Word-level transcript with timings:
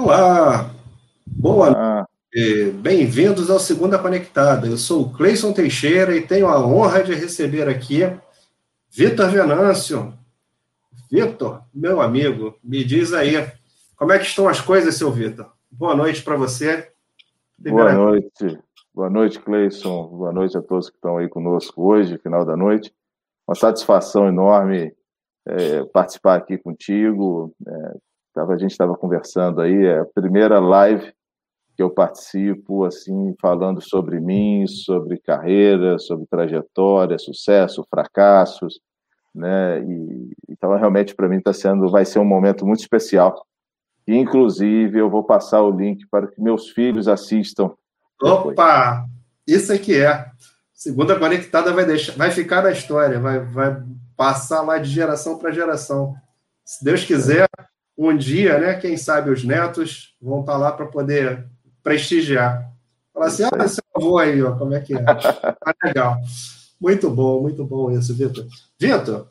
Olá, 0.00 0.70
boa 1.26 2.06
noite, 2.32 2.70
bem-vindos 2.70 3.50
ao 3.50 3.58
Segunda 3.58 3.98
Conectada. 3.98 4.68
Eu 4.68 4.76
sou 4.76 5.02
o 5.02 5.12
Cleison 5.12 5.52
Teixeira 5.52 6.16
e 6.16 6.24
tenho 6.24 6.46
a 6.46 6.64
honra 6.64 7.02
de 7.02 7.12
receber 7.12 7.68
aqui 7.68 8.02
Vitor 8.88 9.28
Venâncio. 9.28 10.16
Vitor, 11.10 11.64
meu 11.74 12.00
amigo, 12.00 12.56
me 12.62 12.84
diz 12.84 13.12
aí, 13.12 13.44
como 13.96 14.12
é 14.12 14.20
que 14.20 14.26
estão 14.26 14.48
as 14.48 14.60
coisas, 14.60 14.94
seu 14.94 15.10
Vitor? 15.10 15.50
Boa 15.68 15.96
noite 15.96 16.22
para 16.22 16.36
você. 16.36 16.92
Boa 17.58 17.92
noite, 17.92 18.56
boa 18.94 19.10
noite, 19.10 19.40
Cleison. 19.40 20.06
Boa 20.06 20.32
noite 20.32 20.56
a 20.56 20.62
todos 20.62 20.88
que 20.88 20.94
estão 20.94 21.18
aí 21.18 21.28
conosco 21.28 21.82
hoje, 21.82 22.18
final 22.18 22.44
da 22.44 22.56
noite. 22.56 22.94
Uma 23.48 23.56
satisfação 23.56 24.28
enorme 24.28 24.94
é, 25.44 25.82
participar 25.86 26.36
aqui 26.36 26.56
contigo, 26.56 27.52
é, 27.66 27.96
Tava, 28.34 28.54
a 28.54 28.58
gente 28.58 28.70
estava 28.70 28.96
conversando 28.96 29.60
aí, 29.60 29.86
é 29.86 30.00
a 30.00 30.04
primeira 30.04 30.58
live 30.58 31.12
que 31.76 31.82
eu 31.82 31.90
participo, 31.90 32.84
assim, 32.84 33.34
falando 33.40 33.80
sobre 33.80 34.18
mim, 34.18 34.66
sobre 34.66 35.18
carreira, 35.18 35.98
sobre 35.98 36.26
trajetória, 36.26 37.18
sucesso, 37.18 37.86
fracassos, 37.88 38.80
né? 39.32 39.80
E, 39.84 40.32
então, 40.48 40.76
realmente, 40.76 41.14
para 41.14 41.28
mim, 41.28 41.36
está 41.36 41.52
sendo, 41.52 41.88
vai 41.88 42.04
ser 42.04 42.18
um 42.18 42.24
momento 42.24 42.66
muito 42.66 42.80
especial. 42.80 43.46
E, 44.06 44.16
inclusive, 44.16 44.98
eu 44.98 45.08
vou 45.08 45.22
passar 45.22 45.62
o 45.62 45.70
link 45.70 46.04
para 46.10 46.26
que 46.26 46.40
meus 46.40 46.70
filhos 46.70 47.06
assistam. 47.06 47.70
Opa! 48.20 49.06
Isso 49.46 49.72
é 49.72 49.78
que 49.78 50.02
é. 50.02 50.26
Segunda 50.74 51.18
Conectada 51.18 51.72
vai, 51.72 51.84
deixar, 51.84 52.12
vai 52.14 52.30
ficar 52.30 52.62
na 52.62 52.70
história, 52.70 53.20
vai, 53.20 53.40
vai 53.40 53.82
passar 54.16 54.62
lá 54.62 54.78
de 54.78 54.90
geração 54.90 55.38
para 55.38 55.52
geração. 55.52 56.14
Se 56.64 56.84
Deus 56.84 57.04
quiser, 57.04 57.48
um 57.98 58.16
dia, 58.16 58.58
né, 58.58 58.74
quem 58.74 58.96
sabe 58.96 59.30
os 59.30 59.42
netos 59.42 60.14
vão 60.22 60.40
estar 60.40 60.56
lá 60.56 60.70
para 60.70 60.86
poder 60.86 61.44
prestigiar. 61.82 62.72
Falar 63.12 63.26
assim, 63.26 63.42
ah, 63.42 63.68
seu 63.68 63.82
avô 63.96 64.18
aí, 64.18 64.40
ó, 64.40 64.52
como 64.52 64.72
é 64.72 64.80
que 64.80 64.94
é? 64.94 65.02
Ah, 65.04 65.74
legal. 65.84 66.16
Muito 66.80 67.10
bom, 67.10 67.42
muito 67.42 67.64
bom 67.64 67.90
isso, 67.90 68.14
Vitor. 68.14 68.46
Vitor, 68.78 69.26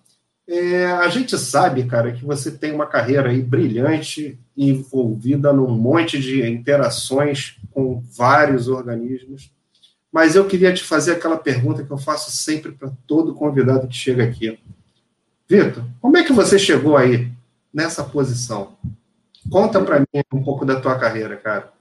é, 0.46 0.86
a 0.86 1.08
gente 1.08 1.38
sabe, 1.38 1.86
cara, 1.86 2.12
que 2.12 2.26
você 2.26 2.52
tem 2.52 2.74
uma 2.74 2.86
carreira 2.86 3.30
aí 3.30 3.42
brilhante, 3.42 4.38
envolvida 4.56 5.54
num 5.54 5.70
monte 5.70 6.20
de 6.20 6.46
interações 6.46 7.56
com 7.72 8.04
vários 8.18 8.68
organismos, 8.68 9.50
mas 10.12 10.36
eu 10.36 10.46
queria 10.46 10.74
te 10.74 10.84
fazer 10.84 11.14
aquela 11.14 11.38
pergunta 11.38 11.86
que 11.86 11.92
eu 11.92 11.98
faço 11.98 12.32
sempre 12.32 12.74
para 12.74 12.92
todo 13.06 13.34
convidado 13.34 13.88
que 13.88 13.96
chega 13.96 14.26
aqui. 14.26 14.60
Vitor, 15.48 15.86
como 16.02 16.18
é 16.18 16.24
que 16.24 16.34
você 16.34 16.60
chegou 16.60 16.98
aí 16.98 17.32
nessa 17.78 18.04
posição? 18.04 18.76
Conta 19.52 19.80
para 19.84 20.00
mim 20.00 20.24
um 20.34 20.44
pouco 20.44 20.66
da 20.66 20.82
tua 20.82 20.98
carreira, 20.98 21.38
cara. 21.38 21.72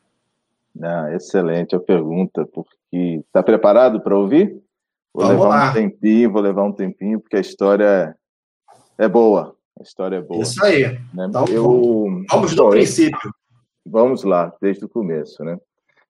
Ah, 0.83 1.11
excelente 1.15 1.75
a 1.75 1.81
pergunta, 1.81 2.47
porque 2.53 3.23
está 3.27 3.43
preparado 3.43 4.03
para 4.03 4.15
ouvir? 4.15 4.63
Vou 5.15 5.25
Vamos 5.25 5.43
levar 5.43 5.49
lá. 5.49 5.71
um 5.71 5.73
tempinho, 5.73 6.31
vou 6.31 6.43
levar 6.43 6.65
um 6.65 6.73
tempinho, 6.73 7.19
porque 7.19 7.37
a 7.37 7.41
história 7.41 8.15
é 8.99 9.09
boa. 9.09 9.57
A 9.81 9.83
história 9.83 10.17
é 10.17 10.21
boa. 10.21 10.43
Isso 10.43 10.63
aí. 10.63 10.83
Né? 11.15 11.27
Então, 11.31 11.47
eu, 11.49 12.23
vamos 12.31 12.55
do 12.55 12.69
princípio. 12.69 13.31
Vamos 13.85 14.23
lá, 14.23 14.53
desde 14.61 14.85
o 14.85 14.89
começo, 14.89 15.43
né? 15.43 15.59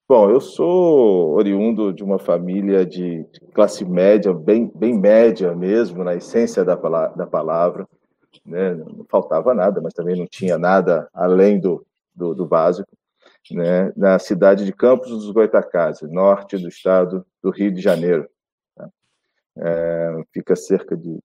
Bom, 0.08 0.30
eu 0.30 0.40
sou 0.40 1.34
oriundo 1.34 1.92
de 1.92 2.02
uma 2.02 2.18
família 2.18 2.84
de 2.84 3.24
classe 3.54 3.84
média, 3.84 4.32
bem, 4.32 4.70
bem 4.74 4.98
média 4.98 5.54
mesmo, 5.54 6.02
na 6.02 6.14
essência 6.14 6.64
da, 6.64 6.74
da 6.74 7.26
palavra. 7.26 7.86
Né? 8.44 8.74
Não 8.74 9.04
faltava 9.08 9.54
nada, 9.54 9.80
mas 9.80 9.94
também 9.94 10.16
não 10.16 10.26
tinha 10.26 10.58
nada 10.58 11.08
além 11.12 11.58
do, 11.58 11.84
do, 12.14 12.34
do 12.34 12.46
básico. 12.46 12.90
Né? 13.50 13.92
Na 13.96 14.18
cidade 14.18 14.64
de 14.64 14.72
Campos 14.72 15.10
dos 15.10 15.30
Goitacazes, 15.30 16.10
norte 16.10 16.58
do 16.58 16.68
estado 16.68 17.24
do 17.42 17.50
Rio 17.50 17.72
de 17.72 17.80
Janeiro. 17.80 18.28
tá? 18.74 18.88
É, 19.58 20.22
fica 20.32 20.56
cerca 20.56 20.96
de 20.96 21.18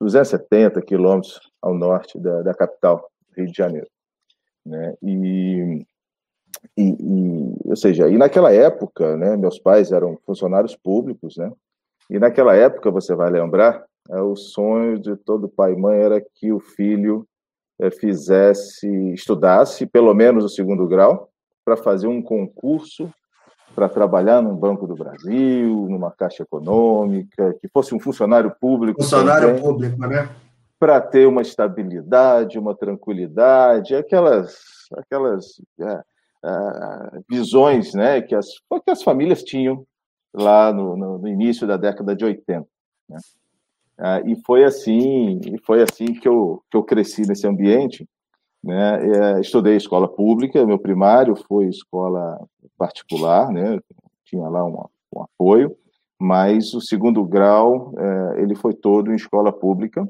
270 0.00 0.80
quilômetros 0.82 1.40
ao 1.60 1.74
norte 1.74 2.18
da, 2.18 2.42
da 2.42 2.54
capital, 2.54 3.10
Rio 3.36 3.46
de 3.46 3.56
Janeiro. 3.56 3.88
Né? 4.64 4.94
E 5.02 5.86
e, 6.76 6.82
e, 6.82 7.56
ou 7.64 7.76
seja, 7.76 8.08
e 8.08 8.18
naquela 8.18 8.52
época, 8.52 9.16
né, 9.16 9.36
meus 9.36 9.58
pais 9.58 9.92
eram 9.92 10.18
funcionários 10.26 10.76
públicos, 10.76 11.36
né, 11.36 11.50
e 12.08 12.18
naquela 12.18 12.56
época, 12.56 12.90
você 12.90 13.14
vai 13.14 13.30
lembrar, 13.30 13.84
o 14.08 14.34
sonho 14.36 14.98
de 14.98 15.16
todo 15.16 15.48
pai 15.48 15.72
e 15.72 15.76
mãe 15.76 15.98
era 15.98 16.20
que 16.20 16.52
o 16.52 16.60
filho 16.60 17.26
é, 17.80 17.90
fizesse, 17.90 18.88
estudasse 19.12 19.86
pelo 19.86 20.14
menos 20.14 20.44
o 20.44 20.48
segundo 20.48 20.86
grau, 20.86 21.30
para 21.64 21.76
fazer 21.76 22.06
um 22.06 22.22
concurso 22.22 23.12
para 23.74 23.88
trabalhar 23.88 24.42
num 24.42 24.56
Banco 24.56 24.86
do 24.86 24.96
Brasil, 24.96 25.86
numa 25.88 26.10
Caixa 26.10 26.42
Econômica, 26.42 27.54
que 27.60 27.68
fosse 27.68 27.94
um 27.94 28.00
funcionário 28.00 28.52
público. 28.60 29.00
Funcionário 29.00 29.48
também 29.48 29.62
público, 29.62 30.06
né? 30.06 30.28
para 30.78 31.00
ter 31.00 31.26
uma 31.26 31.42
estabilidade, 31.42 32.58
uma 32.58 32.74
tranquilidade, 32.74 33.94
aquelas, 33.94 34.58
aquelas 34.96 35.60
é, 35.78 36.02
é, 36.44 37.20
visões 37.28 37.94
né, 37.94 38.22
que, 38.22 38.34
as, 38.34 38.46
que 38.84 38.90
as 38.90 39.02
famílias 39.02 39.42
tinham 39.42 39.86
lá 40.34 40.72
no, 40.72 40.96
no, 40.96 41.18
no 41.18 41.28
início 41.28 41.66
da 41.66 41.76
década 41.76 42.16
de 42.16 42.24
80. 42.24 42.66
Né? 43.08 43.18
Ah, 44.00 44.20
e 44.24 44.34
foi 44.46 44.64
assim, 44.64 45.40
e 45.44 45.58
foi 45.64 45.82
assim 45.82 46.06
que 46.06 46.26
eu, 46.26 46.62
que 46.70 46.76
eu 46.76 46.82
cresci 46.82 47.22
nesse 47.26 47.46
ambiente. 47.46 48.08
Né? 48.62 49.36
É, 49.36 49.40
estudei 49.40 49.76
escola 49.76 50.08
pública, 50.08 50.66
meu 50.66 50.78
primário 50.78 51.34
foi 51.48 51.66
escola 51.66 52.38
particular, 52.76 53.50
né? 53.50 53.78
tinha 54.24 54.48
lá 54.48 54.64
um, 54.64 54.84
um 55.14 55.22
apoio, 55.22 55.76
mas 56.18 56.72
o 56.74 56.80
segundo 56.80 57.24
grau 57.24 57.92
é, 57.98 58.42
ele 58.42 58.54
foi 58.54 58.74
todo 58.74 59.12
em 59.12 59.16
escola 59.16 59.52
pública, 59.52 60.08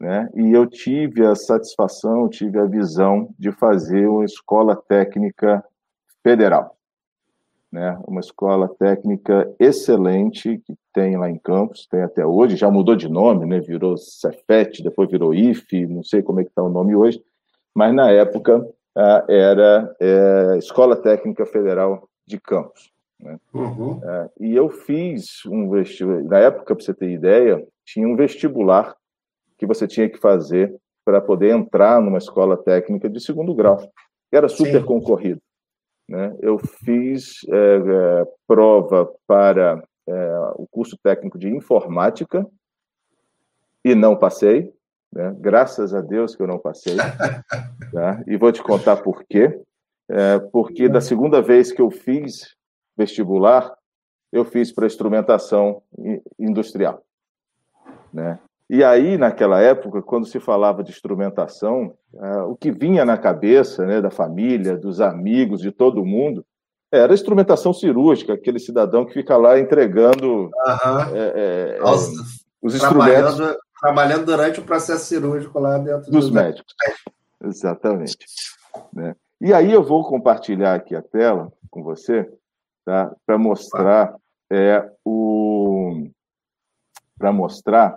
né? 0.00 0.28
E 0.34 0.50
eu 0.50 0.66
tive 0.66 1.24
a 1.24 1.34
satisfação, 1.34 2.28
tive 2.28 2.58
a 2.58 2.64
visão 2.64 3.28
de 3.38 3.52
fazer 3.52 4.08
uma 4.08 4.24
escola 4.24 4.74
técnica 4.76 5.64
federal, 6.22 6.76
né? 7.74 7.98
Uma 8.06 8.20
escola 8.20 8.68
técnica 8.68 9.52
excelente 9.58 10.58
que 10.64 10.76
tem 10.92 11.18
lá 11.18 11.28
em 11.28 11.36
Campos, 11.36 11.88
tem 11.90 12.02
até 12.02 12.24
hoje, 12.24 12.56
já 12.56 12.70
mudou 12.70 12.94
de 12.94 13.08
nome, 13.08 13.44
né? 13.46 13.58
Virou 13.58 13.96
Cefet, 13.96 14.80
depois 14.80 15.10
virou 15.10 15.34
IFE, 15.34 15.84
não 15.88 16.04
sei 16.04 16.22
como 16.22 16.38
é 16.38 16.44
que 16.44 16.50
está 16.50 16.62
o 16.62 16.68
nome 16.68 16.94
hoje, 16.94 17.20
mas 17.74 17.92
na 17.92 18.12
época 18.12 18.64
ah, 18.96 19.24
era 19.28 19.92
é, 20.00 20.56
Escola 20.56 20.94
Técnica 20.94 21.44
Federal 21.44 22.08
de 22.24 22.40
Campos. 22.40 22.92
Né? 23.20 23.40
Uhum. 23.52 24.00
É, 24.04 24.30
e 24.38 24.54
eu 24.54 24.70
fiz 24.70 25.44
um 25.44 25.68
vestibular, 25.68 26.22
na 26.22 26.38
época, 26.38 26.76
para 26.76 26.84
você 26.84 26.94
ter 26.94 27.10
ideia, 27.10 27.66
tinha 27.84 28.06
um 28.06 28.14
vestibular 28.14 28.94
que 29.58 29.66
você 29.66 29.88
tinha 29.88 30.08
que 30.08 30.18
fazer 30.18 30.72
para 31.04 31.20
poder 31.20 31.50
entrar 31.50 32.00
numa 32.00 32.18
escola 32.18 32.56
técnica 32.56 33.10
de 33.10 33.20
segundo 33.20 33.52
grau. 33.52 33.80
Era 34.30 34.48
super 34.48 34.80
Sim. 34.80 34.86
concorrido. 34.86 35.40
Né? 36.08 36.36
Eu 36.40 36.58
fiz 36.58 37.38
é, 37.48 37.76
é, 37.76 38.26
prova 38.46 39.10
para 39.26 39.82
é, 40.06 40.38
o 40.56 40.66
curso 40.66 40.98
técnico 41.02 41.38
de 41.38 41.48
informática 41.48 42.46
e 43.84 43.94
não 43.94 44.16
passei. 44.16 44.72
Né? 45.12 45.34
Graças 45.38 45.94
a 45.94 46.00
Deus 46.00 46.36
que 46.36 46.42
eu 46.42 46.46
não 46.46 46.58
passei. 46.58 46.96
tá? 47.92 48.22
E 48.26 48.36
vou 48.36 48.52
te 48.52 48.62
contar 48.62 48.98
por 48.98 49.24
quê. 49.24 49.60
É, 50.08 50.38
porque 50.38 50.88
da 50.88 51.00
segunda 51.00 51.40
vez 51.40 51.72
que 51.72 51.80
eu 51.80 51.90
fiz 51.90 52.54
vestibular, 52.96 53.74
eu 54.30 54.44
fiz 54.44 54.72
para 54.72 54.86
instrumentação 54.86 55.82
industrial. 56.38 57.02
Né? 58.12 58.38
E 58.68 58.82
aí, 58.82 59.18
naquela 59.18 59.60
época, 59.60 60.00
quando 60.00 60.26
se 60.26 60.40
falava 60.40 60.82
de 60.82 60.90
instrumentação, 60.90 61.94
ah, 62.18 62.44
o 62.46 62.56
que 62.56 62.70
vinha 62.72 63.04
na 63.04 63.18
cabeça 63.18 63.84
né, 63.84 64.00
da 64.00 64.10
família, 64.10 64.76
dos 64.76 65.00
amigos, 65.00 65.60
de 65.60 65.70
todo 65.70 66.04
mundo, 66.04 66.44
era 66.90 67.12
a 67.12 67.14
instrumentação 67.14 67.72
cirúrgica, 67.74 68.32
aquele 68.32 68.58
cidadão 68.58 69.04
que 69.04 69.12
fica 69.12 69.36
lá 69.36 69.58
entregando 69.58 70.50
Aham. 70.66 71.10
é, 71.14 71.76
é, 71.76 71.78
Nossa, 71.80 72.10
os 72.62 72.74
instrumentos 72.74 73.34
trabalhando, 73.36 73.58
trabalhando 73.80 74.24
durante 74.26 74.60
o 74.60 74.64
processo 74.64 75.04
cirúrgico 75.04 75.58
lá 75.58 75.76
dentro 75.76 76.10
dos 76.10 76.28
do- 76.28 76.34
médicos. 76.34 76.74
Exatamente. 77.42 78.16
Né? 78.92 79.14
E 79.40 79.52
aí 79.52 79.72
eu 79.72 79.82
vou 79.82 80.08
compartilhar 80.08 80.74
aqui 80.74 80.94
a 80.96 81.02
tela 81.02 81.52
com 81.70 81.82
você, 81.82 82.30
tá? 82.84 83.14
Para 83.26 83.36
mostrar 83.36 84.14
é, 84.50 84.88
o 85.04 86.08
para 87.18 87.32
mostrar 87.32 87.96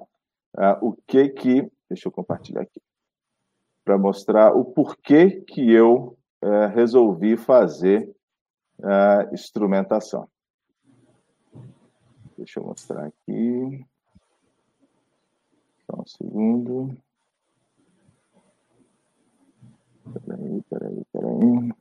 ah, 0.57 0.79
o 0.81 0.93
que 1.05 1.29
que. 1.29 1.71
Deixa 1.87 2.07
eu 2.07 2.11
compartilhar 2.11 2.61
aqui. 2.61 2.81
Para 3.85 3.97
mostrar 3.97 4.53
o 4.53 4.65
porquê 4.65 5.39
que 5.41 5.71
eu 5.71 6.17
eh, 6.41 6.67
resolvi 6.67 7.37
fazer 7.37 8.13
a 8.83 9.29
instrumentação. 9.31 10.27
Deixa 12.37 12.59
eu 12.59 12.65
mostrar 12.65 13.05
aqui. 13.05 13.85
Só 15.85 16.01
um 16.01 16.05
segundo. 16.05 16.97
Peraí, 20.25 20.61
peraí, 20.69 21.05
peraí. 21.11 21.71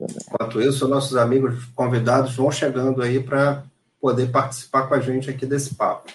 Enquanto 0.00 0.60
isso, 0.60 0.88
nossos 0.88 1.16
amigos 1.16 1.64
convidados 1.66 2.36
vão 2.36 2.50
chegando 2.50 3.02
aí 3.02 3.22
para 3.22 3.64
poder 4.04 4.30
participar 4.30 4.86
com 4.86 4.92
a 4.92 5.00
gente 5.00 5.30
aqui 5.30 5.46
desse 5.46 5.74
papo. 5.74 6.12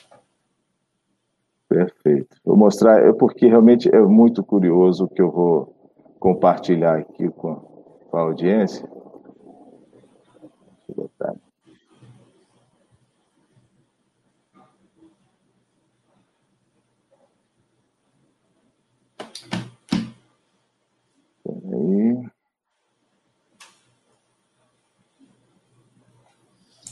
Perfeito. 1.67 2.37
Vou 2.45 2.55
mostrar, 2.55 3.03
é 3.03 3.11
porque 3.11 3.47
realmente 3.47 3.89
é 3.89 3.99
muito 3.99 4.43
curioso 4.43 5.05
o 5.05 5.07
que 5.07 5.19
eu 5.19 5.31
vou 5.31 5.75
compartilhar 6.19 6.99
aqui 6.99 7.27
com, 7.29 8.07
a 8.13 8.19
audiência. 8.19 8.87
Deixa 8.87 8.99
eu 10.89 10.95
botar. 10.95 11.33
Peraí. 11.33 11.48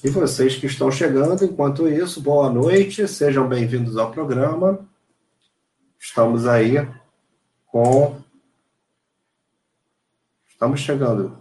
E 0.03 0.09
vocês 0.09 0.55
que 0.55 0.67
estão 0.67 0.91
chegando, 0.91 1.43
enquanto 1.43 1.87
isso, 1.87 2.21
boa 2.21 2.51
noite, 2.51 3.07
sejam 3.07 3.49
bem-vindos 3.49 3.97
ao 3.97 4.11
programa. 4.11 4.87
Estamos 5.99 6.47
aí 6.47 6.87
com. 7.65 8.15
Estamos 10.47 10.81
chegando. 10.81 11.35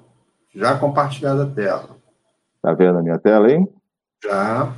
Já 0.55 0.79
compartilhada 0.79 1.45
a 1.45 1.51
tela. 1.51 1.99
Tá 2.63 2.73
vendo 2.73 2.99
a 2.99 3.03
minha 3.03 3.19
tela, 3.19 3.53
hein? 3.53 3.69
Já. 4.25 4.75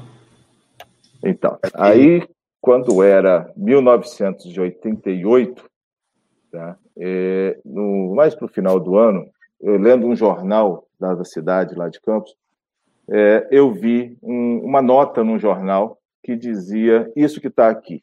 Então, 1.24 1.56
aí, 1.74 2.28
quando 2.60 3.00
era 3.00 3.48
1988, 3.56 5.64
tá? 6.50 6.76
É, 6.96 7.60
no, 7.64 8.12
mais 8.12 8.34
para 8.34 8.46
o 8.46 8.48
final 8.48 8.80
do 8.80 8.98
ano, 8.98 9.30
eu 9.60 9.78
lendo 9.78 10.04
um 10.04 10.16
jornal 10.16 10.88
da, 10.98 11.14
da 11.14 11.24
cidade, 11.24 11.76
lá 11.76 11.88
de 11.88 12.00
Campos, 12.00 12.34
é, 13.10 13.48
eu 13.50 13.72
vi 13.72 14.16
um, 14.22 14.60
uma 14.64 14.82
nota 14.82 15.24
num 15.24 15.38
jornal 15.38 15.98
que 16.22 16.36
dizia 16.36 17.10
isso 17.16 17.40
que 17.40 17.48
está 17.48 17.68
aqui. 17.68 18.02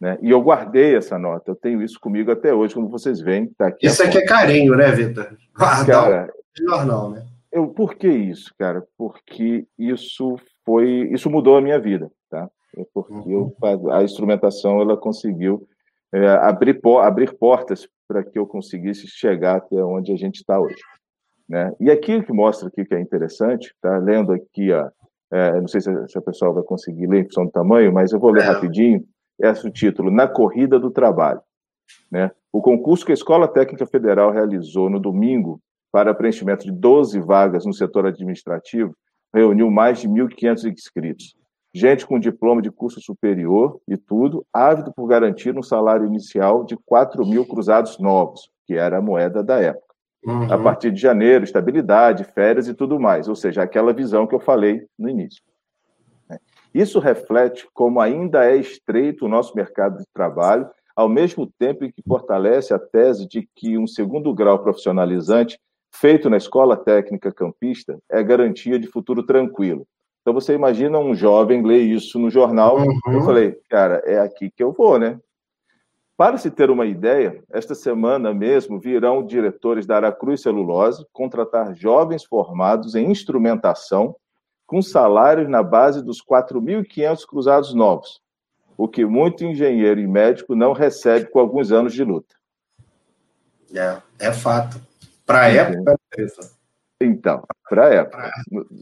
Né? 0.00 0.18
E 0.20 0.30
eu 0.30 0.40
guardei 0.42 0.94
essa 0.94 1.18
nota, 1.18 1.50
eu 1.50 1.56
tenho 1.56 1.82
isso 1.82 1.98
comigo 1.98 2.30
até 2.30 2.52
hoje, 2.52 2.74
como 2.74 2.88
vocês 2.88 3.20
veem. 3.20 3.46
Tá 3.56 3.68
aqui 3.68 3.86
isso 3.86 4.02
aqui 4.02 4.18
é 4.18 4.26
carinho, 4.26 4.76
né, 4.76 4.90
Vitor? 4.92 5.36
Guardar 5.56 6.28
o 6.28 6.68
jornal, 6.70 7.10
né? 7.10 7.26
Eu, 7.50 7.68
por 7.68 7.94
que 7.94 8.08
isso, 8.08 8.54
cara? 8.58 8.86
Porque 8.98 9.66
isso 9.78 10.36
foi, 10.64 11.08
isso 11.10 11.30
mudou 11.30 11.56
a 11.56 11.62
minha 11.62 11.80
vida, 11.80 12.10
tá? 12.28 12.50
É 12.76 12.84
porque 12.92 13.14
uhum. 13.14 13.54
eu, 13.62 13.92
a 13.92 14.04
instrumentação 14.04 14.80
ela 14.80 14.96
conseguiu 14.96 15.66
é, 16.12 16.28
abrir, 16.28 16.78
abrir 17.02 17.32
portas 17.38 17.88
para 18.06 18.22
que 18.22 18.38
eu 18.38 18.46
conseguisse 18.46 19.08
chegar 19.08 19.56
até 19.56 19.76
onde 19.82 20.12
a 20.12 20.16
gente 20.16 20.36
está 20.36 20.60
hoje. 20.60 20.76
Né? 21.48 21.72
E 21.78 21.90
aqui 21.90 22.22
que 22.22 22.32
mostra 22.32 22.68
aqui 22.68 22.84
que 22.84 22.94
é 22.94 23.00
interessante, 23.00 23.74
tá? 23.80 23.98
lendo 23.98 24.32
aqui, 24.32 24.72
ó, 24.72 24.88
é, 25.30 25.60
não 25.60 25.68
sei 25.68 25.80
se 25.80 25.90
a, 25.90 26.08
se 26.08 26.18
a 26.18 26.22
pessoa 26.22 26.52
vai 26.52 26.62
conseguir 26.62 27.06
ler 27.06 27.20
em 27.20 27.24
função 27.24 27.46
do 27.46 27.52
tamanho, 27.52 27.92
mas 27.92 28.12
eu 28.12 28.18
vou 28.18 28.30
ler 28.30 28.42
é. 28.42 28.46
rapidinho, 28.46 29.04
é 29.40 29.50
o 29.50 29.70
título, 29.70 30.10
Na 30.10 30.26
Corrida 30.26 30.78
do 30.78 30.90
Trabalho. 30.90 31.40
Né? 32.10 32.30
O 32.52 32.60
concurso 32.60 33.04
que 33.04 33.12
a 33.12 33.14
Escola 33.14 33.46
Técnica 33.46 33.86
Federal 33.86 34.30
realizou 34.30 34.88
no 34.88 34.98
domingo 34.98 35.60
para 35.92 36.14
preenchimento 36.14 36.64
de 36.64 36.72
12 36.72 37.20
vagas 37.20 37.64
no 37.64 37.72
setor 37.72 38.06
administrativo 38.06 38.94
reuniu 39.34 39.70
mais 39.70 40.00
de 40.00 40.08
1.500 40.08 40.72
inscritos. 40.72 41.36
Gente 41.74 42.06
com 42.06 42.18
diploma 42.18 42.62
de 42.62 42.70
curso 42.70 43.00
superior 43.02 43.78
e 43.86 43.96
tudo, 43.98 44.46
ávido 44.52 44.92
por 44.94 45.06
garantir 45.06 45.56
um 45.58 45.62
salário 45.62 46.06
inicial 46.06 46.64
de 46.64 46.76
4 46.86 47.24
mil 47.26 47.44
cruzados 47.46 47.98
novos, 47.98 48.50
que 48.66 48.74
era 48.74 48.98
a 48.98 49.02
moeda 49.02 49.42
da 49.42 49.60
época. 49.60 49.85
Uhum. 50.26 50.52
A 50.52 50.58
partir 50.58 50.90
de 50.90 51.00
janeiro, 51.00 51.44
estabilidade, 51.44 52.24
férias 52.24 52.66
e 52.66 52.74
tudo 52.74 52.98
mais. 52.98 53.28
Ou 53.28 53.36
seja, 53.36 53.62
aquela 53.62 53.92
visão 53.92 54.26
que 54.26 54.34
eu 54.34 54.40
falei 54.40 54.84
no 54.98 55.08
início. 55.08 55.40
Isso 56.74 56.98
reflete 56.98 57.66
como 57.72 58.00
ainda 58.00 58.44
é 58.44 58.56
estreito 58.56 59.24
o 59.24 59.28
nosso 59.28 59.56
mercado 59.56 59.96
de 59.96 60.04
trabalho, 60.12 60.68
ao 60.94 61.08
mesmo 61.08 61.50
tempo 61.58 61.84
em 61.84 61.90
que 61.90 62.02
fortalece 62.06 62.74
a 62.74 62.78
tese 62.78 63.26
de 63.26 63.48
que 63.54 63.78
um 63.78 63.86
segundo 63.86 64.34
grau 64.34 64.58
profissionalizante 64.58 65.58
feito 65.90 66.28
na 66.28 66.36
escola 66.36 66.76
técnica 66.76 67.32
campista 67.32 67.98
é 68.10 68.22
garantia 68.22 68.78
de 68.78 68.86
futuro 68.88 69.22
tranquilo. 69.22 69.86
Então 70.20 70.34
você 70.34 70.52
imagina 70.52 70.98
um 70.98 71.14
jovem 71.14 71.62
ler 71.62 71.80
isso 71.80 72.18
no 72.18 72.28
jornal, 72.28 72.78
uhum. 72.78 73.12
eu 73.12 73.22
falei, 73.22 73.56
cara, 73.70 74.02
é 74.04 74.18
aqui 74.18 74.50
que 74.50 74.62
eu 74.62 74.72
vou, 74.72 74.98
né? 74.98 75.18
Para 76.16 76.38
se 76.38 76.50
ter 76.50 76.70
uma 76.70 76.86
ideia, 76.86 77.42
esta 77.50 77.74
semana 77.74 78.32
mesmo 78.32 78.80
virão 78.80 79.24
diretores 79.24 79.84
da 79.84 79.96
Aracruz 79.96 80.40
Celulose 80.40 81.06
contratar 81.12 81.74
jovens 81.74 82.24
formados 82.24 82.94
em 82.94 83.10
instrumentação 83.10 84.16
com 84.66 84.80
salários 84.80 85.48
na 85.48 85.62
base 85.62 86.02
dos 86.02 86.24
4.500 86.24 87.26
cruzados 87.26 87.74
novos, 87.74 88.20
o 88.78 88.88
que 88.88 89.04
muito 89.04 89.44
engenheiro 89.44 90.00
e 90.00 90.06
médico 90.06 90.56
não 90.56 90.72
recebe 90.72 91.26
com 91.26 91.38
alguns 91.38 91.70
anos 91.70 91.92
de 91.92 92.02
luta. 92.02 92.34
É, 93.74 93.98
é 94.18 94.32
fato. 94.32 94.80
Para 95.26 95.42
a 95.42 95.48
época, 95.48 95.96
Então, 97.00 97.42
para 97.68 97.86
a 97.88 97.94
época. 97.94 98.30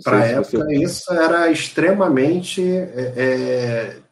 Para 0.05 0.19
a 0.19 0.27
época, 0.27 0.59
você... 0.59 0.75
isso 0.75 1.13
era 1.13 1.51
extremamente 1.51 2.63
é, 2.63 3.13
é 3.17 4.04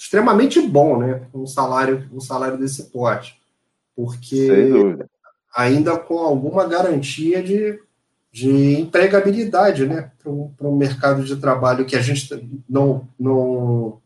extremamente 0.00 0.58
bom, 0.62 0.96
né? 0.96 1.28
Um 1.34 1.46
salário, 1.46 2.08
um 2.10 2.20
salário 2.20 2.56
desse 2.56 2.84
porte. 2.84 3.38
Porque 3.94 4.48
ainda 5.54 5.98
com 5.98 6.18
alguma 6.18 6.66
garantia 6.66 7.42
de, 7.42 7.78
de 8.32 8.80
empregabilidade, 8.80 9.86
né? 9.86 10.10
Para 10.22 10.66
um 10.66 10.76
mercado 10.76 11.22
de 11.22 11.36
trabalho 11.36 11.84
que 11.84 11.96
a 11.96 12.00
gente 12.00 12.62
não, 12.66 13.06
não 13.18 14.00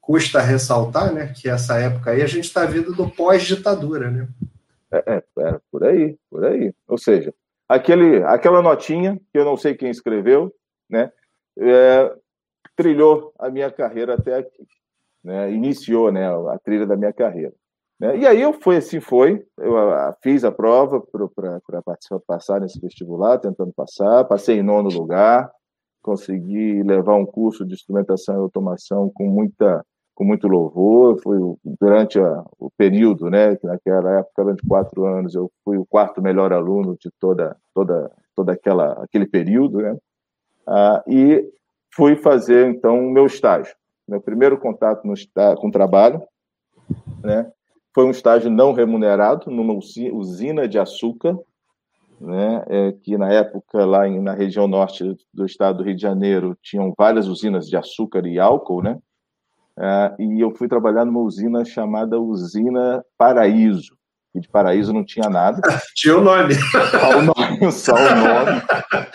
custa 0.00 0.40
ressaltar, 0.40 1.14
né? 1.14 1.32
Que 1.32 1.48
essa 1.48 1.78
época 1.78 2.10
aí 2.10 2.20
a 2.20 2.26
gente 2.26 2.44
está 2.44 2.64
vindo 2.64 2.92
do 2.92 3.08
pós-ditadura, 3.08 4.10
né? 4.10 4.28
É, 4.90 5.04
é, 5.06 5.22
é, 5.38 5.60
por 5.70 5.84
aí, 5.84 6.18
por 6.28 6.44
aí. 6.44 6.74
Ou 6.88 6.98
seja, 6.98 7.32
aquele, 7.68 8.24
aquela 8.24 8.60
notinha 8.60 9.20
que 9.32 9.38
eu 9.38 9.44
não 9.44 9.56
sei 9.56 9.76
quem 9.76 9.90
escreveu, 9.90 10.52
né? 10.90 11.12
É, 11.56 12.12
trilhou 12.74 13.32
a 13.38 13.48
minha 13.48 13.70
carreira 13.70 14.14
até 14.14 14.38
aqui 14.38 14.66
né, 15.22 15.52
iniciou 15.52 16.12
né, 16.12 16.26
a 16.26 16.58
trilha 16.58 16.86
da 16.86 16.96
minha 16.96 17.12
carreira. 17.12 17.52
Né? 17.98 18.18
E 18.18 18.26
aí 18.26 18.40
eu 18.40 18.52
fui 18.52 18.76
assim 18.76 19.00
foi, 19.00 19.44
eu 19.58 19.76
a, 19.76 20.14
fiz 20.22 20.44
a 20.44 20.52
prova 20.52 21.00
para 21.00 22.20
passar 22.26 22.60
nesse 22.60 22.80
vestibular, 22.80 23.38
tentando 23.38 23.72
passar, 23.72 24.24
passei 24.24 24.58
em 24.58 24.62
nono 24.62 24.88
lugar, 24.88 25.50
consegui 26.00 26.82
levar 26.84 27.16
um 27.16 27.26
curso 27.26 27.66
de 27.66 27.74
instrumentação 27.74 28.36
e 28.36 28.38
automação 28.38 29.10
com 29.12 29.26
muita 29.28 29.84
com 30.14 30.24
muito 30.24 30.48
louvor, 30.48 31.20
foi 31.22 31.38
durante 31.64 32.18
a, 32.18 32.44
o 32.58 32.68
período, 32.76 33.30
né, 33.30 33.54
que 33.54 33.64
naquela 33.64 34.18
época, 34.18 34.42
durante 34.42 34.66
quatro 34.66 35.04
anos, 35.04 35.32
eu 35.32 35.48
fui 35.64 35.78
o 35.78 35.86
quarto 35.86 36.20
melhor 36.20 36.52
aluno 36.52 36.96
de 36.98 37.08
toda 37.20 37.56
toda 37.72 38.10
toda 38.34 38.52
aquela 38.52 38.92
aquele 39.04 39.26
período, 39.26 39.78
né, 39.80 39.96
ah, 40.66 41.02
e 41.06 41.48
fui 41.94 42.16
fazer 42.16 42.66
então 42.68 42.98
o 42.98 43.10
meu 43.10 43.26
estágio 43.26 43.74
meu 44.08 44.20
primeiro 44.20 44.58
contato 44.58 45.06
no, 45.06 45.14
com 45.56 45.68
o 45.68 45.72
trabalho, 45.72 46.22
né? 47.22 47.50
Foi 47.94 48.04
um 48.04 48.10
estágio 48.10 48.50
não 48.50 48.72
remunerado 48.72 49.50
numa 49.50 49.74
usina 49.74 50.66
de 50.66 50.78
açúcar, 50.78 51.38
né? 52.20 52.64
É, 52.68 52.92
que 52.92 53.18
na 53.18 53.30
época 53.32 53.84
lá 53.84 54.08
em, 54.08 54.20
na 54.20 54.32
região 54.32 54.66
norte 54.66 55.16
do 55.32 55.44
estado 55.44 55.78
do 55.78 55.84
Rio 55.84 55.94
de 55.94 56.02
Janeiro 56.02 56.56
tinham 56.62 56.92
várias 56.96 57.28
usinas 57.28 57.68
de 57.68 57.76
açúcar 57.76 58.26
e 58.26 58.38
álcool, 58.38 58.82
né? 58.82 58.98
É, 59.78 60.14
e 60.18 60.40
eu 60.40 60.54
fui 60.56 60.66
trabalhar 60.66 61.04
numa 61.04 61.20
usina 61.20 61.64
chamada 61.64 62.18
Usina 62.18 63.04
Paraíso. 63.16 63.96
E 64.34 64.40
de 64.40 64.48
Paraíso 64.48 64.92
não 64.92 65.04
tinha 65.04 65.30
nada. 65.30 65.60
tinha 65.94 66.18
o 66.18 66.20
nome. 66.20 66.54
Só 66.54 67.18
o 67.18 67.22
nome, 67.22 67.72
só 67.72 67.94
o 67.94 68.14
nome. 68.16 68.62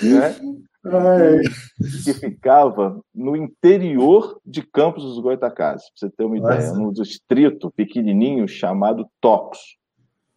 Né? 0.01 0.63
que 0.83 2.13
ficava 2.13 2.99
no 3.15 3.35
interior 3.35 4.39
de 4.45 4.61
Campos 4.61 5.03
dos 5.03 5.19
Goitacazes, 5.19 5.89
para 5.89 6.09
você 6.09 6.15
ter 6.15 6.25
uma 6.25 6.35
Nossa. 6.35 6.55
ideia, 6.55 6.73
num 6.73 6.91
distrito 6.91 7.71
pequenininho 7.71 8.47
chamado 8.47 9.07
Tocos. 9.21 9.77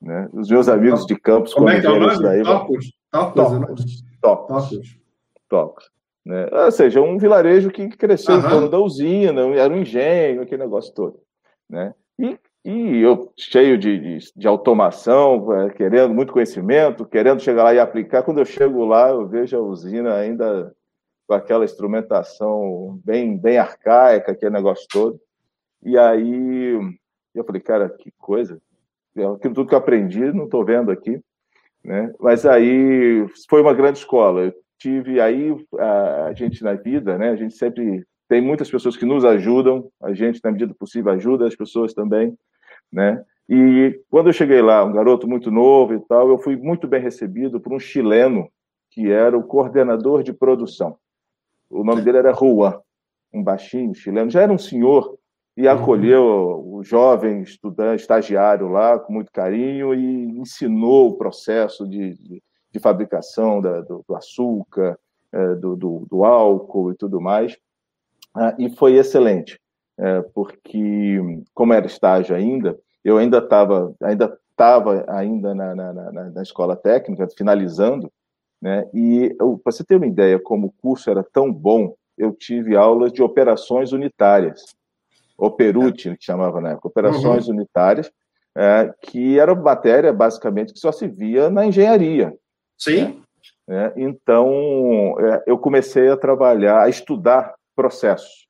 Né? 0.01 0.29
Os 0.33 0.49
meus 0.49 0.69
amigos 0.69 1.05
de 1.05 1.19
Campos, 1.19 1.53
Como 1.53 1.69
é 1.69 1.81
que 1.81 1.87
é 1.87 1.91
o 1.91 1.99
nome? 1.99 2.23
Daí, 2.23 2.43
Tocos. 2.43 2.93
Tocos. 3.11 4.05
Tocos. 4.21 4.99
Tocos. 5.49 5.91
Né? 6.25 6.49
Ou 6.53 6.73
seja, 6.73 7.01
um 7.01 7.19
vilarejo 7.19 7.71
que 7.71 7.89
cresceu 7.89 8.39
em 8.39 8.43
torno 8.43 8.69
da 8.69 8.79
usina, 8.79 9.43
era 9.57 9.73
um 9.73 9.79
engenho, 9.79 10.43
aquele 10.43 10.63
negócio 10.63 10.93
todo. 10.95 11.21
Né? 11.69 11.95
E 12.19 12.39
e 12.69 13.01
eu, 13.01 13.33
cheio 13.39 13.79
de, 13.79 13.97
de, 13.97 14.33
de, 14.35 14.49
automação, 14.49 15.53
é, 15.53 15.71
querendo 15.71 16.13
muito 16.13 16.33
conhecimento, 16.33 17.07
querendo 17.07 17.41
chegar 17.41 17.63
lá 17.63 17.73
e 17.73 17.79
aplicar. 17.79 18.25
Quando 18.25 18.39
eu 18.39 18.45
chego 18.45 18.85
lá, 18.85 19.11
eu 19.11 19.25
vejo 19.25 19.57
a 19.57 19.61
usina 19.61 20.17
ainda 20.17 20.75
com 21.29 21.35
aquela 21.35 21.65
instrumentação 21.65 23.01
bem, 23.05 23.39
bem 23.39 23.57
arcaica, 23.57 24.33
aquele 24.33 24.51
negócio 24.51 24.85
todo. 24.91 25.21
E 25.81 25.97
aí 25.97 26.77
eu 27.33 27.45
falei, 27.45 27.63
cara, 27.63 27.89
que 27.89 28.11
coisa. 28.19 28.61
Aquilo 29.13 29.55
tudo 29.55 29.67
que 29.69 29.75
eu 29.75 29.79
aprendi, 29.79 30.33
não 30.33 30.47
estou 30.47 30.65
vendo 30.65 30.91
aqui. 30.91 31.21
Né? 31.85 32.13
Mas 32.19 32.45
aí 32.45 33.25
foi 33.49 33.63
uma 33.63 33.75
grande 33.75 33.99
escola. 33.99 34.41
Eu 34.41 34.55
tive 34.77 35.21
aí 35.21 35.57
a, 35.79 36.25
a 36.25 36.33
gente 36.33 36.65
na 36.65 36.75
vida, 36.75 37.17
né? 37.17 37.31
A 37.31 37.37
gente 37.37 37.55
sempre 37.55 38.05
tem 38.29 38.41
muitas 38.41 38.69
pessoas 38.69 38.97
que 38.97 39.05
nos 39.05 39.25
ajudam, 39.25 39.89
a 40.03 40.13
gente 40.13 40.41
na 40.43 40.51
medida 40.51 40.75
possível 40.75 41.13
ajuda 41.13 41.47
as 41.47 41.55
pessoas 41.55 41.95
também, 41.95 42.37
né? 42.93 43.25
E 43.49 44.01
quando 44.11 44.29
eu 44.29 44.33
cheguei 44.33 44.61
lá, 44.61 44.85
um 44.85 44.93
garoto 44.93 45.29
muito 45.29 45.51
novo 45.51 45.95
e 45.95 46.01
tal, 46.01 46.29
eu 46.29 46.39
fui 46.39 46.57
muito 46.57 46.89
bem 46.89 47.01
recebido 47.01 47.61
por 47.61 47.73
um 47.73 47.79
chileno 47.79 48.51
que 48.91 49.11
era 49.11 49.37
o 49.37 49.45
coordenador 49.45 50.23
de 50.23 50.33
produção. 50.33 50.97
O 51.71 51.85
nome 51.85 52.03
dele 52.03 52.19
era 52.19 52.33
Juan, 52.33 52.81
um 53.33 53.43
baixinho 53.43 53.95
chileno, 53.95 54.31
já 54.31 54.43
era 54.43 54.53
um 54.53 54.59
senhor 54.59 55.17
e 55.57 55.67
uhum. 55.67 55.73
acolheu 55.73 56.25
o 56.67 56.83
jovem 56.83 57.43
estudante, 57.43 58.01
estagiário 58.01 58.69
lá 58.69 58.99
com 58.99 59.13
muito 59.13 59.33
carinho 59.33 59.95
e 59.95 60.39
ensinou 60.39 61.11
o 61.11 61.17
processo 61.17 61.89
de, 61.89 62.15
de, 62.15 62.43
de 62.73 62.81
fabricação 62.81 63.61
da, 63.61 63.81
do, 63.81 64.05
do, 64.07 64.15
açúcar, 64.15 64.99
é, 65.33 65.55
do, 65.55 65.77
do, 65.77 66.07
do, 66.11 66.25
álcool 66.25 66.93
e 66.93 66.97
tudo 66.97 67.21
mais. 67.21 67.57
Ah, 68.35 68.55
e 68.59 68.69
foi 68.69 68.95
excelente, 68.97 69.59
é, 69.99 70.23
porque 70.35 71.19
como 71.55 71.73
era 71.73 71.87
estágio 71.87 72.35
ainda, 72.35 72.79
eu 73.05 73.19
ainda 73.19 73.39
estava 73.39 73.95
ainda 74.03 74.39
estava 74.51 75.05
ainda 75.09 75.55
na, 75.55 75.75
na, 75.75 75.93
na, 75.93 76.31
na, 76.31 76.43
escola 76.43 76.75
técnica, 76.75 77.29
finalizando, 77.37 78.11
né? 78.61 78.89
E 78.95 79.35
para 79.63 79.73
você 79.73 79.85
ter 79.85 79.97
uma 79.97 80.07
ideia 80.07 80.39
como 80.39 80.69
o 80.69 80.73
curso 80.83 81.11
era 81.11 81.23
tão 81.23 81.53
bom, 81.53 81.95
eu 82.17 82.33
tive 82.33 82.75
aulas 82.75 83.13
de 83.13 83.23
operações 83.23 83.93
unitárias, 83.93 84.75
Operuti, 85.37 86.17
que 86.17 86.25
chamava 86.25 86.61
na 86.61 86.71
época, 86.71 86.89
operações 86.89 87.47
uhum. 87.49 87.57
unitárias, 87.57 88.11
é, 88.57 88.91
que 89.03 89.39
era 89.39 89.55
matéria 89.55 90.13
basicamente 90.13 90.73
que 90.73 90.79
só 90.79 90.91
se 90.91 91.07
via 91.07 91.51
na 91.51 91.67
engenharia. 91.67 92.35
Sim. 92.79 93.23
Né? 93.69 93.93
Então, 93.97 95.15
é, 95.21 95.43
eu 95.47 95.59
comecei 95.59 96.09
a 96.09 96.17
trabalhar, 96.17 96.83
a 96.83 96.89
estudar 96.89 97.55
processos. 97.75 98.49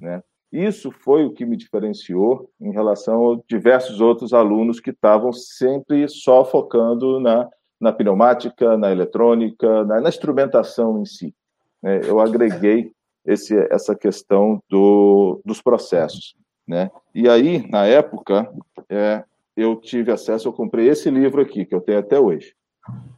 Né? 0.00 0.22
Isso 0.54 0.92
foi 0.92 1.24
o 1.24 1.32
que 1.32 1.44
me 1.44 1.56
diferenciou 1.56 2.48
em 2.60 2.70
relação 2.70 3.32
a 3.32 3.40
diversos 3.48 4.00
outros 4.00 4.32
alunos 4.32 4.78
que 4.78 4.90
estavam 4.90 5.32
sempre 5.32 6.08
só 6.08 6.44
focando 6.44 7.18
na, 7.18 7.50
na 7.80 7.92
pneumática, 7.92 8.76
na 8.78 8.92
eletrônica, 8.92 9.84
na, 9.84 10.00
na 10.00 10.08
instrumentação 10.08 11.02
em 11.02 11.04
si. 11.04 11.34
Né? 11.82 12.02
Eu 12.04 12.20
agreguei 12.20 12.92
esse, 13.26 13.52
essa 13.68 13.96
questão 13.96 14.62
do, 14.70 15.42
dos 15.44 15.60
processos. 15.60 16.36
Né? 16.64 16.88
E 17.12 17.28
aí, 17.28 17.68
na 17.68 17.84
época, 17.84 18.48
é, 18.88 19.24
eu 19.56 19.74
tive 19.74 20.12
acesso, 20.12 20.46
eu 20.46 20.52
comprei 20.52 20.88
esse 20.88 21.10
livro 21.10 21.42
aqui, 21.42 21.64
que 21.64 21.74
eu 21.74 21.80
tenho 21.80 21.98
até 21.98 22.20
hoje. 22.20 22.54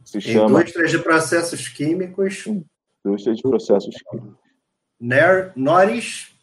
Se 0.03 0.19
chama... 0.19 0.61
Indústrias 0.61 0.89
de 0.89 0.97
Processos 0.97 1.69
Químicos. 1.69 2.47
Indústria 3.05 3.35
de 3.35 3.43
Processos 3.43 3.95
Químicos. 4.09 4.33
Ner, 4.99 5.53
Norris 5.55 6.35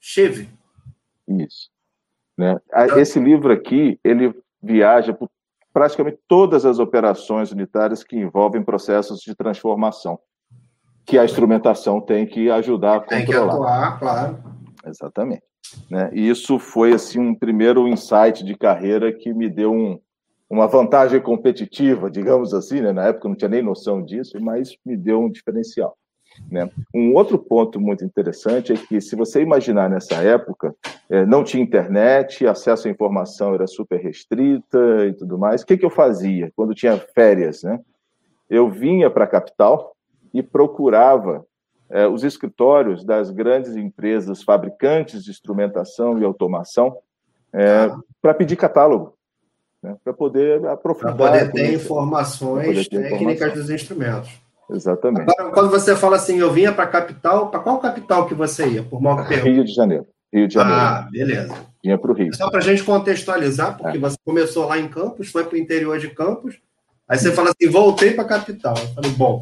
Chive. 0.00 0.48
Isso. 1.26 1.70
Né? 2.36 2.56
Esse 2.96 3.18
livro 3.18 3.52
aqui, 3.52 3.98
ele 4.04 4.34
viaja 4.62 5.12
por 5.12 5.28
praticamente 5.72 6.18
todas 6.26 6.64
as 6.64 6.78
operações 6.78 7.52
unitárias 7.52 8.02
que 8.02 8.16
envolvem 8.16 8.62
processos 8.62 9.20
de 9.20 9.34
transformação, 9.34 10.18
que 11.04 11.18
a 11.18 11.24
instrumentação 11.24 12.00
tem 12.00 12.26
que 12.26 12.50
ajudar 12.50 12.96
a 12.96 13.00
controlar. 13.00 13.18
Tem 13.18 13.26
que 13.26 13.34
atuar, 13.34 13.98
claro. 13.98 14.42
Exatamente. 14.86 15.42
Né? 15.90 16.10
E 16.12 16.28
isso 16.28 16.58
foi 16.58 16.92
assim 16.92 17.18
um 17.20 17.34
primeiro 17.34 17.86
insight 17.86 18.44
de 18.44 18.56
carreira 18.56 19.12
que 19.12 19.32
me 19.34 19.48
deu 19.48 19.72
um, 19.72 20.00
uma 20.48 20.66
vantagem 20.66 21.20
competitiva, 21.20 22.10
digamos 22.10 22.54
assim, 22.54 22.80
né? 22.80 22.92
na 22.92 23.06
época 23.06 23.26
eu 23.26 23.30
não 23.30 23.36
tinha 23.36 23.48
nem 23.48 23.62
noção 23.62 24.02
disso, 24.02 24.38
mas 24.40 24.76
me 24.84 24.96
deu 24.96 25.20
um 25.20 25.30
diferencial. 25.30 25.96
Né? 26.50 26.68
Um 26.94 27.14
outro 27.14 27.38
ponto 27.38 27.80
muito 27.80 28.04
interessante 28.04 28.72
é 28.72 28.76
que, 28.76 29.00
se 29.00 29.16
você 29.16 29.42
imaginar 29.42 29.88
nessa 29.90 30.16
época, 30.16 30.74
é, 31.10 31.24
não 31.26 31.44
tinha 31.44 31.62
internet, 31.62 32.46
acesso 32.46 32.88
à 32.88 32.90
informação 32.90 33.54
era 33.54 33.66
super 33.66 34.00
restrita 34.00 35.06
e 35.06 35.12
tudo 35.12 35.38
mais. 35.38 35.62
O 35.62 35.66
que, 35.66 35.76
que 35.76 35.84
eu 35.84 35.90
fazia 35.90 36.52
quando 36.56 36.74
tinha 36.74 36.96
férias? 37.14 37.62
Né? 37.62 37.78
Eu 38.48 38.70
vinha 38.70 39.10
para 39.10 39.24
a 39.24 39.28
capital 39.28 39.94
e 40.32 40.42
procurava 40.42 41.44
é, 41.90 42.06
os 42.06 42.22
escritórios 42.22 43.04
das 43.04 43.30
grandes 43.30 43.76
empresas 43.76 44.42
fabricantes 44.42 45.24
de 45.24 45.30
instrumentação 45.30 46.18
e 46.18 46.24
automação 46.24 46.98
é, 47.52 47.84
ah. 47.84 47.98
para 48.20 48.34
pedir 48.34 48.56
catálogo, 48.56 49.14
né? 49.82 49.96
para 50.04 50.12
poder 50.12 50.66
aprofundar. 50.66 51.16
Para 51.16 51.46
poder 51.46 51.52
ter 51.52 51.74
informações 51.74 52.66
poder 52.66 52.88
ter 52.88 53.02
técnicas 53.10 53.34
informação. 53.34 53.62
dos 53.62 53.70
instrumentos. 53.70 54.47
Exatamente. 54.70 55.32
Agora, 55.38 55.52
quando 55.52 55.70
você 55.70 55.96
fala 55.96 56.16
assim, 56.16 56.38
eu 56.38 56.52
vinha 56.52 56.72
para 56.72 56.84
a 56.84 56.88
capital, 56.88 57.50
para 57.50 57.60
qual 57.60 57.78
capital 57.78 58.26
que 58.26 58.34
você 58.34 58.66
ia? 58.66 58.82
Por 58.82 59.00
mal 59.00 59.26
que 59.26 59.34
Rio 59.34 59.64
de 59.64 59.72
Janeiro. 59.72 60.06
Rio 60.32 60.46
de 60.46 60.54
Janeiro. 60.54 60.80
Ah, 60.80 61.08
beleza. 61.10 61.54
Vinha 61.82 61.96
para 61.96 62.10
o 62.10 62.14
Rio. 62.14 62.34
Só 62.34 62.50
para 62.50 62.58
a 62.58 62.62
gente 62.62 62.82
contextualizar, 62.84 63.76
porque 63.76 63.96
é. 63.96 64.00
você 64.00 64.16
começou 64.24 64.66
lá 64.66 64.78
em 64.78 64.88
Campos, 64.88 65.30
foi 65.30 65.44
para 65.44 65.54
o 65.54 65.58
interior 65.58 65.98
de 65.98 66.08
Campos, 66.10 66.60
aí 67.08 67.18
você 67.18 67.32
fala 67.32 67.50
assim, 67.50 67.70
voltei 67.70 68.12
para 68.12 68.24
a 68.24 68.28
capital. 68.28 68.74
Eu 68.76 68.88
falei, 68.88 69.10
bom, 69.12 69.40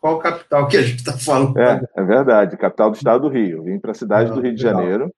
qual 0.00 0.18
capital 0.18 0.66
que 0.68 0.76
a 0.76 0.82
gente 0.82 0.98
está 0.98 1.12
falando? 1.12 1.58
É, 1.58 1.80
é 1.96 2.02
verdade, 2.02 2.56
capital 2.56 2.90
do 2.90 2.96
estado 2.96 3.22
do 3.22 3.28
Rio. 3.28 3.64
Vim 3.64 3.78
para 3.78 3.90
a 3.90 3.94
cidade 3.94 4.30
ah, 4.30 4.34
do 4.34 4.40
Rio 4.40 4.54
de 4.54 4.62
Janeiro. 4.62 5.12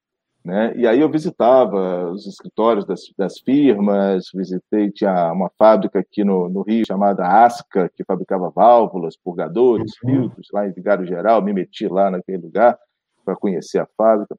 Né? 0.44 0.74
E 0.76 0.86
aí 0.86 1.00
eu 1.00 1.08
visitava 1.08 2.10
os 2.10 2.26
escritórios 2.26 2.84
das, 2.84 3.00
das, 3.16 3.38
firmas, 3.38 4.28
visitei, 4.34 4.90
tinha 4.90 5.32
uma 5.32 5.50
fábrica 5.58 6.00
aqui 6.00 6.22
no, 6.22 6.50
no, 6.50 6.60
Rio 6.60 6.86
chamada 6.86 7.26
Asca, 7.26 7.90
que 7.96 8.04
fabricava 8.04 8.50
válvulas, 8.50 9.16
purgadores, 9.16 9.92
uhum. 10.02 10.10
filtros, 10.10 10.48
lá 10.52 10.68
em 10.68 10.72
Vigário 10.72 11.06
Geral, 11.06 11.40
me 11.40 11.54
meti 11.54 11.88
lá 11.88 12.10
naquele 12.10 12.42
lugar 12.42 12.78
para 13.24 13.34
conhecer 13.34 13.78
a 13.78 13.88
fábrica. 13.96 14.36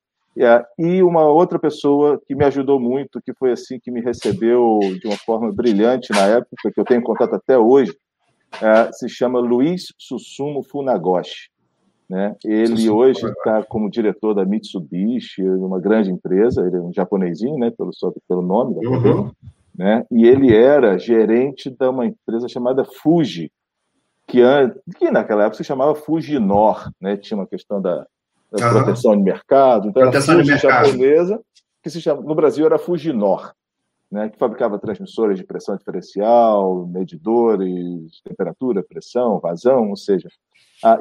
E 0.77 1.01
uma 1.01 1.23
outra 1.23 1.57
pessoa 1.57 2.21
que 2.27 2.35
me 2.35 2.45
ajudou 2.45 2.79
muito, 2.79 3.21
que 3.21 3.33
foi 3.33 3.51
assim, 3.51 3.79
que 3.79 3.89
me 3.89 4.01
recebeu 4.01 4.79
de 4.99 5.07
uma 5.07 5.17
forma 5.17 5.51
brilhante 5.51 6.11
na 6.11 6.27
época, 6.27 6.71
que 6.71 6.79
eu 6.79 6.85
tenho 6.85 7.01
contato 7.01 7.33
até 7.33 7.57
hoje, 7.57 7.97
é, 8.61 8.91
se 8.91 9.09
chama 9.09 9.39
Luiz 9.39 9.93
Susumo 9.97 10.61
Funagoshi. 10.61 11.49
Né? 12.09 12.35
Ele 12.45 12.89
hoje 12.89 13.25
está 13.25 13.63
como 13.63 13.89
diretor 13.89 14.35
da 14.35 14.45
Mitsubishi, 14.45 15.41
uma 15.41 15.79
grande 15.79 16.11
empresa, 16.11 16.65
ele 16.65 16.77
é 16.77 16.79
um 16.79 16.93
japonesinho, 16.93 17.57
né, 17.57 17.71
pelo, 17.71 17.89
pelo 18.27 18.41
nome 18.43 18.75
da 18.75 18.81
uhum. 18.87 19.31
né? 19.75 20.05
e 20.11 20.27
ele 20.27 20.55
era 20.55 20.99
gerente 20.99 21.69
de 21.69 21.87
uma 21.87 22.05
empresa 22.05 22.47
chamada 22.47 22.85
Fuji, 22.85 23.51
que, 24.27 24.41
que 24.97 25.09
naquela 25.09 25.43
época 25.43 25.57
se 25.57 25.63
chamava 25.63 25.95
Fujinor, 25.95 26.91
né? 27.01 27.17
tinha 27.17 27.37
uma 27.37 27.47
questão 27.47 27.81
da, 27.81 28.05
da 28.51 28.67
uhum. 28.67 28.73
proteção 28.73 29.17
de 29.17 29.23
mercado, 29.23 29.89
então 29.89 30.03
proteção 30.03 30.35
era 30.35 30.43
Fuji 30.43 30.57
japonesa, 30.59 31.41
que 31.81 31.89
se 31.89 31.99
chama, 31.99 32.21
no 32.21 32.35
Brasil 32.35 32.67
era 32.67 32.77
Fujinor, 32.77 33.51
né? 34.15 34.29
que 34.29 34.39
fabricava 34.39 34.79
transmissores 34.79 35.37
de 35.37 35.43
pressão 35.43 35.75
diferencial, 35.75 36.87
medidores, 36.87 38.21
temperatura, 38.23 38.81
pressão, 38.81 39.39
vazão, 39.39 39.89
ou 39.89 39.97
seja, 39.97 40.29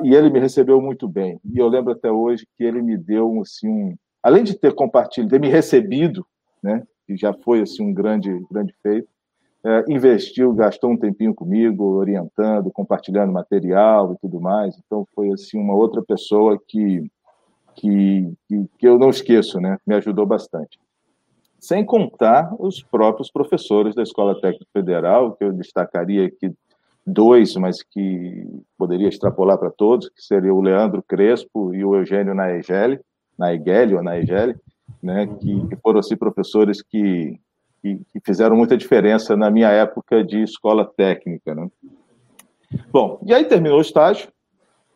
e 0.02 0.14
ele 0.14 0.30
me 0.30 0.40
recebeu 0.40 0.80
muito 0.80 1.06
bem. 1.06 1.38
E 1.44 1.58
eu 1.58 1.68
lembro 1.68 1.92
até 1.92 2.10
hoje 2.10 2.44
que 2.56 2.64
ele 2.64 2.82
me 2.82 2.96
deu 2.96 3.40
assim, 3.40 3.68
um, 3.68 3.94
além 4.20 4.42
de 4.42 4.58
ter 4.58 4.74
compartilhado, 4.74 5.30
ter 5.30 5.40
me 5.40 5.48
recebido, 5.48 6.26
né, 6.60 6.82
que 7.06 7.16
já 7.16 7.32
foi 7.32 7.62
assim 7.62 7.84
um 7.84 7.94
grande, 7.94 8.36
grande 8.50 8.74
feito, 8.82 9.08
é, 9.64 9.84
investiu, 9.88 10.52
gastou 10.52 10.90
um 10.90 10.96
tempinho 10.96 11.34
comigo, 11.34 11.84
orientando, 11.84 12.70
compartilhando 12.72 13.32
material 13.32 14.12
e 14.12 14.18
tudo 14.18 14.40
mais. 14.40 14.76
Então 14.84 15.06
foi 15.14 15.30
assim 15.30 15.58
uma 15.58 15.74
outra 15.74 16.02
pessoa 16.02 16.60
que 16.66 17.08
que, 17.76 18.32
que, 18.46 18.68
que 18.78 18.86
eu 18.86 18.98
não 18.98 19.10
esqueço, 19.10 19.60
né? 19.60 19.78
Me 19.84 19.96
ajudou 19.96 20.24
bastante. 20.24 20.78
Sem 21.64 21.82
contar 21.82 22.54
os 22.58 22.82
próprios 22.82 23.30
professores 23.30 23.94
da 23.94 24.02
Escola 24.02 24.38
Técnica 24.38 24.66
Federal, 24.70 25.32
que 25.32 25.44
eu 25.44 25.50
destacaria 25.50 26.26
aqui 26.26 26.52
dois, 27.06 27.54
mas 27.56 27.82
que 27.82 28.46
poderia 28.76 29.08
extrapolar 29.08 29.56
para 29.56 29.70
todos, 29.70 30.10
que 30.10 30.20
seria 30.20 30.52
o 30.52 30.60
Leandro 30.60 31.02
Crespo 31.02 31.74
e 31.74 31.82
o 31.82 31.96
Eugênio 31.96 32.34
Naegeli, 32.34 33.00
Naegeli 33.38 33.94
ou 33.94 34.02
Naegeli, 34.02 34.54
né, 35.02 35.26
que, 35.40 35.68
que 35.68 35.76
foram 35.76 36.00
assim, 36.00 36.18
professores 36.18 36.82
que, 36.82 37.40
que, 37.80 37.98
que, 38.12 38.20
fizeram 38.22 38.56
muita 38.56 38.76
diferença 38.76 39.34
na 39.34 39.50
minha 39.50 39.70
época 39.70 40.22
de 40.22 40.42
escola 40.42 40.84
técnica. 40.84 41.54
Né? 41.54 41.70
Bom, 42.92 43.18
e 43.24 43.32
aí 43.32 43.42
terminou 43.42 43.78
o 43.78 43.82
estágio, 43.82 44.28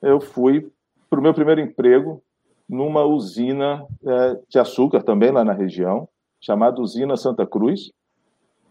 eu 0.02 0.20
fui 0.20 0.70
para 1.08 1.18
o 1.18 1.22
meu 1.22 1.32
primeiro 1.32 1.62
emprego 1.62 2.22
numa 2.68 3.04
usina 3.04 3.86
é, 4.06 4.38
de 4.50 4.58
açúcar 4.58 5.02
também 5.02 5.30
lá 5.30 5.42
na 5.42 5.54
região, 5.54 6.06
chamada 6.40 6.80
Usina 6.80 7.16
Santa 7.16 7.46
Cruz, 7.46 7.90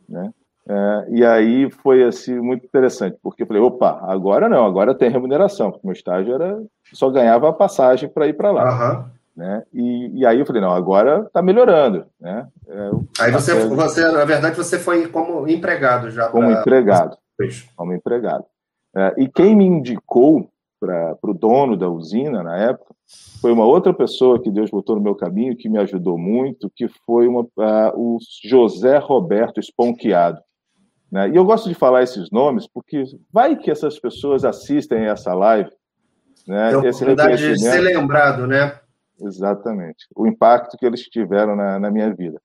né? 0.08 0.32
É, 0.70 1.06
e 1.10 1.26
aí 1.26 1.72
foi 1.72 2.04
assim 2.04 2.38
muito 2.40 2.66
interessante, 2.66 3.18
porque 3.24 3.44
eu 3.44 3.48
falei, 3.48 3.62
opa, 3.62 4.02
agora 4.04 4.50
não, 4.50 4.66
agora 4.66 4.94
tem 4.94 5.10
remuneração, 5.10 5.72
porque 5.72 5.88
meu 5.88 5.94
estágio 5.94 6.34
era 6.34 6.62
só 6.92 7.10
ganhava 7.10 7.48
a 7.48 7.54
passagem 7.54 8.10
para 8.10 8.28
ir 8.28 8.34
para 8.34 8.52
lá. 8.52 8.98
Uhum. 8.98 9.18
Né? 9.38 9.64
E, 9.72 10.20
e, 10.20 10.26
aí 10.26 10.40
eu 10.40 10.46
falei, 10.46 10.62
não, 10.62 10.74
agora 10.74 11.22
está 11.22 11.42
melhorando. 11.42 12.06
Né? 12.20 12.48
É, 12.68 12.90
aí 13.20 13.32
você, 13.32 13.54
você, 13.68 14.12
na 14.12 14.26
verdade, 14.26 14.58
você 14.58 14.80
foi 14.80 15.08
como 15.08 15.48
empregado 15.48 16.10
já. 16.10 16.28
Como 16.30 16.48
pra... 16.50 16.60
empregado. 16.60 17.18
como 17.76 17.94
empregado. 17.94 18.46
É, 18.96 19.14
e 19.18 19.28
quem 19.28 19.56
me 19.56 19.64
indicou 19.64 20.50
para 20.80 21.18
o 21.24 21.34
dono 21.34 21.76
da 21.76 21.90
usina 21.90 22.44
na 22.44 22.58
época 22.58 22.96
foi 23.42 23.52
uma 23.52 23.66
outra 23.66 23.94
pessoa 23.94 24.42
que 24.42 24.52
Deus 24.52 24.70
botou 24.70 24.96
no 24.96 25.02
meu 25.02 25.16
caminho 25.16 25.56
que 25.56 25.70
me 25.70 25.78
ajudou 25.78 26.18
muito, 26.18 26.70
que 26.76 26.88
foi 27.06 27.28
uma, 27.28 27.42
uh, 27.42 27.94
o 27.96 28.18
José 28.44 28.98
Roberto 28.98 29.60
Esponquiado. 29.60 30.42
Né? 31.12 31.30
E 31.30 31.36
eu 31.36 31.46
gosto 31.46 31.70
de 31.70 31.76
falar 31.76 32.04
esses 32.04 32.30
nomes 32.32 32.68
porque 32.68 33.04
vai 33.32 33.56
que 33.56 33.72
essas 33.72 33.98
pessoas 34.00 34.44
assistem 34.44 35.06
essa 35.06 35.34
live. 35.34 35.70
Né? 36.46 36.72
É 36.72 36.74
a 36.74 36.80
oportunidade 36.80 37.38
de 37.38 37.60
ser 37.60 37.80
lembrado, 37.80 38.46
né? 38.46 38.78
Exatamente. 39.22 40.06
O 40.16 40.28
impacto 40.28 40.78
que 40.78 40.86
eles 40.86 41.02
tiveram 41.04 41.56
na, 41.56 41.80
na 41.80 41.90
minha 41.90 42.14
vida. 42.14 42.42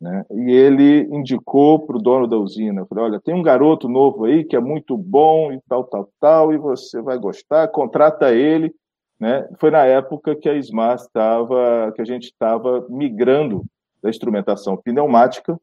Né? 0.00 0.24
E 0.30 0.52
ele 0.52 1.08
indicou 1.10 1.80
para 1.80 1.96
o 1.96 2.00
dono 2.00 2.26
da 2.26 2.36
usina, 2.36 2.86
falou, 2.86 3.04
olha, 3.04 3.20
tem 3.20 3.34
um 3.34 3.42
garoto 3.42 3.88
novo 3.88 4.24
aí 4.24 4.44
que 4.44 4.54
é 4.54 4.60
muito 4.60 4.96
bom 4.96 5.52
e 5.52 5.60
tal, 5.68 5.84
tal, 5.84 6.08
tal, 6.20 6.52
e 6.52 6.58
você 6.58 7.02
vai 7.02 7.18
gostar, 7.18 7.68
contrata 7.68 8.32
ele. 8.32 8.72
Né? 9.18 9.48
Foi 9.58 9.70
na 9.70 9.84
época 9.84 10.36
que 10.36 10.48
a 10.48 10.54
Smart 10.54 11.02
estava, 11.02 11.92
que 11.96 12.00
a 12.00 12.04
gente 12.04 12.24
estava 12.24 12.86
migrando 12.88 13.64
da 14.00 14.08
instrumentação 14.08 14.76
pneumática 14.76 15.58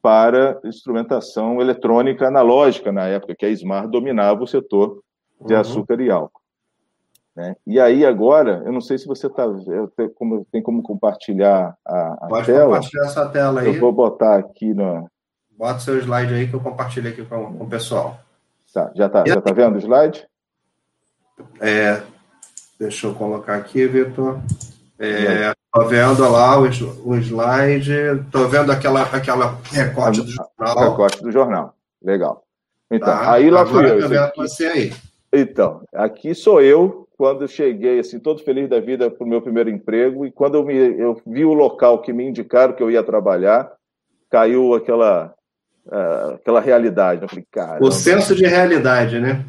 para 0.00 0.60
instrumentação 0.62 1.60
eletrônica 1.60 2.28
analógica, 2.28 2.92
na 2.92 3.08
época 3.08 3.34
que 3.34 3.44
a 3.44 3.50
Smart 3.50 3.88
dominava 3.88 4.44
o 4.44 4.46
setor 4.46 5.02
de 5.44 5.54
uhum. 5.54 5.60
açúcar 5.60 6.00
e 6.00 6.08
álcool. 6.08 6.45
Né? 7.36 7.54
E 7.66 7.78
aí 7.78 8.04
agora, 8.06 8.62
eu 8.64 8.72
não 8.72 8.80
sei 8.80 8.96
se 8.96 9.06
você 9.06 9.28
tá, 9.28 9.44
como, 10.14 10.46
tem 10.50 10.62
como 10.62 10.82
compartilhar 10.82 11.76
a, 11.84 12.12
a 12.24 12.28
Pode 12.28 12.46
tela. 12.46 12.76
compartilhar 12.76 13.04
essa 13.04 13.28
tela 13.28 13.60
aí. 13.60 13.66
Eu 13.66 13.78
vou 13.78 13.92
botar 13.92 14.36
aqui 14.36 14.72
no. 14.72 15.06
Bota 15.50 15.80
seu 15.80 15.98
slide 15.98 16.32
aí 16.32 16.48
que 16.48 16.54
eu 16.54 16.60
compartilho 16.60 17.10
aqui 17.10 17.24
com, 17.24 17.58
com 17.58 17.64
o 17.64 17.68
pessoal. 17.68 18.18
Tá, 18.72 18.90
já 18.94 19.08
tá, 19.08 19.24
já 19.26 19.40
tá 19.40 19.52
vendo 19.52 19.76
o 19.76 19.78
slide? 19.78 20.26
É, 21.60 22.02
deixa 22.80 23.06
eu 23.06 23.14
colocar 23.14 23.56
aqui, 23.56 23.86
Vitor. 23.86 24.38
É, 24.98 25.52
tô 25.72 25.84
vendo 25.84 26.22
lá 26.30 26.58
o, 26.58 26.64
o 26.64 27.16
slide, 27.16 28.24
tô 28.30 28.48
vendo 28.48 28.72
aquela, 28.72 29.02
aquela 29.02 29.58
recorte 29.70 30.22
do 30.22 30.30
jornal. 30.30 30.90
Recorte 30.90 31.22
do 31.22 31.30
jornal, 31.30 31.74
legal. 32.02 32.44
Então, 32.90 33.08
tá, 33.08 33.32
aí 33.32 33.50
lá 33.50 33.66
fui 33.66 33.84
eu. 33.84 33.98
eu 34.00 34.32
você 34.36 34.66
aí. 34.66 34.94
Então, 35.32 35.82
aqui 35.94 36.34
sou 36.34 36.62
eu 36.62 37.05
quando 37.16 37.48
cheguei, 37.48 37.98
assim, 37.98 38.20
todo 38.20 38.42
feliz 38.42 38.68
da 38.68 38.78
vida 38.78 39.10
para 39.10 39.24
o 39.24 39.28
meu 39.28 39.40
primeiro 39.40 39.70
emprego, 39.70 40.26
e 40.26 40.30
quando 40.30 40.56
eu, 40.56 40.64
me, 40.64 40.74
eu 40.74 41.20
vi 41.26 41.44
o 41.44 41.54
local 41.54 42.02
que 42.02 42.12
me 42.12 42.24
indicaram 42.24 42.74
que 42.74 42.82
eu 42.82 42.90
ia 42.90 43.02
trabalhar, 43.02 43.72
caiu 44.30 44.74
aquela, 44.74 45.34
uh, 45.86 46.34
aquela 46.34 46.60
realidade. 46.60 47.22
Eu 47.22 47.28
falei, 47.28 47.46
cara. 47.50 47.82
O 47.82 47.90
senso 47.90 48.34
de 48.34 48.46
realidade, 48.46 49.18
né? 49.18 49.44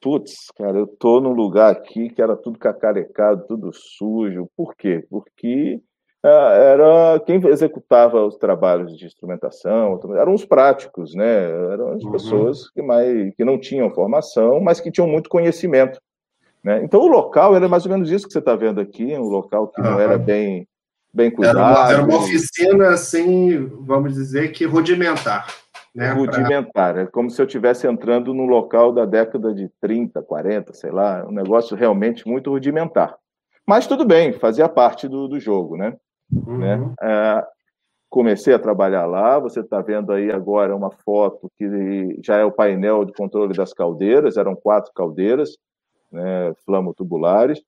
Putz, 0.00 0.46
cara, 0.56 0.78
eu 0.78 0.86
tô 0.86 1.20
num 1.20 1.32
lugar 1.32 1.70
aqui 1.70 2.08
que 2.08 2.22
era 2.22 2.34
tudo 2.34 2.58
cacarecado, 2.58 3.44
tudo 3.46 3.70
sujo. 3.70 4.48
Por 4.56 4.74
quê? 4.74 5.04
Porque 5.10 5.78
uh, 6.24 6.26
era 6.26 7.20
quem 7.26 7.36
executava 7.48 8.24
os 8.24 8.38
trabalhos 8.38 8.96
de 8.96 9.04
instrumentação, 9.04 10.00
eram 10.16 10.32
os 10.32 10.46
práticos, 10.46 11.14
né? 11.14 11.50
Eram 11.70 11.92
as 11.92 12.02
uhum. 12.02 12.12
pessoas 12.12 12.70
que, 12.70 12.80
mais, 12.80 13.34
que 13.34 13.44
não 13.44 13.58
tinham 13.58 13.90
formação, 13.90 14.58
mas 14.58 14.80
que 14.80 14.90
tinham 14.90 15.06
muito 15.06 15.28
conhecimento. 15.28 16.00
Né? 16.62 16.84
Então, 16.84 17.00
o 17.00 17.08
local 17.08 17.56
era 17.56 17.68
mais 17.68 17.86
ou 17.86 17.92
menos 17.92 18.10
isso 18.10 18.26
que 18.26 18.32
você 18.32 18.38
está 18.38 18.54
vendo 18.54 18.80
aqui, 18.80 19.16
um 19.16 19.28
local 19.28 19.68
que 19.68 19.80
não 19.80 19.98
era 19.98 20.18
bem, 20.18 20.68
bem 21.12 21.30
cuidado. 21.30 21.58
Era 21.58 21.68
uma, 21.68 21.92
era 21.92 22.04
uma 22.04 22.18
oficina, 22.18 22.88
assim, 22.90 23.66
vamos 23.80 24.14
dizer 24.14 24.52
que 24.52 24.64
rudimentar. 24.64 25.46
Né, 25.94 26.12
rudimentar, 26.12 26.94
pra... 26.94 27.02
é 27.02 27.06
como 27.06 27.30
se 27.30 27.42
eu 27.42 27.46
estivesse 27.46 27.86
entrando 27.86 28.32
num 28.32 28.46
local 28.46 28.92
da 28.92 29.04
década 29.04 29.52
de 29.52 29.68
30, 29.80 30.22
40, 30.22 30.72
sei 30.72 30.90
lá, 30.90 31.26
um 31.26 31.32
negócio 31.32 31.76
realmente 31.76 32.28
muito 32.28 32.50
rudimentar. 32.50 33.16
Mas 33.66 33.86
tudo 33.86 34.04
bem, 34.04 34.32
fazia 34.32 34.68
parte 34.68 35.08
do, 35.08 35.26
do 35.26 35.40
jogo, 35.40 35.76
né? 35.76 35.96
Uhum. 36.32 36.58
né? 36.58 36.94
É, 37.02 37.44
comecei 38.08 38.54
a 38.54 38.58
trabalhar 38.58 39.06
lá, 39.06 39.38
você 39.38 39.60
está 39.60 39.80
vendo 39.80 40.12
aí 40.12 40.30
agora 40.30 40.76
uma 40.76 40.90
foto 40.90 41.50
que 41.56 42.18
já 42.22 42.36
é 42.36 42.44
o 42.44 42.52
painel 42.52 43.04
de 43.04 43.12
controle 43.12 43.54
das 43.54 43.72
caldeiras, 43.72 44.36
eram 44.36 44.54
quatro 44.54 44.92
caldeiras, 44.92 45.56
né, 46.10 46.52
flamotubulares, 46.64 47.58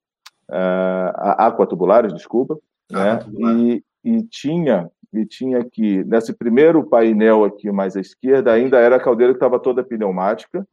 uh, 0.50 1.12
aquatubulares, 1.38 2.12
desculpa, 2.12 2.58
né, 2.90 3.18
e, 3.38 3.84
e, 4.04 4.22
tinha 4.24 4.90
e 5.12 5.26
tinha 5.26 5.62
que 5.64 6.02
nesse 6.04 6.32
primeiro 6.32 6.84
painel 6.84 7.44
aqui 7.44 7.70
mais 7.70 7.96
à 7.96 8.00
esquerda 8.00 8.52
ainda 8.52 8.78
era 8.78 8.96
a 8.96 9.00
caldeira 9.00 9.32
que 9.32 9.36
estava 9.36 9.58
toda 9.58 9.84
pneumática 9.84 10.66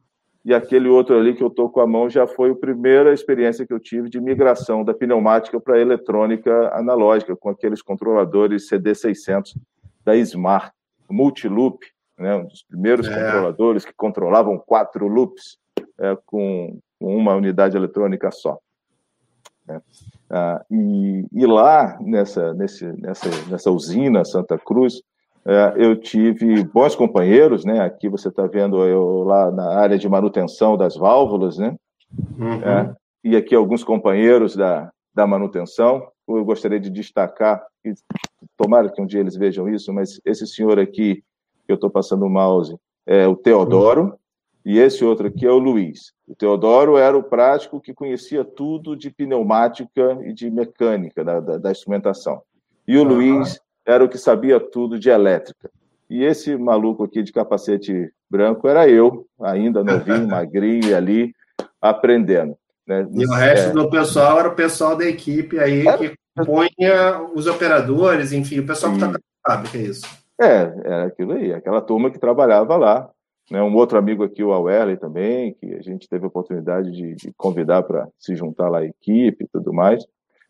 e 0.43 0.53
aquele 0.53 0.87
outro 0.87 1.17
ali 1.17 1.35
que 1.35 1.43
eu 1.43 1.47
estou 1.47 1.69
com 1.69 1.81
a 1.81 1.87
mão 1.87 2.09
já 2.09 2.25
foi 2.25 2.51
a 2.51 2.55
primeira 2.55 3.13
experiência 3.13 3.65
que 3.65 3.73
eu 3.73 3.79
tive 3.79 4.09
de 4.09 4.19
migração 4.19 4.83
da 4.83 4.93
pneumática 4.93 5.59
para 5.59 5.75
a 5.75 5.79
eletrônica 5.79 6.73
analógica 6.73 7.35
com 7.35 7.49
aqueles 7.49 7.81
controladores 7.81 8.69
CD600 8.69 9.55
da 10.03 10.15
Smart 10.15 10.71
Multiloop, 11.09 11.85
né, 12.17 12.35
um 12.35 12.47
dos 12.47 12.63
primeiros 12.63 13.07
é. 13.07 13.13
controladores 13.13 13.83
que 13.83 13.93
controlavam 13.93 14.57
quatro 14.57 15.07
loops 15.07 15.57
é, 15.99 16.17
com 16.25 16.79
uma 16.99 17.35
unidade 17.35 17.77
eletrônica 17.77 18.29
só. 18.31 18.57
Né? 19.67 19.81
Ah, 20.29 20.63
e, 20.69 21.25
e, 21.31 21.45
lá, 21.45 21.97
nessa, 22.01 22.53
nesse, 22.53 22.85
nessa, 22.99 23.29
nessa 23.49 23.71
usina 23.71 24.25
Santa 24.25 24.57
Cruz, 24.57 25.01
é, 25.45 25.73
eu 25.77 25.95
tive 25.95 26.63
bons 26.65 26.95
companheiros, 26.95 27.63
né? 27.65 27.79
Aqui 27.79 28.09
você 28.09 28.27
está 28.27 28.45
vendo 28.45 28.83
eu 28.85 29.23
lá 29.23 29.49
na 29.51 29.79
área 29.79 29.97
de 29.97 30.07
manutenção 30.07 30.77
das 30.77 30.95
válvulas, 30.95 31.57
né? 31.57 31.75
Uhum. 32.37 32.61
É, 32.61 32.95
e 33.23 33.35
aqui 33.35 33.55
alguns 33.55 33.83
companheiros 33.83 34.55
da, 34.55 34.91
da 35.13 35.25
manutenção. 35.25 36.07
Eu 36.27 36.45
gostaria 36.45 36.79
de 36.79 36.89
destacar, 36.89 37.63
e 37.83 37.93
tomara 38.55 38.89
que 38.89 39.01
um 39.01 39.05
dia 39.05 39.19
eles 39.19 39.35
vejam 39.35 39.67
isso, 39.67 39.91
mas 39.91 40.21
esse 40.23 40.45
senhor 40.45 40.79
aqui, 40.79 41.23
que 41.65 41.71
eu 41.71 41.75
estou 41.75 41.89
passando 41.89 42.25
o 42.25 42.29
mouse, 42.29 42.75
é 43.07 43.27
o 43.27 43.35
Teodoro, 43.35 44.15
e 44.65 44.77
esse 44.77 45.03
outro 45.03 45.27
aqui 45.27 45.45
é 45.45 45.51
o 45.51 45.57
Luiz. 45.57 46.11
O 46.27 46.35
Teodoro 46.35 46.97
era 46.97 47.17
o 47.17 47.23
prático 47.23 47.79
que 47.79 47.93
conhecia 47.93 48.43
tudo 48.43 48.95
de 48.95 49.09
pneumática 49.09 50.19
e 50.23 50.33
de 50.33 50.49
mecânica 50.51 51.23
da, 51.23 51.39
da, 51.39 51.57
da 51.57 51.71
instrumentação. 51.71 52.41
E 52.87 52.97
o 52.97 53.01
uhum. 53.01 53.07
Luiz 53.07 53.59
era 53.85 54.03
o 54.03 54.09
que 54.09 54.17
sabia 54.17 54.59
tudo 54.59 54.99
de 54.99 55.09
elétrica. 55.09 55.69
E 56.09 56.23
esse 56.23 56.55
maluco 56.57 57.03
aqui 57.03 57.23
de 57.23 57.31
capacete 57.31 58.11
branco 58.29 58.67
era 58.67 58.87
eu, 58.87 59.25
ainda 59.41 59.83
novinho, 59.83 60.27
magrinho 60.27 60.89
e 60.89 60.93
ali 60.93 61.33
aprendendo. 61.81 62.57
Né? 62.85 63.07
E 63.13 63.25
o 63.25 63.33
resto 63.33 63.69
é... 63.69 63.73
do 63.73 63.89
pessoal 63.89 64.39
era 64.39 64.49
o 64.49 64.55
pessoal 64.55 64.95
da 64.95 65.05
equipe 65.05 65.59
aí 65.59 65.87
é... 65.87 65.97
que 65.97 66.15
compunha 66.37 67.21
os 67.33 67.47
operadores, 67.47 68.31
enfim, 68.31 68.59
o 68.59 68.65
pessoal 68.65 68.93
que 68.93 69.03
está 69.03 69.19
sabe 69.47 69.69
que 69.69 69.77
é 69.77 69.81
isso. 69.81 70.05
É, 70.41 70.73
era 70.83 71.05
aquilo 71.05 71.33
aí, 71.33 71.53
aquela 71.53 71.81
turma 71.81 72.09
que 72.09 72.19
trabalhava 72.19 72.77
lá 72.77 73.09
né, 73.49 73.61
um 73.61 73.75
outro 73.75 73.97
amigo 73.97 74.23
aqui, 74.23 74.43
o 74.43 74.51
Auerley, 74.51 74.97
também, 74.97 75.53
que 75.53 75.73
a 75.73 75.81
gente 75.81 76.07
teve 76.07 76.25
a 76.25 76.27
oportunidade 76.27 76.91
de, 76.91 77.15
de 77.15 77.33
convidar 77.33 77.83
para 77.83 78.07
se 78.19 78.35
juntar 78.35 78.69
lá 78.69 78.79
à 78.79 78.85
equipe 78.85 79.43
e 79.43 79.47
tudo 79.47 79.73
mais. 79.73 80.05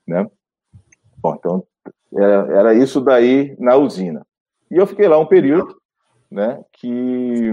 Né? 0.06 0.30
Bom, 1.18 1.36
então, 1.36 1.64
era, 2.14 2.58
era, 2.58 2.74
isso 2.74 3.00
daí 3.00 3.56
na 3.60 3.76
usina. 3.76 4.26
E 4.70 4.76
eu 4.76 4.86
fiquei 4.86 5.08
lá 5.08 5.18
um 5.18 5.26
período, 5.26 5.76
né, 6.30 6.62
que, 6.74 7.52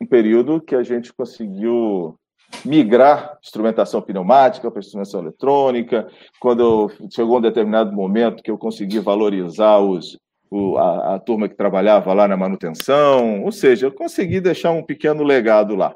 um 0.00 0.06
período 0.08 0.60
que 0.60 0.74
a 0.74 0.82
gente 0.82 1.12
conseguiu 1.12 2.18
migrar 2.64 3.36
instrumentação 3.42 4.00
pneumática 4.00 4.70
para 4.70 4.80
instrumentação 4.80 5.20
eletrônica. 5.20 6.08
Quando 6.40 6.90
chegou 7.10 7.38
um 7.38 7.42
determinado 7.42 7.92
momento 7.92 8.42
que 8.42 8.50
eu 8.50 8.58
consegui 8.58 8.98
valorizar 8.98 9.78
os, 9.78 10.18
o, 10.50 10.76
a, 10.78 11.14
a, 11.14 11.18
turma 11.18 11.48
que 11.48 11.54
trabalhava 11.54 12.12
lá 12.12 12.28
na 12.28 12.36
manutenção, 12.36 13.42
ou 13.44 13.52
seja, 13.52 13.86
eu 13.86 13.92
consegui 13.92 14.40
deixar 14.40 14.70
um 14.70 14.82
pequeno 14.82 15.22
legado 15.22 15.74
lá. 15.74 15.94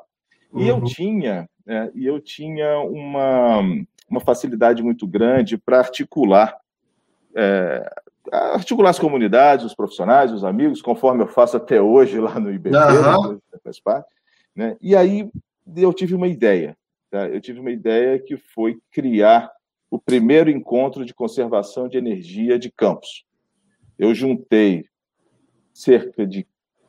E 0.54 0.66
eu 0.66 0.76
uhum. 0.76 0.84
tinha, 0.84 1.48
é, 1.66 1.90
e 1.94 2.06
eu 2.06 2.20
tinha 2.20 2.80
uma, 2.80 3.60
uma 4.08 4.20
facilidade 4.20 4.82
muito 4.82 5.06
grande 5.06 5.56
para 5.56 5.78
articular, 5.78 6.56
é, 7.34 7.88
articular 8.32 8.90
as 8.90 8.98
comunidades, 8.98 9.64
os 9.64 9.74
profissionais, 9.74 10.32
os 10.32 10.44
amigos, 10.44 10.82
conforme 10.82 11.22
eu 11.22 11.28
faço 11.28 11.56
até 11.56 11.80
hoje 11.80 12.18
lá 12.18 12.38
no 12.40 12.52
IBT, 12.52 12.76
uhum. 12.76 13.32
né, 13.34 14.04
né? 14.56 14.76
E 14.80 14.96
aí 14.96 15.30
eu 15.76 15.92
tive 15.92 16.14
uma 16.14 16.26
ideia, 16.26 16.76
tá? 17.08 17.28
eu 17.28 17.40
tive 17.40 17.60
uma 17.60 17.70
ideia 17.70 18.18
que 18.18 18.36
foi 18.36 18.78
criar 18.90 19.50
o 19.88 19.98
primeiro 19.98 20.50
encontro 20.50 21.04
de 21.04 21.14
conservação 21.14 21.88
de 21.88 21.96
energia 21.96 22.58
de 22.58 22.70
campos 22.70 23.24
eu 24.00 24.14
juntei 24.14 24.86
cerca 25.74 26.26
de 26.26 26.46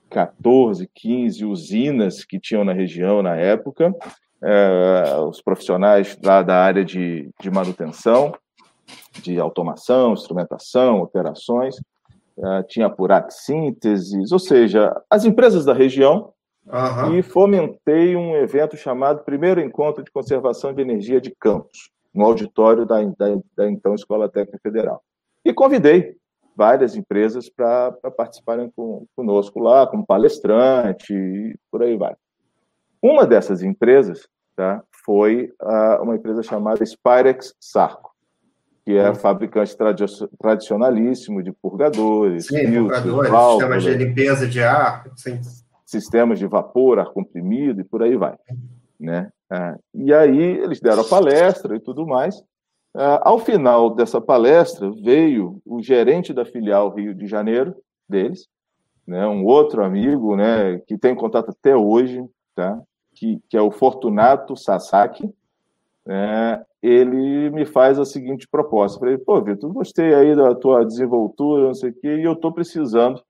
14, 0.09 0.89
15 0.93 1.45
usinas 1.45 2.23
que 2.23 2.39
tinham 2.39 2.63
na 2.63 2.71
região 2.71 3.21
na 3.21 3.35
época, 3.35 3.93
é, 4.41 5.17
os 5.27 5.41
profissionais 5.41 6.17
lá 6.23 6.41
da 6.41 6.55
área 6.55 6.85
de, 6.85 7.29
de 7.39 7.51
manutenção, 7.51 8.33
de 9.21 9.37
automação, 9.39 10.13
instrumentação, 10.13 11.01
operações, 11.01 11.75
é, 12.37 12.63
tinha 12.63 12.89
Purac 12.89 13.33
Sínteses, 13.33 14.31
ou 14.31 14.39
seja, 14.39 14.95
as 15.09 15.25
empresas 15.25 15.65
da 15.65 15.73
região 15.73 16.33
uhum. 16.65 17.17
e 17.17 17.21
fomentei 17.21 18.15
um 18.15 18.37
evento 18.37 18.77
chamado 18.77 19.25
Primeiro 19.25 19.59
Encontro 19.59 20.01
de 20.01 20.11
Conservação 20.11 20.73
de 20.73 20.81
Energia 20.81 21.19
de 21.19 21.35
Campos, 21.37 21.91
no 22.13 22.23
auditório 22.23 22.85
da, 22.85 23.03
da, 23.03 23.37
da 23.55 23.69
então 23.69 23.93
Escola 23.95 24.29
Técnica 24.29 24.59
Federal. 24.63 25.03
E 25.43 25.53
convidei 25.53 26.20
várias 26.55 26.95
empresas 26.95 27.49
para 27.49 27.91
participarem 28.15 28.71
com, 28.75 29.05
conosco 29.15 29.59
lá, 29.59 29.87
como 29.87 30.05
palestrante, 30.05 31.13
e 31.13 31.55
por 31.71 31.81
aí 31.83 31.97
vai. 31.97 32.15
Uma 33.01 33.25
dessas 33.25 33.63
empresas 33.63 34.27
tá, 34.55 34.83
foi 35.03 35.51
uh, 35.61 36.03
uma 36.03 36.15
empresa 36.15 36.43
chamada 36.43 36.85
Spirex 36.85 37.53
Sarco, 37.59 38.11
que 38.85 38.95
é 38.95 39.09
hum. 39.09 39.15
fabricante 39.15 39.75
tradi 39.75 40.05
tradicionalíssimo 40.39 41.41
de 41.41 41.51
purgadores, 41.51 42.47
sim, 42.47 42.67
filtros, 42.67 43.01
purgadores, 43.01 43.31
válvulas, 43.31 43.83
sistemas 43.83 43.83
de 43.83 44.05
limpeza 44.05 44.47
de 44.47 44.63
ar, 44.63 45.09
sim. 45.15 45.39
sistemas 45.85 46.39
de 46.39 46.45
vapor, 46.45 46.99
ar 46.99 47.11
comprimido 47.11 47.81
e 47.81 47.83
por 47.83 48.03
aí 48.03 48.15
vai. 48.15 48.35
Né? 48.99 49.29
Uh, 49.51 49.79
e 49.95 50.13
aí 50.13 50.39
eles 50.39 50.79
deram 50.79 51.01
a 51.01 51.07
palestra 51.07 51.75
e 51.75 51.79
tudo 51.79 52.05
mais. 52.05 52.35
Uh, 52.93 53.19
ao 53.21 53.39
final 53.39 53.89
dessa 53.89 54.19
palestra, 54.19 54.91
veio 54.91 55.61
o 55.65 55.81
gerente 55.81 56.33
da 56.33 56.43
filial 56.43 56.93
Rio 56.93 57.15
de 57.15 57.25
Janeiro 57.25 57.75
deles, 58.07 58.49
né, 59.07 59.25
um 59.27 59.45
outro 59.45 59.83
amigo 59.83 60.35
né, 60.35 60.79
que 60.79 60.97
tem 60.97 61.15
contato 61.15 61.51
até 61.51 61.75
hoje, 61.75 62.23
tá? 62.55 62.81
que, 63.13 63.39
que 63.49 63.57
é 63.57 63.61
o 63.61 63.71
Fortunato 63.71 64.55
Sasaki, 64.55 65.33
é, 66.07 66.65
ele 66.81 67.49
me 67.51 67.65
faz 67.65 67.99
a 67.99 68.05
seguinte 68.05 68.47
proposta. 68.47 68.99
falei, 68.99 69.17
pô, 69.17 69.39
Vitor, 69.41 69.71
gostei 69.71 70.13
aí 70.13 70.35
da 70.35 70.55
tua 70.55 70.83
desenvoltura, 70.83 71.67
não 71.67 71.73
sei 71.73 71.91
o 71.91 71.93
quê, 71.93 72.15
e 72.17 72.23
eu 72.23 72.33
estou 72.33 72.51
precisando 72.51 73.21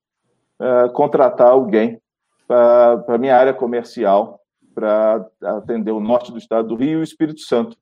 é, 0.59 0.89
contratar 0.89 1.49
alguém 1.49 1.99
para 2.47 3.03
a 3.07 3.17
minha 3.17 3.35
área 3.35 3.53
comercial 3.53 4.39
para 4.73 5.25
atender 5.43 5.91
o 5.91 5.99
norte 5.99 6.31
do 6.31 6.37
estado 6.37 6.69
do 6.69 6.75
Rio 6.75 6.99
e 6.99 7.01
o 7.01 7.03
Espírito 7.03 7.41
Santo. 7.41 7.77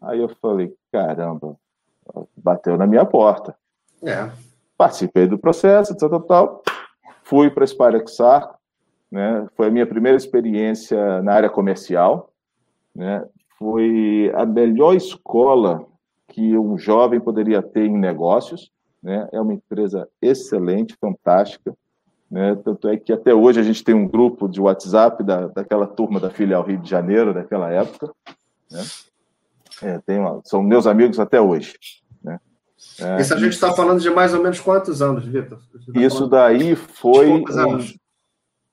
Aí 0.00 0.20
eu 0.20 0.28
falei, 0.40 0.74
caramba, 0.92 1.56
bateu 2.36 2.76
na 2.76 2.86
minha 2.86 3.04
porta. 3.04 3.56
É. 4.02 4.30
Participei 4.76 5.26
do 5.26 5.38
processo, 5.38 5.96
tal, 5.96 6.10
tal, 6.10 6.20
tal. 6.20 6.62
Fui 7.22 7.50
para 7.50 7.64
Esparexar, 7.64 8.54
né? 9.10 9.48
Foi 9.56 9.68
a 9.68 9.70
minha 9.70 9.86
primeira 9.86 10.16
experiência 10.16 11.22
na 11.22 11.32
área 11.32 11.50
comercial, 11.50 12.30
né? 12.94 13.24
Foi 13.58 14.30
a 14.34 14.44
melhor 14.44 14.94
escola 14.94 15.84
que 16.28 16.56
um 16.56 16.76
jovem 16.76 17.18
poderia 17.18 17.62
ter 17.62 17.86
em 17.86 17.96
negócios, 17.96 18.70
né? 19.02 19.28
É 19.32 19.40
uma 19.40 19.54
empresa 19.54 20.08
excelente, 20.20 20.96
fantástica, 21.00 21.74
né? 22.30 22.54
Tanto 22.56 22.88
é 22.88 22.96
que 22.96 23.12
até 23.12 23.34
hoje 23.34 23.58
a 23.58 23.62
gente 23.62 23.82
tem 23.82 23.94
um 23.94 24.06
grupo 24.06 24.48
de 24.48 24.60
WhatsApp 24.60 25.22
da, 25.24 25.46
daquela 25.48 25.86
turma 25.86 26.20
da 26.20 26.30
filial 26.30 26.62
Rio 26.62 26.78
de 26.78 26.88
Janeiro, 26.88 27.32
daquela 27.32 27.70
época, 27.70 28.12
né? 28.70 28.82
É, 29.82 29.98
tem 30.00 30.18
uma, 30.18 30.40
são 30.44 30.62
meus 30.62 30.86
amigos 30.86 31.20
até 31.20 31.40
hoje. 31.40 31.74
Né? 32.22 32.38
É, 33.00 33.20
Isso 33.20 33.34
a 33.34 33.38
gente 33.38 33.52
está 33.52 33.72
falando 33.72 34.00
de 34.00 34.10
mais 34.10 34.34
ou 34.34 34.42
menos 34.42 34.60
quantos 34.60 35.02
anos, 35.02 35.24
Vitor? 35.24 35.58
Tá 35.58 36.00
isso 36.00 36.26
daí 36.26 36.76
foi. 36.76 37.44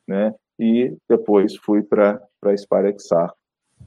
né, 0.08 0.34
e 0.60 0.96
depois 1.10 1.56
fui 1.58 1.82
para 1.82 2.22
a 2.50 2.58
Sparexar, 2.58 3.34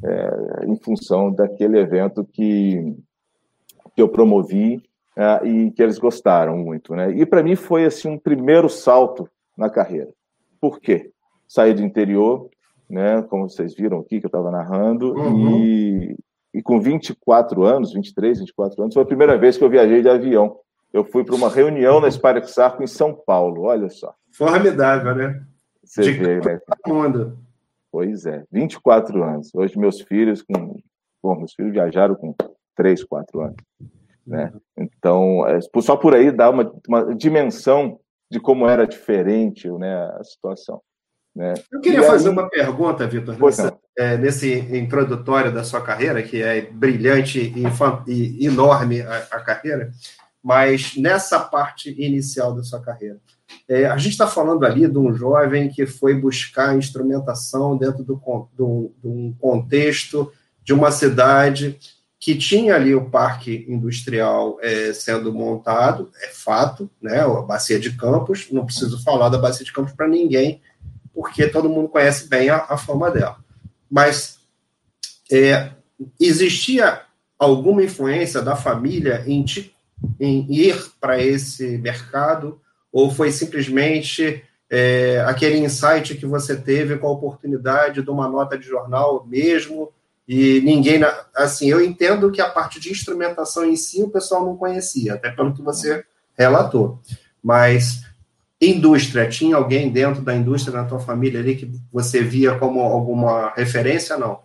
é, 0.02 0.66
em 0.66 0.76
função 0.76 1.32
daquele 1.32 1.78
evento 1.78 2.24
que, 2.24 2.94
que 3.94 4.02
eu 4.02 4.08
promovi 4.08 4.82
é, 5.16 5.46
e 5.46 5.70
que 5.70 5.82
eles 5.82 5.98
gostaram 5.98 6.58
muito, 6.58 6.94
né? 6.94 7.12
E 7.12 7.24
para 7.24 7.42
mim 7.42 7.54
foi 7.54 7.84
assim 7.84 8.08
um 8.08 8.18
primeiro 8.18 8.68
salto 8.68 9.28
na 9.56 9.70
carreira. 9.70 10.10
Por 10.60 10.80
quê? 10.80 11.10
Saí 11.46 11.72
do 11.72 11.82
interior, 11.82 12.48
né? 12.88 13.22
Como 13.22 13.48
vocês 13.48 13.74
viram 13.74 14.00
aqui 14.00 14.18
que 14.20 14.26
eu 14.26 14.28
estava 14.28 14.50
narrando 14.50 15.14
uhum. 15.14 15.60
e, 15.60 16.16
e 16.52 16.62
com 16.62 16.80
24 16.80 17.64
anos, 17.64 17.92
23, 17.92 18.40
24 18.40 18.82
anos, 18.82 18.94
foi 18.94 19.02
a 19.02 19.06
primeira 19.06 19.38
vez 19.38 19.56
que 19.56 19.64
eu 19.64 19.70
viajei 19.70 20.02
de 20.02 20.08
avião. 20.08 20.58
Eu 20.92 21.04
fui 21.04 21.24
para 21.24 21.34
uma 21.34 21.48
reunião 21.48 22.00
na 22.00 22.10
Sparix 22.10 22.56
Arco 22.58 22.82
em 22.82 22.86
São 22.86 23.14
Paulo, 23.14 23.62
olha 23.62 23.88
só. 23.88 24.14
Formidável, 24.32 25.14
né? 25.14 25.42
Você 25.82 26.02
de 26.02 26.12
vê, 26.12 26.40
né? 26.40 26.60
Mundo. 26.86 27.38
Pois 27.94 28.26
é, 28.26 28.42
24 28.50 29.22
anos. 29.22 29.54
Hoje 29.54 29.78
meus 29.78 30.00
filhos 30.00 30.42
com 30.42 30.82
bom, 31.22 31.36
meus 31.36 31.54
filhos 31.54 31.70
viajaram 31.70 32.16
com 32.16 32.34
3, 32.74 33.04
4 33.04 33.40
anos. 33.40 33.56
Né? 34.26 34.52
Então, 34.76 35.46
é, 35.46 35.60
só 35.80 35.96
por 35.96 36.12
aí 36.12 36.32
dá 36.32 36.50
uma, 36.50 36.74
uma, 36.88 37.14
dimensão 37.14 38.00
de 38.28 38.40
como 38.40 38.68
era 38.68 38.84
diferente 38.84 39.70
né, 39.70 40.10
a 40.18 40.24
situação. 40.24 40.82
Né? 41.36 41.54
Eu 41.70 41.80
queria 41.80 42.00
e 42.00 42.04
fazer 42.04 42.30
aí... 42.30 42.32
uma 42.32 42.50
pergunta, 42.50 43.06
Vitor, 43.06 43.36
é, 43.96 44.16
nesse 44.16 44.52
introdutório 44.76 45.54
da 45.54 45.62
sua 45.62 45.80
carreira, 45.80 46.20
que 46.20 46.42
é 46.42 46.62
brilhante 46.62 47.38
e, 47.38 48.42
e 48.42 48.44
enorme 48.44 49.02
a, 49.02 49.18
a, 49.30 49.40
carreira, 49.40 49.92
mas 50.42 50.96
nessa 50.96 51.38
parte 51.38 51.94
inicial 51.96 52.56
da 52.56 52.64
sua 52.64 52.82
carreira. 52.82 53.20
É, 53.68 53.86
a 53.86 53.96
gente 53.96 54.12
está 54.12 54.26
falando 54.26 54.64
ali 54.64 54.88
de 54.88 54.98
um 54.98 55.14
jovem 55.14 55.68
que 55.68 55.86
foi 55.86 56.14
buscar 56.14 56.76
instrumentação 56.76 57.76
dentro 57.76 58.02
do, 58.04 58.20
do, 58.54 58.92
de 59.02 59.08
um 59.08 59.34
contexto 59.38 60.30
de 60.62 60.72
uma 60.72 60.90
cidade 60.90 61.78
que 62.18 62.34
tinha 62.34 62.74
ali 62.74 62.94
o 62.94 63.10
parque 63.10 63.66
industrial 63.68 64.58
é, 64.62 64.94
sendo 64.94 65.30
montado, 65.30 66.10
é 66.22 66.28
fato, 66.28 66.90
né? 67.00 67.20
A 67.20 67.42
bacia 67.42 67.78
de 67.78 67.94
Campos, 67.94 68.48
não 68.50 68.64
preciso 68.64 69.02
falar 69.02 69.28
da 69.28 69.36
bacia 69.36 69.62
de 69.62 69.72
Campos 69.72 69.92
para 69.92 70.08
ninguém, 70.08 70.62
porque 71.12 71.46
todo 71.46 71.68
mundo 71.68 71.88
conhece 71.88 72.26
bem 72.26 72.48
a, 72.48 72.64
a 72.66 72.78
forma 72.78 73.10
dela. 73.10 73.36
Mas 73.90 74.38
é, 75.30 75.70
existia 76.18 77.02
alguma 77.38 77.84
influência 77.84 78.40
da 78.40 78.56
família 78.56 79.22
em, 79.26 79.44
em 80.18 80.46
ir 80.50 80.92
para 80.98 81.22
esse 81.22 81.76
mercado, 81.76 82.58
ou 82.94 83.10
foi 83.10 83.32
simplesmente 83.32 84.44
é, 84.70 85.18
aquele 85.26 85.58
insight 85.58 86.14
que 86.14 86.24
você 86.24 86.54
teve 86.56 86.96
com 86.96 87.08
a 87.08 87.10
oportunidade 87.10 88.02
de 88.02 88.08
uma 88.08 88.28
nota 88.28 88.56
de 88.56 88.64
jornal 88.64 89.26
mesmo? 89.26 89.90
E 90.28 90.60
ninguém, 90.60 91.00
assim, 91.34 91.68
eu 91.68 91.84
entendo 91.84 92.30
que 92.30 92.40
a 92.40 92.48
parte 92.48 92.78
de 92.78 92.92
instrumentação 92.92 93.64
em 93.64 93.74
si 93.74 94.00
o 94.00 94.10
pessoal 94.10 94.44
não 94.44 94.56
conhecia, 94.56 95.14
até 95.14 95.28
pelo 95.28 95.52
que 95.52 95.60
você 95.60 96.04
relatou. 96.38 97.00
Mas 97.42 98.04
indústria, 98.60 99.28
tinha 99.28 99.56
alguém 99.56 99.90
dentro 99.90 100.22
da 100.22 100.34
indústria 100.34 100.80
na 100.80 100.88
tua 100.88 101.00
família 101.00 101.40
ali 101.40 101.56
que 101.56 101.68
você 101.92 102.22
via 102.22 102.56
como 102.56 102.80
alguma 102.80 103.52
referência, 103.56 104.16
não? 104.16 104.38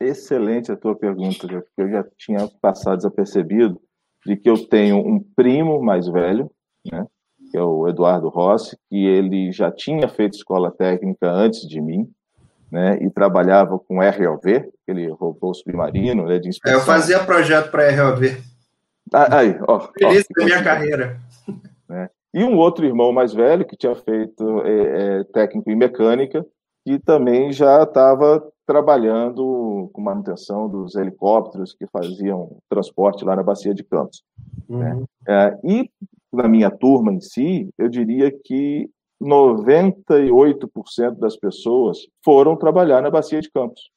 Excelente 0.00 0.72
a 0.72 0.76
tua 0.76 0.96
pergunta, 0.96 1.46
porque 1.46 1.62
eu 1.78 1.88
já 1.88 2.04
tinha 2.18 2.48
passado 2.60 2.96
desapercebido 2.96 3.80
de 4.26 4.36
que 4.36 4.50
eu 4.50 4.58
tenho 4.66 4.98
um 4.98 5.20
primo 5.36 5.80
mais 5.80 6.08
velho, 6.08 6.50
né, 6.84 7.06
que 7.52 7.58
é 7.58 7.62
o 7.62 7.86
Eduardo 7.86 8.30
Rossi, 8.30 8.78
que 8.88 9.04
ele 9.04 9.52
já 9.52 9.70
tinha 9.70 10.08
feito 10.08 10.36
escola 10.36 10.70
técnica 10.70 11.30
antes 11.30 11.68
de 11.68 11.82
mim, 11.82 12.10
né, 12.70 12.98
e 13.02 13.10
trabalhava 13.10 13.78
com 13.78 14.00
RLV, 14.00 14.70
aquele 14.82 15.06
robô 15.10 15.52
submarino 15.52 16.24
né, 16.24 16.38
de 16.38 16.48
inspeção. 16.48 16.78
Eu 16.78 16.84
fazia 16.84 17.22
projeto 17.22 17.70
para 17.70 17.90
RLV. 17.90 18.42
Ah, 19.12 19.36
aí, 19.36 19.58
ó. 19.68 19.80
Feliz 19.98 20.24
da 20.34 20.44
minha 20.46 20.64
carreira. 20.64 21.20
Né? 21.86 22.08
E 22.32 22.42
um 22.42 22.56
outro 22.56 22.86
irmão 22.86 23.12
mais 23.12 23.34
velho, 23.34 23.66
que 23.66 23.76
tinha 23.76 23.94
feito 23.94 24.62
é, 24.62 25.20
é, 25.20 25.24
técnico 25.24 25.70
em 25.70 25.76
mecânica, 25.76 26.46
que 26.82 26.98
também 26.98 27.52
já 27.52 27.82
estava 27.82 28.42
trabalhando 28.66 29.90
com 29.92 30.00
manutenção 30.00 30.66
dos 30.66 30.94
helicópteros 30.94 31.74
que 31.74 31.86
faziam 31.88 32.56
transporte 32.70 33.26
lá 33.26 33.36
na 33.36 33.42
Bacia 33.42 33.74
de 33.74 33.84
Campos. 33.84 34.24
Né? 34.66 34.94
Uhum. 34.94 35.00
Né? 35.00 35.06
É, 35.28 35.58
e 35.62 35.90
na 36.32 36.48
minha 36.48 36.70
turma 36.70 37.12
em 37.12 37.20
si, 37.20 37.68
eu 37.76 37.88
diria 37.88 38.30
que 38.30 38.88
98% 39.22 41.18
das 41.18 41.36
pessoas 41.36 42.06
foram 42.24 42.56
trabalhar 42.56 43.02
na 43.02 43.10
Bacia 43.10 43.40
de 43.40 43.50
Campos. 43.50 43.90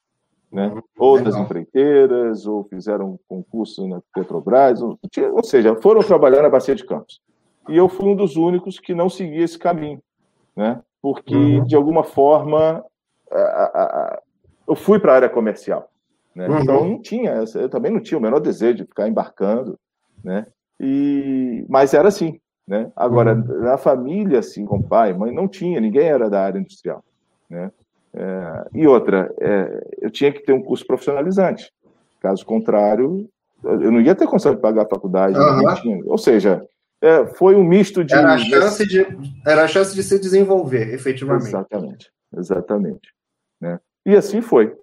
Né? 0.51 0.67
Uhum. 0.67 0.81
Ou 0.97 1.21
nas 1.21 1.35
empreiteiras, 1.35 2.45
ou 2.45 2.63
fizeram 2.65 3.19
concurso 3.27 3.87
na 3.87 4.01
Petrobras, 4.13 4.81
ou, 4.81 4.99
ou, 5.33 5.43
seja, 5.43 5.75
foram 5.81 6.01
trabalhar 6.01 6.41
na 6.41 6.49
Bacia 6.49 6.75
de 6.75 6.85
Campos. 6.85 7.21
E 7.67 7.75
eu 7.75 7.89
fui 7.89 8.07
um 8.07 8.15
dos 8.15 8.35
únicos 8.35 8.79
que 8.79 8.93
não 8.93 9.09
seguia 9.09 9.43
esse 9.43 9.57
caminho, 9.57 9.99
né? 10.55 10.81
porque, 11.01 11.35
uhum. 11.35 11.65
de 11.65 11.75
alguma 11.75 12.03
forma, 12.03 12.83
a, 13.31 13.37
a, 13.37 13.83
a, 13.83 14.21
eu 14.67 14.75
fui 14.75 14.99
para 14.99 15.13
a 15.13 15.15
área 15.15 15.29
comercial. 15.29 15.89
Né? 16.33 16.47
Uhum. 16.47 16.59
Então, 16.59 16.85
não 16.85 17.01
tinha, 17.01 17.43
eu 17.55 17.69
também 17.69 17.91
não 17.91 17.99
tinha 17.99 18.17
o 18.17 18.21
menor 18.21 18.39
desejo 18.39 18.77
de 18.77 18.85
ficar 18.85 19.07
embarcando, 19.07 19.79
né? 20.23 20.47
E, 20.79 21.65
mas 21.69 21.93
era 21.93 22.07
assim, 22.07 22.39
Né? 22.67 22.91
Agora, 22.95 23.33
uhum. 23.33 23.61
na 23.61 23.77
família, 23.77 24.39
assim, 24.39 24.65
com 24.65 24.81
pai, 24.81 25.13
mãe, 25.13 25.31
não 25.31 25.47
tinha, 25.47 25.79
ninguém 25.79 26.07
era 26.07 26.29
da 26.29 26.41
área 26.41 26.59
industrial. 26.59 27.03
Né? 27.49 27.71
É, 28.13 28.67
e 28.73 28.87
outra, 28.87 29.31
é, 29.39 29.87
eu 30.01 30.09
tinha 30.09 30.31
que 30.31 30.39
ter 30.39 30.53
um 30.53 30.63
curso 30.63 30.85
profissionalizante. 30.85 31.71
Caso 32.19 32.45
contrário, 32.45 33.29
eu 33.63 33.91
não 33.91 34.01
ia 34.01 34.15
ter 34.15 34.25
condição 34.25 34.55
de 34.55 34.61
pagar 34.61 34.83
a 34.83 34.89
faculdade. 34.89 35.37
Uhum. 35.37 36.03
Ou 36.05 36.17
seja, 36.17 36.65
é, 37.01 37.25
foi 37.27 37.55
um 37.55 37.63
misto 37.63 38.03
de. 38.03 38.13
Era 38.15 38.33
a, 38.33 38.37
chance 38.37 38.87
de. 38.87 39.05
era 39.45 39.63
a 39.63 39.67
chance 39.67 39.93
de 39.93 40.01
se 40.01 40.17
desenvolver, 40.17 40.93
efetivamente. 40.93 41.49
Exatamente, 41.49 42.11
exatamente. 42.35 43.13
Né? 43.61 43.79
E 44.05 44.15
assim 44.15 44.41
foi. 44.41 44.75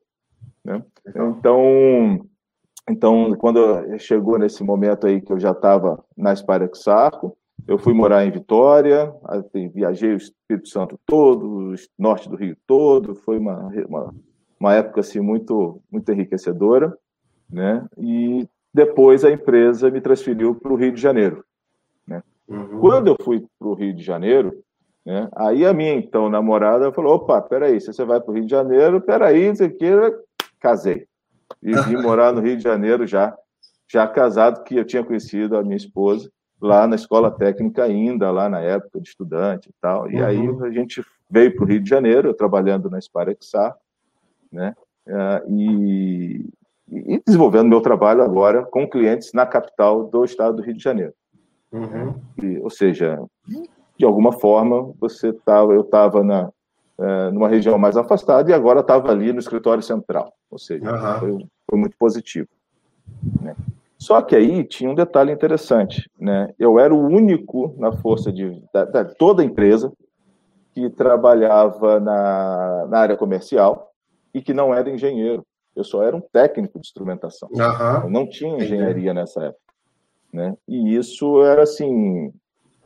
Né? 0.64 0.83
Então, 1.09 2.24
então, 2.88 3.35
quando 3.37 3.99
chegou 3.99 4.38
nesse 4.38 4.64
momento 4.64 5.07
aí 5.07 5.21
que 5.21 5.33
eu 5.33 5.38
já 5.38 5.53
estava 5.53 6.03
na 6.16 6.33
Esparex 6.33 6.83
Sarco, 6.83 7.37
eu 7.66 7.79
fui 7.79 7.95
morar 7.95 8.25
em 8.25 8.31
Vitória, 8.31 9.14
viajei 9.73 10.14
o 10.14 10.16
Espírito 10.16 10.68
Santo 10.68 10.99
todo, 11.07 11.71
o 11.71 11.75
norte 11.97 12.29
do 12.29 12.37
Rio 12.37 12.57
todo, 12.66 13.14
foi 13.14 13.38
uma, 13.38 13.68
uma, 13.88 14.14
uma 14.59 14.75
época 14.75 15.01
assim 15.01 15.21
muito 15.21 15.81
muito 15.90 16.11
enriquecedora, 16.11 16.97
né? 17.49 17.87
E 17.97 18.49
depois 18.75 19.25
a 19.25 19.31
empresa 19.31 19.90
me 19.90 20.01
transferiu 20.01 20.55
para 20.57 20.73
o 20.73 20.77
Rio 20.77 20.92
de 20.92 21.01
Janeiro. 21.01 21.45
Né? 22.07 22.21
Uhum. 22.49 22.81
Quando 22.81 23.09
eu 23.09 23.16
fui 23.23 23.47
para 23.59 23.68
o 23.68 23.75
Rio 23.75 23.95
de 23.95 24.03
Janeiro, 24.03 24.61
né, 25.07 25.29
aí 25.37 25.64
a 25.64 25.73
minha 25.73 25.95
então 25.95 26.29
namorada 26.29 26.90
falou: 26.90 27.14
opa, 27.14 27.40
peraí, 27.40 27.81
se 27.81 27.92
você 27.92 28.05
vai 28.05 28.21
para 28.21 28.31
o 28.33 28.35
Rio 28.35 28.45
de 28.45 28.51
Janeiro, 28.51 29.01
peraí, 29.01 29.55
você 29.55 29.68
queira, 29.68 30.12
casei 30.59 31.07
e 31.62 31.75
vim 31.83 31.97
morar 31.97 32.33
no 32.33 32.41
Rio 32.41 32.57
de 32.57 32.62
Janeiro 32.62 33.07
já 33.07 33.37
já 33.93 34.07
casado 34.09 34.65
que 34.65 34.77
eu 34.77 34.85
tinha 34.85 35.05
conhecido 35.05 35.57
a 35.57 35.62
minha 35.62 35.77
esposa 35.77 36.31
lá 36.59 36.87
na 36.87 36.97
escola 36.97 37.31
técnica 37.31 37.85
ainda, 37.85 38.31
lá 38.31 38.49
na 38.49 38.61
época 38.61 39.01
de 39.01 39.09
estudante 39.09 39.69
e 39.69 39.75
tal. 39.81 40.11
E 40.11 40.17
uhum. 40.17 40.25
aí 40.25 40.69
a 40.69 40.71
gente 40.71 41.05
veio 41.29 41.55
para 41.55 41.65
o 41.65 41.67
Rio 41.67 41.81
de 41.81 41.91
Janeiro, 41.91 42.33
trabalhando 42.33 42.88
na 42.88 43.01
Sparexar, 43.01 43.77
né? 44.51 44.75
Uh, 45.07 45.53
e, 45.53 46.47
e, 46.88 47.23
desenvolvendo 47.27 47.69
meu 47.69 47.81
trabalho 47.81 48.23
agora 48.23 48.65
com 48.65 48.88
clientes 48.88 49.33
na 49.35 49.45
capital 49.45 50.05
do 50.05 50.25
estado 50.25 50.57
do 50.57 50.62
Rio 50.62 50.75
de 50.75 50.83
Janeiro. 50.83 51.12
Uhum. 51.73 52.15
E, 52.41 52.59
ou 52.61 52.71
seja, 52.71 53.21
de 53.99 54.05
alguma 54.05 54.33
forma 54.33 54.93
você 55.01 55.33
tava, 55.33 55.75
eu 55.75 55.81
estava 55.81 56.23
na 56.23 56.51
numa 57.31 57.49
região 57.49 57.79
mais 57.79 57.97
afastada 57.97 58.51
e 58.51 58.55
agora 58.55 58.81
estava 58.81 59.11
ali 59.11 59.33
no 59.33 59.38
escritório 59.38 59.83
central. 59.83 60.33
Ou 60.51 60.59
seja, 60.59 60.91
uhum. 60.91 61.19
foi, 61.19 61.47
foi, 61.71 61.79
muito 61.79 61.97
positivo. 61.97 62.49
Né? 63.41 63.57
Só 63.99 64.21
que 64.21 64.35
aí 64.35 64.65
tinha 64.65 64.91
um 64.91 64.95
detalhe 64.95 65.33
interessante, 65.33 66.11
né? 66.19 66.53
Eu 66.59 66.79
era 66.79 66.93
o 66.93 67.07
único 67.07 67.75
na 67.79 67.93
força 67.93 68.33
de 68.33 68.61
da, 68.73 68.85
da, 68.85 69.05
toda 69.05 69.43
a 69.43 69.45
empresa 69.45 69.93
que 70.75 70.91
trabalhava 70.91 72.01
na, 72.01 72.87
na 72.88 72.99
área 72.99 73.17
comercial 73.17 73.93
e 74.35 74.43
que 74.43 74.53
não 74.53 74.75
era 74.75 74.91
engenheiro. 74.91 75.45
Eu 75.75 75.85
só 75.85 76.03
era 76.03 76.17
um 76.17 76.21
técnico 76.21 76.81
de 76.81 76.87
instrumentação. 76.87 77.49
Uhum. 77.53 78.03
Eu 78.05 78.11
não 78.11 78.29
tinha 78.29 78.57
engenharia 78.57 79.15
nessa 79.15 79.45
época, 79.45 79.73
né? 80.33 80.57
E 80.67 80.97
isso 80.97 81.43
era 81.43 81.62
assim. 81.62 82.33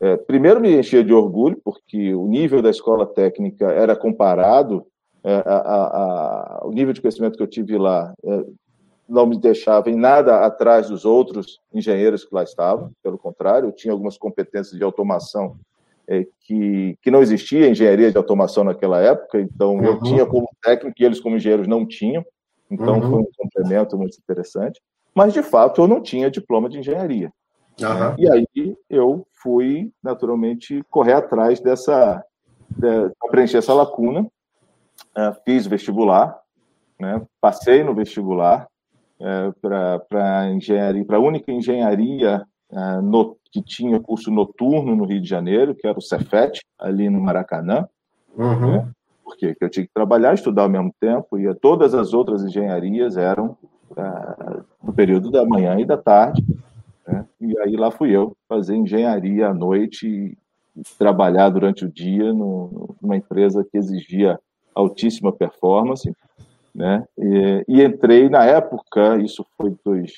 É, 0.01 0.17
primeiro 0.17 0.61
me 0.61 0.79
enchia 0.79 1.03
de 1.03 1.13
orgulho 1.13 1.59
porque 1.65 2.15
o 2.15 2.27
nível 2.27 2.61
da 2.61 2.71
escola 2.71 3.07
técnica 3.07 3.67
era 3.73 3.97
comparado 3.97 4.87
é, 5.25 5.35
a, 5.35 5.57
a, 5.57 6.61
a, 6.61 6.67
o 6.67 6.71
nível 6.71 6.93
de 6.93 7.01
conhecimento 7.01 7.37
que 7.37 7.43
eu 7.43 7.49
tive 7.49 7.79
lá 7.79 8.15
é, 8.25 8.45
não 9.09 9.27
me 9.27 9.39
deixava 9.39 9.89
em 9.91 9.97
nada 9.97 10.45
atrás 10.45 10.89
dos 10.89 11.05
outros 11.05 11.61
engenheiros 11.73 12.25
que 12.25 12.35
lá 12.35 12.43
estavam, 12.43 12.91
pelo 13.03 13.19
contrário, 13.19 13.69
eu 13.69 13.73
tinha 13.73 13.93
algumas 13.93 14.19
competências 14.19 14.77
de 14.77 14.85
automação 14.85 15.57
é, 16.09 16.27
que, 16.41 16.97
que 17.03 17.11
não 17.11 17.23
existia 17.23 17.69
engenharia 17.69 18.11
de 18.11 18.17
automação 18.17 18.65
naquela 18.65 19.01
época, 19.01 19.41
então 19.41 19.77
uhum. 19.77 19.85
eu 19.85 20.03
tinha 20.03 20.27
como 20.27 20.49
técnico 20.63 20.97
e 21.01 21.05
eles 21.05 21.21
como 21.21 21.37
engenheiros 21.37 21.67
não 21.67 21.87
tinham, 21.87 22.25
então 22.71 23.01
uhum. 23.01 23.11
foi 23.11 23.21
um 23.21 23.29
complemento 23.37 23.97
muito 23.97 24.19
interessante, 24.19 24.81
mas 25.15 25.33
de 25.33 25.43
fato 25.43 25.81
eu 25.81 25.89
não 25.89 26.03
tinha 26.03 26.31
diploma 26.31 26.69
de 26.69 26.79
engenharia. 26.79 27.33
Uhum. 27.81 28.15
E 28.19 28.31
aí 28.31 28.77
eu 28.89 29.27
fui, 29.43 29.93
naturalmente, 30.03 30.83
correr 30.91 31.12
atrás 31.12 31.61
dessa, 31.61 32.25
de, 32.71 33.11
preencher 33.31 33.59
essa 33.59 33.75
lacuna, 33.75 34.27
é, 35.15 35.33
fiz 35.45 35.67
vestibular, 35.67 36.39
né, 36.99 37.21
passei 37.41 37.85
no 37.85 37.95
vestibular, 37.95 38.67
é, 39.21 39.53
para 40.09 40.51
engenharia, 40.51 41.05
para 41.05 41.17
a 41.17 41.21
única 41.21 41.53
engenharia 41.53 42.47
é, 42.71 43.01
no, 43.01 43.37
que 43.51 43.62
tinha 43.62 44.01
curso 44.01 44.31
noturno 44.31 44.97
no 44.97 45.05
Rio 45.05 45.21
de 45.21 45.29
Janeiro, 45.29 45.75
que 45.75 45.87
era 45.87 45.99
o 45.99 46.03
Cefet, 46.03 46.61
ali 46.79 47.11
no 47.11 47.21
Maracanã, 47.21 47.87
uhum. 48.37 48.73
né? 48.73 48.89
porque 49.23 49.57
eu 49.61 49.69
tinha 49.69 49.85
que 49.85 49.93
trabalhar, 49.93 50.35
estudar 50.35 50.62
ao 50.62 50.69
mesmo 50.69 50.95
tempo, 50.99 51.39
e 51.39 51.53
todas 51.57 51.95
as 51.95 52.15
outras 52.15 52.43
engenharias 52.43 53.17
eram 53.17 53.57
no 54.83 54.93
período 54.93 55.31
da 55.31 55.45
manhã 55.45 55.79
e 55.81 55.85
da 55.85 55.97
tarde, 55.97 56.45
né? 57.07 57.27
e 57.40 57.59
aí 57.61 57.77
lá 57.77 57.90
fui 57.90 58.11
eu 58.11 58.37
fazer 58.49 58.75
engenharia 58.77 59.49
à 59.49 59.55
noite 59.55 60.07
e, 60.07 60.37
trabalhar 60.99 61.49
durante 61.49 61.87
o 61.87 61.90
dia 61.90 62.35
no, 62.35 62.95
numa 63.01 63.16
empresa 63.16 63.64
que 63.64 63.79
exigia 63.79 64.38
altíssima 64.75 65.33
performance, 65.33 66.14
né? 66.75 67.03
E, 67.16 67.64
e, 67.66 67.83
entrei 67.83 68.29
na 68.29 68.45
época, 68.45 69.16
isso 69.16 69.42
foi 69.57 69.75
dois, 69.83 70.12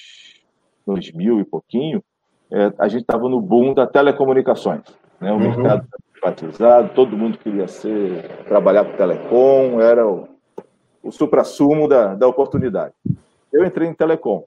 2000 0.85 1.39
e 1.39 1.45
pouquinho, 1.45 2.03
é, 2.51 2.73
a 2.77 2.89
gente 2.89 3.03
estava 3.03 3.29
no 3.29 3.41
boom 3.41 3.73
da 3.73 3.87
telecomunicações, 3.87 4.83
né? 5.21 5.31
O 5.31 5.37
uhum. 5.37 5.41
mercado 5.41 5.87
privatizado, 6.13 6.89
todo 6.95 7.17
mundo 7.17 7.39
queria 7.39 7.69
ser 7.69 8.27
trabalhar 8.45 8.85
para 8.85 8.97
telecom, 8.97 9.81
era 9.81 10.07
o, 10.07 10.29
o 11.03 11.13
supra-sumo 11.13 11.87
da, 11.87 12.17
da 12.17 12.27
oportunidade. 12.27 12.95
Eu 13.53 13.65
entrei 13.65 13.89
em 13.89 13.95
telecom, 13.95 14.45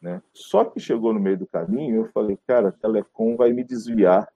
né? 0.00 0.22
Só 0.32 0.64
que 0.64 0.80
chegou 0.80 1.12
no 1.12 1.20
meio 1.20 1.38
do 1.38 1.46
caminho, 1.46 1.96
eu 1.96 2.12
falei, 2.12 2.38
cara, 2.46 2.72
telecom 2.72 3.36
vai 3.36 3.52
me 3.52 3.64
desviar 3.64 4.28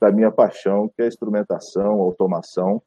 da 0.00 0.10
minha 0.10 0.30
paixão, 0.30 0.88
que 0.88 1.02
é 1.02 1.06
instrumentação, 1.06 2.00
automação, 2.00 2.82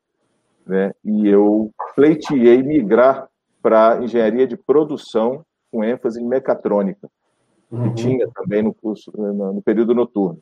né? 0.66 0.94
E 1.04 1.28
eu 1.28 1.72
pleiteei 1.96 2.62
migrar 2.62 3.28
para 3.62 4.04
engenharia 4.04 4.46
de 4.46 4.58
produção 4.58 5.44
com 5.72 5.84
ênfase 5.84 6.22
em 6.22 6.28
mecatrônica, 6.28 7.10
uhum. 7.72 7.84
que 7.84 7.96
tinha 7.96 8.28
também 8.36 8.62
no 8.62 8.74
curso 8.74 9.12
no, 9.16 9.54
no, 9.54 9.62
período 9.62 9.96
noturno. 9.96 10.40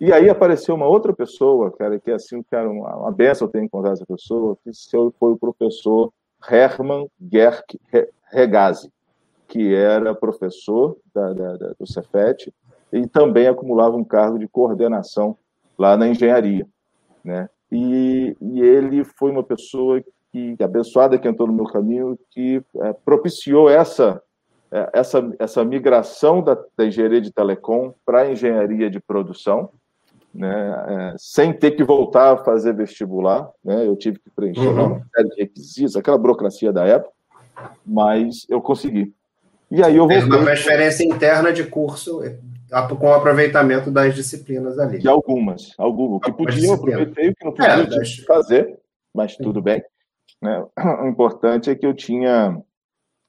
E 0.00 0.12
aí 0.12 0.28
apareceu 0.28 0.74
uma 0.74 0.86
outra 0.86 1.12
pessoa, 1.12 1.70
cara, 1.70 1.98
que 1.98 2.10
é 2.10 2.14
assim, 2.14 2.42
cara, 2.50 2.68
uma, 2.68 2.96
uma 2.96 3.12
benção 3.12 3.48
ter 3.48 3.62
encontrado 3.62 3.94
essa 3.94 4.06
pessoa, 4.06 4.56
que 4.62 4.70
foi 5.18 5.32
o 5.32 5.38
professor 5.38 6.12
Hermann 6.48 7.08
Gerck 7.32 7.78
Regazzi, 8.30 8.90
que 9.48 9.74
era 9.74 10.14
professor 10.14 10.96
da, 11.14 11.32
da, 11.32 11.56
da, 11.56 11.72
do 11.78 11.86
Cefet 11.86 12.52
e 12.92 13.06
também 13.06 13.46
acumulava 13.46 13.96
um 13.96 14.04
cargo 14.04 14.38
de 14.38 14.48
coordenação 14.48 15.36
lá 15.78 15.96
na 15.96 16.08
engenharia, 16.08 16.66
né? 17.24 17.48
E, 17.70 18.36
e 18.40 18.60
ele 18.60 19.04
foi 19.04 19.32
uma 19.32 19.42
pessoa 19.42 20.00
que, 20.30 20.56
abençoada 20.60 21.18
que 21.18 21.26
entrou 21.26 21.48
no 21.48 21.54
meu 21.54 21.64
caminho, 21.64 22.18
que 22.30 22.62
é, 22.82 22.92
propiciou 22.92 23.68
essa, 23.68 24.22
é, 24.70 24.90
essa, 24.92 25.32
essa 25.38 25.64
migração 25.64 26.42
da, 26.42 26.56
da 26.76 26.86
engenharia 26.86 27.20
de 27.20 27.32
telecom 27.32 27.94
para 28.04 28.22
a 28.22 28.32
engenharia 28.32 28.90
de 28.90 29.00
produção, 29.00 29.70
né, 30.32 30.84
é, 30.88 31.14
sem 31.16 31.52
ter 31.52 31.72
que 31.72 31.84
voltar 31.84 32.32
a 32.32 32.44
fazer 32.44 32.74
vestibular. 32.74 33.48
Né, 33.64 33.86
eu 33.86 33.96
tive 33.96 34.18
que 34.18 34.30
preencher 34.30 34.66
uhum. 34.66 34.86
uma 34.86 35.06
série 35.14 35.28
de 35.28 35.42
requisitos, 35.42 35.96
aquela 35.96 36.18
burocracia 36.18 36.72
da 36.72 36.84
época, 36.84 37.12
mas 37.84 38.46
eu 38.48 38.60
consegui. 38.60 39.14
E 39.74 39.82
aí 39.82 39.96
eu 39.96 40.06
voltei. 40.06 40.22
uma 40.22 40.44
transferência 40.44 41.04
interna 41.04 41.52
de 41.52 41.64
curso 41.64 42.20
com 42.96 43.08
o 43.08 43.12
aproveitamento 43.12 43.90
das 43.90 44.14
disciplinas 44.14 44.78
ali. 44.78 44.98
De 44.98 45.08
algumas, 45.08 45.74
algumas. 45.76 46.18
O 46.18 46.20
que 46.20 46.32
podia, 46.32 46.68
eu 46.68 46.74
aproveitei, 46.74 47.30
o 47.30 47.34
que 47.34 47.44
não 47.44 47.52
podia, 47.52 47.72
é, 47.72 47.86
das... 47.86 48.16
fazer, 48.18 48.78
mas 49.12 49.36
tudo 49.36 49.60
bem. 49.60 49.82
Né? 50.40 50.64
O 51.02 51.08
importante 51.08 51.70
é 51.70 51.74
que 51.74 51.84
eu 51.84 51.92
tinha 51.92 52.56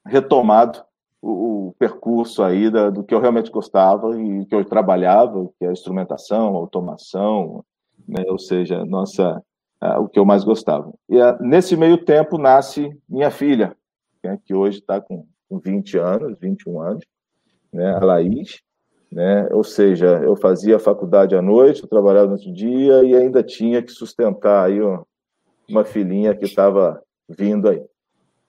retomado 0.06 0.84
o, 1.20 1.68
o 1.68 1.74
percurso 1.80 2.44
aí 2.44 2.70
da, 2.70 2.90
do 2.90 3.02
que 3.02 3.12
eu 3.12 3.20
realmente 3.20 3.50
gostava 3.50 4.16
e 4.16 4.46
que 4.46 4.54
eu 4.54 4.64
trabalhava, 4.64 5.50
que 5.58 5.64
é 5.64 5.68
a 5.68 5.72
instrumentação, 5.72 6.54
a 6.54 6.58
automação, 6.58 7.64
né? 8.06 8.22
ou 8.28 8.38
seja, 8.38 8.84
nossa, 8.84 9.42
o 9.98 10.06
que 10.06 10.18
eu 10.18 10.24
mais 10.24 10.44
gostava. 10.44 10.94
E 11.08 11.16
nesse 11.40 11.76
meio 11.76 11.98
tempo 11.98 12.38
nasce 12.38 12.88
minha 13.08 13.32
filha, 13.32 13.76
né? 14.22 14.38
que 14.44 14.54
hoje 14.54 14.78
está 14.78 15.00
com, 15.00 15.26
com 15.48 15.58
20 15.58 15.98
anos, 15.98 16.38
21 16.40 16.80
anos, 16.80 17.04
né? 17.72 17.94
a 17.94 18.04
Laís, 18.04 18.60
né? 19.10 19.48
Ou 19.50 19.64
seja, 19.64 20.20
eu 20.22 20.36
fazia 20.36 20.78
faculdade 20.78 21.34
à 21.34 21.42
noite, 21.42 21.82
eu 21.82 21.88
trabalhava 21.88 22.32
no 22.32 22.52
dia 22.52 23.02
e 23.04 23.14
ainda 23.14 23.42
tinha 23.42 23.82
que 23.82 23.92
sustentar 23.92 24.66
aí 24.66 24.78
uma 25.68 25.84
filhinha 25.84 26.34
que 26.34 26.44
estava 26.44 27.02
vindo 27.28 27.68
aí. 27.68 27.82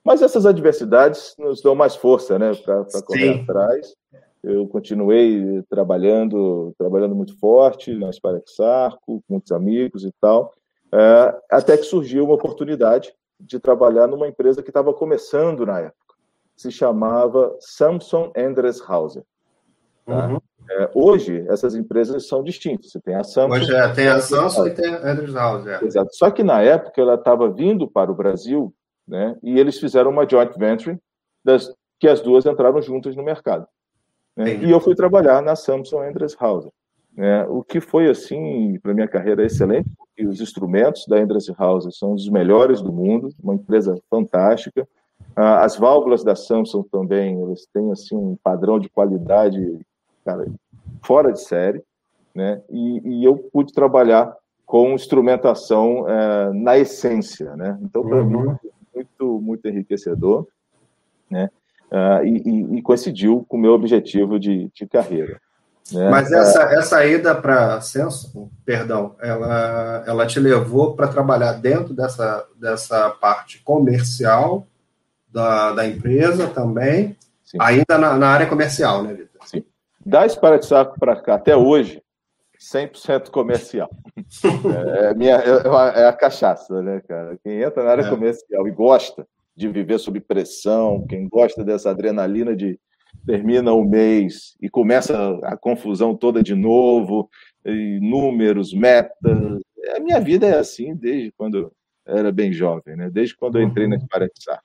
Mas 0.04 0.22
essas 0.22 0.46
adversidades 0.46 1.36
nos 1.38 1.62
dão 1.62 1.76
mais 1.76 1.96
força, 1.96 2.40
né, 2.40 2.54
para 2.56 2.86
correr 3.06 3.42
atrás. 3.42 3.94
eu 4.44 4.66
continuei 4.68 5.62
trabalhando, 5.70 6.74
trabalhando 6.78 7.14
muito 7.14 7.38
forte 7.38 7.94
na 7.94 8.12
Sparexarco, 8.12 9.00
com 9.06 9.22
muitos 9.30 9.52
amigos 9.52 10.06
e 10.06 10.12
tal, 10.22 10.54
é, 10.94 11.36
até 11.52 11.76
que 11.76 11.84
surgiu 11.84 12.24
uma 12.24 12.36
oportunidade 12.36 13.14
de 13.40 13.60
trabalhar 13.60 14.08
numa 14.08 14.28
empresa 14.28 14.64
que 14.64 14.70
estava 14.70 14.94
começando 14.94 15.66
na 15.66 15.80
época, 15.80 16.07
se 16.58 16.72
chamava 16.72 17.56
Samsung 17.60 18.32
Endreshauser. 18.36 19.24
Tá? 20.06 20.28
Uhum. 20.28 20.40
É, 20.70 20.90
hoje, 20.94 21.46
essas 21.48 21.76
empresas 21.76 22.28
são 22.28 22.44
distintas. 22.44 22.92
Você 22.92 23.00
tem 23.00 23.16
a 23.16 23.24
Samsung. 23.24 23.56
Hoje 23.56 23.74
é, 23.74 23.88
tem 23.94 24.08
a 24.08 24.20
Samsung 24.20 24.68
e 24.68 24.72
tem 24.72 24.94
a 24.94 25.12
Endreshauser. 25.12 25.84
Exato. 25.84 26.10
Só 26.14 26.32
que 26.32 26.44
na 26.44 26.62
época 26.62 27.00
ela 27.00 27.16
estava 27.16 27.50
vindo 27.50 27.88
para 27.88 28.12
o 28.12 28.16
Brasil 28.16 28.74
né, 29.08 29.38
e 29.42 29.58
eles 29.58 29.80
fizeram 29.80 30.12
uma 30.12 30.28
joint 30.28 30.52
venture 30.58 30.98
das, 31.46 31.74
que 32.00 32.08
as 32.08 32.20
duas 32.20 32.46
entraram 32.46 32.82
juntas 32.82 33.16
no 33.16 33.24
mercado. 33.24 33.66
Né? 34.36 34.56
E 34.56 34.72
eu 34.72 34.80
fui 34.82 34.96
trabalhar 34.96 35.42
na 35.42 35.56
Samsung 35.56 36.10
Endreshauser. 36.10 36.72
Né? 37.16 37.46
O 37.46 37.64
que 37.64 37.80
foi, 37.80 38.10
assim, 38.10 38.78
para 38.80 38.94
minha 38.94 39.08
carreira 39.08 39.46
excelente, 39.46 39.90
e 40.18 40.28
os 40.28 40.42
instrumentos 40.42 41.06
da 41.08 41.20
Endreshauser 41.20 41.92
são 41.92 42.14
os 42.14 42.30
melhores 42.30 42.82
do 42.82 42.92
mundo, 42.92 43.30
uma 43.42 43.56
empresa 43.56 43.96
fantástica. 44.10 44.88
Ah, 45.36 45.64
as 45.64 45.78
válvulas 45.78 46.24
da 46.24 46.36
Samsung 46.36 46.84
também, 46.92 47.42
eles 47.42 47.68
têm, 47.74 47.92
assim, 47.92 48.16
um 48.16 48.38
padrão 48.44 48.80
de 48.80 48.90
qualidade, 48.90 49.80
cara, 50.26 50.48
fora 51.04 51.32
de 51.32 51.42
série, 51.42 51.84
né? 52.34 52.62
E, 52.70 53.02
e 53.22 53.24
eu 53.24 53.38
pude 53.52 53.74
trabalhar 53.74 54.36
com 54.66 54.92
instrumentação 54.92 56.08
é, 56.10 56.54
na 56.54 56.78
essência, 56.78 57.56
né? 57.56 57.78
Então, 57.82 58.04
para 58.04 58.18
uhum. 58.18 58.26
mim, 58.26 58.58
muito, 58.94 59.42
muito 59.42 59.68
enriquecedor, 59.68 60.48
né? 61.30 61.50
uh, 61.92 62.26
e, 62.26 62.78
e, 62.78 62.82
coincidiu 62.82 63.46
com 63.48 63.58
o 63.58 63.60
meu 63.60 63.74
objetivo 63.74 64.40
de, 64.40 64.70
de 64.74 64.86
carreira. 64.88 65.40
Né? 65.92 66.10
Mas 66.10 66.32
essa, 66.32 66.64
essa 66.64 67.06
ida 67.06 67.34
para 67.34 67.80
Censo, 67.82 68.50
perdão, 68.66 69.16
ela, 69.22 70.04
ela 70.06 70.28
te 70.28 70.40
levou 70.40 70.94
para 70.94 71.08
trabalhar 71.08 71.54
dentro 71.54 71.94
dessa, 71.94 72.46
dessa 72.60 73.10
parte 73.10 73.64
comercial 73.64 74.68
da, 75.38 75.72
da 75.72 75.88
empresa 75.88 76.48
também, 76.48 77.16
Sim. 77.44 77.58
ainda 77.62 77.96
na, 77.96 78.18
na, 78.18 78.28
área 78.28 78.48
comercial, 78.48 79.04
né, 79.04 79.14
Vitor? 79.14 79.46
Sim. 79.46 79.64
Da 80.04 80.26
Espara 80.26 80.58
de 80.58 80.66
Saco 80.66 81.00
para 81.00 81.16
cá 81.16 81.36
até 81.36 81.56
hoje, 81.56 82.02
100% 82.60 83.30
comercial. 83.30 83.88
é, 84.18 85.06
é, 85.06 85.14
minha, 85.14 85.36
é, 85.36 86.02
é, 86.02 86.08
a 86.08 86.14
cachaça, 86.14 86.82
né, 86.82 87.02
cara? 87.08 87.38
Quem 87.44 87.62
entra 87.62 87.84
na 87.84 87.92
área 87.92 88.02
é. 88.02 88.10
comercial 88.10 88.68
e 88.68 88.72
gosta, 88.72 89.28
de 89.56 89.68
viver 89.68 90.00
sob 90.00 90.20
pressão, 90.20 91.06
quem 91.08 91.28
gosta 91.28 91.64
dessa 91.64 91.90
adrenalina 91.90 92.56
de 92.56 92.80
termina 93.26 93.74
o 93.74 93.84
mês 93.84 94.56
e 94.62 94.70
começa 94.70 95.40
a 95.44 95.58
confusão 95.58 96.16
toda 96.16 96.44
de 96.44 96.54
novo, 96.54 97.28
números, 98.00 98.72
metas. 98.72 99.60
A 99.96 100.00
minha 100.00 100.20
vida 100.20 100.46
é 100.46 100.60
assim 100.60 100.96
desde 100.96 101.32
quando 101.32 101.72
era 102.06 102.32
bem 102.32 102.54
jovem, 102.54 102.96
né? 102.96 103.10
Desde 103.10 103.36
quando 103.36 103.58
eu 103.58 103.64
entrei 103.64 103.88
na 103.88 103.96
Esparexar. 103.96 104.62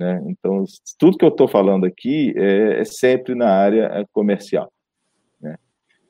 Né? 0.00 0.18
Então, 0.28 0.64
tudo 0.98 1.18
que 1.18 1.24
eu 1.26 1.28
estou 1.28 1.46
falando 1.46 1.84
aqui 1.84 2.32
é, 2.34 2.80
é, 2.80 2.84
sempre 2.86 3.34
na 3.34 3.50
área 3.50 4.08
comercial. 4.14 4.72
Né? 5.38 5.58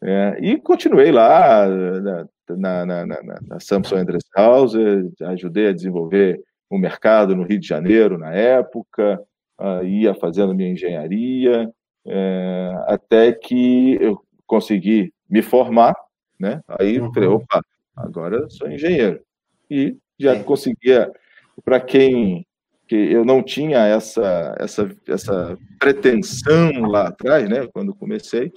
É, 0.01 0.39
e 0.41 0.59
continuei 0.59 1.11
lá 1.11 1.67
na, 1.69 2.87
na, 2.87 2.87
na, 2.87 3.07
na, 3.49 3.59
Samsung 3.59 4.07
House, 4.37 4.75
ajudei 5.23 5.67
a 5.67 5.73
desenvolver 5.73 6.41
o 6.71 6.79
mercado 6.79 7.35
no 7.35 7.43
Rio 7.43 7.59
de 7.59 7.67
Janeiro 7.67 8.17
na 8.17 8.33
época, 8.33 9.21
ia 9.85 10.15
fazendo 10.15 10.55
minha 10.55 10.71
engenharia, 10.71 11.69
é, 12.07 12.73
até 12.87 13.33
que 13.33 13.99
eu 14.01 14.25
consegui 14.47 15.13
me 15.29 15.43
formar, 15.43 15.97
né? 16.39 16.63
Aí 16.79 17.01
uhum. 17.01 17.13
falei, 17.13 17.29
opa, 17.29 17.61
agora 17.97 18.49
sou 18.51 18.71
engenheiro. 18.71 19.21
E 19.69 19.97
já 20.17 20.37
é. 20.37 20.43
conseguia, 20.45 21.11
para 21.65 21.81
quem 21.81 22.47
que 22.91 22.97
eu 22.97 23.25
não 23.25 23.41
tinha 23.41 23.87
essa, 23.87 24.53
essa, 24.59 24.91
essa 25.07 25.57
pretensão 25.79 26.73
lá 26.89 27.07
atrás, 27.07 27.49
né, 27.49 27.65
quando 27.73 27.95
comecei, 27.95 28.53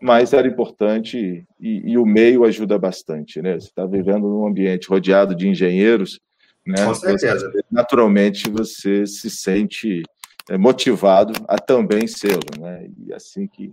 mas 0.00 0.32
era 0.32 0.48
importante 0.48 1.46
e, 1.60 1.92
e 1.92 1.98
o 1.98 2.06
meio 2.06 2.46
ajuda 2.46 2.78
bastante, 2.78 3.42
né? 3.42 3.60
Você 3.60 3.66
está 3.66 3.84
vivendo 3.84 4.26
num 4.26 4.46
ambiente 4.46 4.88
rodeado 4.88 5.34
de 5.34 5.48
engenheiros, 5.48 6.18
né? 6.66 6.82
Com 6.82 6.94
certeza. 6.94 7.50
Você, 7.50 7.60
naturalmente 7.70 8.48
você 8.48 9.06
se 9.06 9.28
sente 9.28 10.02
é, 10.48 10.56
motivado 10.56 11.34
a 11.46 11.58
também 11.58 12.06
ser, 12.06 12.38
né? 12.58 12.88
E 13.06 13.12
assim 13.12 13.46
que, 13.46 13.70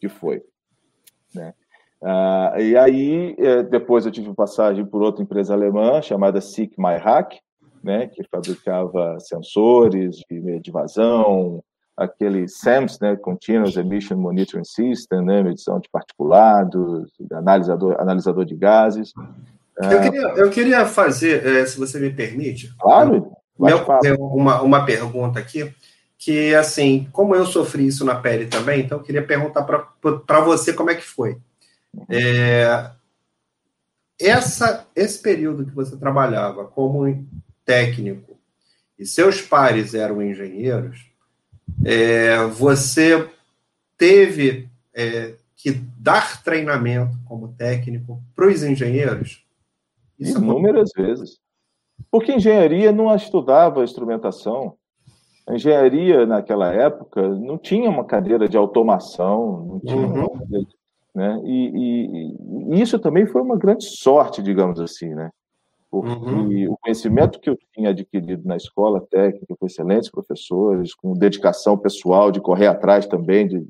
que 0.00 0.08
foi, 0.08 0.40
né? 1.34 1.52
Ah, 2.00 2.54
e 2.60 2.76
aí, 2.76 3.34
é, 3.38 3.64
depois 3.64 4.06
eu 4.06 4.12
tive 4.12 4.32
passagem 4.34 4.86
por 4.86 5.02
outra 5.02 5.20
empresa 5.20 5.52
alemã 5.52 6.00
chamada 6.00 6.40
SICK 6.40 6.76
Hack, 7.02 7.40
né, 7.82 8.06
que 8.06 8.22
fabricava 8.30 9.18
sensores 9.20 10.16
de, 10.30 10.60
de 10.60 10.70
vazão, 10.70 11.62
aquele 11.96 12.46
SEMS, 12.46 12.98
né, 13.00 13.16
Continuous 13.16 13.76
Emission 13.76 14.16
Monitoring 14.16 14.64
System, 14.64 15.24
né, 15.24 15.42
medição 15.42 15.80
de 15.80 15.88
particulados, 15.90 17.10
analisador, 17.32 17.96
analisador 18.00 18.44
de 18.44 18.54
gases. 18.54 19.12
Eu, 19.76 20.00
queria, 20.00 20.28
eu 20.36 20.50
queria 20.50 20.86
fazer, 20.86 21.44
é, 21.44 21.66
se 21.66 21.78
você 21.78 21.98
me 21.98 22.10
permite, 22.10 22.74
claro, 22.78 23.32
meu, 23.58 23.84
uma, 24.18 24.62
uma 24.62 24.84
pergunta 24.84 25.40
aqui, 25.40 25.72
que 26.16 26.54
assim, 26.54 27.08
como 27.12 27.34
eu 27.34 27.46
sofri 27.46 27.86
isso 27.86 28.04
na 28.04 28.14
pele 28.14 28.46
também, 28.46 28.80
então 28.80 28.98
eu 28.98 29.04
queria 29.04 29.24
perguntar 29.24 29.62
para 29.62 30.40
você 30.40 30.72
como 30.72 30.90
é 30.90 30.94
que 30.94 31.04
foi. 31.04 31.38
É, 32.08 32.90
essa, 34.20 34.86
esse 34.96 35.20
período 35.20 35.64
que 35.64 35.74
você 35.74 35.96
trabalhava 35.96 36.64
como 36.64 37.06
técnico 37.68 38.38
e 38.98 39.04
seus 39.04 39.42
pares 39.42 39.92
eram 39.92 40.22
engenheiros, 40.22 41.06
é, 41.84 42.38
você 42.46 43.28
teve 43.98 44.70
é, 44.94 45.34
que 45.54 45.72
dar 45.98 46.42
treinamento 46.42 47.14
como 47.26 47.48
técnico 47.48 48.22
para 48.34 48.48
os 48.48 48.62
engenheiros? 48.62 49.44
Isso 50.18 50.38
é 50.38 50.40
Inúmeras 50.40 50.90
é 50.96 51.02
vezes. 51.02 51.38
Porque 52.10 52.32
engenharia 52.32 52.90
não 52.90 53.14
estudava 53.14 53.84
instrumentação. 53.84 54.74
A 55.46 55.54
engenharia, 55.54 56.24
naquela 56.24 56.72
época, 56.72 57.28
não 57.28 57.58
tinha 57.58 57.90
uma 57.90 58.04
cadeira 58.04 58.48
de 58.48 58.56
automação, 58.56 59.66
não 59.66 59.80
tinha 59.80 60.06
uhum. 60.06 60.66
né? 61.14 61.40
E, 61.44 61.68
e, 61.74 62.76
e, 62.76 62.80
isso 62.80 62.98
também 62.98 63.26
foi 63.26 63.42
uma 63.42 63.58
grande 63.58 63.84
sorte, 63.84 64.42
digamos 64.42 64.80
assim, 64.80 65.14
né? 65.14 65.30
Porque 65.90 66.10
uhum. 66.10 66.72
o 66.72 66.76
conhecimento 66.76 67.40
que 67.40 67.48
eu 67.48 67.58
tinha 67.72 67.90
adquirido 67.90 68.46
na 68.46 68.56
escola 68.56 69.00
técnica, 69.10 69.54
com 69.58 69.66
excelentes 69.66 70.10
professores, 70.10 70.94
com 70.94 71.14
dedicação 71.14 71.78
pessoal, 71.78 72.30
de 72.30 72.40
correr 72.40 72.66
atrás 72.66 73.06
também 73.06 73.48
de, 73.48 73.66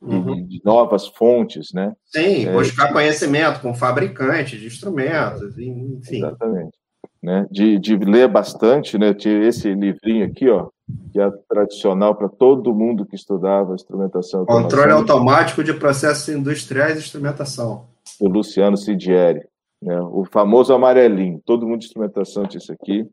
uhum. 0.00 0.34
de, 0.34 0.42
de, 0.44 0.62
novas 0.64 1.06
fontes, 1.08 1.72
né? 1.72 1.94
Sim, 2.04 2.46
é, 2.46 2.52
buscar 2.52 2.90
é, 2.90 2.92
conhecimento 2.92 3.60
com 3.60 3.74
fabricantes 3.74 4.60
de 4.60 4.66
instrumentos, 4.66 5.58
enfim. 5.58 6.18
Exatamente. 6.18 6.76
Né? 7.22 7.46
De, 7.50 7.78
de 7.78 7.96
ler 7.96 8.28
bastante, 8.28 8.98
né? 8.98 9.14
Tinha 9.14 9.46
esse 9.46 9.72
livrinho 9.72 10.26
aqui, 10.26 10.48
ó, 10.50 10.68
que 11.10 11.20
é 11.20 11.30
tradicional 11.48 12.14
para 12.14 12.28
todo 12.28 12.74
mundo 12.74 13.06
que 13.06 13.16
estudava 13.16 13.74
instrumentação. 13.74 14.44
Controle 14.44 14.92
automático 14.92 15.64
de 15.64 15.72
processos 15.72 16.28
industriais 16.28 16.96
e 16.96 16.98
instrumentação. 16.98 17.86
Do 18.20 18.28
Luciano 18.28 18.76
Sidieri, 18.76 19.40
né? 19.82 20.00
o 20.00 20.24
famoso 20.24 20.72
amarelinho. 20.72 21.42
Todo 21.44 21.66
mundo 21.66 21.80
de 21.80 21.86
instrumentação 21.86 22.46
tinha 22.46 22.58
isso 22.58 22.72
aqui. 22.72 23.04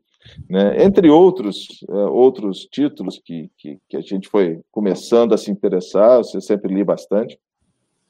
Né? 0.48 0.84
Entre 0.84 1.10
outros, 1.10 1.82
uh, 1.88 2.12
outros 2.12 2.66
títulos 2.70 3.20
que, 3.22 3.50
que, 3.58 3.78
que, 3.88 3.96
a 3.96 4.00
gente 4.00 4.28
foi 4.28 4.60
começando 4.70 5.34
a 5.34 5.38
se 5.38 5.50
interessar, 5.50 6.18
você 6.18 6.40
sempre 6.40 6.72
li 6.72 6.84
bastante, 6.84 7.38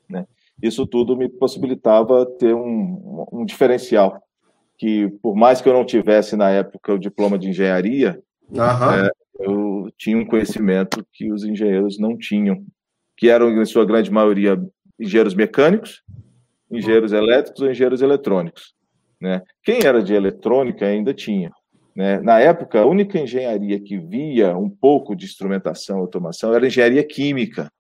né? 0.09 0.27
isso 0.63 0.87
tudo 0.87 1.17
me 1.17 1.29
possibilitava 1.29 2.27
ter 2.27 2.55
um, 2.55 3.27
um 3.33 3.45
diferencial, 3.45 4.21
que 4.77 5.09
por 5.23 5.37
mais 5.37 5.61
que 5.61 5.69
eu 5.69 5.73
não 5.73 5.85
tivesse 5.85 6.37
na 6.37 6.51
época 6.51 6.95
o 6.95 6.99
diploma 6.99 7.39
de 7.39 7.49
engenharia, 7.49 8.21
uhum. 8.51 8.91
é, 8.93 9.11
eu 9.39 9.89
tinha 9.97 10.19
um 10.19 10.27
conhecimento 10.27 11.07
que 11.13 11.33
os 11.33 11.45
engenheiros 11.45 11.99
não 11.99 12.19
tinham, 12.19 12.63
que 13.17 13.29
eram, 13.29 13.51
em 13.51 13.65
sua 13.65 13.85
grande 13.85 14.11
maioria, 14.11 14.61
engenheiros 14.99 15.35
mecânicos, 15.35 16.03
engenheiros 16.71 17.13
elétricos 17.13 17.61
ou 17.61 17.71
engenheiros 17.71 18.03
eletrônicos. 18.03 18.75
Né? 19.21 19.43
Quem 19.63 19.85
era 19.85 20.03
de 20.03 20.15
eletrônica 20.15 20.87
ainda 20.87 21.13
tinha, 21.13 21.51
né? 21.95 22.21
Na 22.21 22.39
época, 22.39 22.81
a 22.81 22.87
única 22.87 23.19
engenharia 23.19 23.79
que 23.81 23.99
via 23.99 24.57
um 24.57 24.71
pouco 24.71 25.15
de 25.15 25.27
instrumentação 25.27 25.99
e 25.99 26.01
automação 26.01 26.55
era 26.55 26.67
engenharia 26.67 27.05
química. 27.05 27.71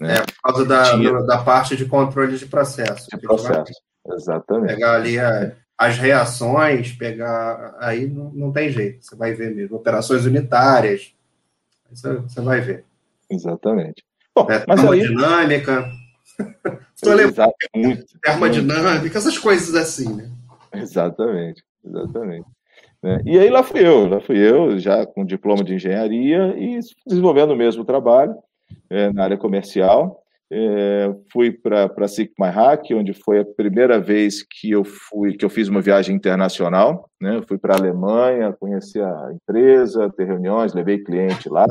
Né? 0.00 0.14
É, 0.14 0.20
por 0.20 0.42
causa 0.42 0.64
da, 0.66 0.96
Tinha... 0.96 1.22
da 1.22 1.38
parte 1.38 1.76
de 1.76 1.84
controle 1.84 2.36
de 2.36 2.46
processo. 2.46 3.06
De 3.08 3.18
processo, 3.18 3.72
exatamente. 4.08 4.74
Pegar 4.74 4.94
ali 4.96 5.18
a, 5.18 5.52
as 5.78 5.98
reações, 5.98 6.92
pegar. 6.92 7.76
Aí 7.78 8.06
não, 8.06 8.30
não 8.32 8.52
tem 8.52 8.70
jeito, 8.70 9.04
você 9.04 9.14
vai 9.14 9.32
ver 9.32 9.54
mesmo. 9.54 9.76
Operações 9.76 10.26
unitárias, 10.26 11.14
você, 11.90 12.14
você 12.14 12.40
vai 12.40 12.60
ver. 12.60 12.84
Exatamente. 13.30 14.04
Bom, 14.34 14.46
é, 14.50 14.64
mas. 14.66 14.84
Aí... 14.84 15.02
Estou 16.96 17.12
lembrando. 17.12 17.52
Termodinâmica, 18.22 19.18
essas 19.18 19.36
coisas 19.36 19.74
assim, 19.74 20.14
né? 20.14 20.30
Exatamente, 20.72 21.62
exatamente. 21.84 22.46
Né? 23.02 23.20
E 23.24 23.38
aí 23.38 23.50
lá 23.50 23.62
fui 23.62 23.86
eu, 23.86 24.08
lá 24.08 24.20
fui 24.20 24.38
eu, 24.38 24.78
já 24.78 25.06
com 25.06 25.24
diploma 25.24 25.62
de 25.62 25.74
engenharia 25.74 26.54
e 26.56 26.80
desenvolvendo 27.06 27.50
o 27.52 27.56
mesmo 27.56 27.84
trabalho 27.84 28.34
é, 28.88 29.12
na 29.12 29.24
área 29.24 29.36
comercial. 29.36 30.22
É, 30.50 31.14
fui 31.30 31.52
para 31.52 31.84
a 31.84 32.50
Hack, 32.50 32.90
onde 32.92 33.12
foi 33.12 33.40
a 33.40 33.44
primeira 33.44 34.00
vez 34.00 34.42
que 34.42 34.70
eu 34.70 34.84
fui, 34.84 35.36
que 35.36 35.44
eu 35.44 35.50
fiz 35.50 35.68
uma 35.68 35.82
viagem 35.82 36.16
internacional. 36.16 37.10
Né? 37.20 37.42
fui 37.46 37.58
para 37.58 37.74
a 37.74 37.78
Alemanha, 37.78 38.56
conheci 38.58 39.00
a 39.00 39.30
empresa, 39.32 40.10
ter 40.16 40.26
reuniões, 40.26 40.72
levei 40.72 40.98
cliente 40.98 41.48
lá. 41.48 41.66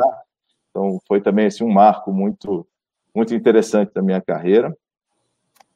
Então 0.69 0.99
foi 1.07 1.19
também 1.19 1.47
assim, 1.47 1.63
um 1.63 1.71
marco 1.71 2.11
muito, 2.13 2.67
muito 3.15 3.33
interessante 3.33 3.91
da 3.91 4.03
minha 4.03 4.21
carreira. 4.21 4.75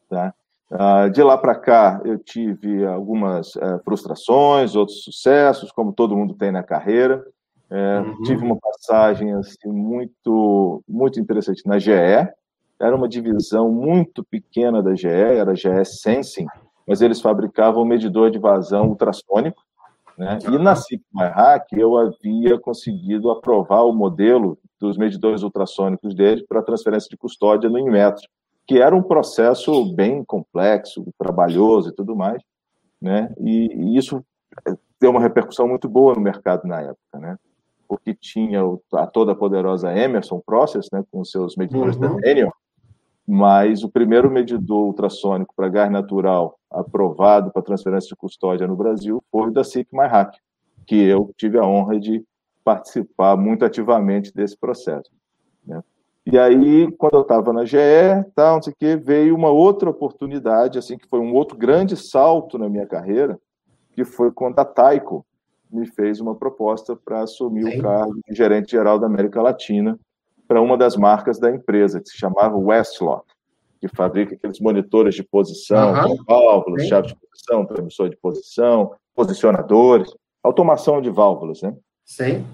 Tá? 0.10 0.34
Ah, 0.72 1.08
de 1.08 1.24
lá 1.24 1.38
para 1.38 1.56
cá, 1.56 2.02
eu 2.06 2.18
tive 2.20 2.86
algumas 2.86 3.56
eh, 3.56 3.80
frustrações, 3.84 4.76
outros 4.76 5.04
sucessos, 5.04 5.72
como 5.72 5.94
todo 5.94 6.16
mundo 6.16 6.36
tem 6.36 6.52
na 6.52 6.62
carreira. 6.62 7.26
É, 7.72 8.00
uhum. 8.00 8.22
Tive 8.24 8.44
uma 8.44 8.58
passagem 8.58 9.34
assim, 9.34 9.70
muito, 9.70 10.84
muito 10.88 11.20
interessante 11.20 11.66
na 11.66 11.80
GE. 11.80 11.92
Era 11.92 12.96
uma 12.96 13.08
divisão 13.08 13.72
muito 13.72 14.24
pequena 14.24 14.82
da 14.82 14.96
GE, 14.96 15.08
era 15.08 15.52
a 15.52 15.56
GE 15.56 15.86
Sensing, 15.86 16.48
mas 16.88 17.02
eles 17.02 17.20
fabricavam 17.20 17.84
um 17.84 17.88
medidor 17.88 18.32
de 18.32 18.40
vazão 18.40 18.88
ultrassônico. 18.90 19.62
Né? 20.18 20.38
E 20.48 20.58
na 20.58 20.76
CIP-MyHack 20.76 21.80
eu 21.80 21.98
havia 21.98 22.60
conseguido 22.60 23.32
aprovar 23.32 23.84
o 23.84 23.94
modelo 23.94 24.58
dos 24.80 24.98
medidores 24.98 25.44
ultrassônicos 25.44 26.16
deles 26.16 26.46
para 26.48 26.62
transferência 26.62 27.10
de 27.10 27.18
custódia 27.18 27.70
no 27.70 27.80
Inmetro 27.80 28.28
que 28.70 28.80
era 28.80 28.96
um 28.96 29.02
processo 29.02 29.84
bem 29.96 30.24
complexo, 30.24 31.04
trabalhoso 31.18 31.90
e 31.90 31.92
tudo 31.92 32.16
mais, 32.16 32.40
né? 33.02 33.34
E, 33.40 33.66
e 33.74 33.98
isso 33.98 34.24
deu 35.02 35.10
uma 35.10 35.20
repercussão 35.20 35.68
muito 35.68 35.90
boa 35.90 36.14
no 36.14 36.22
mercado 36.22 36.68
na 36.68 36.80
época, 36.80 37.18
né? 37.18 37.36
Porque 37.88 38.14
tinha 38.14 38.62
a 38.94 39.08
toda 39.08 39.34
poderosa 39.34 39.92
Emerson 39.92 40.40
Process, 40.46 40.86
né, 40.94 41.04
com 41.12 41.26
seus 41.26 41.56
medidores 41.56 41.96
uhum. 41.96 42.18
Titanium, 42.18 42.52
mas 43.26 43.84
o 43.84 43.90
primeiro 43.90 44.30
medidor 44.30 44.86
ultrassônico 44.86 45.56
para 45.56 45.68
gás 45.68 45.92
natural 45.92 46.60
aprovado 46.70 47.50
para 47.52 47.64
transferência 47.64 48.10
de 48.10 48.16
custódia 48.18 48.68
no 48.68 48.76
Brasil 48.76 49.24
foi 49.32 49.50
o 49.50 49.52
da 49.52 49.64
SIC 49.64 49.88
MyHack, 49.92 50.38
que 50.86 50.96
eu 50.96 51.34
tive 51.36 51.58
a 51.58 51.66
honra 51.66 52.00
de 52.00 52.24
participar 52.64 53.36
muito 53.36 53.66
ativamente 53.66 54.32
desse 54.32 54.56
processo. 54.56 55.10
Né? 55.66 55.82
E 56.32 56.38
aí, 56.38 56.92
quando 56.92 57.16
eu 57.16 57.22
estava 57.22 57.52
na 57.52 57.66
GE, 57.66 57.78
tal, 58.36 58.56
não 58.56 58.62
sei 58.62 58.74
o 58.74 58.76
quê, 58.78 58.96
veio 58.96 59.36
uma 59.36 59.50
outra 59.50 59.90
oportunidade, 59.90 60.78
assim, 60.78 60.96
que 60.96 61.08
foi 61.08 61.20
um 61.20 61.34
outro 61.34 61.58
grande 61.58 61.98
salto 61.98 62.58
na 62.58 62.70
minha 62.70 62.86
carreira, 62.86 63.40
que 63.94 64.06
foi 64.06 64.32
quando 64.32 64.60
a 64.60 64.66
Taiko 64.66 65.26
me 65.72 65.88
fez 65.88 66.20
uma 66.20 66.36
proposta 66.36 66.96
para 66.96 67.22
assumir 67.22 67.72
Sim. 67.72 67.80
o 67.80 67.82
cargo 67.82 68.20
de 68.28 68.36
gerente 68.36 68.72
geral 68.72 69.00
da 69.00 69.08
América 69.08 69.42
Latina 69.42 70.00
para 70.48 70.62
uma 70.62 70.78
das 70.78 70.96
marcas 70.96 71.40
da 71.40 71.50
empresa, 71.50 72.00
que 72.00 72.10
se 72.10 72.18
chamava 72.18 72.58
Westlock, 72.58 73.26
que 73.82 73.88
fabrica 73.88 74.36
aqueles 74.36 74.60
monitores 74.60 75.16
de 75.16 75.24
posição, 75.24 75.94
uhum. 75.94 76.24
válvulas, 76.28 76.84
Sim. 76.84 76.90
chaves 76.90 77.12
de 77.12 77.18
posição, 77.20 77.66
transmissor 77.66 78.10
de 78.10 78.18
posição, 78.18 78.94
posicionadores, 79.16 80.14
automação 80.44 81.02
de 81.02 81.10
válvulas, 81.10 81.62
né? 81.64 81.76
Sim. 82.06 82.46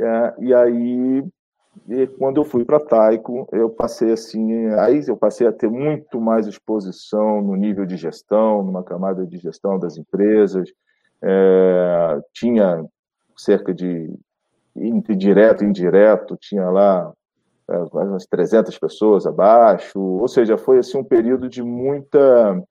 É, 0.00 0.34
e 0.38 0.54
aí 0.54 1.24
e 1.88 2.06
quando 2.06 2.38
eu 2.38 2.44
fui 2.44 2.64
para 2.64 2.80
Taiko, 2.80 3.48
eu 3.52 3.70
passei 3.70 4.12
assim, 4.12 4.66
aí 4.74 5.02
eu 5.06 5.16
passei 5.16 5.46
a 5.46 5.52
ter 5.52 5.70
muito 5.70 6.20
mais 6.20 6.46
exposição 6.46 7.40
no 7.40 7.54
nível 7.54 7.86
de 7.86 7.96
gestão, 7.96 8.62
numa 8.62 8.82
camada 8.82 9.26
de 9.26 9.38
gestão 9.38 9.78
das 9.78 9.96
empresas. 9.96 10.68
É, 11.22 12.20
tinha 12.32 12.84
cerca 13.36 13.72
de 13.72 14.12
direto 15.16 15.64
e 15.64 15.66
indireto, 15.66 16.36
tinha 16.36 16.68
lá 16.70 17.12
é, 17.68 17.76
umas 17.78 18.26
300 18.26 18.78
pessoas 18.78 19.26
abaixo, 19.26 19.98
ou 19.98 20.28
seja, 20.28 20.56
foi 20.56 20.78
assim 20.78 20.98
um 20.98 21.04
período 21.04 21.48
de 21.48 21.62
muita 21.62 22.62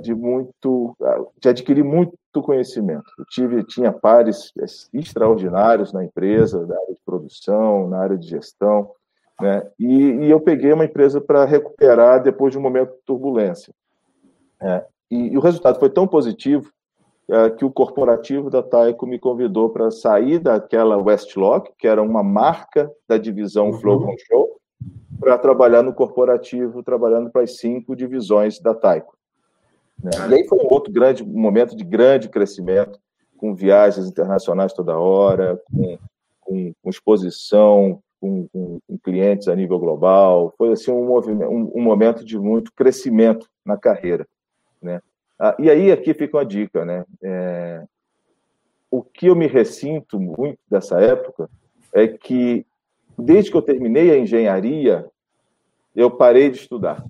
de 0.00 0.14
muito 0.14 0.96
de 1.40 1.48
adquirir 1.48 1.82
muito 1.82 2.16
conhecimento. 2.42 3.04
Eu 3.18 3.24
tive 3.26 3.64
tinha 3.64 3.92
pares 3.92 4.52
extraordinários 4.92 5.92
na 5.92 6.04
empresa, 6.04 6.66
na 6.66 6.74
área 6.74 6.94
de 6.94 7.00
produção, 7.04 7.88
na 7.88 7.98
área 7.98 8.16
de 8.16 8.28
gestão, 8.28 8.90
né? 9.40 9.66
E, 9.78 9.86
e 9.86 10.30
eu 10.30 10.40
peguei 10.40 10.72
uma 10.72 10.84
empresa 10.84 11.20
para 11.20 11.44
recuperar 11.44 12.22
depois 12.22 12.52
de 12.52 12.58
um 12.58 12.62
momento 12.62 12.92
de 12.92 13.02
turbulência. 13.04 13.72
É, 14.60 14.84
e, 15.10 15.32
e, 15.32 15.36
o 15.38 15.40
resultado 15.40 15.78
foi 15.78 15.90
tão 15.90 16.06
positivo 16.06 16.70
é, 17.28 17.50
que 17.50 17.64
o 17.64 17.70
corporativo 17.70 18.48
da 18.48 18.62
Taiko 18.62 19.06
me 19.06 19.18
convidou 19.18 19.70
para 19.70 19.90
sair 19.90 20.38
daquela 20.38 20.96
Westlock, 20.96 21.72
que 21.78 21.86
era 21.86 22.02
uma 22.02 22.22
marca 22.22 22.90
da 23.08 23.18
divisão 23.18 23.66
uhum. 23.66 23.80
Flow 23.80 24.00
Control, 24.00 24.60
para 25.18 25.38
trabalhar 25.38 25.82
no 25.82 25.92
corporativo, 25.92 26.82
trabalhando 26.82 27.30
para 27.30 27.42
as 27.42 27.56
cinco 27.56 27.96
divisões 27.96 28.60
da 28.60 28.74
Taiko. 28.74 29.16
Né? 30.02 30.10
E 30.30 30.34
aí 30.34 30.48
foi 30.48 30.58
um 30.58 30.72
outro 30.72 30.92
grande 30.92 31.24
momento 31.24 31.76
de 31.76 31.84
grande 31.84 32.28
crescimento, 32.28 32.98
com 33.36 33.54
viagens 33.54 34.06
internacionais 34.06 34.72
toda 34.72 34.98
hora, 34.98 35.60
com, 35.70 35.98
com, 36.40 36.72
com 36.82 36.90
exposição, 36.90 38.02
com, 38.20 38.48
com, 38.52 38.80
clientes 39.02 39.48
a 39.48 39.54
nível 39.54 39.78
global. 39.78 40.54
Foi 40.56 40.72
assim 40.72 40.90
um, 40.90 41.18
um, 41.18 41.72
um 41.74 41.82
momento 41.82 42.24
de 42.24 42.38
muito 42.38 42.72
crescimento 42.72 43.48
na 43.64 43.76
carreira. 43.76 44.26
Né? 44.80 45.00
Ah, 45.38 45.54
e 45.58 45.70
aí 45.70 45.92
aqui 45.92 46.14
fica 46.14 46.38
uma 46.38 46.44
dica, 46.44 46.84
né? 46.84 47.04
É, 47.22 47.84
o 48.90 49.02
que 49.02 49.26
eu 49.26 49.34
me 49.34 49.46
ressinto 49.46 50.20
muito 50.20 50.58
dessa 50.70 51.00
época 51.00 51.50
é 51.92 52.06
que 52.06 52.64
desde 53.18 53.50
que 53.50 53.56
eu 53.56 53.62
terminei 53.62 54.10
a 54.10 54.18
engenharia, 54.18 55.06
eu 55.94 56.10
parei 56.10 56.50
de 56.50 56.58
estudar. 56.58 57.04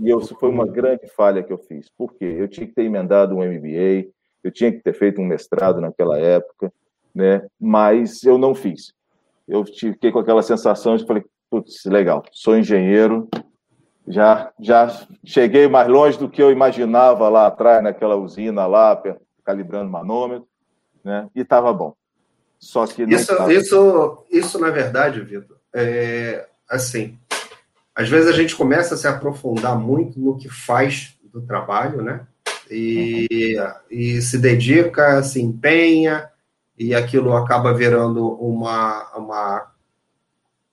E 0.00 0.10
isso 0.10 0.36
foi 0.38 0.50
uma 0.50 0.66
grande 0.66 1.06
falha 1.08 1.42
que 1.42 1.52
eu 1.52 1.58
fiz. 1.58 1.88
Por 1.88 2.12
quê? 2.14 2.24
Eu 2.38 2.48
tinha 2.48 2.66
que 2.66 2.74
ter 2.74 2.84
emendado 2.84 3.34
um 3.34 3.44
MBA, 3.44 4.10
eu 4.42 4.50
tinha 4.50 4.70
que 4.70 4.80
ter 4.80 4.92
feito 4.92 5.20
um 5.20 5.24
mestrado 5.24 5.80
naquela 5.80 6.18
época, 6.18 6.72
né? 7.14 7.46
mas 7.58 8.22
eu 8.24 8.36
não 8.36 8.54
fiz. 8.54 8.92
Eu 9.48 9.64
fiquei 9.64 10.12
com 10.12 10.18
aquela 10.18 10.42
sensação 10.42 10.96
de 10.96 11.06
falei, 11.06 11.24
putz, 11.50 11.84
legal, 11.86 12.22
sou 12.32 12.56
engenheiro, 12.56 13.28
já, 14.06 14.52
já 14.60 14.88
cheguei 15.24 15.66
mais 15.66 15.88
longe 15.88 16.18
do 16.18 16.28
que 16.28 16.42
eu 16.42 16.50
imaginava 16.50 17.28
lá 17.28 17.46
atrás, 17.46 17.82
naquela 17.82 18.16
usina 18.16 18.66
lá, 18.66 19.00
calibrando 19.44 19.90
manômetro, 19.90 20.46
né? 21.02 21.28
e 21.34 21.40
estava 21.40 21.72
bom. 21.72 21.94
Só 22.58 22.86
que 22.86 23.02
isso, 23.02 23.36
tava... 23.36 23.52
isso, 23.52 24.24
isso, 24.30 24.58
na 24.58 24.70
verdade, 24.70 25.20
Vitor, 25.20 25.56
é 25.74 26.46
assim, 26.68 27.18
às 27.96 28.10
vezes 28.10 28.28
a 28.28 28.32
gente 28.32 28.54
começa 28.54 28.94
a 28.94 28.98
se 28.98 29.08
aprofundar 29.08 29.74
muito 29.78 30.20
no 30.20 30.36
que 30.36 30.50
faz 30.50 31.16
do 31.32 31.40
trabalho, 31.40 32.02
né? 32.02 32.26
E, 32.70 33.56
uhum. 33.58 33.72
e 33.90 34.20
se 34.20 34.36
dedica, 34.36 35.22
se 35.22 35.40
empenha, 35.40 36.28
e 36.78 36.94
aquilo 36.94 37.34
acaba 37.34 37.72
virando 37.72 38.28
uma, 38.34 39.16
uma 39.16 39.72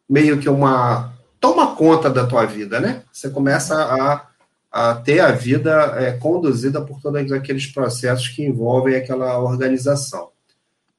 meio 0.09 0.37
que 0.37 0.49
uma 0.49 1.13
toma 1.39 1.75
conta 1.77 2.09
da 2.09 2.27
tua 2.27 2.45
vida, 2.45 2.81
né? 2.81 3.03
Você 3.09 3.29
começa 3.29 3.73
a, 3.73 4.27
a 4.69 4.95
ter 4.95 5.21
a 5.21 5.31
vida 5.31 5.95
é, 5.97 6.11
conduzida 6.11 6.81
por 6.81 7.01
todos 7.01 7.31
aqueles 7.31 7.67
processos 7.67 8.27
que 8.27 8.43
envolvem 8.43 8.95
aquela 8.95 9.39
organização. 9.39 10.31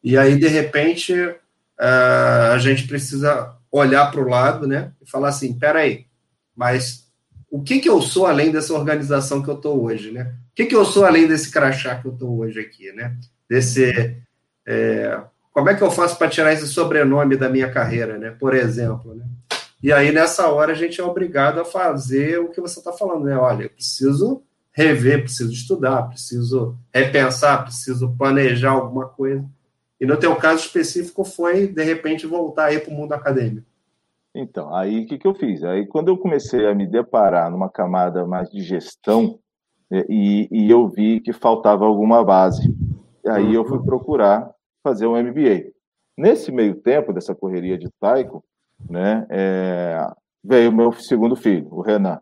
E 0.02 0.16
aí, 0.16 0.38
de 0.38 0.48
repente, 0.48 1.12
é, 1.12 1.86
a 2.50 2.56
gente 2.56 2.86
precisa 2.86 3.54
olhar 3.70 4.10
para 4.10 4.20
o 4.22 4.28
lado, 4.28 4.66
né? 4.66 4.92
E 5.02 5.10
falar 5.10 5.28
assim, 5.28 5.52
peraí, 5.52 6.06
mas 6.56 7.04
o 7.50 7.62
que, 7.62 7.80
que 7.80 7.88
eu 7.88 8.02
sou 8.02 8.26
além 8.26 8.50
dessa 8.50 8.74
organização 8.74 9.42
que 9.42 9.48
eu 9.48 9.54
estou 9.54 9.82
hoje, 9.82 10.10
né? 10.10 10.34
O 10.52 10.54
que, 10.54 10.66
que 10.66 10.74
eu 10.74 10.84
sou 10.84 11.04
além 11.04 11.26
desse 11.26 11.50
crachá 11.50 11.96
que 11.96 12.06
eu 12.06 12.12
estou 12.12 12.38
hoje 12.38 12.60
aqui, 12.60 12.92
né? 12.92 13.16
Desse, 13.48 14.16
é, 14.66 15.20
como 15.52 15.70
é 15.70 15.74
que 15.74 15.82
eu 15.82 15.90
faço 15.90 16.18
para 16.18 16.28
tirar 16.28 16.52
esse 16.52 16.66
sobrenome 16.66 17.36
da 17.36 17.48
minha 17.48 17.70
carreira, 17.70 18.18
né? 18.18 18.30
Por 18.30 18.54
exemplo, 18.54 19.14
né? 19.14 19.24
E 19.82 19.92
aí, 19.92 20.10
nessa 20.10 20.48
hora, 20.48 20.72
a 20.72 20.74
gente 20.74 21.00
é 21.00 21.04
obrigado 21.04 21.60
a 21.60 21.64
fazer 21.64 22.40
o 22.40 22.48
que 22.48 22.60
você 22.60 22.78
está 22.78 22.92
falando, 22.92 23.24
né? 23.24 23.36
Olha, 23.36 23.64
eu 23.64 23.70
preciso 23.70 24.42
rever, 24.72 25.22
preciso 25.22 25.52
estudar, 25.52 26.02
preciso 26.08 26.76
repensar, 26.92 27.64
preciso 27.64 28.14
planejar 28.16 28.70
alguma 28.70 29.06
coisa. 29.06 29.44
E 30.00 30.06
no 30.06 30.16
teu 30.16 30.34
caso 30.36 30.64
específico 30.64 31.24
foi, 31.24 31.68
de 31.68 31.84
repente, 31.84 32.26
voltar 32.26 32.66
aí 32.66 32.80
para 32.80 32.90
o 32.90 32.96
mundo 32.96 33.12
acadêmico. 33.12 33.66
Então, 34.34 34.74
aí 34.74 35.04
o 35.04 35.06
que, 35.06 35.16
que 35.16 35.26
eu 35.26 35.34
fiz? 35.34 35.62
Aí 35.62 35.86
quando 35.86 36.08
eu 36.08 36.18
comecei 36.18 36.66
a 36.66 36.74
me 36.74 36.86
deparar 36.86 37.50
numa 37.50 37.70
camada 37.70 38.26
mais 38.26 38.50
de 38.50 38.60
gestão, 38.60 39.38
é, 39.90 40.04
e, 40.08 40.48
e 40.50 40.70
eu 40.70 40.88
vi 40.88 41.20
que 41.20 41.32
faltava 41.32 41.84
alguma 41.84 42.24
base, 42.24 42.74
aí 43.26 43.54
eu 43.54 43.64
fui 43.64 43.78
uhum. 43.78 43.84
procurar 43.84 44.50
fazer 44.82 45.06
um 45.06 45.16
MBA. 45.16 45.72
Nesse 46.16 46.50
meio 46.50 46.74
tempo 46.74 47.12
dessa 47.12 47.34
correria 47.34 47.78
de 47.78 47.88
Taiko, 48.00 48.44
né, 48.90 49.26
é, 49.30 50.06
veio 50.42 50.72
meu 50.72 50.92
segundo 50.92 51.36
filho, 51.36 51.68
o 51.70 51.80
Renan. 51.80 52.20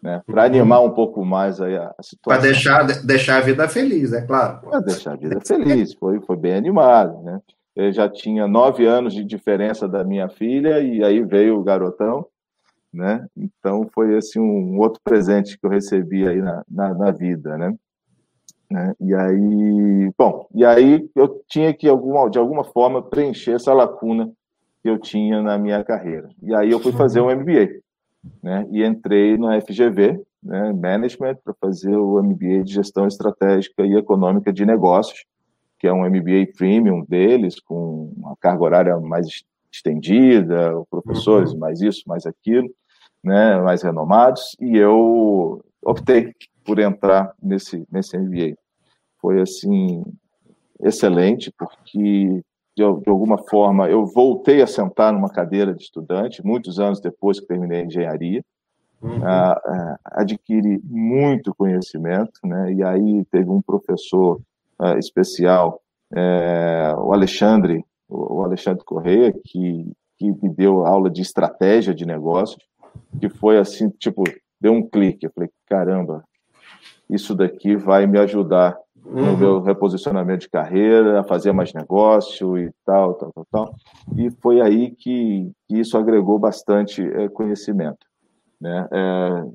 Né, 0.00 0.22
para 0.24 0.42
uhum. 0.42 0.46
animar 0.46 0.80
um 0.80 0.92
pouco 0.92 1.24
mais 1.24 1.60
aí 1.60 1.76
a, 1.76 1.92
a 1.98 2.02
situação. 2.04 2.40
Para 2.40 2.52
deixar, 2.52 2.84
deixar 3.04 3.38
a 3.38 3.40
vida 3.40 3.68
feliz, 3.68 4.12
é 4.12 4.22
claro. 4.24 4.60
Para 4.60 4.78
deixar 4.78 5.14
a 5.14 5.16
vida 5.16 5.40
feliz, 5.40 5.92
foi, 5.94 6.20
foi 6.20 6.36
bem 6.36 6.54
animado. 6.54 7.20
Né? 7.24 7.40
Já 7.92 8.08
tinha 8.08 8.48
nove 8.48 8.86
anos 8.86 9.14
de 9.14 9.24
diferença 9.24 9.86
da 9.86 10.02
minha 10.02 10.28
filha, 10.28 10.80
e 10.80 11.04
aí 11.04 11.22
veio 11.22 11.58
o 11.58 11.62
garotão, 11.62 12.26
né? 12.92 13.26
Então 13.36 13.88
foi 13.94 14.16
assim 14.16 14.40
um 14.40 14.78
outro 14.78 15.00
presente 15.04 15.56
que 15.56 15.64
eu 15.64 15.70
recebi 15.70 16.26
aí 16.26 16.42
na, 16.42 16.64
na, 16.68 16.94
na 16.94 17.10
vida, 17.12 17.56
né? 17.56 17.74
né? 18.70 18.94
E 19.00 19.14
aí, 19.14 20.12
bom, 20.18 20.46
e 20.54 20.64
aí 20.64 21.08
eu 21.14 21.42
tinha 21.48 21.72
que 21.72 21.88
alguma, 21.88 22.28
de 22.28 22.38
alguma 22.38 22.64
forma 22.64 23.02
preencher 23.02 23.52
essa 23.52 23.72
lacuna 23.72 24.30
que 24.82 24.88
eu 24.88 24.98
tinha 24.98 25.42
na 25.42 25.56
minha 25.56 25.82
carreira. 25.84 26.28
E 26.42 26.54
aí 26.54 26.70
eu 26.70 26.80
fui 26.80 26.92
fazer 26.92 27.20
um 27.20 27.30
MBA, 27.30 27.80
né? 28.42 28.66
E 28.70 28.84
entrei 28.84 29.36
na 29.38 29.60
FGV, 29.60 30.20
né, 30.42 30.72
Management, 30.72 31.36
para 31.44 31.54
fazer 31.60 31.96
o 31.96 32.22
MBA 32.22 32.64
de 32.64 32.74
Gestão 32.74 33.06
Estratégica 33.06 33.84
e 33.84 33.96
Econômica 33.96 34.52
de 34.52 34.64
Negócios, 34.64 35.24
que 35.78 35.86
é 35.86 35.92
um 35.92 36.04
MBA 36.04 36.52
premium 36.56 37.04
deles, 37.04 37.60
com 37.60 38.12
uma 38.16 38.36
carga 38.36 38.62
horária 38.62 39.00
mais 39.00 39.44
estendida, 39.70 40.72
professores 40.90 41.52
uhum. 41.52 41.58
mais 41.58 41.80
isso, 41.80 42.02
mais 42.06 42.26
aquilo, 42.26 42.68
né, 43.22 43.60
mais 43.60 43.82
renomados, 43.82 44.56
e 44.60 44.76
eu 44.76 45.62
optei 45.82 46.32
por 46.64 46.78
entrar 46.78 47.32
nesse, 47.42 47.86
nesse 47.90 48.16
MBA. 48.18 48.56
Foi, 49.20 49.40
assim, 49.40 50.04
excelente, 50.80 51.52
porque, 51.56 51.98
de, 51.98 52.42
de 52.76 52.82
alguma 52.82 53.38
forma, 53.48 53.88
eu 53.88 54.06
voltei 54.06 54.62
a 54.62 54.66
sentar 54.66 55.12
numa 55.12 55.28
cadeira 55.28 55.74
de 55.74 55.82
estudante, 55.82 56.44
muitos 56.44 56.78
anos 56.78 57.00
depois 57.00 57.40
que 57.40 57.46
terminei 57.46 57.82
a 57.82 57.84
engenharia, 57.84 58.42
Uhum. 59.00 59.18
Uh, 59.18 59.96
adquiri 60.04 60.80
muito 60.84 61.54
conhecimento, 61.54 62.40
né? 62.44 62.72
E 62.72 62.82
aí 62.82 63.24
teve 63.26 63.48
um 63.48 63.62
professor 63.62 64.40
uh, 64.80 64.98
especial, 64.98 65.80
uh, 66.12 67.00
o 67.00 67.12
Alexandre, 67.12 67.84
o 68.08 68.42
Alexandre 68.42 68.84
Correia, 68.84 69.32
que, 69.32 69.92
que 70.16 70.26
me 70.42 70.48
deu 70.48 70.86
aula 70.86 71.10
de 71.10 71.22
estratégia 71.22 71.94
de 71.94 72.06
negócios, 72.06 72.62
que 73.20 73.28
foi 73.28 73.58
assim, 73.58 73.90
tipo, 73.90 74.24
deu 74.60 74.72
um 74.72 74.88
clique. 74.88 75.26
Eu 75.26 75.32
falei, 75.34 75.50
caramba, 75.66 76.24
isso 77.08 77.34
daqui 77.34 77.76
vai 77.76 78.06
me 78.06 78.18
ajudar 78.18 78.76
no 79.04 79.22
uhum. 79.22 79.36
meu 79.36 79.60
reposicionamento 79.62 80.40
de 80.40 80.50
carreira, 80.50 81.20
a 81.20 81.24
fazer 81.24 81.52
mais 81.52 81.72
negócio 81.72 82.58
e 82.58 82.70
tal, 82.84 83.14
tal, 83.14 83.32
tal, 83.32 83.46
tal. 83.50 83.74
E 84.16 84.30
foi 84.30 84.60
aí 84.60 84.90
que, 84.90 85.50
que 85.66 85.78
isso 85.78 85.96
agregou 85.96 86.38
bastante 86.38 87.02
é, 87.02 87.28
conhecimento. 87.28 88.06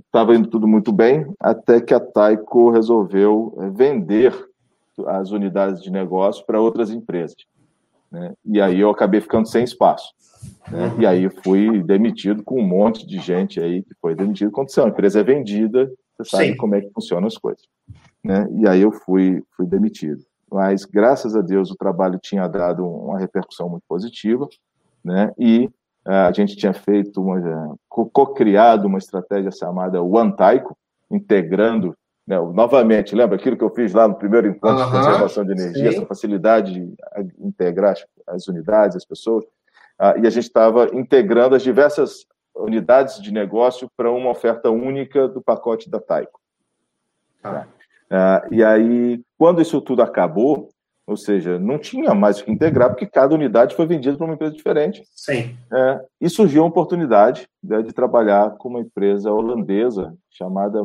Estava 0.06 0.32
né? 0.32 0.38
é, 0.38 0.40
indo 0.40 0.50
tudo 0.50 0.68
muito 0.68 0.92
bem, 0.92 1.26
até 1.40 1.82
que 1.82 1.94
a 1.94 2.00
Taiko 2.00 2.72
resolveu 2.72 3.54
é, 3.60 3.70
vender 3.70 4.34
as 5.08 5.32
unidades 5.32 5.82
de 5.82 5.92
negócio 5.92 6.46
para 6.46 6.62
outras 6.62 6.92
empresas. 6.92 7.38
Né? 8.12 8.34
E 8.46 8.62
aí 8.62 8.80
eu 8.80 8.90
acabei 8.90 9.22
ficando 9.22 9.48
sem 9.48 9.64
espaço. 9.64 10.14
Né? 10.70 10.96
E 11.00 11.06
aí 11.06 11.30
fui 11.44 11.82
demitido 11.84 12.44
com 12.44 12.60
um 12.60 12.68
monte 12.68 13.06
de 13.08 13.20
gente 13.20 13.60
aí 13.60 13.82
que 13.82 13.94
foi 14.02 14.16
demitido. 14.16 14.52
Quando 14.52 14.70
a 14.78 14.88
empresa 14.88 15.20
é 15.20 15.24
vendida, 15.24 15.92
você 16.18 16.30
sabe 16.30 16.52
Sim. 16.52 16.58
como 16.58 16.76
é 16.76 16.82
que 16.82 16.92
funcionam 16.92 17.28
as 17.28 17.38
coisas. 17.38 17.64
Né? 18.24 18.48
E 18.60 18.68
aí 18.68 18.82
eu 18.82 18.92
fui, 18.92 19.44
fui 19.56 19.66
demitido. 19.66 20.24
Mas, 20.54 20.86
graças 20.86 21.36
a 21.36 21.42
Deus, 21.42 21.72
o 21.72 21.76
trabalho 21.76 22.20
tinha 22.22 22.48
dado 22.48 22.88
uma 22.88 23.18
repercussão 23.18 23.68
muito 23.68 23.84
positiva, 23.90 24.48
né? 25.04 25.32
E 25.36 25.66
uh, 26.08 26.28
a 26.30 26.32
gente 26.32 26.56
tinha 26.56 26.74
feito 26.74 27.20
uma, 27.20 27.76
co-criado 27.90 28.88
uma 28.88 29.00
estratégia 29.00 29.50
chamada 29.50 30.04
One 30.04 30.36
Taiko, 30.36 30.78
integrando 31.10 31.98
né, 32.26 32.38
novamente, 32.40 33.16
lembra 33.16 33.36
aquilo 33.36 33.58
que 33.58 33.64
eu 33.64 33.70
fiz 33.70 33.94
lá 33.94 34.08
no 34.08 34.16
primeiro 34.16 34.48
encontro 34.48 34.84
uhum, 34.84 34.86
de 34.86 34.92
conservação 34.92 35.46
de 35.46 35.52
energia, 35.52 35.92
sim. 35.92 35.98
essa 35.98 36.06
facilidade 36.06 36.74
de 36.74 36.96
integrar 37.40 37.96
as 38.28 38.48
unidades, 38.48 38.96
as 38.96 39.06
pessoas, 39.06 39.44
uh, 39.44 40.18
e 40.22 40.26
a 40.26 40.30
gente 40.30 40.46
estava 40.46 40.90
integrando 40.94 41.56
as 41.56 41.62
diversas 41.62 42.26
unidades 42.56 43.22
de 43.22 43.32
negócio 43.32 43.90
para 43.98 44.12
uma 44.12 44.30
oferta 44.30 44.70
única 44.70 45.28
do 45.28 45.42
pacote 45.42 45.90
da 45.90 46.00
Taiko. 46.00 46.40
Ah. 47.44 47.66
Uh, 48.10 48.54
e 48.54 48.64
aí, 48.64 49.22
quando 49.38 49.62
isso 49.62 49.82
tudo 49.82 50.02
acabou, 50.02 50.70
ou 51.06 51.18
seja, 51.18 51.60
não 51.60 51.78
tinha 51.78 52.14
mais 52.14 52.40
o 52.40 52.46
que 52.46 52.52
integrar, 52.52 52.90
porque 52.90 53.06
cada 53.06 53.36
unidade 53.36 53.76
foi 53.76 53.86
vendida 53.86 54.16
para 54.16 54.26
uma 54.26 54.36
empresa 54.36 54.56
diferente. 54.56 55.04
Sim. 55.12 55.58
É, 55.72 56.06
e 56.22 56.30
surgiu 56.30 56.64
a 56.64 56.68
oportunidade 56.68 57.48
né, 57.62 57.82
de 57.82 57.92
trabalhar 57.92 58.52
com 58.52 58.70
uma 58.70 58.80
empresa 58.80 59.32
holandesa 59.32 60.16
chamada 60.30 60.84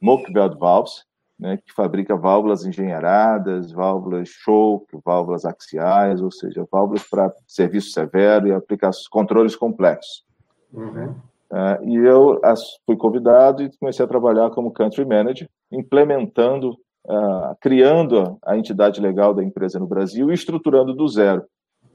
Mokveld 0.00 0.58
Valves, 0.58 1.04
né, 1.38 1.56
que 1.56 1.72
fabrica 1.72 2.16
válvulas 2.16 2.64
engenheiradas, 2.64 3.70
válvulas 3.70 4.28
choke, 4.28 4.98
válvulas 5.04 5.44
axiais, 5.44 6.20
ou 6.20 6.32
seja, 6.32 6.66
válvulas 6.70 7.04
para 7.08 7.32
serviço 7.46 7.90
severo 7.90 8.48
e 8.48 8.52
aplicar 8.52 8.90
controles 9.10 9.54
complexos. 9.54 10.24
Uhum. 10.72 11.14
Uh, 11.50 11.88
e 11.88 11.96
eu 11.96 12.40
fui 12.84 12.96
convidado 12.96 13.62
e 13.62 13.70
comecei 13.78 14.04
a 14.04 14.08
trabalhar 14.08 14.50
como 14.50 14.72
country 14.72 15.04
manager, 15.04 15.48
implementando, 15.70 16.72
uh, 17.06 17.56
criando 17.60 18.36
a 18.44 18.56
entidade 18.56 19.00
legal 19.00 19.32
da 19.32 19.42
empresa 19.42 19.78
no 19.78 19.86
Brasil 19.86 20.30
e 20.30 20.34
estruturando 20.34 20.92
do 20.92 21.08
zero. 21.08 21.44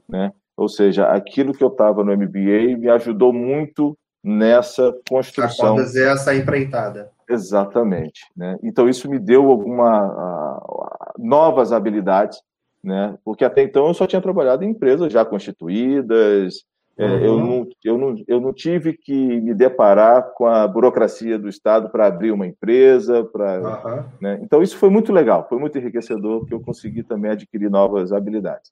Né? 0.09 0.31
Ou 0.57 0.67
seja, 0.67 1.07
aquilo 1.07 1.53
que 1.53 1.63
eu 1.63 1.67
estava 1.67 2.03
no 2.03 2.15
MBA 2.15 2.77
me 2.77 2.89
ajudou 2.89 3.31
muito 3.33 3.97
nessa 4.23 4.95
construção. 5.07 5.73
A 5.73 5.83
fazer 5.83 6.07
essa 6.07 6.33
empreitada. 6.33 7.11
Exatamente. 7.30 8.26
Né? 8.36 8.57
Então, 8.63 8.88
isso 8.88 9.09
me 9.09 9.19
deu 9.19 9.49
algumas 9.49 10.11
novas 11.17 11.71
habilidades, 11.71 12.41
né? 12.84 13.17
porque 13.24 13.45
até 13.45 13.63
então 13.63 13.88
eu 13.88 13.93
só 13.93 14.05
tinha 14.05 14.21
trabalhado 14.21 14.63
em 14.63 14.69
empresas 14.69 15.11
já 15.11 15.24
constituídas, 15.24 16.65
é, 16.95 17.05
uhum. 17.05 17.19
eu, 17.19 17.38
não, 17.38 17.69
eu, 17.84 17.97
não, 17.97 18.24
eu 18.28 18.39
não 18.39 18.53
tive 18.53 18.93
que 18.93 19.41
me 19.41 19.53
deparar 19.53 20.32
com 20.36 20.45
a 20.45 20.67
burocracia 20.67 21.39
do 21.39 21.49
Estado 21.49 21.89
para 21.89 22.05
abrir 22.05 22.32
uma 22.32 22.45
empresa. 22.45 23.24
Pra, 23.24 23.59
uhum. 23.59 24.03
né? 24.21 24.39
Então, 24.43 24.61
isso 24.61 24.78
foi 24.78 24.89
muito 24.89 25.11
legal, 25.11 25.47
foi 25.49 25.57
muito 25.57 25.78
enriquecedor, 25.78 26.39
porque 26.39 26.53
eu 26.53 26.61
consegui 26.61 27.01
também 27.01 27.32
adquirir 27.32 27.69
novas 27.69 28.11
habilidades. 28.11 28.71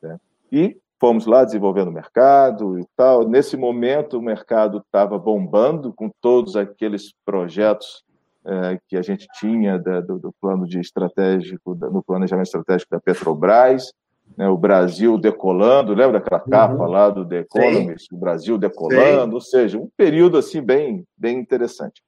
Né? 0.00 0.18
E 0.52 0.76
fomos 1.00 1.26
lá 1.26 1.44
desenvolvendo 1.44 1.88
o 1.88 1.92
mercado 1.92 2.78
e 2.78 2.86
tal. 2.96 3.28
Nesse 3.28 3.56
momento, 3.56 4.18
o 4.18 4.22
mercado 4.22 4.78
estava 4.78 5.18
bombando 5.18 5.92
com 5.92 6.10
todos 6.20 6.56
aqueles 6.56 7.12
projetos 7.24 8.04
é, 8.44 8.78
que 8.88 8.96
a 8.96 9.02
gente 9.02 9.26
tinha 9.38 9.78
da, 9.78 10.00
do, 10.00 10.18
do, 10.18 10.34
plano 10.40 10.66
de 10.66 10.80
estratégico, 10.80 11.74
no 11.74 12.02
planejamento 12.02 12.46
estratégico 12.46 12.90
da 12.90 13.00
Petrobras 13.00 13.92
né, 14.36 14.48
o 14.48 14.56
Brasil 14.56 15.18
decolando, 15.18 15.94
lembra 15.94 16.20
daquela 16.20 16.40
capa 16.40 16.84
uhum. 16.84 16.90
lá 16.90 17.10
do 17.10 17.26
The 17.26 17.40
Economist, 17.40 18.08
Sim. 18.08 18.16
o 18.16 18.18
Brasil 18.18 18.58
decolando, 18.58 19.30
Sim. 19.30 19.34
ou 19.34 19.40
seja, 19.40 19.78
um 19.78 19.88
período 19.96 20.36
assim 20.36 20.60
bem, 20.62 21.04
bem 21.16 21.38
interessante. 21.38 22.02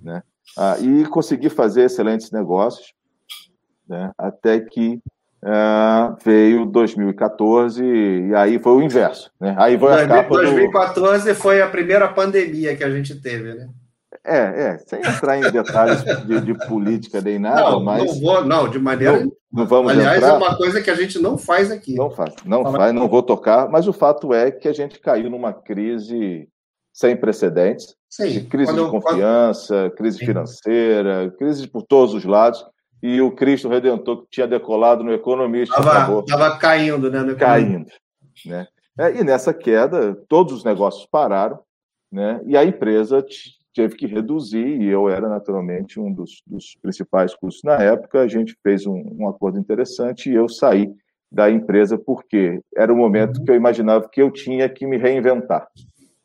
Né? 0.00 0.22
Ah, 0.58 0.78
e 0.78 1.06
consegui 1.06 1.48
fazer 1.48 1.84
excelentes 1.84 2.30
negócios, 2.30 2.92
né, 3.88 4.12
até 4.18 4.60
que 4.60 5.00
ah, 5.44 6.16
veio 6.24 6.64
2014 6.64 7.84
e 7.84 8.34
aí 8.34 8.58
foi 8.58 8.72
o 8.72 8.82
inverso. 8.82 9.30
Né? 9.40 9.54
Aí 9.58 9.78
foi 9.78 9.92
a 9.92 10.08
capa 10.08 10.28
2014 10.36 11.28
do... 11.28 11.34
foi 11.34 11.60
a 11.60 11.68
primeira 11.68 12.08
pandemia 12.08 12.74
que 12.76 12.84
a 12.84 12.90
gente 12.90 13.14
teve, 13.20 13.54
né? 13.54 13.68
É, 14.26 14.38
é, 14.38 14.78
sem 14.78 15.00
entrar 15.00 15.36
em 15.36 15.50
detalhes 15.52 16.02
de, 16.02 16.40
de 16.40 16.54
política 16.66 17.20
nem 17.20 17.38
nada, 17.38 17.72
não, 17.72 17.84
mas. 17.84 18.04
Não, 18.04 18.20
vou, 18.20 18.44
não, 18.44 18.68
de 18.70 18.78
maneira. 18.78 19.20
Não, 19.20 19.32
não 19.52 19.66
vamos 19.66 19.92
Aliás, 19.92 20.16
entrar. 20.16 20.30
é 20.30 20.36
uma 20.38 20.56
coisa 20.56 20.80
que 20.80 20.90
a 20.90 20.94
gente 20.94 21.18
não 21.18 21.36
faz 21.36 21.70
aqui. 21.70 21.94
Não 21.94 22.10
faz, 22.10 22.32
não 22.42 22.62
Fala 22.62 22.78
faz, 22.78 22.94
não 22.94 23.06
vou 23.06 23.22
tocar, 23.22 23.68
mas 23.68 23.86
o 23.86 23.92
fato 23.92 24.32
é 24.32 24.50
que 24.50 24.66
a 24.66 24.72
gente 24.72 24.98
caiu 24.98 25.28
numa 25.28 25.52
crise 25.52 26.48
sem 26.90 27.14
precedentes 27.14 27.94
Sim, 28.08 28.44
crise 28.44 28.72
de 28.72 28.80
confiança, 28.88 29.74
quando... 29.74 29.94
crise 29.96 30.18
financeira, 30.18 31.34
crise 31.36 31.66
por 31.66 31.82
todos 31.82 32.14
os 32.14 32.24
lados. 32.24 32.64
E 33.06 33.20
o 33.20 33.30
Cristo 33.30 33.68
Redentor 33.68 34.22
que 34.22 34.30
tinha 34.30 34.48
decolado 34.48 35.04
no 35.04 35.12
Economista. 35.12 35.78
Estava 35.78 36.56
caindo, 36.56 37.10
né? 37.10 37.20
No 37.20 37.36
caindo. 37.36 37.86
Né? 38.46 38.66
É, 38.98 39.20
e 39.20 39.22
nessa 39.22 39.52
queda, 39.52 40.14
todos 40.26 40.54
os 40.54 40.64
negócios 40.64 41.04
pararam, 41.04 41.60
né? 42.10 42.40
e 42.46 42.56
a 42.56 42.64
empresa 42.64 43.22
teve 43.74 43.94
que 43.94 44.06
reduzir, 44.06 44.80
e 44.80 44.86
eu 44.86 45.10
era 45.10 45.28
naturalmente 45.28 46.00
um 46.00 46.10
dos, 46.10 46.42
dos 46.46 46.76
principais 46.80 47.34
custos 47.34 47.62
na 47.62 47.74
época. 47.74 48.22
A 48.22 48.28
gente 48.28 48.56
fez 48.62 48.86
um, 48.86 49.02
um, 49.18 49.28
acordo 49.28 49.58
interessante 49.58 50.30
e 50.30 50.34
eu 50.34 50.48
saí 50.48 50.90
da 51.30 51.50
empresa 51.50 51.98
porque 51.98 52.58
era 52.74 52.90
o 52.90 52.96
momento 52.96 53.44
que 53.44 53.50
eu 53.50 53.54
imaginava 53.54 54.08
que 54.08 54.22
eu 54.22 54.30
tinha 54.30 54.66
que 54.66 54.86
me 54.86 54.96
reinventar. 54.96 55.68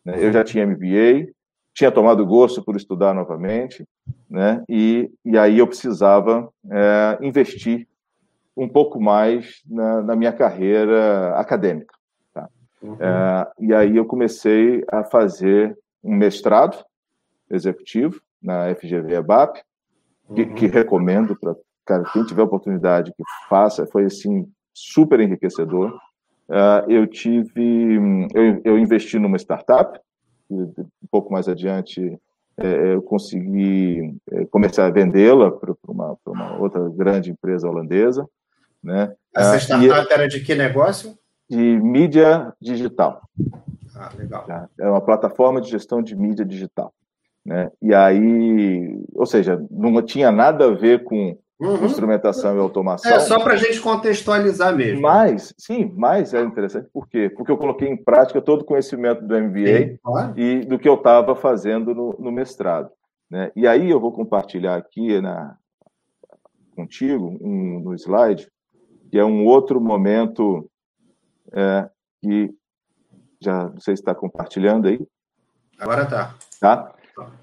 Né? 0.05 0.15
Eu 0.23 0.31
já 0.31 0.45
tinha 0.45 0.65
MBA, 0.65 1.29
tinha 1.73 1.91
tomado 1.91 2.25
gosto 2.25 2.63
por 2.63 2.77
estudar 2.77 3.13
novamente, 3.13 3.83
né? 4.29 4.63
e, 4.69 5.11
e 5.25 5.37
aí 5.37 5.57
eu 5.57 5.67
precisava 5.67 6.49
é, 6.69 7.17
investir 7.21 7.87
um 8.55 8.67
pouco 8.67 8.99
mais 8.99 9.61
na, 9.65 10.01
na 10.01 10.15
minha 10.15 10.33
carreira 10.33 11.33
acadêmica. 11.35 11.93
Tá? 12.33 12.49
Uhum. 12.81 12.97
É, 12.99 13.47
e 13.59 13.73
aí 13.73 13.95
eu 13.95 14.05
comecei 14.05 14.83
a 14.91 15.03
fazer 15.03 15.77
um 16.03 16.15
mestrado 16.15 16.83
executivo 17.49 18.21
na 18.41 18.73
FGV 18.75 19.15
EBAP, 19.15 19.61
que, 20.35 20.41
uhum. 20.43 20.55
que 20.55 20.67
recomendo 20.67 21.35
para 21.35 22.03
quem 22.13 22.23
tiver 22.25 22.43
oportunidade 22.43 23.11
que 23.11 23.23
faça. 23.49 23.87
Foi 23.87 24.05
assim 24.05 24.47
super 24.73 25.19
enriquecedor. 25.19 25.97
Uh, 26.47 26.89
eu 26.89 27.05
tive, 27.07 27.95
eu, 28.33 28.61
eu, 28.63 28.77
investi 28.77 29.19
numa 29.19 29.37
startup. 29.37 29.99
Um 30.49 30.73
pouco 31.11 31.31
mais 31.31 31.47
adiante 31.47 32.01
é, 32.01 32.17
eu 32.65 33.01
consegui 33.01 34.15
é, 34.31 34.45
começar 34.45 34.85
a 34.85 34.91
vendê-la 34.91 35.51
para 35.51 35.73
uma, 35.87 36.17
uma, 36.25 36.57
outra 36.57 36.89
grande 36.89 37.31
empresa 37.31 37.67
holandesa. 37.67 38.27
Né? 38.83 39.13
Essa 39.35 39.55
uh, 39.55 39.59
startup 39.59 40.07
e, 40.09 40.13
era 40.13 40.27
de 40.27 40.39
que 40.41 40.55
negócio? 40.55 41.17
De 41.49 41.57
mídia 41.57 42.53
digital. 42.61 43.21
Ah, 43.95 44.11
legal. 44.17 44.45
Tá? 44.45 44.69
É 44.79 44.87
uma 44.89 45.01
plataforma 45.01 45.59
de 45.59 45.69
gestão 45.69 46.01
de 46.01 46.15
mídia 46.15 46.45
digital. 46.45 46.93
Né? 47.45 47.71
E 47.81 47.93
aí, 47.93 49.01
ou 49.13 49.25
seja, 49.25 49.61
não 49.69 50.01
tinha 50.01 50.31
nada 50.31 50.65
a 50.65 50.75
ver 50.75 51.03
com 51.03 51.37
uhum. 51.59 51.85
instrumentação 51.85 52.55
e 52.55 52.59
automação. 52.59 53.11
É 53.11 53.19
só 53.19 53.39
para 53.43 53.53
a 53.53 53.57
gente 53.57 53.79
contextualizar 53.81 54.75
mesmo. 54.75 55.01
Mas, 55.01 55.53
sim, 55.57 55.93
mas 55.95 56.33
é 56.33 56.41
interessante 56.41 56.89
por 56.93 57.07
quê? 57.07 57.29
Porque 57.29 57.51
eu 57.51 57.57
coloquei 57.57 57.87
em 57.87 57.97
prática 57.97 58.41
todo 58.41 58.61
o 58.61 58.65
conhecimento 58.65 59.21
do 59.21 59.39
MBA 59.39 59.77
sim, 59.77 59.99
e 60.35 60.59
do 60.65 60.79
que 60.79 60.87
eu 60.87 60.95
estava 60.95 61.35
fazendo 61.35 61.93
no, 61.93 62.15
no 62.19 62.31
mestrado. 62.31 62.89
Né? 63.29 63.51
E 63.55 63.67
aí 63.67 63.89
eu 63.89 63.99
vou 63.99 64.11
compartilhar 64.11 64.75
aqui 64.75 65.21
na, 65.21 65.55
contigo 66.75 67.37
um, 67.41 67.81
no 67.81 67.93
slide, 67.93 68.49
que 69.11 69.19
é 69.19 69.25
um 69.25 69.45
outro 69.45 69.81
momento 69.81 70.69
é, 71.51 71.89
que 72.21 72.49
já 73.41 73.69
não 73.69 73.79
sei 73.79 73.95
se 73.95 74.01
está 74.01 74.15
compartilhando 74.15 74.87
aí. 74.87 74.99
Agora 75.79 76.05
tá. 76.05 76.35
Tá? 76.59 76.93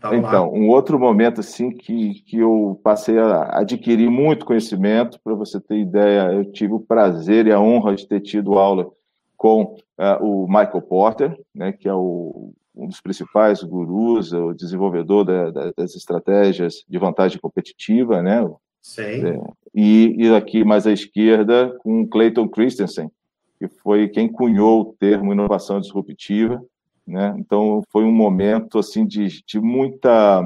Tá 0.00 0.16
então, 0.16 0.52
um 0.52 0.68
outro 0.68 0.98
momento 0.98 1.40
assim 1.40 1.70
que, 1.70 2.22
que 2.22 2.38
eu 2.38 2.80
passei 2.82 3.18
a 3.18 3.60
adquirir 3.60 4.10
muito 4.10 4.46
conhecimento, 4.46 5.20
para 5.22 5.34
você 5.34 5.60
ter 5.60 5.78
ideia, 5.78 6.32
eu 6.32 6.44
tive 6.50 6.74
o 6.74 6.80
prazer 6.80 7.46
e 7.46 7.52
a 7.52 7.60
honra 7.60 7.94
de 7.94 8.06
ter 8.06 8.20
tido 8.20 8.58
aula 8.58 8.90
com 9.36 9.76
uh, 9.98 10.24
o 10.24 10.46
Michael 10.46 10.82
Porter, 10.82 11.38
né, 11.54 11.72
que 11.72 11.88
é 11.88 11.94
o, 11.94 12.52
um 12.74 12.86
dos 12.86 13.00
principais 13.00 13.62
gurus, 13.62 14.32
o 14.32 14.52
desenvolvedor 14.52 15.24
da, 15.24 15.50
da, 15.50 15.72
das 15.76 15.94
estratégias 15.96 16.84
de 16.88 16.98
vantagem 16.98 17.38
competitiva, 17.40 18.22
né? 18.22 18.46
Sim. 18.82 19.26
É, 19.26 19.40
e, 19.74 20.14
e 20.18 20.34
aqui 20.34 20.62
mais 20.62 20.86
à 20.86 20.92
esquerda 20.92 21.74
com 21.80 22.02
o 22.02 22.08
Clayton 22.08 22.48
Christensen, 22.48 23.10
que 23.58 23.68
foi 23.68 24.08
quem 24.08 24.30
cunhou 24.30 24.82
o 24.82 24.96
termo 24.98 25.32
inovação 25.32 25.80
disruptiva, 25.80 26.62
né? 27.06 27.34
Então 27.38 27.82
foi 27.90 28.04
um 28.04 28.12
momento 28.12 28.78
assim 28.78 29.06
de, 29.06 29.42
de 29.46 29.60
muita 29.60 30.42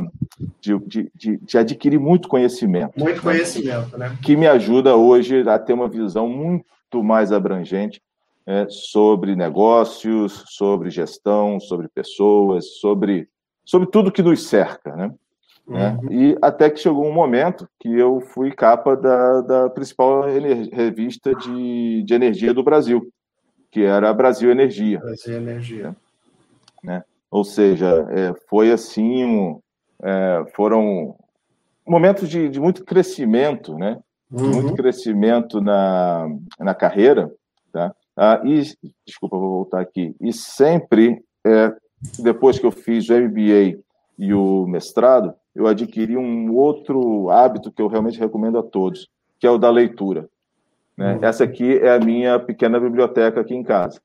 de, 0.61 0.79
de, 1.15 1.37
de, 1.39 1.59
adquirir 1.59 1.99
muito 1.99 2.29
conhecimento, 2.29 2.99
muito 2.99 3.23
conhecimento, 3.23 3.97
né? 3.97 4.17
Que 4.23 4.37
me 4.37 4.47
ajuda 4.47 4.95
hoje 4.97 5.49
a 5.49 5.59
ter 5.59 5.73
uma 5.73 5.89
visão 5.89 6.29
muito 6.29 7.03
mais 7.03 7.33
abrangente 7.33 8.03
é, 8.47 8.67
sobre 8.69 9.35
negócios, 9.35 10.45
sobre 10.49 10.91
gestão, 10.91 11.59
sobre 11.59 11.89
pessoas, 11.89 12.79
sobre 12.79 13.29
sobre 13.65 13.89
tudo 13.89 14.13
que 14.13 14.23
nos 14.23 14.47
cerca, 14.49 14.95
né? 14.95 15.13
Né? 15.71 15.97
Uhum. 16.03 16.13
E 16.13 16.39
até 16.43 16.69
que 16.69 16.81
chegou 16.81 17.07
um 17.07 17.13
momento 17.13 17.69
que 17.79 17.89
eu 17.89 18.21
fui 18.21 18.51
capa 18.51 18.97
da, 18.97 19.41
da 19.41 19.71
principal 19.71 20.25
revista 20.25 21.33
de, 21.33 22.03
de 22.03 22.13
energia 22.13 22.53
do 22.53 22.65
Brasil, 22.65 23.09
que 23.71 23.85
era 23.85 24.11
a 24.11 24.13
Brasil 24.13 24.51
Energia. 24.51 24.99
Brasil 24.99 25.37
Energia. 25.37 25.89
Né? 25.91 25.97
Ou 27.31 27.45
seja, 27.45 28.07
é, 28.11 28.35
foi 28.49 28.73
assim, 28.73 29.25
um, 29.25 29.61
é, 30.03 30.45
foram 30.55 31.15
momentos 31.87 32.29
de, 32.29 32.49
de, 32.49 32.61
muito 32.61 32.85
crescimento, 32.85 33.77
né? 33.77 33.99
Uhum. 34.31 34.51
Muito 34.51 34.75
crescimento 34.75 35.61
na, 35.61 36.29
na 36.59 36.75
carreira, 36.75 37.33
tá? 37.73 37.95
Ah, 38.17 38.41
e, 38.45 38.63
desculpa, 39.07 39.39
vou 39.39 39.51
voltar 39.51 39.81
aqui. 39.81 40.15
E 40.21 40.33
sempre, 40.33 41.23
é, 41.45 41.73
depois 42.19 42.59
que 42.59 42.67
eu 42.67 42.71
fiz 42.71 43.09
o 43.09 43.15
MBA 43.15 43.79
e 44.19 44.35
o 44.35 44.67
mestrado, 44.67 45.35
eu 45.55 45.67
adquiri 45.67 46.17
um 46.17 46.55
outro 46.55 47.31
hábito 47.31 47.73
que 47.73 47.83
eu 47.83 47.89
realmente 47.89 48.21
recomendo 48.21 48.59
a 48.59 48.63
todos, 48.63 49.09
que 49.39 49.47
é 49.47 49.51
o 49.51 49.59
da 49.59 49.71
leitura. 49.71 50.29
Né? 50.97 51.15
Uhum. 51.15 51.25
Essa 51.25 51.45
aqui 51.45 51.79
é 51.79 51.95
a 51.95 51.99
minha 51.99 52.39
pequena 52.39 52.79
biblioteca 52.79 53.41
aqui 53.41 53.55
em 53.55 53.63
casa, 53.63 54.01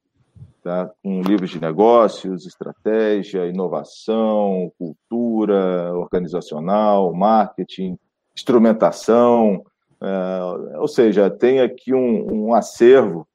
tá? 0.66 0.90
com 1.04 1.22
livros 1.22 1.52
de 1.52 1.62
negócios, 1.62 2.48
estratégia, 2.48 3.46
inovação, 3.46 4.72
cultura 4.80 5.94
organizacional, 5.94 7.14
marketing, 7.14 7.96
instrumentação, 8.36 9.64
é, 10.02 10.80
ou 10.80 10.88
seja, 10.88 11.30
tem 11.30 11.62
aqui 11.62 11.94
um, 11.94 12.48
um, 12.48 12.54
acervo 12.56 13.28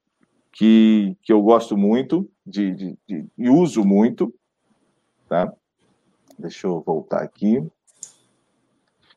que, 0.52 1.16
que 1.22 1.32
eu 1.32 1.40
gosto 1.40 1.76
muito 1.76 2.28
de, 2.44 2.74
de, 2.74 2.98
de, 3.08 3.26
e 3.38 3.48
uso 3.48 3.84
muito, 3.84 4.34
tá? 5.28 5.52
Deixa 6.36 6.66
eu 6.66 6.82
voltar 6.84 7.22
aqui 7.22 7.64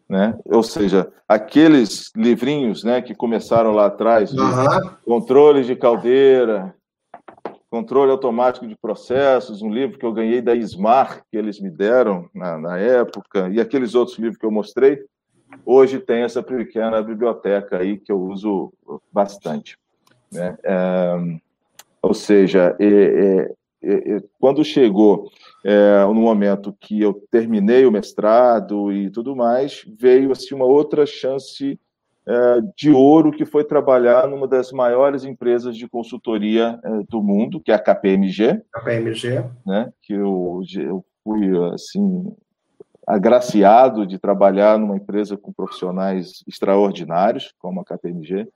né? 0.07 0.38
Ou 0.45 0.61
seja, 0.61 1.11
aqueles 1.28 2.11
livrinhos, 2.16 2.84
né, 2.84 3.01
que 3.01 3.16
começaram 3.16 3.72
lá 3.72 3.88
atrás, 3.88 4.32
uhum. 4.32 4.89
controle 5.03 5.64
de 5.64 5.76
caldeira, 5.76 6.76
controle 7.74 8.11
automático 8.11 8.67
de 8.67 8.76
processos, 8.76 9.63
um 9.63 9.74
livro 9.74 9.97
que 9.97 10.05
eu 10.05 10.13
ganhei 10.13 10.43
da 10.43 10.53
Ismar, 10.53 11.24
que 11.32 11.36
eles 11.36 11.59
me 11.59 11.71
deram 11.71 12.30
na, 12.32 12.55
na 12.55 12.78
época, 12.78 13.49
e 13.49 13.59
aqueles 13.59 13.95
outros 13.95 14.19
livros 14.19 14.38
que 14.38 14.45
eu 14.45 14.51
mostrei, 14.51 15.03
hoje 15.65 15.97
tem 15.97 16.21
essa 16.21 16.43
pequena 16.43 17.01
biblioteca 17.01 17.80
aí 17.80 17.97
que 17.97 18.11
eu 18.11 18.21
uso 18.21 18.71
bastante. 19.11 19.76
Né? 20.32 20.55
É, 20.63 21.15
ou 21.99 22.13
seja, 22.13 22.76
é, 22.80 23.49
é, 23.82 24.21
quando 24.39 24.63
chegou 24.63 25.32
é, 25.65 26.05
no 26.05 26.13
momento 26.13 26.78
que 26.80 27.01
eu 27.01 27.26
terminei 27.32 27.88
o 27.88 27.91
mestrado 27.91 28.93
e 28.93 29.09
tudo 29.09 29.36
mais, 29.36 29.84
veio 29.99 30.32
assim 30.32 30.53
uma 30.53 30.65
outra 30.65 31.07
chance 31.07 31.71
é, 31.71 31.80
de 32.76 32.89
ouro 32.91 33.32
que 33.32 33.45
foi 33.45 33.63
trabalhar 33.63 34.28
numa 34.28 34.47
das 34.47 34.71
maiores 34.71 35.26
empresas 35.26 35.76
de 35.76 35.88
consultoria 35.88 36.80
é, 36.84 36.89
do 37.09 37.21
mundo, 37.21 37.59
que 37.59 37.71
é 37.71 37.76
a 37.76 37.80
KPMG. 37.80 38.61
KPMG. 38.71 39.43
Né, 39.65 39.91
que 40.01 40.13
eu, 40.13 40.61
eu 40.76 41.05
fui 41.24 41.74
assim 41.74 42.34
agraciado 43.05 44.07
de 44.07 44.17
trabalhar 44.17 44.80
numa 44.80 44.95
empresa 44.95 45.36
com 45.36 45.51
profissionais 45.51 46.43
extraordinários, 46.47 47.53
como 47.59 47.82
a 47.82 47.86
KPMG 47.86 48.47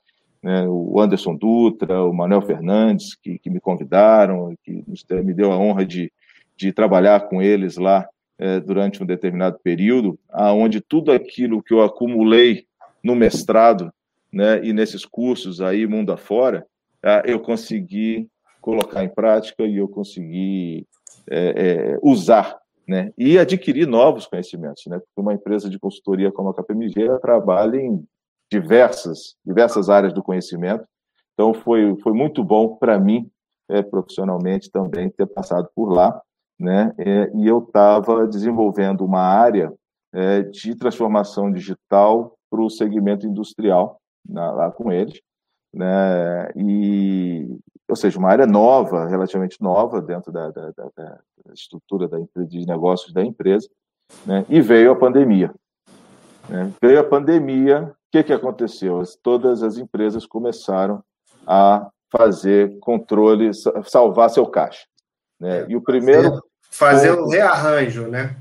né, 0.41 0.65
o 0.67 0.99
Anderson 1.01 1.35
Dutra, 1.35 2.03
o 2.03 2.13
Manuel 2.13 2.41
Fernandes, 2.41 3.15
que, 3.15 3.37
que 3.39 3.49
me 3.49 3.59
convidaram, 3.59 4.55
que 4.63 4.83
me 5.23 5.33
deu 5.33 5.51
a 5.51 5.57
honra 5.57 5.85
de, 5.85 6.11
de 6.55 6.71
trabalhar 6.71 7.27
com 7.27 7.41
eles 7.41 7.77
lá 7.77 8.07
é, 8.37 8.59
durante 8.59 9.01
um 9.01 9.05
determinado 9.05 9.59
período, 9.63 10.17
aonde 10.29 10.79
tudo 10.79 11.11
aquilo 11.11 11.61
que 11.63 11.73
eu 11.73 11.81
acumulei 11.81 12.65
no 13.03 13.15
mestrado 13.15 13.91
né, 14.31 14.63
e 14.63 14.73
nesses 14.73 15.05
cursos 15.05 15.61
aí 15.61 15.87
mundo 15.87 16.11
afora, 16.11 16.65
é, 17.03 17.23
eu 17.25 17.39
consegui 17.39 18.29
colocar 18.61 19.03
em 19.03 19.09
prática 19.09 19.63
e 19.63 19.77
eu 19.77 19.87
consegui 19.87 20.85
é, 21.29 21.93
é, 21.93 21.99
usar 22.01 22.57
né, 22.87 23.11
e 23.17 23.37
adquirir 23.37 23.87
novos 23.87 24.25
conhecimentos, 24.25 24.83
né, 24.87 24.99
porque 24.99 25.21
uma 25.21 25.33
empresa 25.33 25.69
de 25.69 25.79
consultoria 25.79 26.31
como 26.31 26.49
a 26.49 26.53
KPMG 26.53 27.19
trabalha 27.19 27.77
em 27.77 28.03
diversas, 28.51 29.35
diversas 29.45 29.89
áreas 29.89 30.13
do 30.13 30.23
conhecimento. 30.23 30.85
Então, 31.33 31.53
foi, 31.53 31.95
foi 32.01 32.13
muito 32.13 32.43
bom 32.43 32.75
para 32.75 32.99
mim, 32.99 33.29
é, 33.69 33.81
profissionalmente, 33.81 34.71
também 34.71 35.09
ter 35.09 35.27
passado 35.27 35.69
por 35.75 35.91
lá. 35.91 36.19
Né? 36.59 36.91
É, 36.97 37.31
e 37.35 37.47
eu 37.47 37.59
estava 37.59 38.25
desenvolvendo 38.25 39.05
uma 39.05 39.21
área 39.21 39.71
é, 40.13 40.41
de 40.41 40.75
transformação 40.75 41.51
digital 41.51 42.36
para 42.49 42.61
o 42.61 42.69
segmento 42.69 43.25
industrial 43.25 43.99
na, 44.27 44.51
lá 44.51 44.71
com 44.71 44.91
eles. 44.91 45.19
Né? 45.73 46.51
E, 46.55 47.59
ou 47.87 47.95
seja, 47.95 48.17
uma 48.17 48.29
área 48.29 48.45
nova, 48.45 49.07
relativamente 49.07 49.61
nova, 49.61 50.01
dentro 50.01 50.31
da, 50.31 50.49
da, 50.49 50.71
da, 50.71 50.89
da 50.95 51.53
estrutura 51.53 52.07
da, 52.07 52.17
de 52.45 52.65
negócios 52.65 53.13
da 53.13 53.23
empresa. 53.23 53.69
Né? 54.25 54.45
E 54.49 54.61
veio 54.61 54.91
a 54.91 54.95
pandemia. 54.95 55.53
Né? 56.49 56.71
Veio 56.81 56.99
a 56.99 57.03
pandemia 57.03 57.93
o 58.07 58.11
que, 58.11 58.23
que 58.23 58.33
aconteceu? 58.33 59.03
Todas 59.21 59.61
as 59.61 59.77
empresas 59.77 60.25
começaram 60.25 61.03
a 61.45 61.89
fazer 62.09 62.79
controle, 62.79 63.51
salvar 63.83 64.29
seu 64.29 64.45
caixa. 64.45 64.87
Né? 65.39 65.65
E 65.67 65.75
o 65.75 65.81
primeiro. 65.81 66.41
Fazer 66.71 67.11
o 67.11 67.25
um 67.25 67.29
rearranjo, 67.29 68.07
né? 68.07 68.37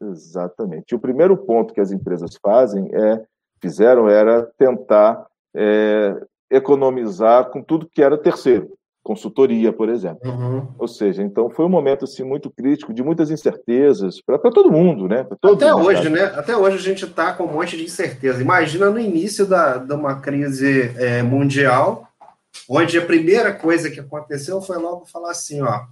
Exatamente. 0.00 0.92
E 0.92 0.94
o 0.94 0.98
primeiro 0.98 1.36
ponto 1.36 1.74
que 1.74 1.80
as 1.80 1.92
empresas 1.92 2.36
fazem 2.42 2.88
é 2.94 3.22
fizeram 3.60 4.08
era 4.08 4.42
tentar 4.58 5.26
é, 5.54 6.14
economizar 6.50 7.50
com 7.50 7.62
tudo 7.62 7.88
que 7.88 8.02
era 8.02 8.18
terceiro. 8.18 8.72
consultoria, 9.02 9.72
por 9.72 9.88
exemplo. 9.88 10.30
Uhum. 10.30 10.68
Ou 10.78 10.86
seja, 10.86 11.22
então 11.22 11.48
foi 11.48 11.64
um 11.64 11.70
momento 11.70 12.04
assim 12.04 12.22
muito 12.22 12.50
crítico, 12.50 12.92
de 12.92 13.02
muitas 13.02 13.30
incertezas 13.30 14.20
para 14.20 14.38
todo 14.38 14.70
mundo, 14.70 15.08
né? 15.08 15.26
Até 15.42 15.74
hoje, 15.74 16.10
né? 16.10 16.24
Até 16.24 16.56
hoje 16.56 16.76
a 16.76 16.80
gente 16.80 17.04
está 17.06 17.32
com 17.32 17.44
um 17.44 17.52
monte 17.52 17.76
de 17.76 17.84
incerteza. 17.84 18.42
Imagina 18.42 18.90
no 18.90 18.98
início 18.98 19.46
da, 19.46 19.78
de 19.78 19.92
uma 19.94 20.20
crise 20.20 20.94
é, 20.98 21.22
mundial, 21.22 22.08
onde 22.68 22.98
a 22.98 23.04
primeira 23.04 23.52
coisa 23.54 23.90
que 23.90 24.00
aconteceu 24.00 24.60
foi 24.60 24.76
logo 24.76 25.06
falar 25.06 25.30
assim, 25.30 25.62
ó, 25.62 25.86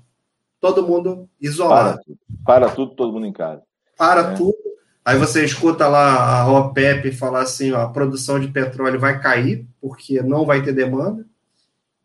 todo 0.61 0.87
mundo 0.87 1.29
isolado. 1.41 1.97
Para 1.97 2.05
tudo, 2.05 2.19
para 2.45 2.69
tudo 2.69 2.95
todo 2.95 3.12
mundo 3.12 3.27
em 3.27 3.33
casa. 3.33 3.62
Para 3.97 4.33
é. 4.33 4.35
tudo. 4.35 4.68
Aí 5.09 5.17
você 5.17 5.43
escuta 5.43 5.89
lá 5.89 6.43
a 6.43 6.53
OPEP 6.53 7.13
falar 7.13 7.41
assim, 7.41 7.73
ó, 7.73 7.81
a 7.81 7.89
produção 7.89 8.39
de 8.39 8.49
petróleo 8.49 9.01
vai 9.01 9.19
cair, 9.19 9.67
porque 9.81 10.21
não 10.21 10.45
vai 10.45 10.63
ter 10.63 10.75
demanda. 10.75 11.25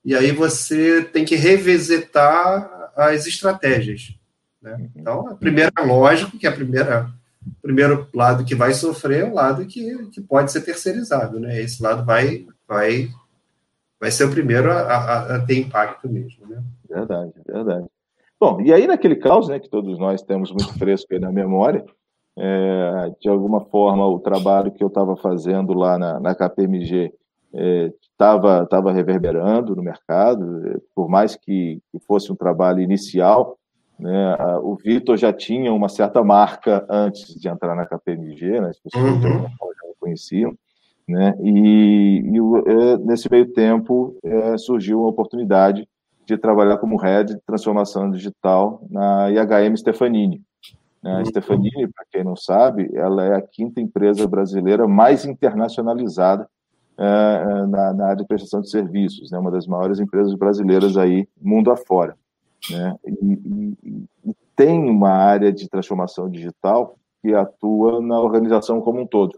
E 0.06 0.16
aí 0.16 0.32
você 0.32 1.04
tem 1.04 1.26
que 1.26 1.36
revisitar 1.36 2.93
as 2.95 3.28
estratégias. 3.28 4.18
Né? 4.62 4.76
Uhum. 4.76 4.89
Então, 4.95 5.28
a 5.28 5.36
primeira, 5.36 5.70
lógico 5.86 6.38
que 6.38 6.47
a 6.47 6.51
primeira, 6.54 7.10
o 7.45 7.62
primeiro 7.62 8.08
lado 8.14 8.45
que 8.45 8.56
vai 8.56 8.74
sofrer 8.74 9.26
é 9.26 9.30
o 9.30 9.34
lado 9.34 9.66
que, 9.66 10.08
que 10.08 10.22
pode 10.22 10.49
ser 10.49 10.62
terceirizado. 10.62 11.41
Né? 11.41 11.60
Esse 11.60 11.84
lado 11.84 12.06
vai, 12.06 12.47
vai, 12.66 13.10
vai 13.99 14.12
ser 14.12 14.24
o 14.24 14.32
primeiro 14.32 14.72
a, 14.72 14.80
a, 14.80 15.36
a 15.36 15.39
ter 15.41 15.58
impacto 15.58 16.08
mesmo. 16.08 16.47
Né? 16.47 16.64
Verdade, 16.89 17.34
verdade. 17.45 17.86
Bom, 18.39 18.62
e 18.62 18.72
aí 18.72 18.88
naquele 18.88 19.18
caos, 19.18 19.49
né, 19.49 19.60
que 19.60 19.68
todos 19.68 19.99
nós 19.99 20.22
temos 20.22 20.51
muito 20.51 20.74
fresco 20.80 21.14
aí 21.14 21.20
na 21.20 21.34
memória, 21.34 21.84
é, 22.38 23.11
de 23.21 23.29
alguma 23.29 23.61
forma 23.61 24.07
o 24.07 24.19
trabalho 24.19 24.71
que 24.71 24.84
eu 24.84 24.88
estava 24.88 25.15
fazendo 25.15 25.73
lá 25.73 25.97
na, 25.97 26.19
na 26.19 26.36
KPMG 26.36 27.13
estava 28.11 28.63
é, 28.63 28.65
tava 28.65 28.91
reverberando 28.91 29.75
no 29.75 29.84
mercado, 29.84 30.81
por 30.95 31.07
mais 31.07 31.36
que, 31.36 31.79
que 31.91 31.99
fosse 31.99 32.31
um 32.31 32.36
trabalho 32.36 32.81
inicial, 32.81 33.57
né, 33.99 34.36
a, 34.39 34.59
o 34.59 34.75
Vitor 34.75 35.17
já 35.17 35.31
tinha 35.31 35.71
uma 35.71 35.88
certa 35.88 36.23
marca 36.23 36.86
antes 36.89 37.39
de 37.39 37.47
entrar 37.47 37.75
na 37.75 37.86
KPMG, 37.86 38.59
né, 38.59 38.69
as 38.69 38.79
pessoas 38.79 39.13
uhum. 39.13 39.21
já 39.21 39.29
o 39.29 39.95
conheciam, 39.99 40.53
né, 41.07 41.36
e, 41.43 42.23
e 42.25 42.38
é, 42.71 42.97
nesse 42.97 43.29
meio 43.29 43.53
tempo 43.53 44.17
é, 44.23 44.57
surgiu 44.57 45.01
uma 45.01 45.09
oportunidade 45.09 45.88
de 46.25 46.38
trabalhar 46.38 46.77
como 46.77 46.97
head 46.97 47.36
de 47.36 47.41
transformação 47.41 48.09
digital 48.09 48.81
na 48.89 49.29
IHM 49.29 49.75
Stefanini. 49.75 50.41
A 51.04 51.18
uhum. 51.18 51.26
Stefanini, 51.26 51.88
para 51.93 52.06
quem 52.12 52.24
não 52.24 52.36
sabe, 52.36 52.89
ela 52.93 53.26
é 53.26 53.36
a 53.36 53.41
quinta 53.41 53.82
empresa 53.82 54.26
brasileira 54.26 54.88
mais 54.88 55.26
internacionalizada 55.26 56.47
é, 56.97 57.66
na, 57.68 57.93
na, 57.93 58.06
área 58.06 58.18
de 58.18 58.28
prestação 58.28 58.62
de 58.62 58.70
serviços, 58.70 59.32
né, 59.32 59.38
uma 59.38 59.51
das 59.51 59.68
maiores 59.68 59.99
empresas 59.99 60.34
brasileiras 60.36 60.95
aí 60.95 61.28
mundo 61.41 61.72
afora. 61.72 62.16
Né, 62.70 62.95
e, 63.06 63.78
e, 63.84 64.08
e 64.26 64.36
tem 64.56 64.89
uma 64.89 65.10
área 65.10 65.51
de 65.51 65.68
transformação 65.68 66.30
digital 66.30 66.95
que 67.22 67.34
atua 67.34 68.01
na 68.01 68.20
organização 68.20 68.80
como 68.80 69.01
um 69.01 69.08
todo, 69.08 69.38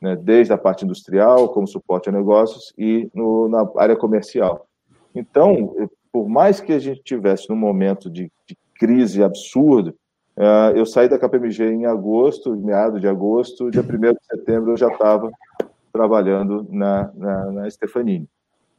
né, 0.00 0.14
desde 0.14 0.52
a 0.52 0.58
parte 0.58 0.84
industrial, 0.84 1.48
como 1.48 1.66
suporte 1.66 2.08
a 2.08 2.12
negócios, 2.12 2.72
e 2.78 3.10
no, 3.14 3.48
na 3.48 3.68
área 3.78 3.96
comercial. 3.96 4.66
Então, 5.12 5.74
por 6.12 6.28
mais 6.28 6.60
que 6.60 6.72
a 6.72 6.78
gente 6.78 7.02
tivesse 7.02 7.48
num 7.48 7.56
momento 7.56 8.08
de, 8.08 8.30
de 8.46 8.56
crise 8.78 9.22
absurda, 9.22 9.94
uh, 10.40 10.76
eu 10.76 10.86
saí 10.86 11.08
da 11.08 11.18
KPMG 11.18 11.64
em 11.64 11.86
agosto, 11.86 12.56
meado 12.56 12.98
de 12.98 13.06
agosto, 13.06 13.70
dia 13.70 13.82
1 13.82 13.84
de 13.84 14.24
setembro 14.24 14.72
eu 14.72 14.76
já 14.76 14.88
estava 14.88 15.30
trabalhando 15.92 16.66
na, 16.70 17.10
na, 17.14 17.52
na 17.52 17.70
Stefanini. 17.70 18.28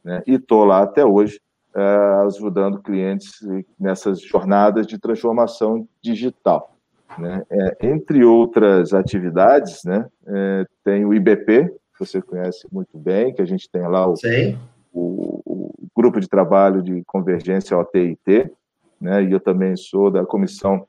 Né? 0.03 0.24
E 0.26 0.36
estou 0.36 0.66
lá 0.66 0.82
até 0.82 1.05
hoje, 1.05 1.39
é, 1.74 1.82
ajudando 2.26 2.82
clientes 2.82 3.39
nessas 3.80 4.22
jornadas 4.22 4.86
de 4.86 4.99
transformação 4.99 5.88
digital. 6.01 6.76
Né? 7.18 7.43
É, 7.49 7.88
entre 7.88 8.24
outras 8.24 8.93
atividades, 8.93 9.84
né, 9.86 10.07
é, 10.28 10.66
tem 10.84 11.05
o 11.05 11.14
IBP, 11.14 11.70
que 11.93 11.99
você 11.99 12.22
conhece 12.22 12.68
muito 12.72 12.97
bem, 12.97 13.34
que 13.34 13.41
a 13.41 13.45
gente 13.45 13.70
tem 13.70 13.88
lá 13.88 14.07
o, 14.07 14.16
o, 14.93 15.41
o 15.45 15.88
grupo 15.95 16.20
de 16.20 16.28
trabalho 16.28 16.82
de 16.82 17.03
convergência 17.05 17.78
OTIT, 17.78 18.51
né, 18.99 19.24
e 19.24 19.32
eu 19.32 19.39
também 19.39 19.76
sou 19.76 20.09
da 20.09 20.26
comissão 20.26 20.88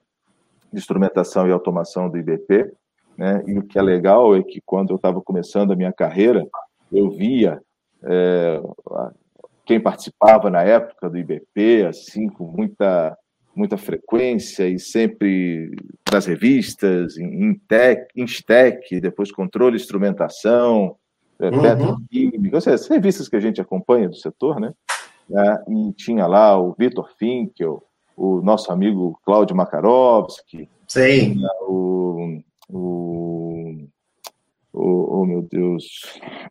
de 0.73 0.79
instrumentação 0.79 1.47
e 1.47 1.53
automação 1.53 2.09
do 2.09 2.19
IBP. 2.19 2.73
Né? 3.17 3.43
E 3.47 3.59
o 3.59 3.63
que 3.63 3.79
é 3.79 3.83
legal 3.83 4.35
é 4.35 4.43
que 4.43 4.61
quando 4.65 4.91
eu 4.91 4.97
estava 4.97 5.21
começando 5.21 5.73
a 5.73 5.77
minha 5.77 5.93
carreira, 5.93 6.47
eu 6.91 7.11
via 7.11 7.61
é, 8.03 8.61
quem 9.65 9.81
participava 9.81 10.51
na 10.51 10.63
época 10.63 11.09
do 11.09 11.19
IBP, 11.19 11.87
assim, 11.89 12.29
com 12.29 12.45
muita, 12.45 13.17
muita 13.55 13.77
frequência 13.77 14.69
e 14.69 14.79
sempre 14.79 15.71
nas 16.11 16.27
revistas, 16.27 17.17
em, 17.17 17.55
tech, 17.69 18.07
em 18.17 18.27
STEC, 18.27 19.01
depois 19.01 19.31
controle 19.31 19.77
instrumentação, 19.77 20.97
é, 21.39 21.49
uhum. 21.49 21.63
petroquímica, 21.63 22.61
seja, 22.61 22.75
as 22.75 22.89
revistas 22.89 23.29
que 23.29 23.37
a 23.37 23.41
gente 23.41 23.61
acompanha 23.61 24.09
do 24.09 24.17
setor, 24.17 24.61
né? 24.61 24.73
É, 25.31 25.73
e 25.73 25.93
tinha 25.95 26.27
lá 26.27 26.59
o 26.59 26.75
Vitor 26.79 27.09
Finkel, 27.17 27.83
o 28.17 28.41
nosso 28.41 28.73
amigo 28.73 29.19
Cláudio 29.25 29.57
Makarovski, 29.57 30.69
Sim. 30.87 31.37
o 31.69 32.43
o. 32.73 33.89
Oh, 34.73 35.21
oh 35.21 35.27
meu 35.27 35.43
Deus. 35.43 35.85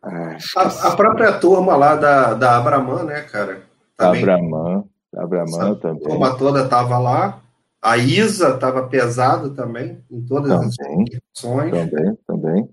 Ah, 0.00 0.36
a, 0.56 0.88
a, 0.88 0.96
própria 0.96 1.32
turma 1.38 1.74
lá 1.74 1.96
da, 1.96 2.34
da 2.34 2.56
Abraman, 2.56 3.04
né, 3.04 3.22
cara? 3.22 3.62
Também. 3.96 4.22
Abraman, 4.22 4.84
Abraman 5.16 5.74
também. 5.76 6.06
A 6.06 6.10
turma 6.10 6.38
toda 6.38 6.62
estava 6.62 6.98
lá. 6.98 7.40
A 7.82 7.96
Isa 7.98 8.50
estava 8.50 8.86
pesado 8.86 9.54
também, 9.54 9.98
em 10.08 10.22
todas 10.24 10.50
também, 10.50 10.68
as 10.68 11.00
instituições. 11.00 11.70
Também, 11.72 12.18
também. 12.24 12.68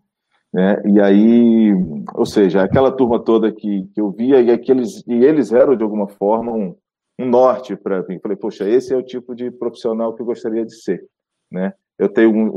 É, 0.55 0.87
e 0.87 1.01
aí, 1.01 1.73
ou 2.13 2.25
seja, 2.27 2.61
aquela 2.61 2.91
turma 2.91 3.19
toda 3.19 3.51
que, 3.51 3.89
que 3.93 3.99
eu 3.99 4.11
via 4.11 4.39
e, 4.39 4.51
aqueles, 4.51 5.03
e 5.07 5.13
eles 5.13 5.51
eram, 5.51 5.75
de 5.75 5.83
alguma 5.83 6.07
forma, 6.07 6.51
um, 6.51 6.75
um 7.19 7.27
norte 7.27 7.75
para 7.75 8.01
mim. 8.07 8.17
Falei, 8.19 8.37
poxa, 8.37 8.67
esse 8.67 8.93
é 8.93 8.97
o 8.97 9.03
tipo 9.03 9.35
de 9.35 9.51
profissional 9.51 10.15
que 10.15 10.21
eu 10.21 10.25
gostaria 10.25 10.65
de 10.65 10.73
ser. 10.73 11.05
Né? 11.51 11.73
Eu 11.97 12.07
tenho 12.07 12.31
um, 12.31 12.47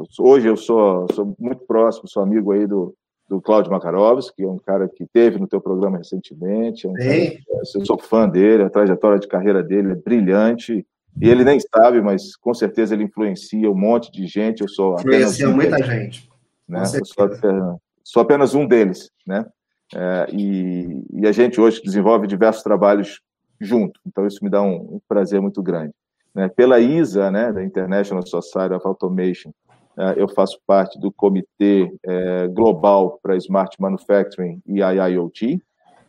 um, 0.00 0.02
hoje 0.18 0.48
eu 0.48 0.56
sou, 0.56 1.06
sou 1.12 1.36
muito 1.38 1.66
próximo, 1.66 2.08
sou 2.08 2.22
amigo 2.22 2.52
aí 2.52 2.66
do, 2.66 2.94
do 3.28 3.38
Cláudio 3.38 3.70
Makarovski, 3.70 4.36
que 4.36 4.44
é 4.44 4.48
um 4.48 4.56
cara 4.56 4.88
que 4.88 5.04
teve 5.12 5.38
no 5.38 5.46
teu 5.46 5.60
programa 5.60 5.98
recentemente. 5.98 6.86
É 6.86 6.90
um 6.90 6.94
eu 6.98 7.84
sou 7.84 7.98
fã 7.98 8.26
dele, 8.26 8.62
a 8.62 8.70
trajetória 8.70 9.18
de 9.18 9.28
carreira 9.28 9.62
dele 9.62 9.92
é 9.92 9.94
brilhante. 9.94 10.86
E 11.20 11.28
ele 11.28 11.44
nem 11.44 11.60
sabe, 11.60 12.00
mas 12.00 12.34
com 12.34 12.54
certeza 12.54 12.94
ele 12.94 13.04
influencia 13.04 13.70
um 13.70 13.76
monte 13.76 14.10
de 14.10 14.26
gente. 14.26 14.62
Eu 14.62 14.68
sou 14.68 14.94
influencia 14.94 15.50
um 15.50 15.54
muita 15.54 15.76
gente. 15.82 16.30
Né? 16.66 16.82
Sou 16.86 17.24
apenas, 17.26 17.76
sou, 18.02 18.22
apenas, 18.22 18.54
um 18.54 18.66
deles, 18.66 19.10
né? 19.26 19.44
É, 19.94 20.26
e, 20.32 21.04
e, 21.12 21.26
a 21.26 21.32
gente 21.32 21.60
hoje 21.60 21.82
desenvolve 21.82 22.26
diversos 22.26 22.62
trabalhos 22.62 23.20
junto. 23.64 24.00
Então 24.06 24.26
isso 24.26 24.42
me 24.42 24.50
dá 24.50 24.62
um, 24.62 24.96
um 24.96 25.00
prazer 25.08 25.40
muito 25.40 25.62
grande 25.62 25.94
né, 26.34 26.48
pela 26.48 26.80
ISA, 26.80 27.30
né, 27.30 27.52
da 27.52 27.62
International 27.62 28.26
Society 28.26 28.74
of 28.74 28.86
Automation, 28.86 29.50
uh, 29.96 30.12
eu 30.16 30.28
faço 30.28 30.58
parte 30.66 30.98
do 30.98 31.12
comitê 31.12 31.92
uh, 32.06 32.50
global 32.52 33.18
para 33.22 33.36
Smart 33.36 33.76
Manufacturing 33.80 34.60
e 34.66 34.80
IIoT, 34.80 35.62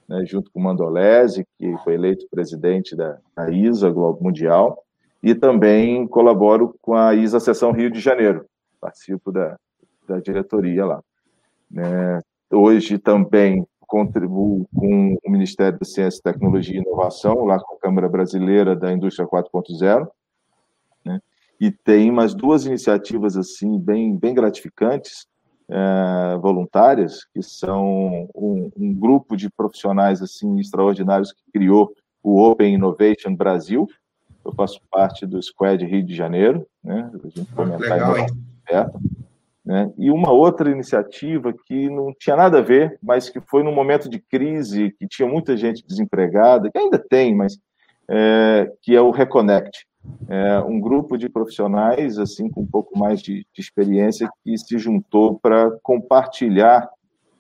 né, 0.08 0.26
junto 0.26 0.50
com 0.52 0.60
o 0.60 0.64
Mandolese, 0.64 1.46
que 1.58 1.76
foi 1.84 1.96
eleito 1.96 2.28
presidente 2.30 2.96
da, 2.96 3.18
da 3.36 3.50
ISA 3.50 3.90
Global 3.90 4.22
Mundial, 4.22 4.84
e 5.22 5.34
também 5.34 6.06
colaboro 6.08 6.76
com 6.82 6.94
a 6.96 7.14
ISA 7.16 7.40
Seção 7.40 7.72
Rio 7.72 7.90
de 7.90 8.00
Janeiro, 8.00 8.46
participo 8.80 9.32
da, 9.32 9.58
da 10.08 10.20
diretoria 10.20 10.86
lá. 10.86 11.02
Né. 11.72 12.20
Hoje 12.52 12.98
também 12.98 13.66
contribuo 13.94 14.68
com 14.74 15.16
o 15.24 15.30
Ministério 15.30 15.78
da 15.78 15.86
Ciência, 15.86 16.20
Tecnologia 16.24 16.76
e 16.76 16.82
Inovação, 16.82 17.46
lá 17.46 17.60
com 17.60 17.76
a 17.76 17.80
Câmara 17.80 18.10
Brasileira 18.10 18.76
da 18.76 18.92
Indústria 18.92 19.28
4.0, 19.28 20.08
né? 21.06 21.20
e 21.62 21.70
tem 21.70 22.12
mais 22.12 22.34
duas 22.34 22.66
iniciativas 22.66 23.38
assim 23.38 23.78
bem, 23.78 24.18
bem 24.18 24.34
gratificantes, 24.34 25.28
é, 25.70 26.38
voluntárias, 26.42 27.24
que 27.32 27.44
são 27.44 28.28
um, 28.34 28.72
um, 28.76 28.94
grupo 28.96 29.38
de 29.38 29.48
profissionais 29.52 30.24
assim 30.24 30.60
extraordinários 30.60 31.32
que 31.32 31.44
criou 31.54 31.94
o 32.24 32.42
Open 32.42 32.74
Innovation 32.74 33.36
Brasil. 33.36 33.88
Eu 34.44 34.54
faço 34.54 34.82
parte 34.90 35.24
do 35.24 35.40
Squad 35.40 35.86
Rio 35.86 36.04
de 36.04 36.16
Janeiro, 36.16 36.66
né? 36.84 37.12
A 37.14 37.28
gente 37.28 37.54
comentar 37.54 37.92
Legal, 37.92 38.18
hein? 38.18 38.26
Perto. 38.66 39.00
Né? 39.66 39.92
E 39.98 40.12
uma 40.12 40.32
outra 40.32 40.70
iniciativa 40.70 41.54
que 41.66 41.90
não 41.90 42.14
tinha 42.20 42.36
nada 42.36 42.60
a 42.60 42.62
ver, 42.62 42.98
mas 43.02 43.30
que 43.30 43.40
foi 43.40 43.64
num 43.64 43.74
momento 43.74 44.10
de 44.10 44.20
crise, 44.20 44.94
que 45.00 45.08
tinha 45.08 45.28
muita 45.28 45.56
gente 45.56 45.86
desempregada, 45.88 46.70
que 46.70 46.78
ainda 46.78 47.00
tem, 47.00 47.34
mas 47.34 47.58
é, 48.10 48.70
que 48.82 48.96
é 48.96 49.02
o 49.02 49.12
Reconnect. 49.12 49.86
É 50.28 50.60
um 50.60 50.82
grupo 50.82 51.18
de 51.18 51.30
profissionais, 51.30 52.20
assim, 52.20 52.50
com 52.50 52.62
um 52.62 52.68
pouco 52.68 52.98
mais 53.00 53.22
de, 53.22 53.48
de 53.54 53.62
experiência, 53.62 54.30
que 54.44 54.58
se 54.58 54.78
juntou 54.78 55.40
para 55.40 55.72
compartilhar 55.82 56.90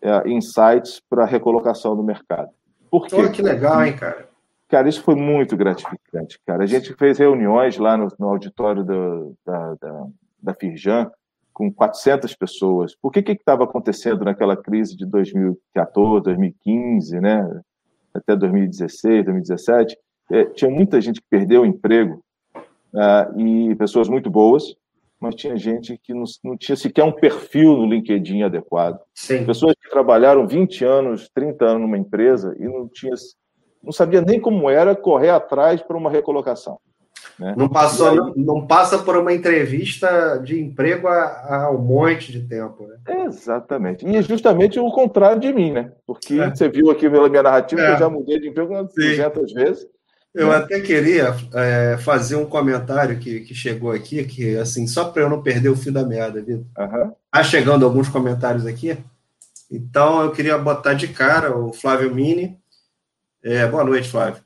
é, 0.01 0.29
insights 0.29 1.01
para 1.09 1.25
recolocação 1.25 1.93
no 1.93 2.03
mercado. 2.03 2.49
Por 2.89 3.07
quê? 3.07 3.29
que 3.29 3.41
legal, 3.41 3.83
hein, 3.83 3.97
cara? 3.97 4.29
Cara, 4.69 4.87
isso 4.87 5.03
foi 5.03 5.15
muito 5.15 5.57
gratificante, 5.57 6.39
cara. 6.45 6.63
A 6.63 6.65
gente 6.65 6.93
fez 6.93 7.17
reuniões 7.17 7.77
lá 7.77 7.97
no, 7.97 8.07
no 8.17 8.29
auditório 8.29 8.83
do, 8.83 9.35
da, 9.45 9.75
da, 9.75 10.05
da 10.41 10.53
Firjan 10.53 11.11
com 11.53 11.71
400 11.71 12.35
pessoas. 12.35 12.95
Por 12.95 13.11
que 13.11 13.21
que 13.21 13.31
estava 13.33 13.63
acontecendo 13.63 14.25
naquela 14.25 14.57
crise 14.57 14.95
de 14.97 15.05
2014, 15.05 16.23
2015, 16.23 17.19
né? 17.19 17.61
Até 18.13 18.35
2016, 18.35 19.25
2017? 19.25 19.97
É, 20.31 20.45
tinha 20.45 20.69
muita 20.69 20.99
gente 20.99 21.21
que 21.21 21.27
perdeu 21.29 21.61
o 21.61 21.65
emprego 21.65 22.23
uh, 22.93 23.39
e 23.39 23.75
pessoas 23.75 24.09
muito 24.09 24.29
boas, 24.29 24.75
mas 25.19 25.35
tinha 25.35 25.55
gente 25.55 25.97
que 25.97 26.13
não, 26.13 26.23
não, 26.43 26.57
tinha 26.57 26.75
sequer 26.75 27.03
um 27.03 27.11
perfil 27.11 27.77
no 27.77 27.85
LinkedIn 27.85 28.43
adequado. 28.43 28.99
Sim. 29.13 29.45
Pessoas 29.45 29.75
que 29.81 29.89
trabalharam 29.89 30.47
20 30.47 30.83
anos, 30.83 31.29
30 31.33 31.65
anos 31.65 31.81
numa 31.81 31.97
empresa 31.97 32.55
e 32.59 32.63
não 32.63 32.87
tinha 32.87 33.13
não 33.83 33.91
sabia 33.91 34.21
nem 34.21 34.39
como 34.39 34.69
era 34.69 34.95
correr 34.95 35.29
atrás 35.29 35.81
para 35.81 35.97
uma 35.97 36.09
recolocação. 36.09 36.79
Né? 37.39 37.53
Não, 37.57 37.67
passou, 37.67 38.09
aí, 38.09 38.15
não, 38.15 38.33
não, 38.35 38.67
passa 38.67 38.97
por 38.97 39.17
uma 39.17 39.33
entrevista 39.33 40.37
de 40.37 40.59
emprego 40.59 41.07
há, 41.07 41.65
há 41.65 41.71
um 41.71 41.79
monte 41.79 42.31
de 42.31 42.41
tempo. 42.41 42.87
Né? 42.87 43.25
Exatamente. 43.25 44.05
E 44.05 44.15
é 44.15 44.21
justamente 44.21 44.79
o 44.79 44.91
contrário 44.91 45.39
de 45.39 45.51
mim, 45.51 45.71
né? 45.71 45.91
Porque 46.05 46.39
é. 46.39 46.49
você 46.49 46.69
viu 46.69 46.91
aqui 46.91 47.09
pela 47.09 47.29
minha 47.29 47.43
narrativa 47.43 47.81
é. 47.81 47.85
que 47.87 47.91
eu 47.93 47.99
já 47.99 48.09
mudei 48.09 48.39
de 48.39 48.49
emprego 48.49 48.83
200 48.95 49.49
Sim. 49.49 49.55
vezes. 49.55 49.87
Eu 50.33 50.49
né? 50.49 50.55
até 50.55 50.79
queria 50.79 51.35
é, 51.53 51.97
fazer 51.99 52.35
um 52.35 52.45
comentário 52.45 53.19
que, 53.19 53.41
que 53.41 53.53
chegou 53.53 53.91
aqui, 53.91 54.23
que 54.23 54.57
assim, 54.57 54.87
só 54.87 55.05
para 55.05 55.21
eu 55.23 55.29
não 55.29 55.43
perder 55.43 55.69
o 55.69 55.75
fio 55.75 55.91
da 55.91 56.03
meada, 56.03 56.41
Vitor. 56.41 56.65
Uhum. 56.77 57.11
Tá 57.31 57.43
chegando 57.43 57.85
alguns 57.85 58.09
comentários 58.09 58.65
aqui. 58.65 58.97
Então 59.71 60.21
eu 60.21 60.31
queria 60.31 60.57
botar 60.57 60.93
de 60.93 61.07
cara 61.07 61.55
o 61.55 61.71
Flávio 61.71 62.13
Mini 62.13 62.57
é, 63.43 63.67
boa 63.67 63.83
noite, 63.83 64.09
Flávio. 64.09 64.41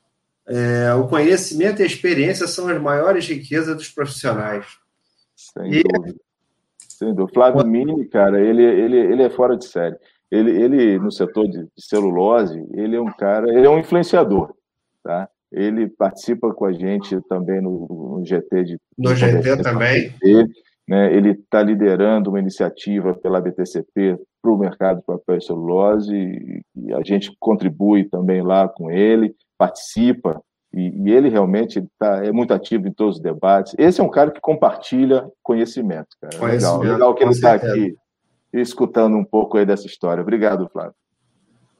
É, 0.48 0.94
o 0.94 1.06
conhecimento 1.06 1.80
e 1.80 1.82
a 1.82 1.86
experiência 1.86 2.46
são 2.46 2.68
as 2.68 2.80
maiores 2.80 3.28
riquezas 3.28 3.76
dos 3.76 3.90
profissionais. 3.90 4.66
Sem 5.36 5.74
e... 5.74 5.82
dúvida. 5.82 6.20
Sem 6.88 7.14
dúvida. 7.14 7.34
Flávio 7.34 7.66
Mini, 7.66 8.06
cara, 8.06 8.40
ele, 8.40 8.62
ele, 8.62 8.96
ele 8.96 9.22
é 9.22 9.30
fora 9.30 9.56
de 9.56 9.66
série. 9.66 9.96
Ele, 10.30 10.50
ele 10.50 10.98
no 10.98 11.12
setor 11.12 11.48
de, 11.48 11.66
celulose, 11.78 12.62
ele 12.72 12.96
é 12.96 13.00
um 13.00 13.12
cara, 13.12 13.48
ele 13.48 13.66
é 13.66 13.70
um 13.70 13.78
influenciador, 13.78 14.54
tá? 15.02 15.28
Ele 15.50 15.88
participa 15.88 16.52
com 16.52 16.66
a 16.66 16.72
gente 16.72 17.18
também 17.28 17.62
no, 17.62 18.18
no 18.18 18.26
GT 18.26 18.64
de. 18.64 18.78
No 18.98 19.14
GT 19.14 19.62
também. 19.62 20.12
né? 20.86 21.14
Ele 21.14 21.30
está 21.30 21.62
liderando 21.62 22.30
uma 22.30 22.40
iniciativa 22.40 23.14
pela 23.14 23.40
BTCP 23.40 24.18
para 24.42 24.50
o 24.50 24.58
mercado 24.58 24.98
de 24.98 25.06
papel 25.06 25.36
e 25.36 25.42
celulose, 25.42 26.14
e, 26.14 26.92
a 26.92 27.02
gente 27.02 27.34
contribui 27.38 28.04
também 28.04 28.42
lá 28.42 28.68
com 28.68 28.90
ele, 28.90 29.34
participa, 29.58 30.40
e, 30.72 30.92
e 31.04 31.12
ele 31.12 31.28
realmente 31.28 31.84
tá, 31.98 32.24
é 32.24 32.30
muito 32.30 32.54
ativo 32.54 32.86
em 32.86 32.92
todos 32.92 33.16
os 33.16 33.22
debates. 33.22 33.74
Esse 33.76 34.00
é 34.00 34.04
um 34.04 34.10
cara 34.10 34.30
que 34.30 34.40
compartilha 34.40 35.26
conhecimento, 35.42 36.08
cara. 36.20 36.36
Conhecimento, 36.38 36.78
legal, 36.80 36.94
legal 36.94 37.14
que 37.14 37.24
ele 37.24 37.30
está 37.30 37.54
aqui 37.54 37.96
escutando 38.52 39.16
um 39.16 39.24
pouco 39.24 39.58
aí 39.58 39.66
dessa 39.66 39.86
história. 39.86 40.22
Obrigado, 40.22 40.68
Flávio. 40.72 40.94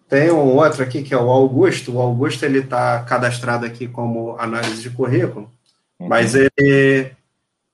Tem 0.09 0.31
um 0.31 0.57
outro 0.57 0.83
aqui 0.83 1.03
que 1.03 1.13
é 1.13 1.19
o 1.19 1.31
Augusto. 1.31 1.93
O 1.93 2.01
Augusto 2.01 2.45
ele 2.45 2.61
está 2.61 3.03
cadastrado 3.03 3.67
aqui 3.67 3.87
como 3.87 4.37
análise 4.39 4.83
de 4.83 4.91
currículo, 4.91 5.51
uhum. 6.01 6.09
mas 6.09 6.35
ele 6.35 7.13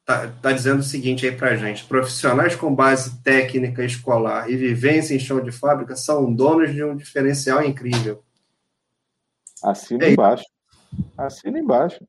está 0.00 0.26
tá 0.42 0.52
dizendo 0.52 0.80
o 0.80 0.84
seguinte 0.84 1.24
aí 1.24 1.32
para 1.32 1.54
gente: 1.54 1.84
profissionais 1.84 2.56
com 2.56 2.74
base 2.74 3.22
técnica 3.22 3.84
escolar 3.84 4.50
e 4.50 4.56
vivência 4.56 5.14
em 5.14 5.20
chão 5.20 5.40
de 5.40 5.52
fábrica 5.52 5.94
são 5.94 6.32
donos 6.32 6.74
de 6.74 6.82
um 6.82 6.96
diferencial 6.96 7.64
incrível. 7.64 8.23
Assina 9.64 10.04
é 10.04 10.12
embaixo. 10.12 10.44
Assina 11.16 11.58
embaixo. 11.58 12.04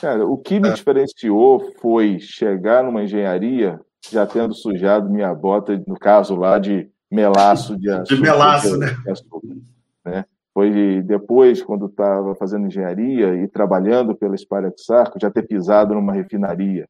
Cara, 0.00 0.26
o 0.26 0.36
que 0.36 0.60
me 0.60 0.68
é. 0.68 0.72
diferenciou 0.72 1.72
foi 1.80 2.18
chegar 2.20 2.84
numa 2.84 3.02
engenharia 3.02 3.80
já 4.10 4.26
tendo 4.26 4.54
sujado 4.54 5.10
minha 5.10 5.34
bota, 5.34 5.82
no 5.86 5.98
caso 5.98 6.36
lá 6.36 6.58
de 6.58 6.88
melaço 7.10 7.76
de 7.76 7.88
açúcar. 7.90 8.14
De 8.14 8.20
melaço, 8.20 8.76
né? 8.76 8.96
Açúcar, 9.08 9.56
né? 10.04 10.24
Foi 10.52 11.02
depois, 11.02 11.62
quando 11.62 11.86
estava 11.86 12.34
fazendo 12.34 12.66
engenharia 12.66 13.34
e 13.34 13.48
trabalhando 13.48 14.14
pela 14.14 14.36
Sparex 14.36 14.84
Sarco, 14.86 15.18
já 15.20 15.30
ter 15.30 15.42
pisado 15.42 15.94
numa 15.94 16.14
refinaria, 16.14 16.86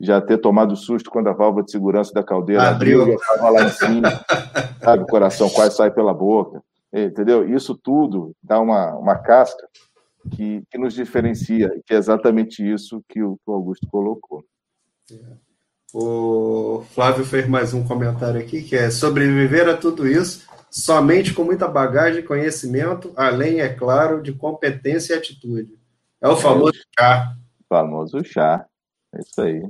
já 0.00 0.20
ter 0.20 0.38
tomado 0.38 0.74
susto 0.74 1.10
quando 1.10 1.28
a 1.28 1.32
válvula 1.32 1.64
de 1.64 1.70
segurança 1.70 2.12
da 2.12 2.24
caldeira 2.24 2.68
abriu, 2.68 3.02
abriu 3.02 3.14
estava 3.14 3.50
lá 3.50 3.62
em 3.62 3.68
cima, 3.68 4.08
sabe, 4.82 5.04
o 5.04 5.06
coração 5.06 5.48
quase 5.48 5.76
sai 5.76 5.92
pela 5.92 6.12
boca, 6.12 6.60
entendeu? 7.02 7.48
Isso 7.48 7.74
tudo 7.74 8.34
dá 8.42 8.60
uma, 8.60 8.94
uma 8.96 9.18
casca 9.18 9.66
que, 10.30 10.62
que 10.70 10.78
nos 10.78 10.94
diferencia, 10.94 11.70
que 11.84 11.94
é 11.94 11.96
exatamente 11.96 12.62
isso 12.62 13.02
que 13.08 13.22
o, 13.22 13.36
que 13.36 13.50
o 13.50 13.52
Augusto 13.52 13.86
colocou. 13.90 14.44
É. 15.10 15.16
O 15.92 16.84
Flávio 16.94 17.24
fez 17.24 17.48
mais 17.48 17.72
um 17.72 17.86
comentário 17.86 18.40
aqui, 18.40 18.62
que 18.62 18.74
é 18.74 18.90
sobreviver 18.90 19.68
a 19.68 19.76
tudo 19.76 20.06
isso 20.06 20.44
somente 20.74 21.32
com 21.32 21.44
muita 21.44 21.68
bagagem 21.68 22.18
e 22.18 22.26
conhecimento, 22.26 23.12
além, 23.14 23.60
é 23.60 23.68
claro, 23.68 24.20
de 24.20 24.32
competência 24.32 25.14
e 25.14 25.16
atitude. 25.16 25.78
É 26.20 26.26
o 26.26 26.36
famoso 26.36 26.80
chá. 26.98 27.36
Famoso 27.68 28.24
chá. 28.24 28.66
É 29.14 29.20
isso 29.20 29.40
aí. 29.40 29.62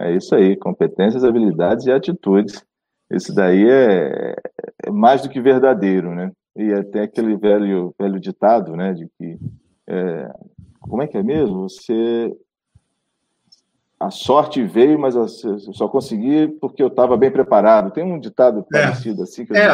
É 0.00 0.16
isso 0.16 0.34
aí. 0.34 0.56
Competências, 0.56 1.22
habilidades 1.22 1.86
e 1.86 1.92
atitudes. 1.92 2.60
Isso 3.08 3.32
daí 3.32 3.68
é, 3.70 4.34
é 4.84 4.90
mais 4.90 5.22
do 5.22 5.28
que 5.28 5.40
verdadeiro, 5.40 6.12
né? 6.12 6.32
E 6.56 6.72
até 6.72 7.02
aquele 7.02 7.36
velho, 7.36 7.94
velho 7.98 8.20
ditado, 8.20 8.76
né, 8.76 8.92
de 8.92 9.08
que 9.18 9.38
é, 9.86 10.30
como 10.80 11.02
é 11.02 11.06
que 11.06 11.16
é 11.16 11.22
mesmo? 11.22 11.68
Você 11.68 12.30
a 14.02 14.10
sorte 14.10 14.64
veio, 14.64 14.98
mas 14.98 15.14
eu 15.14 15.28
só 15.28 15.86
consegui 15.86 16.48
porque 16.60 16.82
eu 16.82 16.88
estava 16.88 17.16
bem 17.16 17.30
preparado. 17.30 17.92
Tem 17.92 18.02
um 18.02 18.18
ditado 18.18 18.66
é. 18.74 18.80
parecido 18.80 19.22
assim. 19.22 19.46
Que 19.46 19.56
é, 19.56 19.68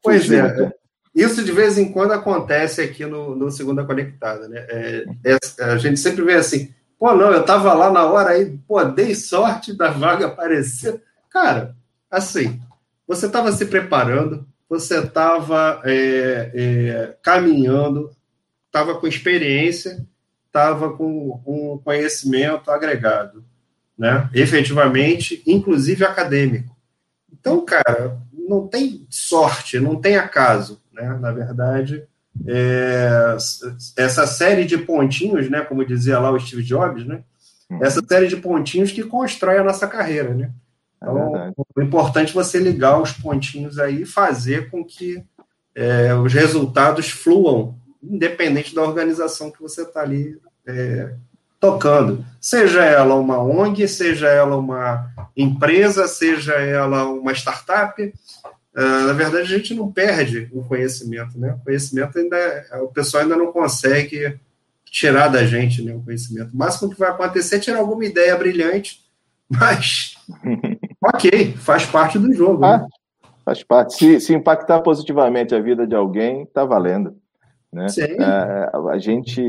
pois 0.00 0.30
é. 0.30 0.42
Muito. 0.42 0.74
Isso 1.14 1.44
de 1.44 1.52
vez 1.52 1.76
em 1.76 1.92
quando 1.92 2.12
acontece 2.12 2.80
aqui 2.80 3.04
no, 3.04 3.34
no 3.34 3.50
Segunda 3.50 3.84
Conectada, 3.84 4.48
né? 4.48 4.64
É, 4.68 5.04
é, 5.24 5.64
a 5.64 5.76
gente 5.76 5.98
sempre 5.98 6.22
vê 6.22 6.34
assim, 6.34 6.72
pô, 6.98 7.12
não, 7.14 7.30
eu 7.30 7.40
estava 7.40 7.74
lá 7.74 7.90
na 7.90 8.06
hora 8.06 8.30
aí, 8.30 8.56
pô, 8.66 8.82
dei 8.84 9.14
sorte 9.14 9.76
da 9.76 9.90
vaga 9.90 10.26
aparecer. 10.26 11.02
Cara, 11.28 11.74
assim, 12.10 12.60
você 13.06 13.26
estava 13.26 13.52
se 13.52 13.66
preparando, 13.66 14.46
você 14.78 15.00
estava 15.00 15.80
é, 15.84 16.50
é, 16.54 17.16
caminhando, 17.22 18.10
estava 18.66 18.94
com 18.94 19.06
experiência, 19.06 20.06
estava 20.46 20.96
com 20.96 21.40
um 21.46 21.78
conhecimento 21.78 22.70
agregado 22.70 23.44
né? 24.02 24.28
Efetivamente, 24.34 25.42
inclusive 25.46 26.04
acadêmico. 26.04 26.76
Então, 27.32 27.64
cara, 27.64 28.18
não 28.32 28.66
tem 28.66 29.06
sorte, 29.08 29.78
não 29.78 30.00
tem 30.00 30.16
acaso, 30.16 30.80
né? 30.92 31.16
Na 31.20 31.30
verdade, 31.30 32.02
é, 32.46 33.36
essa 33.96 34.26
série 34.26 34.64
de 34.64 34.78
pontinhos, 34.78 35.48
né? 35.48 35.60
Como 35.60 35.84
dizia 35.84 36.18
lá 36.18 36.30
o 36.30 36.40
Steve 36.40 36.62
Jobs, 36.62 37.06
né? 37.06 37.22
Uhum. 37.70 37.84
Essa 37.84 38.02
série 38.06 38.26
de 38.26 38.36
pontinhos 38.36 38.92
que 38.92 39.04
constrói 39.04 39.58
a 39.58 39.64
nossa 39.64 39.86
carreira, 39.86 40.34
né? 40.34 40.50
É 41.02 41.10
então, 41.10 41.36
é 41.36 41.52
o 41.76 41.82
importante 41.82 42.30
é 42.30 42.34
você 42.34 42.58
ligar 42.58 43.00
os 43.00 43.12
pontinhos 43.12 43.78
aí 43.78 44.02
e 44.02 44.06
fazer 44.06 44.70
com 44.70 44.84
que 44.84 45.22
é, 45.74 46.14
os 46.14 46.32
resultados 46.32 47.10
fluam, 47.10 47.76
independente 48.02 48.74
da 48.74 48.82
organização 48.82 49.50
que 49.50 49.60
você 49.60 49.82
está 49.82 50.00
ali 50.00 50.38
é, 50.66 51.14
tocando, 51.62 52.24
seja 52.40 52.84
ela 52.84 53.14
uma 53.14 53.42
ONG, 53.42 53.86
seja 53.86 54.28
ela 54.28 54.56
uma 54.56 55.08
empresa, 55.36 56.08
seja 56.08 56.54
ela 56.54 57.04
uma 57.06 57.32
startup. 57.32 58.02
Uh, 58.74 59.06
na 59.06 59.12
verdade, 59.12 59.44
a 59.44 59.58
gente 59.58 59.72
não 59.74 59.92
perde 59.92 60.48
o 60.52 60.64
conhecimento, 60.64 61.38
né? 61.38 61.52
O 61.52 61.64
conhecimento 61.64 62.18
ainda, 62.18 62.36
é, 62.36 62.78
o 62.78 62.88
pessoal 62.88 63.22
ainda 63.22 63.36
não 63.36 63.52
consegue 63.52 64.40
tirar 64.86 65.28
da 65.28 65.44
gente, 65.44 65.82
né? 65.82 65.94
O 65.94 66.02
conhecimento. 66.02 66.52
O 66.52 66.56
máximo 66.56 66.90
que 66.90 66.98
vai 66.98 67.10
acontecer 67.10 67.56
é 67.56 67.60
tirar 67.60 67.78
alguma 67.78 68.04
ideia 68.04 68.36
brilhante, 68.36 69.00
mas 69.48 70.16
ok, 71.02 71.52
faz 71.54 71.86
parte 71.86 72.18
do 72.18 72.32
jogo. 72.32 72.64
Ah, 72.64 72.78
né? 72.78 72.86
Faz 73.44 73.62
parte. 73.62 73.94
Se, 73.94 74.20
se 74.20 74.34
impactar 74.34 74.80
positivamente 74.80 75.54
a 75.54 75.60
vida 75.60 75.86
de 75.86 75.94
alguém, 75.94 76.46
tá 76.46 76.64
valendo. 76.64 77.16
Né? 77.72 77.86
É, 78.20 78.70
a 78.90 78.98
gente, 78.98 79.40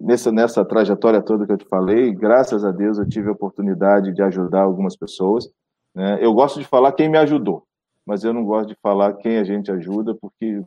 nessa, 0.00 0.30
nessa 0.30 0.64
trajetória 0.64 1.20
toda 1.20 1.44
que 1.44 1.52
eu 1.52 1.58
te 1.58 1.66
falei, 1.66 2.12
graças 2.12 2.64
a 2.64 2.70
Deus 2.70 2.96
eu 2.96 3.08
tive 3.08 3.28
a 3.28 3.32
oportunidade 3.32 4.12
de 4.12 4.22
ajudar 4.22 4.62
algumas 4.62 4.96
pessoas. 4.96 5.50
Né? 5.94 6.18
Eu 6.20 6.32
gosto 6.32 6.60
de 6.60 6.64
falar 6.64 6.92
quem 6.92 7.08
me 7.08 7.18
ajudou, 7.18 7.64
mas 8.06 8.22
eu 8.22 8.32
não 8.32 8.44
gosto 8.44 8.68
de 8.68 8.76
falar 8.80 9.14
quem 9.14 9.38
a 9.38 9.44
gente 9.44 9.70
ajuda, 9.70 10.14
porque 10.14 10.62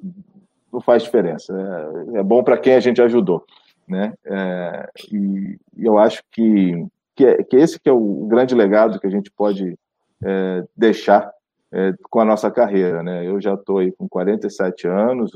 não 0.72 0.82
faz 0.82 1.03
diferença. 1.03 1.53
É, 2.14 2.20
é 2.20 2.24
bom 2.24 2.43
para 2.43 2.57
quem 2.57 2.74
a 2.74 2.80
gente 2.82 3.01
ajudou. 3.01 3.45
Né? 3.88 4.14
É, 4.26 4.89
e, 5.11 5.57
e, 5.78 5.86
eu 5.86 5.97
acho 5.97 6.22
que, 6.32 6.86
que, 7.16 7.26
é, 7.26 7.43
que, 7.43 7.55
esse 7.55 7.80
que 7.80 7.89
é 7.89 7.93
o 7.93 8.26
grande 8.28 8.53
legado 8.53 8.99
que 8.99 9.07
a 9.07 9.09
gente 9.09 9.32
pode 9.32 9.78
é, 10.26 10.63
deixar 10.76 11.32
é, 11.71 11.93
com 12.09 12.19
a 12.19 12.26
nossa 12.26 12.49
carreira. 12.51 13.03
Né? 13.03 13.28
Eu 13.28 13.41
já 13.41 13.53
estou 13.53 13.80
aí 13.80 13.91
com 13.91 14.07
47 14.07 14.88
anos, 14.88 15.32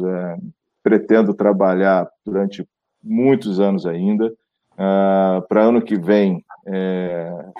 pretendo 0.83 1.33
trabalhar 1.33 2.07
durante 2.25 2.67
muitos 3.03 3.59
anos 3.59 3.85
ainda. 3.85 4.33
Uh, 4.73 5.41
Para 5.47 5.63
ano 5.63 5.81
que 5.81 5.97
vem, 5.97 6.45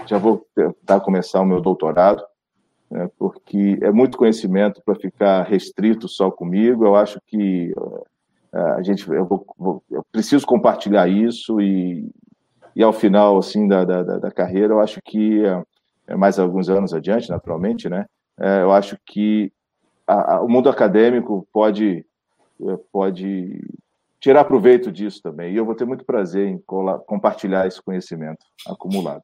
já 0.06 0.18
vou 0.20 0.46
tentar 0.54 1.00
começar 1.00 1.42
o 1.42 1.46
meu 1.46 1.60
doutorado, 1.60 2.24
né, 2.92 3.10
porque 3.18 3.80
é 3.82 3.92
muito 3.92 4.18
conhecimento 4.18 4.82
para 4.86 4.94
ficar 4.94 5.42
restrito 5.44 6.08
só 6.08 6.30
comigo. 6.30 6.86
Eu 6.86 6.96
acho 6.96 7.20
que 7.26 7.74
a 8.54 8.82
gente, 8.82 9.10
eu, 9.10 9.26
vou, 9.26 9.46
vou, 9.58 9.84
eu 9.90 10.06
preciso 10.12 10.46
compartilhar 10.46 11.08
isso 11.08 11.60
e, 11.60 12.10
e 12.76 12.84
ao 12.84 12.94
final 12.94 13.38
assim 13.38 13.68
da, 13.68 13.84
da, 13.84 14.04
da 14.04 14.32
carreira, 14.32 14.74
eu 14.74 14.80
acho 14.80 15.02
que 15.04 15.42
mais 16.16 16.40
alguns 16.40 16.70
anos 16.70 16.94
adiante, 16.94 17.30
naturalmente, 17.30 17.90
né? 17.90 18.06
É, 18.40 18.62
eu 18.62 18.72
acho 18.72 18.98
que 19.06 19.52
a, 20.06 20.36
a, 20.36 20.42
o 20.42 20.48
mundo 20.48 20.70
acadêmico 20.70 21.48
pode 21.52 22.06
é, 22.62 22.78
pode 22.92 23.62
tirar 24.20 24.44
proveito 24.46 24.92
disso 24.92 25.22
também. 25.22 25.54
E 25.54 25.58
eu 25.58 25.66
vou 25.66 25.76
ter 25.76 25.86
muito 25.86 26.06
prazer 26.06 26.48
em 26.48 26.62
compartilhar 27.06 27.68
esse 27.68 27.82
conhecimento 27.82 28.44
acumulado. 28.68 29.22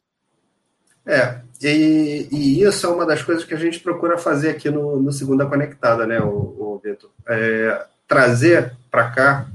É, 1.06 1.42
e, 1.62 2.28
e, 2.32 2.62
isso 2.62 2.86
é 2.86 2.90
uma 2.90 3.06
das 3.06 3.22
coisas 3.22 3.44
que 3.44 3.54
a 3.54 3.58
gente 3.58 3.80
procura 3.80 4.18
fazer 4.18 4.52
aqui 4.52 4.70
no, 4.70 5.02
no 5.02 5.12
Segunda 5.12 5.46
Conectada, 5.46 6.08
né, 6.08 6.22
o, 6.22 6.30
o 6.30 6.82
Vitor? 6.82 7.10
É, 7.28 7.86
trazer 8.08 8.74
para 8.90 9.10
cá 9.12 9.48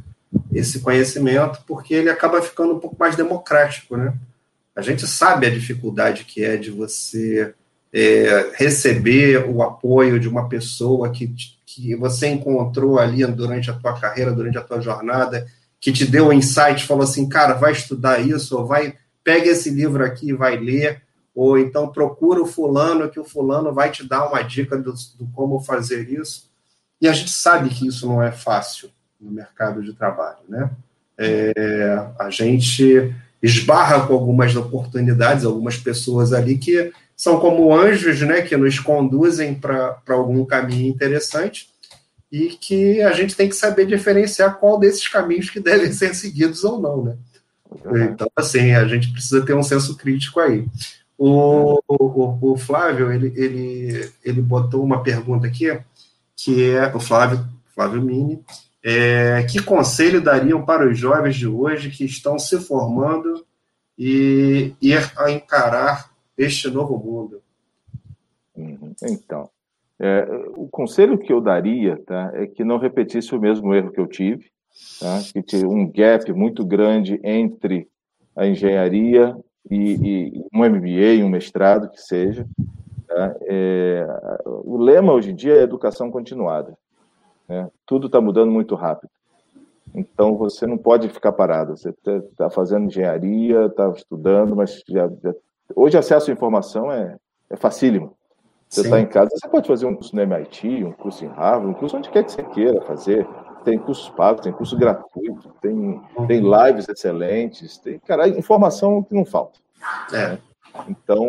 esse 0.52 0.80
conhecimento, 0.80 1.60
porque 1.66 1.94
ele 1.94 2.10
acaba 2.10 2.42
ficando 2.42 2.74
um 2.74 2.78
pouco 2.78 2.96
mais 2.98 3.16
democrático, 3.16 3.96
né? 3.96 4.12
A 4.78 4.80
gente 4.80 5.08
sabe 5.08 5.44
a 5.44 5.50
dificuldade 5.50 6.24
que 6.24 6.44
é 6.44 6.56
de 6.56 6.70
você 6.70 7.52
é, 7.92 8.52
receber 8.54 9.44
o 9.44 9.60
apoio 9.60 10.20
de 10.20 10.28
uma 10.28 10.48
pessoa 10.48 11.10
que, 11.10 11.34
que 11.66 11.96
você 11.96 12.28
encontrou 12.28 12.96
ali 12.96 13.26
durante 13.26 13.68
a 13.72 13.74
tua 13.74 13.98
carreira, 13.98 14.30
durante 14.30 14.56
a 14.56 14.62
tua 14.62 14.80
jornada, 14.80 15.48
que 15.80 15.90
te 15.90 16.06
deu 16.06 16.28
um 16.28 16.32
insight, 16.32 16.86
falou 16.86 17.02
assim, 17.02 17.28
cara, 17.28 17.54
vai 17.54 17.72
estudar 17.72 18.20
isso, 18.20 18.56
ou 18.56 18.66
vai, 18.68 18.94
pega 19.24 19.50
esse 19.50 19.68
livro 19.68 20.04
aqui 20.04 20.28
e 20.28 20.32
vai 20.32 20.56
ler, 20.56 21.02
ou 21.34 21.58
então 21.58 21.88
procura 21.88 22.40
o 22.40 22.46
fulano, 22.46 23.10
que 23.10 23.18
o 23.18 23.24
fulano 23.24 23.74
vai 23.74 23.90
te 23.90 24.06
dar 24.06 24.28
uma 24.28 24.42
dica 24.42 24.78
do, 24.78 24.92
do 24.92 25.26
como 25.34 25.58
fazer 25.58 26.08
isso. 26.08 26.48
E 27.02 27.08
a 27.08 27.12
gente 27.12 27.32
sabe 27.32 27.68
que 27.70 27.88
isso 27.88 28.06
não 28.06 28.22
é 28.22 28.30
fácil 28.30 28.90
no 29.20 29.32
mercado 29.32 29.82
de 29.82 29.92
trabalho, 29.92 30.38
né? 30.48 30.70
É, 31.18 32.06
a 32.16 32.30
gente 32.30 33.12
esbarra 33.42 34.06
com 34.06 34.14
algumas 34.14 34.54
oportunidades, 34.56 35.44
algumas 35.44 35.76
pessoas 35.76 36.32
ali 36.32 36.58
que 36.58 36.92
são 37.16 37.40
como 37.40 37.74
anjos, 37.74 38.20
né, 38.20 38.42
que 38.42 38.56
nos 38.56 38.78
conduzem 38.78 39.54
para 39.54 40.00
algum 40.08 40.44
caminho 40.44 40.88
interessante 40.88 41.68
e 42.30 42.48
que 42.50 43.02
a 43.02 43.12
gente 43.12 43.34
tem 43.34 43.48
que 43.48 43.56
saber 43.56 43.86
diferenciar 43.86 44.58
qual 44.58 44.78
desses 44.78 45.06
caminhos 45.08 45.50
que 45.50 45.58
devem 45.60 45.92
ser 45.92 46.14
seguidos 46.14 46.64
ou 46.64 46.80
não, 46.80 47.04
né? 47.04 47.16
Então, 48.10 48.30
assim, 48.34 48.72
a 48.72 48.86
gente 48.86 49.12
precisa 49.12 49.44
ter 49.44 49.54
um 49.54 49.62
senso 49.62 49.96
crítico 49.96 50.40
aí. 50.40 50.66
O, 51.18 51.80
o, 51.86 52.52
o 52.52 52.56
Flávio, 52.56 53.12
ele, 53.12 53.32
ele, 53.36 54.10
ele 54.24 54.40
botou 54.40 54.82
uma 54.82 55.02
pergunta 55.02 55.46
aqui, 55.46 55.78
que 56.34 56.70
é 56.70 56.94
o 56.94 57.00
Flávio, 57.00 57.44
Flávio 57.74 58.00
Mini, 58.00 58.42
é, 58.90 59.42
que 59.42 59.62
conselho 59.62 60.18
dariam 60.18 60.64
para 60.64 60.88
os 60.88 60.98
jovens 60.98 61.36
de 61.36 61.46
hoje 61.46 61.90
que 61.90 62.06
estão 62.06 62.38
se 62.38 62.58
formando 62.58 63.44
e 63.98 64.72
ir 64.80 65.12
a 65.18 65.30
encarar 65.30 66.10
este 66.38 66.70
novo 66.70 66.96
mundo? 66.96 67.42
Uhum. 68.56 68.94
Então, 69.02 69.50
é, 70.00 70.26
o 70.56 70.66
conselho 70.68 71.18
que 71.18 71.30
eu 71.30 71.38
daria 71.38 72.00
tá, 72.06 72.30
é 72.32 72.46
que 72.46 72.64
não 72.64 72.78
repetisse 72.78 73.34
o 73.34 73.38
mesmo 73.38 73.74
erro 73.74 73.92
que 73.92 74.00
eu 74.00 74.06
tive, 74.06 74.46
tá, 74.98 75.20
que 75.34 75.42
tinha 75.42 75.68
um 75.68 75.86
gap 75.86 76.32
muito 76.32 76.64
grande 76.64 77.20
entre 77.22 77.86
a 78.34 78.46
engenharia 78.46 79.36
e, 79.70 80.32
e 80.32 80.44
um 80.50 80.64
MBA, 80.64 81.22
um 81.22 81.28
mestrado, 81.28 81.90
que 81.90 82.00
seja. 82.00 82.46
Tá, 83.06 83.36
é, 83.42 84.06
o 84.46 84.78
lema 84.78 85.12
hoje 85.12 85.32
em 85.32 85.34
dia 85.34 85.56
é 85.56 85.62
educação 85.62 86.10
continuada. 86.10 86.74
Né? 87.48 87.68
Tudo 87.86 88.06
está 88.06 88.20
mudando 88.20 88.50
muito 88.50 88.74
rápido. 88.74 89.10
Então 89.94 90.36
você 90.36 90.66
não 90.66 90.76
pode 90.76 91.08
ficar 91.08 91.32
parado. 91.32 91.76
Você 91.76 91.90
está 91.90 92.20
tá 92.36 92.50
fazendo 92.50 92.86
engenharia, 92.86 93.66
está 93.66 93.88
estudando, 93.90 94.54
mas 94.54 94.82
já, 94.86 95.08
já... 95.22 95.34
hoje 95.74 95.96
acesso 95.96 96.30
à 96.30 96.34
informação 96.34 96.92
é, 96.92 97.16
é 97.50 97.56
facílimo. 97.56 98.16
Você 98.68 98.82
está 98.82 99.00
em 99.00 99.06
casa, 99.06 99.30
você 99.32 99.48
pode 99.48 99.66
fazer 99.66 99.86
um 99.86 99.94
curso 99.94 100.14
no 100.14 100.20
MIT, 100.20 100.84
um 100.84 100.92
curso 100.92 101.24
em 101.24 101.28
Harvard, 101.28 101.68
um 101.68 101.74
curso 101.74 101.96
onde 101.96 102.10
quer 102.10 102.22
que 102.22 102.32
você 102.32 102.42
queira 102.42 102.82
fazer. 102.82 103.26
Tem 103.64 103.78
cursos 103.78 104.10
pagos, 104.10 104.42
tem 104.42 104.52
curso 104.52 104.76
gratuito, 104.76 105.50
tem, 105.60 106.00
tem 106.26 106.40
lives 106.40 106.86
excelentes, 106.86 107.78
tem, 107.78 107.98
cara, 108.00 108.28
informação 108.28 109.02
que 109.02 109.14
não 109.14 109.24
falta. 109.24 109.58
É. 110.12 110.38
Então, 110.88 111.24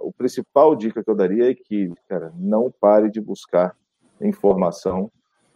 o 0.00 0.12
principal 0.16 0.76
dica 0.76 1.02
que 1.02 1.10
eu 1.10 1.14
daria 1.14 1.50
é 1.50 1.54
que, 1.54 1.90
cara, 2.08 2.30
não 2.36 2.70
pare 2.70 3.10
de 3.10 3.20
buscar 3.20 3.74
informação 4.20 5.10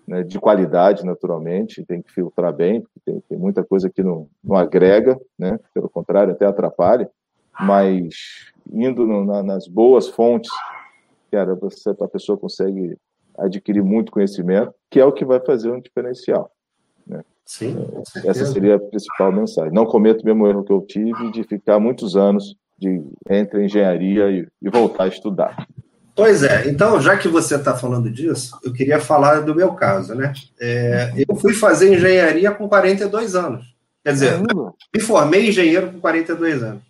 né, 0.07 0.23
de 0.23 0.39
qualidade, 0.39 1.05
naturalmente, 1.05 1.85
tem 1.85 2.03
que 2.03 2.13
filtrar 2.13 2.53
bem, 2.53 2.81
porque 2.81 3.01
tem, 3.05 3.21
tem 3.29 3.39
muita 3.39 3.65
coisa 3.65 3.89
que 3.89 4.03
não, 4.03 4.29
não 4.43 4.57
agrega, 4.57 5.19
né, 5.39 5.59
pelo 5.73 5.89
contrário, 5.89 6.33
até 6.33 6.47
atrapalha, 6.47 7.09
mas 7.61 8.53
indo 8.73 9.07
no, 9.07 9.25
na, 9.25 9.43
nas 9.43 9.67
boas 9.67 10.09
fontes, 10.09 10.51
cara, 11.31 11.55
você, 11.55 11.91
a 11.91 12.09
pessoa 12.09 12.39
consegue 12.39 12.97
adquirir 13.39 13.83
muito 13.83 14.13
conhecimento, 14.13 14.75
que 14.91 15.01
é 15.01 15.05
o 15.05 15.13
que 15.13 15.25
vai 15.25 15.41
fazer 15.41 15.71
um 15.71 15.81
diferencial. 15.81 16.51
Né? 17.07 17.23
Sim, 17.45 17.77
Essa 18.25 18.47
seria 18.47 18.77
a 18.77 18.81
principal 18.81 19.33
mensagem. 19.33 19.73
Não 19.73 19.87
cometa 19.87 20.23
o 20.23 20.27
mesmo 20.27 20.47
erro 20.47 20.65
que 20.65 20.73
eu 20.73 20.81
tive 20.83 21.31
de 21.33 21.43
ficar 21.45 21.79
muitos 21.81 22.17
anos 22.17 22.55
de 22.79 23.03
entre 23.29 23.65
engenharia 23.65 24.31
e, 24.31 24.49
e 24.63 24.71
voltar 24.71 25.05
a 25.05 25.09
estudar. 25.09 25.67
Pois 26.21 26.43
é, 26.43 26.69
então, 26.69 27.01
já 27.01 27.17
que 27.17 27.29
você 27.29 27.55
está 27.55 27.75
falando 27.75 28.11
disso, 28.11 28.55
eu 28.63 28.75
queria 28.75 29.01
falar 29.01 29.41
do 29.41 29.55
meu 29.55 29.73
caso, 29.73 30.15
né? 30.15 30.35
É, 30.61 31.15
eu 31.27 31.35
fui 31.35 31.55
fazer 31.55 31.95
engenharia 31.95 32.51
com 32.51 32.69
42 32.69 33.35
anos. 33.35 33.75
Quer 34.05 34.13
dizer, 34.13 34.39
me 34.95 35.01
formei 35.01 35.49
engenheiro 35.49 35.91
com 35.91 35.99
42 35.99 36.63
anos. 36.63 36.83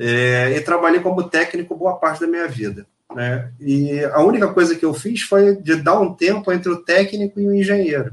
É, 0.00 0.52
e 0.56 0.60
trabalhei 0.62 0.98
como 0.98 1.22
técnico 1.22 1.76
boa 1.76 1.94
parte 1.94 2.22
da 2.22 2.26
minha 2.26 2.48
vida. 2.48 2.84
Né? 3.14 3.52
E 3.60 4.04
a 4.06 4.20
única 4.20 4.48
coisa 4.48 4.74
que 4.74 4.84
eu 4.84 4.92
fiz 4.92 5.22
foi 5.22 5.54
de 5.54 5.76
dar 5.76 6.00
um 6.00 6.12
tempo 6.12 6.52
entre 6.52 6.72
o 6.72 6.82
técnico 6.82 7.38
e 7.38 7.46
o 7.46 7.54
engenheiro. 7.54 8.12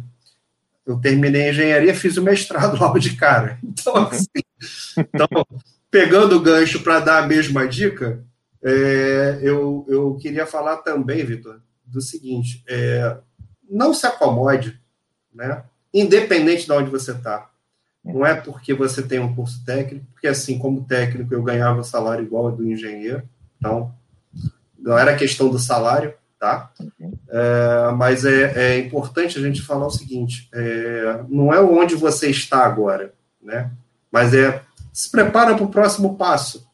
Eu 0.86 1.00
terminei 1.00 1.48
a 1.48 1.50
engenharia, 1.50 1.96
fiz 1.96 2.16
o 2.18 2.22
mestrado 2.22 2.78
logo 2.80 3.00
de 3.00 3.16
cara. 3.16 3.58
Então, 3.64 3.96
assim, 3.98 4.28
então 4.96 5.28
pegando 5.90 6.38
o 6.38 6.42
gancho 6.42 6.82
para 6.82 7.00
dar 7.00 7.24
a 7.24 7.28
mesma 7.28 7.68
dica, 7.68 8.24
é, 8.64 9.40
eu, 9.42 9.86
eu 9.88 10.16
queria 10.16 10.46
falar 10.46 10.78
também, 10.78 11.24
Vitor, 11.26 11.62
do 11.86 12.02
seguinte: 12.02 12.64
é, 12.68 13.18
não 13.70 13.94
se 13.94 14.06
acomode, 14.06 14.80
né? 15.34 15.64
independente 15.94 16.66
de 16.66 16.72
onde 16.72 16.90
você 16.90 17.12
está. 17.12 17.50
Não 18.04 18.26
é 18.26 18.34
porque 18.34 18.74
você 18.74 19.04
tem 19.04 19.20
um 19.20 19.36
curso 19.36 19.64
técnico, 19.64 20.06
porque 20.14 20.28
assim, 20.28 20.58
como 20.58 20.84
técnico, 20.86 21.34
eu 21.34 21.44
ganhava 21.44 21.84
salário 21.84 22.26
igual 22.26 22.48
ao 22.48 22.52
do 22.52 22.66
engenheiro, 22.66 23.24
então 23.58 23.94
não 24.78 24.98
era 24.98 25.16
questão 25.16 25.50
do 25.50 25.60
salário, 25.60 26.14
tá? 26.40 26.72
É, 27.30 27.92
mas 27.96 28.26
é, 28.26 28.54
é, 28.56 28.80
importante 28.80 29.38
a 29.38 29.42
gente 29.42 29.62
falar 29.62 29.86
o 29.86 29.92
seguinte: 29.92 30.50
é, 30.54 31.24
não 31.30 31.54
é 31.54 31.62
onde 31.62 31.96
você 31.96 32.30
está 32.30 32.66
agora, 32.66 33.14
né? 33.42 33.72
Mas 34.12 34.34
é 34.34 34.64
se 34.92 35.10
prepara 35.10 35.56
para 35.56 35.64
o 35.64 35.70
próximo 35.70 36.18
passo. 36.18 36.68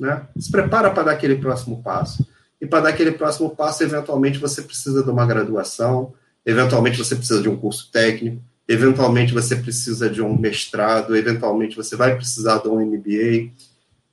Né? 0.00 0.26
Se 0.38 0.50
prepara 0.50 0.90
para 0.90 1.02
dar 1.02 1.12
aquele 1.12 1.36
próximo 1.36 1.82
passo. 1.82 2.26
E 2.58 2.66
para 2.66 2.80
dar 2.80 2.88
aquele 2.88 3.12
próximo 3.12 3.50
passo, 3.50 3.82
eventualmente 3.82 4.38
você 4.38 4.62
precisa 4.62 5.02
de 5.02 5.10
uma 5.10 5.26
graduação, 5.26 6.14
eventualmente 6.44 6.98
você 6.98 7.14
precisa 7.14 7.42
de 7.42 7.48
um 7.48 7.56
curso 7.56 7.90
técnico, 7.92 8.42
eventualmente 8.66 9.32
você 9.32 9.56
precisa 9.56 10.08
de 10.08 10.22
um 10.22 10.36
mestrado, 10.36 11.16
eventualmente 11.16 11.76
você 11.76 11.96
vai 11.96 12.16
precisar 12.16 12.58
de 12.58 12.68
um 12.68 12.80
MBA. 12.80 13.52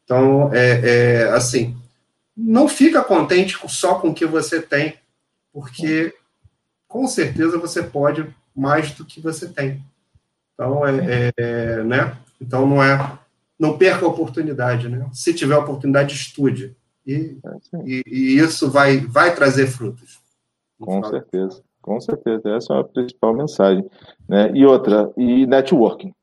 Então, 0.03 0.49
é, 0.53 1.23
é 1.23 1.29
assim, 1.29 1.75
não 2.35 2.67
fica 2.67 3.03
contente 3.03 3.57
só 3.67 3.95
com 3.95 4.09
o 4.09 4.13
que 4.13 4.25
você 4.25 4.61
tem, 4.61 4.95
porque 5.53 6.13
com 6.87 7.07
certeza 7.07 7.57
você 7.57 7.81
pode 7.81 8.25
mais 8.55 8.91
do 8.91 9.05
que 9.05 9.19
você 9.19 9.47
tem. 9.47 9.83
Então, 10.53 10.85
é, 10.85 11.31
é 11.37 11.83
né? 11.83 12.17
Então 12.39 12.67
não 12.67 12.83
é 12.83 13.17
não 13.59 13.77
perca 13.77 14.05
a 14.05 14.09
oportunidade, 14.09 14.87
né? 14.89 15.07
Se 15.11 15.33
tiver 15.33 15.55
a 15.55 15.59
oportunidade, 15.59 16.13
estude. 16.13 16.75
E, 17.05 17.37
é 17.43 17.77
e, 17.85 18.03
e, 18.05 18.37
isso 18.37 18.69
vai, 18.69 18.97
vai 18.97 19.33
trazer 19.33 19.67
frutos. 19.67 20.19
Com 20.79 21.03
certeza, 21.03 21.63
com 21.81 21.99
certeza. 21.99 22.49
Essa 22.55 22.73
é 22.73 22.79
a 22.79 22.83
principal 22.83 23.33
mensagem. 23.33 23.85
Né? 24.27 24.51
E 24.53 24.65
outra, 24.65 25.11
e 25.17 25.45
networking. 25.47 26.13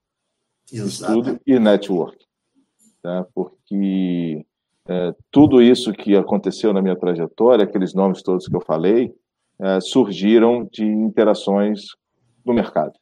Exatamente. 0.73 1.29
Estudo 1.29 1.41
e 1.47 1.59
networking. 1.59 2.27
Tá? 3.03 3.27
Porque 3.35 4.47
é, 4.87 5.15
tudo 5.31 5.63
isso 5.63 5.93
que 5.93 6.15
aconteceu 6.15 6.73
na 6.73 6.83
minha 6.83 6.97
trajetória, 6.97 7.65
aqueles 7.65 7.95
nomes 7.95 8.23
todos 8.23 8.47
que 8.47 8.55
eu 8.55 8.61
falei, 8.61 9.15
é, 9.59 9.81
surgiram 9.81 10.69
de 10.71 10.85
interações 10.85 11.87
no 12.45 12.53
mercado. 12.53 12.93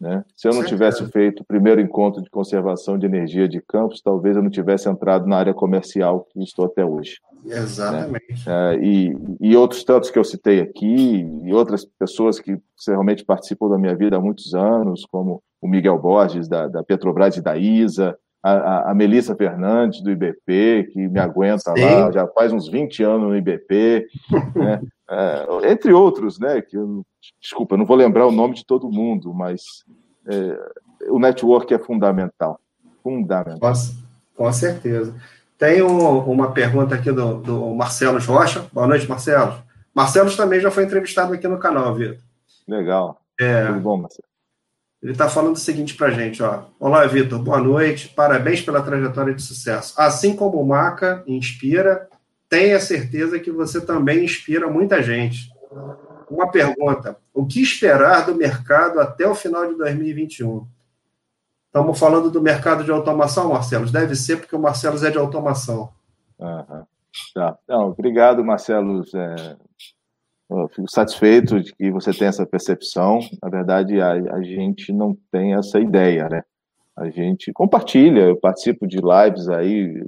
Né? 0.00 0.24
Se 0.34 0.48
eu 0.48 0.54
não 0.54 0.64
tivesse 0.64 1.04
feito 1.10 1.40
o 1.40 1.44
primeiro 1.44 1.80
encontro 1.80 2.22
de 2.22 2.30
conservação 2.30 2.98
de 2.98 3.04
energia 3.04 3.46
de 3.46 3.60
campos, 3.60 4.00
talvez 4.00 4.34
eu 4.34 4.42
não 4.42 4.48
tivesse 4.50 4.88
entrado 4.88 5.26
na 5.26 5.36
área 5.36 5.52
comercial 5.52 6.26
que 6.30 6.42
estou 6.42 6.64
até 6.64 6.84
hoje. 6.84 7.18
Exatamente. 7.44 8.48
Né? 8.48 8.76
É, 8.76 8.78
e, 8.82 9.16
e 9.40 9.56
outros 9.56 9.84
tantos 9.84 10.10
que 10.10 10.18
eu 10.18 10.24
citei 10.24 10.60
aqui, 10.60 11.26
e 11.44 11.52
outras 11.52 11.84
pessoas 11.84 12.40
que 12.40 12.58
realmente 12.86 13.24
participam 13.24 13.68
da 13.68 13.78
minha 13.78 13.94
vida 13.94 14.16
há 14.16 14.20
muitos 14.20 14.54
anos, 14.54 15.04
como 15.04 15.42
o 15.60 15.68
Miguel 15.68 15.98
Borges, 15.98 16.48
da, 16.48 16.66
da 16.66 16.82
Petrobras 16.82 17.36
e 17.36 17.42
da 17.42 17.56
ISA, 17.58 18.16
a, 18.42 18.90
a 18.90 18.94
Melissa 18.94 19.36
Fernandes, 19.36 20.02
do 20.02 20.10
IBP, 20.10 20.90
que 20.92 21.08
me 21.08 21.20
aguenta 21.20 21.72
Sim. 21.76 21.84
lá, 21.84 22.10
já 22.10 22.26
faz 22.28 22.52
uns 22.52 22.68
20 22.68 23.02
anos 23.02 23.28
no 23.28 23.36
IBP, 23.36 24.06
né? 24.54 24.80
é, 25.10 25.70
entre 25.70 25.92
outros, 25.92 26.38
né? 26.38 26.60
Que 26.62 26.76
eu, 26.76 27.02
desculpa, 27.40 27.74
eu 27.74 27.78
não 27.78 27.86
vou 27.86 27.96
lembrar 27.96 28.26
o 28.26 28.32
nome 28.32 28.54
de 28.54 28.64
todo 28.64 28.90
mundo, 28.90 29.34
mas 29.34 29.84
é, 30.26 30.58
o 31.10 31.18
network 31.18 31.72
é 31.72 31.78
fundamental. 31.78 32.58
Fundamental. 33.02 33.58
Com, 33.60 34.44
com 34.44 34.52
certeza. 34.52 35.14
Tem 35.58 35.82
um, 35.82 36.18
uma 36.20 36.52
pergunta 36.52 36.94
aqui 36.94 37.12
do, 37.12 37.34
do 37.34 37.74
Marcelo 37.74 38.18
Rocha. 38.18 38.64
Boa 38.72 38.86
noite, 38.86 39.06
Marcelo. 39.06 39.62
Marcelo 39.94 40.34
também 40.34 40.60
já 40.60 40.70
foi 40.70 40.84
entrevistado 40.84 41.34
aqui 41.34 41.46
no 41.46 41.58
canal, 41.58 41.94
Vitor. 41.94 42.16
Legal. 42.66 43.20
É, 43.38 43.66
Tudo 43.66 43.80
bom, 43.80 43.96
Marcelo? 43.98 44.29
Ele 45.02 45.12
está 45.12 45.30
falando 45.30 45.56
o 45.56 45.58
seguinte 45.58 45.94
para 45.94 46.08
a 46.08 46.10
gente, 46.10 46.42
ó. 46.42 46.64
Olá, 46.78 47.06
Vitor, 47.06 47.38
boa 47.38 47.58
noite, 47.58 48.10
parabéns 48.10 48.60
pela 48.60 48.82
trajetória 48.82 49.32
de 49.32 49.40
sucesso. 49.40 49.94
Assim 49.96 50.36
como 50.36 50.60
o 50.60 50.66
Maca 50.66 51.24
inspira, 51.26 52.06
tenha 52.50 52.78
certeza 52.78 53.40
que 53.40 53.50
você 53.50 53.80
também 53.80 54.24
inspira 54.24 54.68
muita 54.68 55.02
gente. 55.02 55.50
Uma 56.30 56.50
pergunta: 56.50 57.16
o 57.32 57.46
que 57.46 57.62
esperar 57.62 58.26
do 58.26 58.34
mercado 58.34 59.00
até 59.00 59.26
o 59.26 59.34
final 59.34 59.66
de 59.66 59.74
2021? 59.78 60.66
Estamos 61.66 61.98
falando 61.98 62.30
do 62.30 62.42
mercado 62.42 62.84
de 62.84 62.90
automação, 62.90 63.50
Marcelo? 63.52 63.90
Deve 63.90 64.14
ser 64.14 64.36
porque 64.36 64.54
o 64.54 64.60
Marcelo 64.60 65.02
é 65.06 65.10
de 65.10 65.16
automação. 65.16 65.90
Uhum. 66.38 66.84
Tá. 67.34 67.56
Não, 67.66 67.88
obrigado, 67.88 68.44
Marcelo. 68.44 69.02
É, 69.14 69.56
eu 70.50 70.68
fico 70.68 70.90
satisfeito 70.90 71.60
de 71.60 71.72
que 71.74 71.90
você 71.90 72.12
tem 72.12 72.26
essa 72.26 72.44
percepção. 72.44 73.20
Na 73.42 73.48
verdade, 73.48 74.00
a, 74.00 74.12
a 74.12 74.42
gente 74.42 74.92
não 74.92 75.16
tem 75.30 75.54
essa 75.54 75.78
ideia, 75.78 76.28
né? 76.28 76.42
A 76.96 77.08
gente 77.08 77.52
compartilha, 77.52 78.22
eu 78.22 78.36
participo 78.36 78.86
de 78.86 78.98
lives 78.98 79.48
aí 79.48 80.04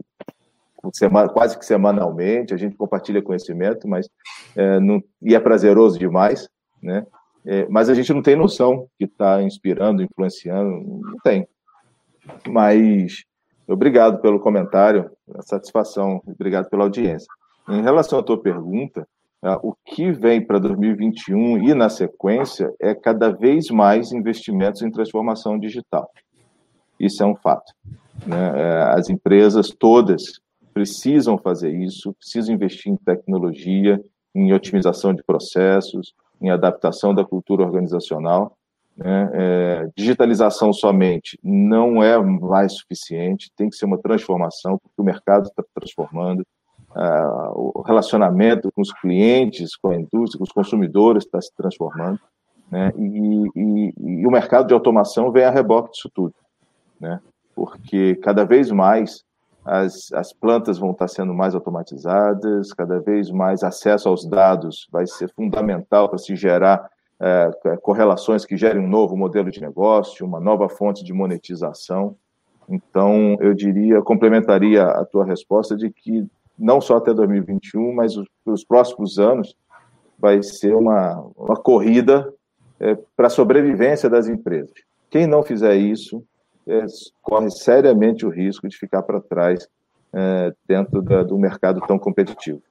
semana, 0.92 1.28
quase 1.28 1.56
que 1.56 1.64
semanalmente, 1.64 2.52
a 2.52 2.56
gente 2.56 2.76
compartilha 2.76 3.22
conhecimento, 3.22 3.86
mas 3.86 4.08
é, 4.56 4.80
não, 4.80 5.00
e 5.22 5.34
é 5.34 5.38
prazeroso 5.38 5.98
demais, 5.98 6.48
né? 6.82 7.06
É, 7.44 7.66
mas 7.68 7.88
a 7.88 7.94
gente 7.94 8.12
não 8.12 8.22
tem 8.22 8.36
noção 8.36 8.88
que 8.98 9.04
está 9.04 9.42
inspirando, 9.42 10.02
influenciando, 10.02 11.00
não 11.02 11.18
tem. 11.22 11.46
Mas 12.48 13.24
obrigado 13.66 14.20
pelo 14.20 14.40
comentário, 14.40 15.10
a 15.34 15.42
satisfação, 15.42 16.20
obrigado 16.26 16.68
pela 16.68 16.84
audiência. 16.84 17.28
Em 17.68 17.82
relação 17.82 18.18
à 18.18 18.22
tua 18.22 18.40
pergunta, 18.40 19.06
o 19.62 19.74
que 19.84 20.12
vem 20.12 20.40
para 20.40 20.58
2021 20.58 21.64
e 21.68 21.74
na 21.74 21.88
sequência 21.88 22.72
é 22.80 22.94
cada 22.94 23.30
vez 23.30 23.70
mais 23.70 24.12
investimentos 24.12 24.82
em 24.82 24.90
transformação 24.90 25.58
digital. 25.58 26.08
Isso 26.98 27.22
é 27.22 27.26
um 27.26 27.34
fato. 27.34 27.72
Né? 28.24 28.52
É, 28.54 28.82
as 28.96 29.10
empresas 29.10 29.70
todas 29.70 30.40
precisam 30.72 31.36
fazer 31.36 31.74
isso, 31.74 32.14
precisam 32.14 32.54
investir 32.54 32.92
em 32.92 32.96
tecnologia, 32.96 34.00
em 34.34 34.52
otimização 34.52 35.12
de 35.12 35.22
processos, 35.24 36.14
em 36.40 36.50
adaptação 36.50 37.12
da 37.14 37.24
cultura 37.24 37.64
organizacional. 37.64 38.56
Né? 38.96 39.30
É, 39.32 39.88
digitalização 39.96 40.72
somente 40.72 41.38
não 41.42 42.02
é 42.02 42.16
mais 42.18 42.74
suficiente, 42.74 43.50
tem 43.56 43.68
que 43.68 43.76
ser 43.76 43.86
uma 43.86 43.98
transformação, 43.98 44.78
porque 44.78 45.00
o 45.00 45.04
mercado 45.04 45.46
está 45.48 45.64
transformando, 45.74 46.46
uh, 46.94 47.72
o 47.74 47.82
relacionamento 47.82 48.70
com 48.72 48.82
os 48.82 48.92
clientes, 48.92 49.76
com 49.76 49.90
a 49.90 49.96
indústria, 49.96 50.38
com 50.38 50.44
os 50.44 50.52
consumidores 50.52 51.24
está 51.24 51.40
se 51.40 51.54
transformando, 51.54 52.20
né? 52.70 52.92
E, 52.96 53.50
e, 53.54 53.94
e, 53.98 54.26
o 54.26 54.30
mercado 54.30 54.66
de 54.66 54.74
automação 54.74 55.30
vem 55.30 55.44
a 55.44 55.50
reboque 55.50 55.92
disso 55.92 56.10
tudo, 56.12 56.34
né? 57.00 57.20
Porque 57.54 58.14
cada 58.16 58.44
vez 58.44 58.70
mais 58.70 59.24
as, 59.64 60.12
as 60.12 60.32
plantas 60.32 60.78
vão 60.78 60.90
estar 60.90 61.08
sendo 61.08 61.34
mais 61.34 61.54
automatizadas, 61.54 62.72
cada 62.72 62.98
vez 62.98 63.30
mais 63.30 63.62
acesso 63.62 64.08
aos 64.08 64.24
dados 64.24 64.88
vai 64.90 65.06
ser 65.06 65.30
fundamental 65.34 66.08
para 66.08 66.18
se 66.18 66.34
gerar 66.34 66.90
é, 67.20 67.50
correlações 67.80 68.44
que 68.44 68.56
gerem 68.56 68.82
um 68.82 68.88
novo 68.88 69.16
modelo 69.16 69.50
de 69.50 69.60
negócio, 69.60 70.26
uma 70.26 70.40
nova 70.40 70.68
fonte 70.68 71.04
de 71.04 71.12
monetização. 71.12 72.16
Então, 72.68 73.36
eu 73.40 73.54
diria, 73.54 74.02
complementaria 74.02 74.82
a 74.82 75.04
tua 75.04 75.24
resposta 75.24 75.76
de 75.76 75.90
que 75.90 76.26
não 76.62 76.80
só 76.80 76.96
até 76.96 77.12
2021, 77.12 77.92
mas 77.92 78.16
os, 78.16 78.26
os 78.46 78.64
próximos 78.64 79.18
anos, 79.18 79.54
vai 80.18 80.40
ser 80.42 80.74
uma, 80.74 81.20
uma 81.36 81.56
corrida 81.56 82.32
é, 82.78 82.96
para 83.16 83.26
a 83.26 83.30
sobrevivência 83.30 84.08
das 84.08 84.28
empresas. 84.28 84.72
Quem 85.10 85.26
não 85.26 85.42
fizer 85.42 85.74
isso, 85.74 86.24
é, 86.66 86.84
corre 87.20 87.50
seriamente 87.50 88.24
o 88.24 88.30
risco 88.30 88.68
de 88.68 88.76
ficar 88.76 89.02
para 89.02 89.20
trás 89.20 89.66
é, 90.12 90.54
dentro 90.66 91.02
da, 91.02 91.24
do 91.24 91.36
mercado 91.36 91.80
tão 91.88 91.98
competitivo. 91.98 92.62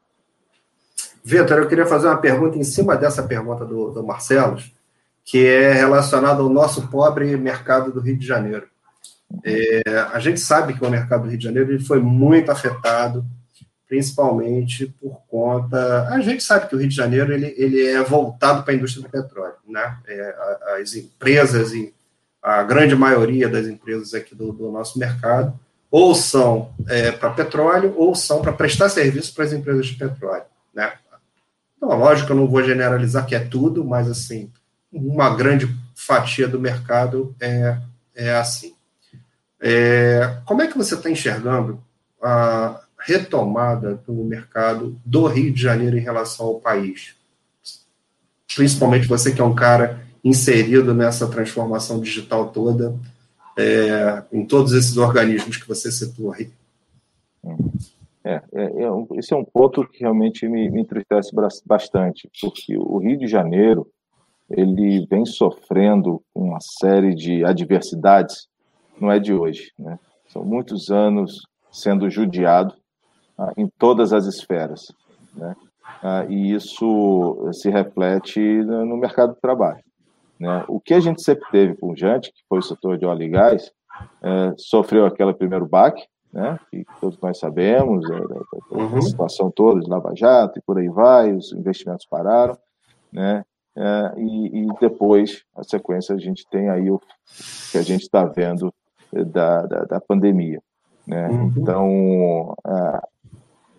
Vitor, 1.23 1.57
eu 1.59 1.67
queria 1.67 1.85
fazer 1.85 2.07
uma 2.07 2.17
pergunta 2.17 2.57
em 2.57 2.63
cima 2.63 2.95
dessa 2.95 3.21
pergunta 3.23 3.65
do, 3.65 3.91
do 3.91 4.03
Marcelo, 4.03 4.57
que 5.25 5.45
é 5.45 5.73
relacionada 5.73 6.41
ao 6.41 6.49
nosso 6.49 6.87
pobre 6.87 7.35
mercado 7.35 7.91
do 7.91 7.99
Rio 7.99 8.17
de 8.17 8.25
Janeiro. 8.25 8.67
É, 9.45 9.81
a 10.13 10.19
gente 10.19 10.39
sabe 10.39 10.73
que 10.73 10.83
o 10.83 10.89
mercado 10.89 11.23
do 11.23 11.29
Rio 11.29 11.37
de 11.37 11.43
Janeiro 11.43 11.71
ele 11.71 11.83
foi 11.83 11.99
muito 11.99 12.49
afetado 12.49 13.25
principalmente 13.91 14.87
por 15.01 15.19
conta. 15.27 16.07
A 16.07 16.21
gente 16.21 16.41
sabe 16.41 16.69
que 16.69 16.73
o 16.73 16.79
Rio 16.79 16.87
de 16.87 16.95
Janeiro 16.95 17.33
ele, 17.33 17.53
ele 17.57 17.85
é 17.85 18.01
voltado 18.01 18.63
para 18.63 18.71
a 18.71 18.75
indústria 18.77 19.03
do 19.03 19.11
petróleo, 19.11 19.55
né? 19.67 19.97
É, 20.07 20.35
as 20.79 20.95
empresas 20.95 21.73
a 22.41 22.63
grande 22.63 22.95
maioria 22.95 23.49
das 23.49 23.67
empresas 23.67 24.13
aqui 24.13 24.33
do, 24.33 24.53
do 24.53 24.71
nosso 24.71 24.97
mercado 24.97 25.59
ou 25.91 26.15
são 26.15 26.71
é, 26.87 27.11
para 27.11 27.31
petróleo 27.31 27.93
ou 27.97 28.15
são 28.15 28.41
para 28.41 28.53
prestar 28.53 28.87
serviço 28.87 29.35
para 29.35 29.43
as 29.43 29.51
empresas 29.51 29.85
de 29.87 29.95
petróleo, 29.95 30.45
né? 30.73 30.93
Então, 31.75 31.89
lógico, 31.89 32.31
eu 32.31 32.37
não 32.37 32.47
vou 32.47 32.63
generalizar 32.63 33.25
que 33.25 33.35
é 33.35 33.39
tudo, 33.39 33.83
mas 33.83 34.09
assim 34.09 34.49
uma 34.89 35.35
grande 35.35 35.67
fatia 35.93 36.47
do 36.47 36.61
mercado 36.61 37.35
é, 37.41 37.77
é 38.15 38.35
assim. 38.35 38.73
É, 39.59 40.37
como 40.45 40.61
é 40.61 40.67
que 40.67 40.77
você 40.77 40.95
está 40.95 41.09
enxergando 41.09 41.83
a, 42.23 42.81
retomada 43.05 43.95
do 44.07 44.13
mercado 44.13 44.95
do 45.05 45.27
Rio 45.27 45.51
de 45.51 45.61
Janeiro 45.61 45.97
em 45.97 46.01
relação 46.01 46.47
ao 46.47 46.59
país? 46.59 47.15
Principalmente 48.55 49.07
você 49.07 49.33
que 49.33 49.41
é 49.41 49.43
um 49.43 49.55
cara 49.55 50.01
inserido 50.23 50.93
nessa 50.93 51.27
transformação 51.27 51.99
digital 51.99 52.49
toda, 52.49 52.95
é, 53.57 54.23
em 54.31 54.45
todos 54.45 54.73
esses 54.73 54.97
organismos 54.97 55.57
que 55.57 55.67
você 55.67 55.91
citou 55.91 56.31
aí. 56.33 56.49
É, 58.23 58.33
é, 58.33 58.63
é, 58.63 59.17
esse 59.17 59.33
é 59.33 59.37
um 59.37 59.43
ponto 59.43 59.87
que 59.87 60.01
realmente 60.01 60.47
me, 60.47 60.69
me 60.69 60.81
entristece 60.81 61.31
bastante, 61.65 62.29
porque 62.39 62.77
o 62.77 62.97
Rio 62.97 63.17
de 63.17 63.27
Janeiro 63.27 63.87
ele 64.49 65.07
vem 65.09 65.25
sofrendo 65.25 66.21
uma 66.35 66.59
série 66.59 67.15
de 67.15 67.43
adversidades, 67.43 68.47
não 68.99 69.11
é 69.11 69.17
de 69.17 69.33
hoje, 69.33 69.71
né? 69.79 69.97
São 70.27 70.43
muitos 70.43 70.91
anos 70.91 71.41
sendo 71.71 72.09
judiado 72.09 72.75
em 73.57 73.67
todas 73.77 74.13
as 74.13 74.25
esferas. 74.25 74.93
Né? 75.35 75.55
Ah, 76.03 76.25
e 76.29 76.53
isso 76.53 77.49
se 77.53 77.69
reflete 77.69 78.39
no 78.39 78.97
mercado 78.97 79.33
de 79.33 79.41
trabalho. 79.41 79.83
Né? 80.39 80.65
O 80.67 80.79
que 80.79 80.93
a 80.93 80.99
gente 80.99 81.21
sempre 81.21 81.49
teve 81.51 81.75
pujante, 81.75 82.31
que 82.31 82.41
foi 82.49 82.59
o 82.59 82.63
setor 82.63 82.97
de 82.97 83.05
óleo 83.05 83.23
e 83.23 83.29
gás, 83.29 83.71
é, 84.23 84.53
sofreu 84.57 85.05
aquele 85.05 85.33
primeiro 85.33 85.67
baque, 85.67 86.03
né? 86.33 86.59
que 86.71 86.83
todos 86.99 87.19
nós 87.21 87.37
sabemos, 87.37 88.09
é, 88.09 88.15
a, 88.15 88.77
uhum. 88.77 89.01
situação 89.01 89.51
toda 89.51 89.81
de 89.81 89.89
Lava 89.89 90.13
Jato 90.15 90.57
e 90.57 90.61
por 90.63 90.79
aí 90.79 90.89
vai, 90.89 91.33
os 91.33 91.51
investimentos 91.53 92.05
pararam, 92.07 92.57
né? 93.11 93.43
É, 93.73 94.13
e, 94.17 94.63
e, 94.63 94.67
depois, 94.81 95.43
a 95.55 95.63
sequência, 95.63 96.13
a 96.13 96.17
gente 96.17 96.45
tem 96.49 96.69
aí 96.69 96.91
o 96.91 96.99
que 97.71 97.77
a 97.77 97.81
gente 97.81 98.01
está 98.01 98.25
vendo 98.25 98.73
da, 99.13 99.65
da, 99.65 99.83
da, 99.85 100.01
pandemia. 100.01 100.61
Né? 101.07 101.29
Uhum. 101.29 101.53
Então, 101.55 102.55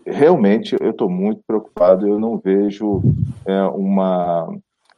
realmente 0.07 0.77
eu 0.81 0.91
estou 0.91 1.09
muito 1.09 1.43
preocupado, 1.47 2.07
eu 2.07 2.19
não 2.19 2.39
vejo 2.39 3.03
é, 3.47 3.63
uma, 3.65 4.49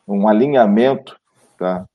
um 0.06 0.26
alinhamento 0.28 1.16
tá, 1.58 1.86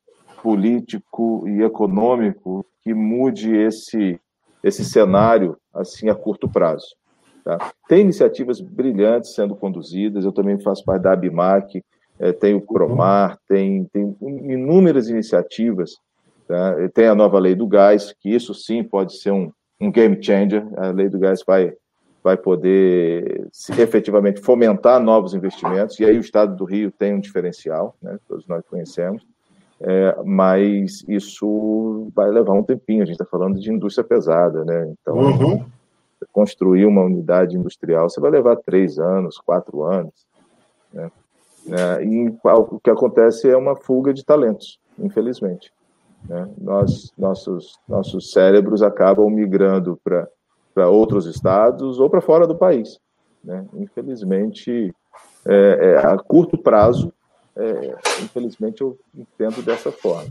político 0.41 1.47
e 1.47 1.61
econômico 1.61 2.65
que 2.81 2.93
mude 2.93 3.55
esse, 3.55 4.19
esse 4.63 4.83
cenário 4.83 5.57
assim 5.73 6.09
a 6.09 6.15
curto 6.15 6.49
prazo. 6.49 6.95
Tá? 7.43 7.57
Tem 7.87 8.01
iniciativas 8.01 8.59
brilhantes 8.59 9.33
sendo 9.33 9.55
conduzidas, 9.55 10.25
eu 10.25 10.31
também 10.31 10.59
faço 10.59 10.83
parte 10.83 11.03
da 11.03 11.13
ABMAC, 11.13 11.83
é, 12.19 12.33
tem 12.33 12.53
o 12.53 12.61
Promar, 12.61 13.37
tem, 13.47 13.85
tem 13.85 14.15
inúmeras 14.21 15.09
iniciativas 15.09 15.95
Tá? 16.49 16.75
Tem 16.95 17.05
a 17.05 17.13
nova 17.13 17.37
lei 17.37 17.53
do 17.53 17.67
gás, 17.67 18.11
que 18.19 18.33
isso 18.33 18.55
sim 18.55 18.83
pode 18.83 19.21
ser 19.21 19.29
um, 19.29 19.51
um 19.79 19.91
game 19.91 20.17
changer. 20.19 20.65
A 20.77 20.87
lei 20.87 21.07
do 21.07 21.19
gás 21.19 21.43
vai, 21.45 21.71
vai 22.23 22.37
poder 22.37 23.47
se, 23.51 23.71
efetivamente 23.81 24.41
fomentar 24.41 24.99
novos 25.01 25.33
investimentos, 25.33 25.99
e 25.99 26.05
aí 26.05 26.17
o 26.17 26.21
Estado 26.21 26.55
do 26.55 26.65
Rio 26.65 26.91
tem 26.91 27.13
um 27.13 27.19
diferencial, 27.19 27.95
né? 28.01 28.17
todos 28.27 28.45
nós 28.47 28.63
conhecemos, 28.69 29.25
é, 29.81 30.15
mas 30.25 31.05
isso 31.07 32.11
vai 32.13 32.29
levar 32.29 32.53
um 32.53 32.63
tempinho. 32.63 33.01
A 33.01 33.05
gente 33.05 33.13
está 33.13 33.25
falando 33.25 33.59
de 33.59 33.71
indústria 33.71 34.05
pesada, 34.05 34.65
né? 34.65 34.93
Então, 35.01 35.15
uhum. 35.15 35.65
construir 36.33 36.85
uma 36.85 37.01
unidade 37.01 37.55
industrial, 37.55 38.09
você 38.09 38.19
vai 38.19 38.29
levar 38.29 38.57
três 38.57 38.99
anos, 38.99 39.37
quatro 39.37 39.83
anos. 39.83 40.27
Né? 40.93 41.09
É, 41.71 42.03
e 42.03 42.27
o 42.43 42.79
que 42.79 42.89
acontece 42.89 43.49
é 43.49 43.55
uma 43.55 43.75
fuga 43.75 44.13
de 44.13 44.25
talentos, 44.25 44.79
infelizmente. 44.97 45.71
Né? 46.27 46.49
Nós, 46.57 47.13
nossos, 47.17 47.79
nossos 47.87 48.31
cérebros 48.31 48.81
acabam 48.81 49.29
migrando 49.29 49.97
para 50.03 50.27
outros 50.87 51.25
estados 51.25 51.99
ou 51.99 52.09
para 52.09 52.21
fora 52.21 52.47
do 52.47 52.55
país. 52.55 52.99
Né? 53.43 53.65
Infelizmente, 53.73 54.93
é, 55.45 55.79
é, 55.81 56.05
a 56.05 56.17
curto 56.17 56.57
prazo, 56.57 57.11
é, 57.55 57.95
infelizmente, 58.21 58.81
eu 58.81 58.97
entendo 59.15 59.61
dessa 59.61 59.91
forma. 59.91 60.29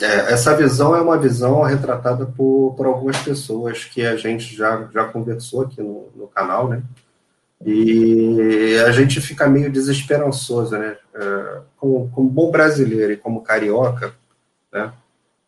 É, 0.00 0.32
essa 0.32 0.56
visão 0.56 0.94
é 0.94 1.00
uma 1.00 1.16
visão 1.16 1.62
retratada 1.62 2.26
por, 2.26 2.74
por 2.76 2.86
algumas 2.86 3.18
pessoas 3.18 3.84
que 3.84 4.04
a 4.04 4.16
gente 4.16 4.54
já, 4.56 4.88
já 4.92 5.04
conversou 5.04 5.62
aqui 5.62 5.80
no, 5.80 6.08
no 6.16 6.26
canal, 6.26 6.68
né? 6.68 6.82
E 7.64 8.76
a 8.86 8.90
gente 8.90 9.20
fica 9.20 9.48
meio 9.48 9.70
desesperançoso, 9.70 10.76
né? 10.76 10.96
É, 11.14 11.60
como, 11.76 12.10
como 12.10 12.28
bom 12.28 12.50
brasileiro 12.50 13.12
e 13.12 13.16
como 13.16 13.42
carioca, 13.42 14.12
né? 14.72 14.92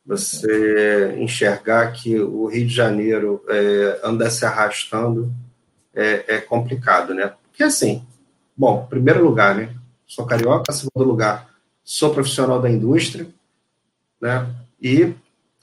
Você 0.07 1.17
enxergar 1.19 1.91
que 1.93 2.19
o 2.19 2.47
Rio 2.47 2.67
de 2.67 2.75
Janeiro 2.75 3.43
é, 3.49 4.01
anda 4.05 4.31
se 4.31 4.45
arrastando 4.45 5.33
é, 5.95 6.37
é 6.37 6.41
complicado, 6.41 7.13
né? 7.13 7.33
Porque 7.49 7.65
assim, 7.65 8.07
bom, 8.57 8.87
primeiro 8.89 9.25
lugar, 9.25 9.55
né? 9.57 9.71
sou 10.07 10.25
carioca, 10.25 10.73
segundo 10.73 11.05
lugar, 11.05 11.49
sou 11.83 12.15
profissional 12.15 12.61
da 12.61 12.71
indústria, 12.71 13.27
né? 14.21 14.47
E 14.81 15.13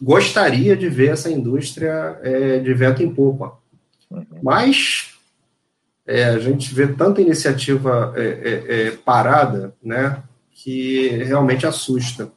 gostaria 0.01 0.75
de 0.75 0.89
ver 0.89 1.11
essa 1.11 1.31
indústria 1.31 2.19
é, 2.21 2.59
de 2.59 2.73
vento 2.73 3.01
em 3.01 3.13
popa. 3.13 3.57
Uhum. 4.11 4.25
Mas 4.41 5.13
é, 6.05 6.25
a 6.25 6.39
gente 6.39 6.73
vê 6.73 6.87
tanta 6.87 7.21
iniciativa 7.21 8.13
é, 8.17 8.63
é, 8.67 8.91
parada, 8.91 9.73
né? 9.81 10.21
Que 10.51 11.07
realmente 11.23 11.65
assusta. 11.65 12.29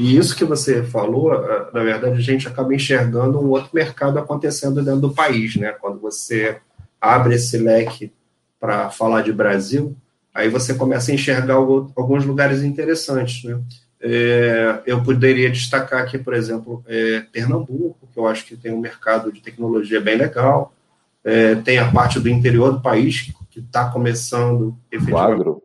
E 0.00 0.16
isso 0.16 0.34
que 0.34 0.46
você 0.46 0.82
falou, 0.82 1.30
na 1.74 1.82
verdade, 1.82 2.16
a 2.16 2.22
gente 2.22 2.48
acaba 2.48 2.74
enxergando 2.74 3.38
um 3.38 3.50
outro 3.50 3.68
mercado 3.74 4.18
acontecendo 4.18 4.82
dentro 4.82 5.02
do 5.02 5.12
país, 5.12 5.56
né? 5.56 5.72
Quando 5.72 6.00
você 6.00 6.56
abre 6.98 7.34
esse 7.34 7.58
leque 7.58 8.10
para 8.58 8.88
falar 8.88 9.20
de 9.20 9.30
Brasil, 9.30 9.94
aí 10.34 10.48
você 10.48 10.72
começa 10.72 11.10
a 11.10 11.14
enxergar 11.14 11.56
alguns 11.56 12.24
lugares 12.24 12.62
interessantes, 12.62 13.44
né? 13.44 13.60
É, 14.00 14.80
eu 14.86 15.02
poderia 15.02 15.50
destacar 15.50 16.02
aqui, 16.02 16.16
por 16.16 16.32
exemplo, 16.32 16.82
é, 16.88 17.20
Pernambuco, 17.30 18.08
que 18.10 18.18
eu 18.18 18.26
acho 18.26 18.46
que 18.46 18.56
tem 18.56 18.72
um 18.72 18.80
mercado 18.80 19.30
de 19.30 19.42
tecnologia 19.42 20.00
bem 20.00 20.16
legal. 20.16 20.72
É, 21.22 21.56
tem 21.56 21.78
a 21.78 21.92
parte 21.92 22.18
do 22.18 22.30
interior 22.30 22.72
do 22.72 22.80
país 22.80 23.30
que 23.50 23.60
está 23.60 23.90
começando 23.90 24.74
efetivamente 24.90 25.46
o 25.46 25.62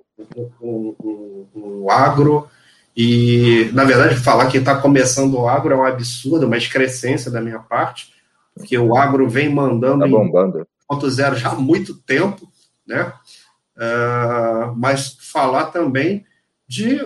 um, 0.61 0.95
um, 1.01 1.45
um, 1.55 1.89
agro. 1.89 2.49
E, 2.95 3.69
na 3.73 3.83
verdade, 3.83 4.15
falar 4.15 4.49
que 4.49 4.57
está 4.57 4.79
começando 4.79 5.33
o 5.33 5.49
agro 5.49 5.73
é 5.73 5.77
um 5.77 5.85
absurdo, 5.85 6.45
uma 6.45 6.57
excrescência 6.57 7.29
da 7.29 7.41
minha 7.41 7.59
parte, 7.59 8.13
porque 8.53 8.77
o 8.77 8.95
agro 8.95 9.27
vem 9.29 9.49
mandando 9.49 9.99
tá 9.99 10.07
bombando. 10.07 10.59
em 10.61 10.65
ponto 10.87 11.09
zero 11.09 11.35
já 11.35 11.49
há 11.49 11.55
muito 11.55 11.95
tempo, 11.95 12.49
né? 12.87 13.11
Uh, 13.75 14.73
mas 14.77 15.17
falar 15.19 15.65
também 15.65 16.25
de 16.65 17.05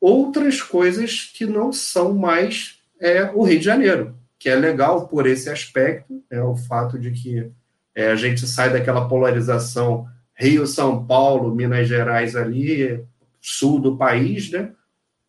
outras 0.00 0.62
coisas 0.62 1.30
que 1.34 1.44
não 1.44 1.70
são 1.72 2.14
mais 2.14 2.78
é, 2.98 3.30
o 3.34 3.42
Rio 3.42 3.58
de 3.58 3.64
Janeiro, 3.66 4.14
que 4.38 4.48
é 4.48 4.54
legal 4.54 5.06
por 5.06 5.26
esse 5.26 5.50
aspecto, 5.50 6.22
é 6.30 6.42
o 6.42 6.56
fato 6.56 6.98
de 6.98 7.10
que 7.10 7.50
é, 7.94 8.10
a 8.10 8.16
gente 8.16 8.46
sai 8.46 8.72
daquela 8.72 9.06
polarização 9.06 10.08
Rio, 10.34 10.66
São 10.66 11.04
Paulo, 11.04 11.54
Minas 11.54 11.86
Gerais 11.86 12.34
ali, 12.34 13.04
sul 13.40 13.78
do 13.78 13.98
país, 13.98 14.50
né? 14.50 14.72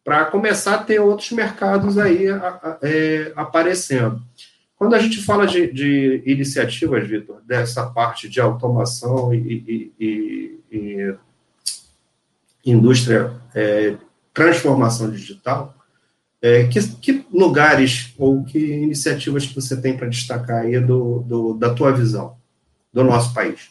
Para 0.04 0.26
começar 0.26 0.76
a 0.76 0.84
ter 0.84 1.00
outros 1.00 1.32
mercados 1.32 1.98
aí 1.98 2.26
é, 2.82 3.32
aparecendo. 3.36 4.22
Quando 4.76 4.96
a 4.96 5.00
gente 5.00 5.22
fala 5.22 5.46
de, 5.46 5.72
de 5.72 6.24
iniciativas, 6.26 7.08
Vitor, 7.08 7.40
dessa 7.46 7.86
parte 7.86 8.28
de 8.28 8.42
automação 8.42 9.32
e, 9.32 9.38
e, 9.38 9.94
e, 10.00 10.60
e 10.72 11.16
indústria, 12.66 13.32
é, 13.54 13.96
transformação 14.34 15.12
digital, 15.12 15.76
é, 16.42 16.64
que, 16.64 16.82
que, 16.96 17.26
lugares 17.32 18.14
ou 18.18 18.44
que 18.44 18.58
iniciativas 18.58 19.46
que 19.46 19.54
você 19.54 19.80
tem 19.80 19.96
para 19.96 20.10
destacar 20.10 20.64
aí 20.64 20.80
do, 20.80 21.20
do, 21.20 21.54
da 21.54 21.74
tua 21.74 21.92
visão 21.92 22.36
do 22.92 23.04
nosso 23.04 23.34
país? 23.34 23.70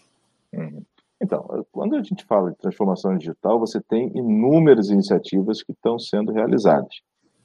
Uhum. 0.52 0.82
Então, 1.20 1.66
quando 1.70 1.96
a 1.96 2.02
gente 2.02 2.24
fala 2.24 2.50
de 2.50 2.56
transformação 2.56 3.16
digital, 3.16 3.58
você 3.58 3.80
tem 3.80 4.10
inúmeras 4.16 4.88
iniciativas 4.88 5.62
que 5.62 5.72
estão 5.72 5.98
sendo 5.98 6.32
realizadas. 6.32 7.00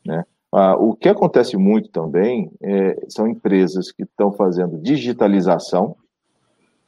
Né? 0.05 0.23
Ah, 0.51 0.75
o 0.75 0.95
que 0.95 1.09
acontece 1.09 1.57
muito 1.57 1.89
também 1.89 2.49
é, 2.61 3.05
são 3.09 3.27
empresas 3.27 3.91
que 3.91 4.03
estão 4.03 4.31
fazendo 4.31 4.77
digitalização 4.77 5.97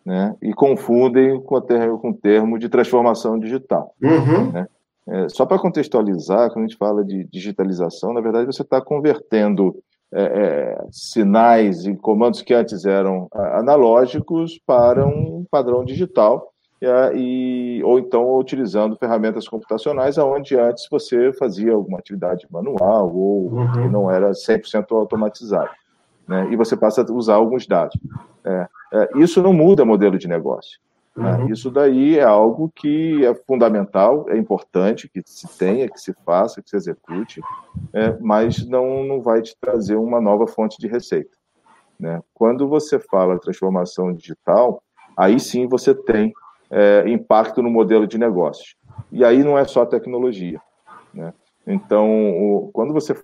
né, 0.05 0.33
e 0.41 0.53
confundem 0.53 1.41
com, 1.41 1.59
termo, 1.59 1.99
com 1.99 2.11
o 2.11 2.13
termo 2.13 2.57
de 2.57 2.69
transformação 2.69 3.37
digital. 3.37 3.93
Uhum. 4.01 4.51
Né? 4.53 4.67
É, 5.09 5.29
só 5.29 5.45
para 5.45 5.59
contextualizar, 5.59 6.49
quando 6.49 6.63
a 6.63 6.67
gente 6.67 6.77
fala 6.77 7.03
de 7.03 7.25
digitalização, 7.25 8.13
na 8.13 8.21
verdade 8.21 8.45
você 8.45 8.61
está 8.61 8.79
convertendo 8.79 9.75
é, 10.13 10.21
é, 10.23 10.85
sinais 10.89 11.85
e 11.85 11.93
comandos 11.97 12.41
que 12.41 12.53
antes 12.53 12.85
eram 12.85 13.27
analógicos 13.33 14.57
para 14.65 15.05
um 15.05 15.45
padrão 15.51 15.83
digital 15.83 16.53
e, 17.15 17.81
ou 17.83 17.97
então 17.97 18.37
utilizando 18.37 18.95
ferramentas 18.97 19.47
computacionais, 19.47 20.17
onde 20.17 20.55
antes 20.55 20.87
você 20.89 21.33
fazia 21.33 21.73
alguma 21.73 21.97
atividade 21.97 22.47
manual 22.51 23.13
ou 23.15 23.51
uhum. 23.51 23.89
não 23.89 24.11
era 24.11 24.31
100% 24.31 24.85
automatizado. 24.91 25.71
Né? 26.27 26.49
E 26.51 26.55
você 26.55 26.75
passa 26.75 27.01
a 27.01 27.11
usar 27.11 27.35
alguns 27.35 27.65
dados. 27.65 27.97
É, 28.43 28.67
é, 28.93 29.09
isso 29.15 29.41
não 29.41 29.53
muda 29.53 29.85
modelo 29.85 30.17
de 30.17 30.27
negócio. 30.27 30.79
Né? 31.15 31.31
Uhum. 31.37 31.49
Isso 31.49 31.71
daí 31.71 32.19
é 32.19 32.23
algo 32.23 32.71
que 32.75 33.25
é 33.25 33.33
fundamental, 33.33 34.25
é 34.29 34.37
importante 34.37 35.09
que 35.09 35.23
se 35.25 35.47
tenha, 35.57 35.89
que 35.89 35.99
se 35.99 36.13
faça, 36.23 36.61
que 36.61 36.69
se 36.69 36.75
execute, 36.75 37.41
é, 37.91 38.15
mas 38.19 38.67
não, 38.67 39.03
não 39.03 39.21
vai 39.21 39.41
te 39.41 39.55
trazer 39.59 39.95
uma 39.95 40.21
nova 40.21 40.45
fonte 40.45 40.77
de 40.77 40.87
receita. 40.87 41.35
Né? 41.99 42.21
Quando 42.35 42.67
você 42.67 42.99
fala 42.99 43.39
transformação 43.39 44.13
digital, 44.13 44.83
aí 45.17 45.39
sim 45.39 45.67
você 45.67 45.95
tem 45.95 46.31
é, 46.69 47.03
impacto 47.07 47.61
no 47.61 47.69
modelo 47.69 48.07
de 48.07 48.17
negócio. 48.17 48.75
E 49.11 49.23
aí 49.23 49.43
não 49.43 49.57
é 49.57 49.65
só 49.65 49.85
tecnologia. 49.85 50.61
Né? 51.13 51.33
Então, 51.65 52.09
o, 52.31 52.69
quando 52.71 52.93
você 52.93 53.15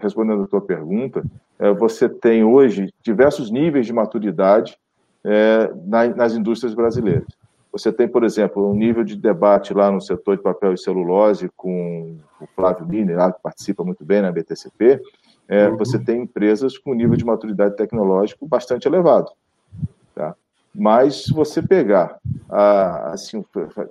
respondendo 0.00 0.44
a 0.44 0.46
tua 0.46 0.60
pergunta, 0.60 1.22
é, 1.58 1.72
você 1.72 2.08
tem 2.08 2.44
hoje 2.44 2.92
diversos 3.02 3.50
níveis 3.50 3.86
de 3.86 3.92
maturidade 3.92 4.76
é, 5.24 5.70
na, 5.84 6.06
nas 6.08 6.34
indústrias 6.34 6.74
brasileiras. 6.74 7.26
Você 7.70 7.92
tem, 7.92 8.08
por 8.08 8.24
exemplo, 8.24 8.70
um 8.70 8.74
nível 8.74 9.04
de 9.04 9.16
debate 9.16 9.74
lá 9.74 9.90
no 9.90 10.00
setor 10.00 10.38
de 10.38 10.42
papel 10.42 10.72
e 10.72 10.78
celulose 10.78 11.50
com 11.54 12.16
o 12.40 12.46
Flávio 12.54 12.86
Miner, 12.86 13.34
que 13.34 13.42
participa 13.42 13.84
muito 13.84 14.02
bem 14.02 14.22
na 14.22 14.32
BTCP. 14.32 14.98
É, 15.46 15.68
uhum. 15.68 15.76
Você 15.76 15.98
tem 15.98 16.22
empresas 16.22 16.78
com 16.78 16.94
nível 16.94 17.16
de 17.16 17.24
maturidade 17.24 17.76
tecnológico 17.76 18.48
bastante 18.48 18.88
elevado. 18.88 19.30
Mas 20.78 21.24
se 21.24 21.32
você 21.32 21.62
pegar, 21.62 22.18
assim, 22.50 23.42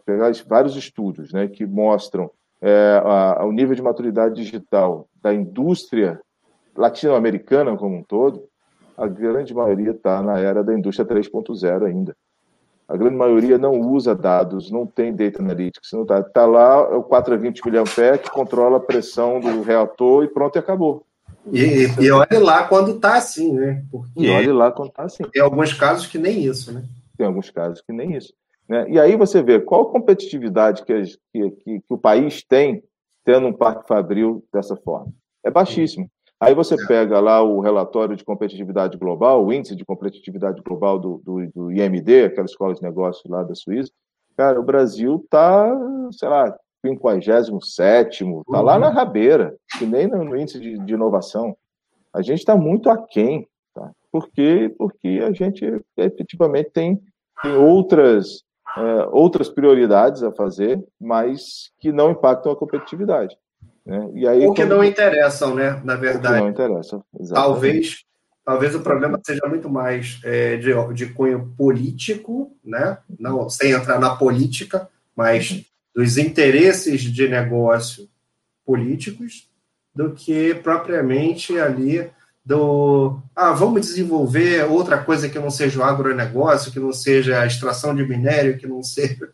pegar 0.06 0.32
vários 0.48 0.76
estudos 0.76 1.34
né, 1.34 1.48
que 1.48 1.66
mostram 1.66 2.30
é, 2.62 3.02
a, 3.03 3.44
o 3.44 3.52
nível 3.52 3.76
de 3.76 3.82
maturidade 3.82 4.36
digital 4.36 5.07
da 5.22 5.34
indústria 5.34 6.22
latino-americana 6.76 7.76
como 7.76 7.95
um 7.95 8.03
todo, 8.03 8.44
a 8.95 9.07
grande 9.07 9.53
maioria 9.53 9.91
está 9.91 10.22
na 10.22 10.40
era 10.40 10.64
da 10.64 10.74
indústria 10.78 11.07
3.0 11.07 11.86
ainda. 11.88 12.16
A 12.88 12.95
grande 12.95 13.16
maioria 13.16 13.57
não 13.57 13.80
usa 13.80 14.14
dados, 14.14 14.70
não 14.70 14.86
tem 14.86 15.12
data 15.12 15.41
analytics, 15.41 15.91
não 15.91 16.03
está 16.03 16.22
tá 16.22 16.45
lá 16.45 16.88
é 16.91 16.95
o 16.95 17.02
420 17.02 17.62
mA 17.72 18.18
que 18.20 18.30
controla 18.30 18.78
a 18.78 18.80
pressão 18.80 19.40
do 19.40 19.64
reator 19.64 20.24
e 20.24 20.28
pronto, 20.28 20.56
e 20.56 20.60
acabou. 20.60 21.03
E, 21.51 21.88
e 22.03 22.11
olhe 22.11 22.38
lá 22.39 22.67
quando 22.67 22.95
está 22.95 23.15
assim, 23.15 23.53
né? 23.53 23.84
Porque 23.91 24.11
e 24.17 24.30
olhe 24.30 24.51
lá 24.51 24.72
quando 24.72 24.89
está 24.89 25.03
assim. 25.03 25.23
Tem 25.31 25.41
alguns 25.41 25.73
casos 25.73 26.07
que 26.07 26.17
nem 26.17 26.43
isso, 26.43 26.72
né? 26.72 26.84
Tem 27.17 27.26
alguns 27.26 27.49
casos 27.49 27.81
que 27.81 27.93
nem 27.93 28.15
isso. 28.15 28.34
Né? 28.67 28.89
E 28.89 28.99
aí 28.99 29.15
você 29.15 29.43
vê 29.43 29.59
qual 29.59 29.84
a 29.84 29.91
competitividade 29.91 30.84
que, 30.84 31.03
que, 31.31 31.51
que, 31.51 31.80
que 31.81 31.93
o 31.93 31.97
país 31.97 32.43
tem 32.43 32.84
tendo 33.23 33.47
um 33.47 33.53
parque 33.53 33.88
fabril 33.88 34.43
dessa 34.53 34.76
forma. 34.76 35.11
É 35.43 35.49
baixíssimo. 35.49 36.09
Aí 36.39 36.53
você 36.53 36.76
pega 36.85 37.19
lá 37.19 37.41
o 37.41 37.59
relatório 37.59 38.15
de 38.15 38.23
competitividade 38.23 38.97
global, 38.97 39.43
o 39.43 39.53
índice 39.53 39.76
de 39.76 39.85
competitividade 39.85 40.61
global 40.61 40.99
do, 40.99 41.22
do, 41.23 41.47
do 41.51 41.72
IMD, 41.72 42.26
aquela 42.26 42.45
escola 42.45 42.73
de 42.73 42.81
negócios 42.81 43.23
lá 43.30 43.41
da 43.41 43.55
Suíça. 43.55 43.91
Cara, 44.35 44.59
o 44.59 44.63
Brasil 44.63 45.22
está, 45.23 45.72
sei 46.11 46.27
lá, 46.27 46.55
57, 46.86 48.24
está 48.24 48.62
lá 48.62 48.78
na 48.78 48.90
rabeira, 48.90 49.56
que 49.78 49.86
nem 49.86 50.07
no 50.07 50.36
índice 50.36 50.60
de, 50.60 50.78
de 50.78 50.94
inovação. 50.94 51.56
A 52.14 52.22
gente 52.22 52.40
está 52.40 52.56
muito 52.56 52.90
aquém, 52.90 53.48
tá? 53.74 53.91
Por 54.12 54.30
quê? 54.30 54.74
Porque 54.78 55.22
a 55.26 55.32
gente 55.32 55.66
efetivamente 55.98 56.70
tem, 56.72 57.02
tem 57.41 57.52
outras, 57.53 58.44
é, 58.78 59.07
outras 59.12 59.49
prioridades 59.49 60.24
a 60.24 60.32
fazer, 60.32 60.82
mas 60.99 61.72
que 61.80 61.91
não 61.91 62.12
impactam 62.12 62.52
a 62.52 62.56
competitividade. 62.56 63.36
Né? 63.86 64.10
E 64.14 64.28
aí, 64.28 64.48
Ou 64.48 64.53
que 64.53 64.64
quando... 64.64 64.78
não 64.78 64.84
interessam, 64.84 65.53
né? 65.53 65.80
Na 65.84 65.95
verdade. 65.95 66.40
não 66.40 66.49
interessam. 66.49 67.03
Talvez, 67.32 68.03
talvez 68.44 68.74
o 68.74 68.82
problema 68.82 69.20
seja 69.24 69.45
muito 69.48 69.70
mais 69.70 70.20
é, 70.24 70.57
de, 70.57 70.74
de 70.94 71.07
cunho 71.07 71.53
político, 71.56 72.52
né? 72.64 72.98
Não, 73.20 73.48
sem 73.49 73.72
entrar 73.72 73.99
na 73.99 74.16
política, 74.16 74.90
mas. 75.16 75.66
Dos 75.95 76.17
interesses 76.17 77.01
de 77.01 77.27
negócio 77.27 78.09
políticos, 78.65 79.49
do 79.93 80.11
que 80.11 80.53
propriamente 80.55 81.57
ali 81.57 82.09
do 82.45 83.17
ah, 83.35 83.53
vamos 83.53 83.81
desenvolver 83.81 84.69
outra 84.69 85.03
coisa 85.03 85.30
que 85.30 85.39
não 85.39 85.49
seja 85.49 85.80
o 85.80 85.84
agronegócio, 85.84 86.72
que 86.72 86.80
não 86.80 86.93
seja 86.93 87.41
a 87.41 87.47
extração 87.47 87.95
de 87.95 88.03
minério, 88.03 88.57
que 88.57 88.67
não 88.67 88.84
seja. 88.84 89.31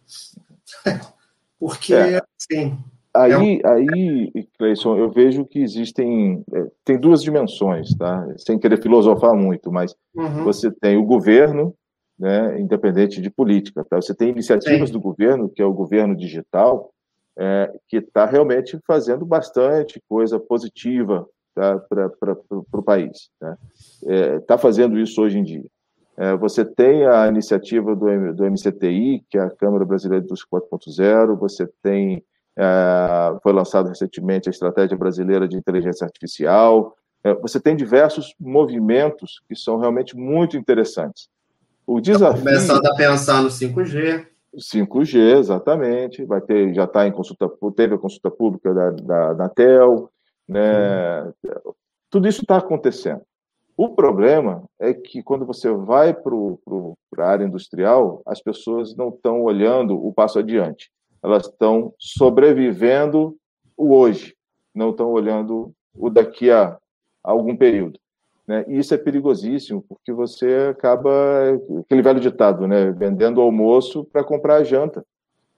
Porque, 1.60 1.94
é. 1.94 2.22
assim, 2.40 2.78
Aí, 3.14 3.32
é 3.32 3.38
um... 3.38 3.60
aí, 3.66 4.48
Cleison, 4.58 4.98
eu 4.98 5.12
vejo 5.12 5.46
que 5.46 5.60
existem 5.60 6.44
é, 6.54 6.66
tem 6.86 6.98
duas 6.98 7.22
dimensões, 7.22 7.94
tá? 7.96 8.26
Sem 8.38 8.58
querer 8.58 8.82
filosofar 8.82 9.36
muito, 9.36 9.70
mas 9.72 9.94
uhum. 10.16 10.46
você 10.46 10.72
tem 10.72 10.96
o 10.98 11.04
governo, 11.04 11.76
né, 12.22 12.62
independente 12.62 13.20
de 13.20 13.32
política, 13.32 13.84
tá? 13.84 13.96
Você 13.96 14.14
tem 14.14 14.30
iniciativas 14.30 14.90
Sim. 14.90 14.94
do 14.94 15.02
governo, 15.02 15.50
que 15.50 15.60
é 15.60 15.66
o 15.66 15.74
governo 15.74 16.16
digital, 16.16 16.94
é, 17.36 17.74
que 17.88 17.98
está 17.98 18.28
realmente 18.28 18.80
fazendo 18.86 19.26
bastante 19.26 20.00
coisa 20.08 20.40
positiva 20.40 21.28
tá, 21.56 21.80
para 21.80 22.38
o 22.74 22.84
país. 22.84 23.32
Está 23.34 23.50
né? 23.50 23.58
é, 24.06 24.40
tá 24.40 24.56
fazendo 24.56 25.00
isso 25.00 25.20
hoje 25.20 25.40
em 25.40 25.44
dia. 25.44 25.66
É, 26.16 26.38
você 26.38 26.64
tem 26.64 27.08
a 27.08 27.28
iniciativa 27.28 27.96
do, 27.96 28.34
do 28.36 28.46
MCTI, 28.46 29.26
que 29.28 29.40
é 29.40 29.42
a 29.42 29.50
Câmara 29.50 29.84
Brasileira 29.84 30.24
dos 30.24 30.46
4.0, 30.46 31.36
você 31.40 31.68
tem 31.82 32.24
é, 32.56 33.40
foi 33.42 33.52
lançado 33.52 33.88
recentemente 33.88 34.48
a 34.48 34.52
Estratégia 34.52 34.96
Brasileira 34.96 35.48
de 35.48 35.58
Inteligência 35.58 36.06
Artificial. 36.06 36.96
É, 37.24 37.34
você 37.34 37.60
tem 37.60 37.76
diversos 37.76 38.36
movimentos 38.40 39.42
que 39.48 39.56
são 39.56 39.80
realmente 39.80 40.16
muito 40.16 40.56
interessantes. 40.56 41.28
O 41.92 42.02
desafio. 42.02 42.44
Começando 42.44 42.86
a 42.86 42.96
pensar 42.96 43.42
no 43.42 43.50
5G. 43.50 44.26
5G, 44.56 45.38
exatamente. 45.38 46.26
Vai 46.26 46.42
ter, 46.42 46.74
já 46.74 46.86
está 46.86 47.08
em 47.08 47.12
consulta, 47.12 47.50
teve 47.76 47.96
a 47.96 47.98
consulta 47.98 48.30
pública 48.30 48.74
da, 48.74 48.90
da, 48.92 49.34
da 49.34 49.50
TEL, 49.50 50.10
né? 50.48 51.32
Tudo 52.10 52.28
isso 52.28 52.42
está 52.42 52.58
acontecendo. 52.58 53.22
O 53.78 53.90
problema 53.90 54.64
é 54.80 54.94
que 54.94 55.24
quando 55.24 55.46
você 55.46 55.72
vai 55.72 56.14
para 56.14 57.26
a 57.26 57.30
área 57.30 57.46
industrial, 57.46 58.22
as 58.26 58.42
pessoas 58.42 58.96
não 58.96 59.10
estão 59.10 59.42
olhando 59.42 59.96
o 59.96 60.14
passo 60.14 60.38
adiante 60.38 60.92
elas 61.24 61.46
estão 61.46 61.94
sobrevivendo 61.98 63.38
o 63.78 63.96
hoje, 63.96 64.36
não 64.74 64.90
estão 64.90 65.12
olhando 65.12 65.74
o 65.94 66.10
daqui 66.10 66.50
a, 66.50 66.78
algum 67.24 67.56
período. 67.56 68.00
Né? 68.48 68.66
E 68.68 68.80
isso 68.80 68.94
é 68.94 68.98
perigosíssimo, 68.98 69.84
porque 69.88 70.12
você 70.12 70.70
acaba, 70.72 71.10
aquele 71.86 72.02
velho 72.02 72.20
ditado, 72.20 72.68
né? 72.68 72.92
vendendo 72.92 73.42
almoço 73.42 74.04
para 74.06 74.24
comprar 74.24 74.56
a 74.56 74.64
janta. 74.64 75.06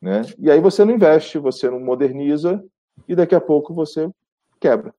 Né? 0.01 0.22
E 0.38 0.51
aí 0.51 0.60
você 0.60 0.84
não 0.84 0.93
investe, 0.93 1.39
você 1.39 1.69
não 1.69 1.80
moderniza, 1.80 2.64
e 3.07 3.15
daqui 3.15 3.34
a 3.34 3.41
pouco 3.41 3.73
você 3.73 4.10
quebra. 4.60 4.93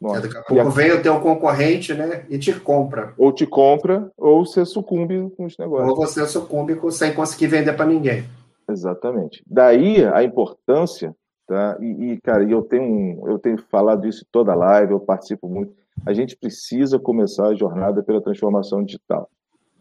Daqui 0.00 0.36
a 0.36 0.42
pouco 0.42 0.70
vem 0.70 0.90
o 0.90 1.00
teu 1.00 1.20
concorrente 1.20 1.94
né, 1.94 2.26
e 2.28 2.36
te 2.36 2.52
compra. 2.58 3.14
Ou 3.16 3.32
te 3.32 3.46
compra, 3.46 4.10
ou 4.16 4.44
você 4.44 4.64
sucumbe 4.64 5.30
com 5.36 5.44
os 5.44 5.56
negócios. 5.56 5.90
Ou 5.90 5.96
você 5.96 6.26
sucumbe 6.26 6.76
sem 6.90 7.14
conseguir 7.14 7.46
vender 7.46 7.72
para 7.74 7.86
ninguém. 7.86 8.24
Exatamente. 8.68 9.44
Daí 9.46 10.04
a 10.04 10.24
importância, 10.24 11.14
tá? 11.46 11.76
E, 11.80 12.12
e, 12.12 12.20
cara, 12.20 12.42
eu 12.42 12.62
tenho, 12.62 13.28
eu 13.28 13.38
tenho 13.38 13.58
falado 13.70 14.08
isso 14.08 14.26
toda 14.32 14.54
live, 14.54 14.92
eu 14.92 15.00
participo 15.00 15.48
muito. 15.48 15.72
A 16.04 16.12
gente 16.12 16.36
precisa 16.36 16.98
começar 16.98 17.48
a 17.48 17.54
jornada 17.54 18.02
pela 18.02 18.20
transformação 18.20 18.84
digital. 18.84 19.30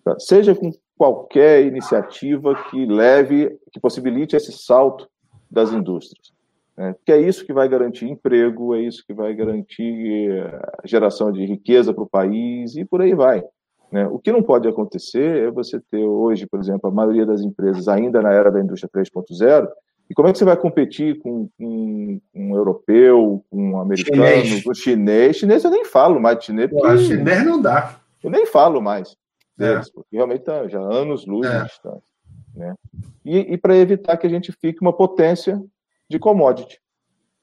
Tá? 0.04 0.16
Seja 0.20 0.56
com 0.56 0.72
qualquer 0.98 1.66
iniciativa 1.66 2.56
que 2.70 2.86
leve, 2.86 3.58
que 3.72 3.80
possibilite 3.80 4.36
esse 4.36 4.52
salto 4.52 5.08
das 5.50 5.72
indústrias. 5.72 6.32
Né? 6.78 6.96
Que 7.06 7.12
é 7.12 7.20
isso 7.20 7.46
que 7.46 7.54
vai 7.54 7.68
garantir 7.68 8.08
emprego, 8.08 8.76
é 8.76 8.82
isso 8.82 9.04
que 9.06 9.14
vai 9.14 9.34
garantir 9.34 10.44
a 10.84 10.88
geração 10.88 11.32
de 11.32 11.46
riqueza 11.46 11.94
para 11.94 12.04
o 12.04 12.10
país 12.10 12.76
e 12.76 12.86
por 12.86 13.02
aí 13.02 13.14
vai. 13.14 13.44
Né? 13.92 14.08
O 14.08 14.20
que 14.20 14.32
não 14.32 14.42
pode 14.42 14.68
acontecer 14.68 15.48
é 15.48 15.52
você 15.52 15.80
ter 15.80 16.06
hoje, 16.06 16.48
por 16.48 16.60
exemplo, 16.60 16.90
a 16.90 16.94
maioria 16.94 17.26
das 17.26 17.42
empresas 17.42 17.88
ainda 17.88 18.22
na 18.22 18.32
era 18.32 18.52
da 18.52 18.62
indústria 18.62 18.90
3.0, 18.94 19.68
e 20.12 20.14
como 20.14 20.28
é 20.28 20.34
que 20.34 20.38
você 20.38 20.44
vai 20.44 20.58
competir 20.58 21.20
com, 21.20 21.48
com, 21.58 22.20
com 22.34 22.52
um 22.52 22.54
europeu, 22.54 23.46
com 23.50 23.72
um 23.72 23.80
americano, 23.80 24.22
chinês. 24.22 24.62
com 24.62 24.72
um 24.72 24.74
chinês? 24.74 25.38
Chinês 25.38 25.64
eu 25.64 25.72
nem 25.72 25.86
falo 25.86 26.20
mais 26.20 26.38
de 26.38 26.48
chinês. 26.48 26.70
Porque... 26.70 26.98
chinês 26.98 27.46
não 27.46 27.62
dá. 27.62 27.96
Eu 28.22 28.30
nem 28.30 28.46
falo 28.46 28.82
mais 28.82 29.16
deles, 29.56 29.88
é. 29.88 29.92
porque 29.94 30.18
realmente 30.18 30.42
está 30.42 30.68
já 30.68 30.82
anos 30.82 31.26
luz 31.26 31.50
é. 31.50 31.60
de 31.60 31.66
distância. 31.66 32.12
Né? 32.54 32.76
E, 33.24 33.54
e 33.54 33.58
para 33.58 33.74
evitar 33.78 34.18
que 34.18 34.28
a 34.28 34.30
gente 34.30 34.52
fique 34.52 34.82
uma 34.82 34.92
potência 34.92 35.64
de 36.10 36.20
commodity. 36.20 36.82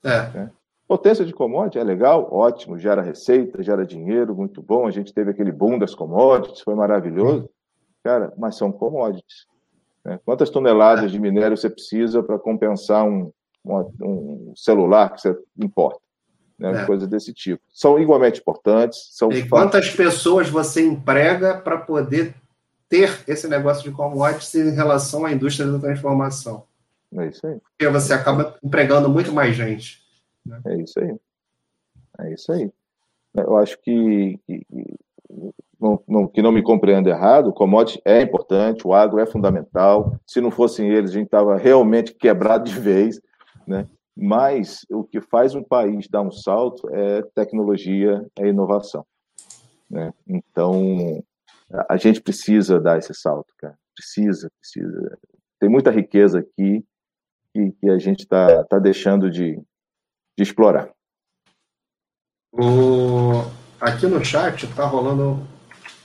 É. 0.04 0.28
Né? 0.28 0.50
Potência 0.86 1.24
de 1.24 1.32
commodity 1.32 1.78
é 1.78 1.82
legal, 1.82 2.28
ótimo, 2.30 2.78
gera 2.78 3.00
receita, 3.00 3.62
gera 3.62 3.86
dinheiro, 3.86 4.36
muito 4.36 4.60
bom. 4.60 4.86
A 4.86 4.90
gente 4.90 5.14
teve 5.14 5.30
aquele 5.30 5.52
boom 5.52 5.78
das 5.78 5.94
commodities, 5.94 6.60
foi 6.60 6.74
maravilhoso. 6.74 7.48
Cara, 8.04 8.30
mas 8.36 8.56
são 8.56 8.70
commodities. 8.70 9.46
Né? 10.04 10.18
Quantas 10.24 10.50
toneladas 10.50 11.10
de 11.10 11.18
minério 11.18 11.56
você 11.56 11.68
precisa 11.68 12.22
para 12.22 12.38
compensar 12.38 13.04
um, 13.04 13.32
um, 13.64 14.52
celular 14.56 15.14
que 15.14 15.20
você 15.20 15.36
importa? 15.58 16.00
Né? 16.58 16.82
É. 16.82 16.86
Coisas 16.86 17.08
desse 17.08 17.32
tipo. 17.32 17.62
São 17.72 17.98
igualmente 17.98 18.40
importantes. 18.40 19.08
São 19.12 19.30
e 19.30 19.48
quantas 19.48 19.90
pessoas 19.90 20.48
você 20.48 20.84
emprega 20.84 21.56
para 21.58 21.78
poder 21.78 22.34
ter 22.88 23.22
esse 23.28 23.46
negócio 23.46 23.84
de 23.84 23.94
commodities 23.94 24.54
em 24.54 24.74
relação 24.74 25.24
à 25.24 25.32
indústria 25.32 25.70
da 25.70 25.78
transformação? 25.78 26.64
É 27.16 27.26
isso 27.28 27.46
aí. 27.46 27.58
Porque 27.60 27.88
você 27.88 28.12
acaba 28.12 28.56
empregando 28.62 29.08
muito 29.08 29.32
mais 29.32 29.54
gente. 29.54 30.02
Né? 30.44 30.60
É 30.66 30.76
isso 30.76 30.98
aí. 30.98 31.16
É 32.20 32.32
isso 32.32 32.52
aí. 32.52 32.70
Eu 33.34 33.56
acho 33.56 33.78
que, 33.80 34.38
que 34.46 34.66
não, 35.80 36.02
não, 36.08 36.26
que 36.26 36.42
não 36.42 36.52
me 36.52 36.62
compreenda 36.62 37.10
errado, 37.10 37.48
o 37.48 37.52
commodity 37.52 38.00
é 38.04 38.20
importante, 38.20 38.86
o 38.86 38.92
agro 38.92 39.20
é 39.20 39.26
fundamental. 39.26 40.18
Se 40.26 40.40
não 40.40 40.50
fossem 40.50 40.88
eles, 40.90 41.10
a 41.10 41.14
gente 41.14 41.26
estava 41.26 41.56
realmente 41.56 42.14
quebrado 42.14 42.68
de 42.68 42.78
vez, 42.78 43.20
né? 43.66 43.86
Mas 44.20 44.84
o 44.90 45.04
que 45.04 45.20
faz 45.20 45.54
um 45.54 45.62
país 45.62 46.08
dar 46.08 46.22
um 46.22 46.32
salto 46.32 46.88
é 46.90 47.22
tecnologia, 47.36 48.26
é 48.36 48.48
inovação. 48.48 49.06
Né? 49.88 50.12
Então, 50.26 51.22
a 51.88 51.96
gente 51.96 52.20
precisa 52.20 52.80
dar 52.80 52.98
esse 52.98 53.14
salto, 53.14 53.54
cara. 53.56 53.78
Precisa, 53.94 54.50
precisa. 54.60 55.18
Tem 55.60 55.68
muita 55.68 55.92
riqueza 55.92 56.40
aqui 56.40 56.84
que, 57.54 57.70
que 57.80 57.88
a 57.88 57.98
gente 57.98 58.20
está 58.20 58.64
tá 58.64 58.80
deixando 58.80 59.30
de, 59.30 59.54
de 60.36 60.42
explorar. 60.42 60.90
O... 62.52 63.44
Aqui 63.80 64.06
no 64.08 64.24
chat 64.24 64.64
está 64.64 64.84
rolando, 64.84 65.46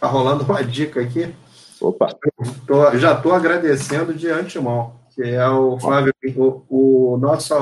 tá 0.03 0.09
rolando 0.09 0.43
uma 0.43 0.61
dica 0.61 0.99
aqui. 0.99 1.33
Opa! 1.79 2.13
Tô, 2.67 2.97
já 2.97 3.13
estou 3.13 3.33
agradecendo 3.33 4.13
de 4.13 4.29
antemão, 4.29 4.99
que 5.15 5.23
é 5.23 5.47
o 5.47 5.79
Flávio, 5.79 6.13
o, 6.35 7.13
o 7.13 7.17
nosso 7.17 7.53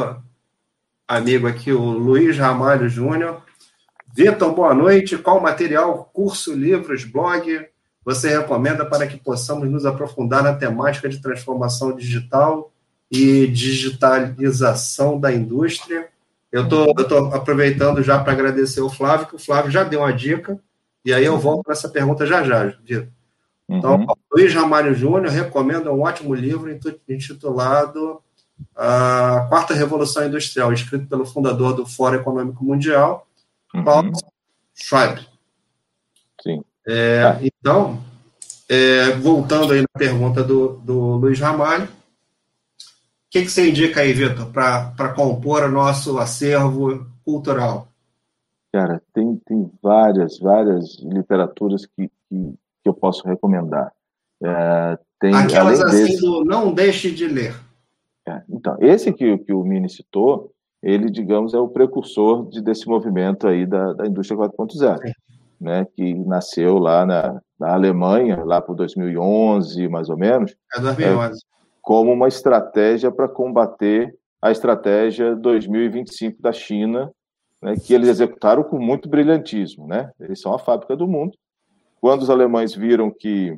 amigo 1.08 1.48
aqui, 1.48 1.72
o 1.72 1.84
Luiz 1.84 2.36
Ramalho 2.40 2.90
Júnior. 2.90 3.44
Vitor, 4.16 4.54
boa 4.54 4.74
noite. 4.74 5.20
Qual 5.20 5.40
material, 5.40 6.10
curso, 6.12 6.54
livros, 6.54 7.04
blog 7.04 7.68
você 8.04 8.36
recomenda 8.36 8.84
para 8.84 9.06
que 9.06 9.18
possamos 9.18 9.70
nos 9.70 9.86
aprofundar 9.86 10.42
na 10.42 10.56
temática 10.56 11.08
de 11.08 11.22
transformação 11.22 11.96
digital 11.96 12.72
e 13.12 13.46
digitalização 13.46 15.20
da 15.20 15.32
indústria? 15.32 16.08
Eu 16.52 16.68
tô 16.68 16.92
aproveitando 17.32 18.02
já 18.02 18.18
para 18.18 18.34
agradecer 18.34 18.82
o 18.82 18.90
Flávio, 18.90 19.28
que 19.28 19.36
o 19.36 19.40
Flávio 19.40 19.70
já 19.70 19.84
deu 19.84 20.00
uma 20.00 20.12
dica, 20.12 20.60
e 21.04 21.14
aí 21.14 21.26
eu 21.26 21.38
volto 21.38 21.64
para 21.64 21.74
essa 21.74 21.90
pergunta 21.90 22.26
já 22.26 22.44
já, 22.44 22.66
Vitor. 22.84 23.08
Então, 23.68 23.96
uhum. 23.96 24.06
Luiz 24.34 24.54
Ramalho 24.54 24.94
Júnior 24.94 25.32
recomenda 25.32 25.92
um 25.92 26.02
ótimo 26.02 26.34
livro 26.34 26.70
intitulado 27.08 28.22
A 28.76 29.46
Quarta 29.48 29.74
Revolução 29.74 30.26
Industrial, 30.26 30.74
escrito 30.74 31.08
pelo 31.08 31.26
fundador 31.26 31.74
do 31.74 31.86
Fórum 31.86 32.18
Econômico 32.18 32.66
Mundial, 32.66 33.26
uhum. 33.74 33.84
qual 33.84 34.04
Schwab. 34.76 35.26
Sim. 36.44 36.62
É, 36.86 37.24
ah. 37.24 37.40
Então, 37.42 38.02
é, 38.68 39.12
voltando 39.12 39.72
aí 39.72 39.82
na 39.82 40.00
pergunta 40.00 40.44
do, 40.44 40.80
do 40.84 41.16
Luiz 41.16 41.40
Ramalho, 41.40 41.86
o 41.86 41.90
que, 43.30 43.44
que 43.44 43.50
você 43.50 43.70
indica 43.70 44.02
aí, 44.02 44.12
Vitor, 44.12 44.48
para 44.48 45.14
compor 45.16 45.64
o 45.64 45.72
nosso 45.72 46.18
acervo 46.18 47.08
cultural? 47.24 47.91
Cara, 48.74 49.02
tem, 49.14 49.36
tem 49.46 49.70
várias, 49.82 50.40
várias 50.40 50.98
literaturas 51.02 51.86
que, 51.86 52.08
que, 52.08 52.54
que 52.84 52.90
eu 52.90 52.94
posso 52.94 53.28
recomendar. 53.28 53.92
É, 54.42 54.98
tem, 55.20 55.36
Aquelas 55.36 55.82
assim 55.82 56.06
desse... 56.06 56.22
do 56.22 56.44
não 56.46 56.74
deixe 56.74 57.12
de 57.12 57.28
ler. 57.28 57.54
É, 58.28 58.42
então, 58.50 58.78
esse 58.80 59.12
que, 59.12 59.38
que 59.40 59.54
o 59.54 59.64
Mini 59.64 59.90
citou, 59.90 60.52
ele, 60.82 61.10
digamos, 61.10 61.54
é 61.54 61.60
o 61.60 61.68
precursor 61.68 62.50
de, 62.50 62.62
desse 62.62 62.88
movimento 62.88 63.48
aí 63.48 63.66
da, 63.66 63.94
da 63.94 64.08
indústria 64.08 64.40
4.0, 64.40 65.00
né, 65.60 65.86
que 65.96 66.14
nasceu 66.16 66.78
lá 66.78 67.06
na, 67.06 67.42
na 67.60 67.74
Alemanha, 67.74 68.44
lá 68.44 68.62
por 68.62 68.76
2011, 68.76 69.88
mais 69.90 70.10
ou 70.10 70.18
menos. 70.18 70.56
É 70.76 70.80
2011. 70.80 71.38
É, 71.38 71.52
como 71.82 72.12
uma 72.12 72.28
estratégia 72.28 73.12
para 73.12 73.28
combater 73.28 74.16
a 74.42 74.52
estratégia 74.52 75.36
2025 75.36 76.42
da 76.42 76.52
China, 76.52 77.12
né, 77.62 77.76
que 77.76 77.94
eles 77.94 78.10
executaram 78.10 78.64
com 78.64 78.80
muito 78.80 79.08
brilhantismo. 79.08 79.88
Né? 79.88 80.12
Eles 80.20 80.42
são 80.42 80.54
a 80.54 80.60
fábrica 80.60 80.96
do 80.96 81.08
mundo. 81.08 81.38
Quando 82.00 82.24
os 82.24 82.30
alemães 82.30 82.74
viram 82.74 83.12
que 83.12 83.58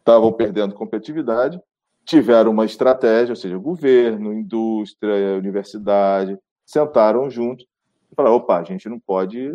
estavam 0.00 0.32
perdendo 0.32 0.74
competitividade, 0.74 1.60
tiveram 2.04 2.50
uma 2.50 2.64
estratégia, 2.64 3.32
ou 3.32 3.36
seja, 3.36 3.58
governo, 3.58 4.32
indústria, 4.32 5.36
universidade, 5.36 6.38
sentaram 6.64 7.30
juntos 7.30 7.66
e 8.10 8.14
falaram: 8.14 8.36
opa, 8.36 8.58
a 8.58 8.64
gente 8.64 8.88
não 8.88 8.98
pode 8.98 9.52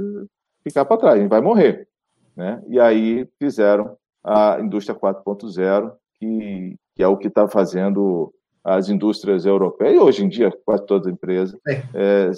ficar 0.64 0.85
para 0.85 0.97
trás, 0.97 1.15
a 1.15 1.19
gente 1.19 1.30
vai 1.30 1.41
morrer. 1.41 1.88
Né? 2.35 2.61
E 2.68 2.80
aí 2.80 3.27
fizeram 3.39 3.97
a 4.23 4.60
indústria 4.61 4.97
4.0, 4.97 5.91
que, 6.19 6.76
que 6.95 7.03
é 7.03 7.07
o 7.07 7.18
que 7.18 7.27
está 7.27 7.47
fazendo 7.47 8.34
as 8.64 8.88
indústrias 8.88 9.45
europeias, 9.45 9.95
e 9.95 9.99
hoje 9.99 10.23
em 10.23 10.30
dia 10.30 10.49
quase 10.64 10.85
todas 10.85 11.07
as 11.07 11.14
empresas, 11.14 11.60
é. 11.93 12.31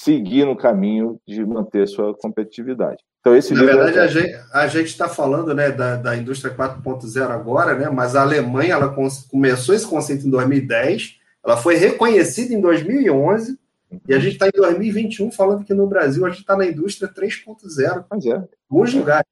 É, 0.00 0.04
seguir 0.04 0.44
no 0.44 0.56
caminho 0.56 1.20
de 1.26 1.44
manter 1.44 1.86
sua 1.86 2.14
competitividade. 2.14 3.02
Então, 3.20 3.34
esse 3.34 3.54
Na 3.54 3.64
verdade, 3.64 4.18
é... 4.18 4.44
a 4.52 4.66
gente 4.66 4.88
está 4.88 5.08
falando 5.08 5.54
né, 5.54 5.70
da, 5.70 5.96
da 5.96 6.16
indústria 6.16 6.54
4.0 6.54 7.30
agora, 7.30 7.74
né, 7.74 7.88
mas 7.88 8.14
a 8.14 8.20
Alemanha 8.20 8.74
ela 8.74 8.94
começou 9.30 9.74
esse 9.74 9.86
conceito 9.86 10.26
em 10.26 10.30
2010, 10.30 11.18
ela 11.42 11.56
foi 11.56 11.76
reconhecida 11.76 12.52
em 12.52 12.60
2011, 12.60 13.52
uhum. 13.90 14.00
e 14.06 14.14
a 14.14 14.18
gente 14.18 14.34
está 14.34 14.48
em 14.48 14.50
2021 14.50 15.30
falando 15.30 15.64
que 15.64 15.72
no 15.72 15.86
Brasil 15.86 16.26
a 16.26 16.28
gente 16.28 16.40
está 16.40 16.54
na 16.54 16.66
indústria 16.66 17.08
3.0. 17.08 18.04
Mas 18.10 18.26
é. 18.26 18.44
Alguns 18.70 18.92
lugares. 18.92 19.26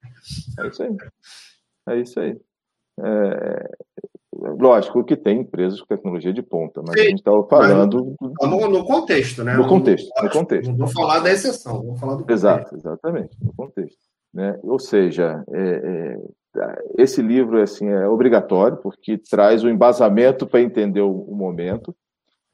É 0.58 0.66
isso 0.66 0.82
aí. 0.82 0.96
É 1.88 2.00
isso 2.00 2.20
aí. 2.20 2.40
É, 2.98 3.70
Lógico 4.58 5.04
que 5.04 5.16
tem 5.16 5.40
empresas 5.40 5.80
com 5.80 5.86
tecnologia 5.86 6.32
de 6.32 6.42
ponta, 6.42 6.82
mas 6.84 6.94
Sim, 6.94 7.00
a 7.00 7.10
gente 7.10 7.18
estava 7.18 7.46
falando. 7.46 8.16
No, 8.20 8.68
no, 8.68 8.84
contexto, 8.84 9.44
né? 9.44 9.54
No 9.54 9.68
contexto, 9.68 10.10
no, 10.20 10.30
contexto. 10.30 10.70
Não 10.70 10.78
vou 10.78 10.88
falar 10.88 11.20
da 11.20 11.30
exceção, 11.30 11.82
vou 11.82 11.96
falar 11.96 12.14
do 12.14 12.20
contexto. 12.20 12.44
Exato, 12.44 12.76
exatamente, 12.76 13.36
no 13.40 13.54
contexto. 13.54 14.00
Né? 14.34 14.58
Ou 14.62 14.78
seja, 14.78 15.44
é, 15.48 16.16
é, 16.56 16.82
esse 16.98 17.22
livro 17.22 17.60
assim, 17.60 17.88
é 17.88 18.08
obrigatório, 18.08 18.78
porque 18.78 19.16
traz 19.16 19.62
o 19.62 19.68
embasamento 19.68 20.46
para 20.46 20.60
entender 20.60 21.02
o, 21.02 21.10
o, 21.10 21.34
momento. 21.36 21.94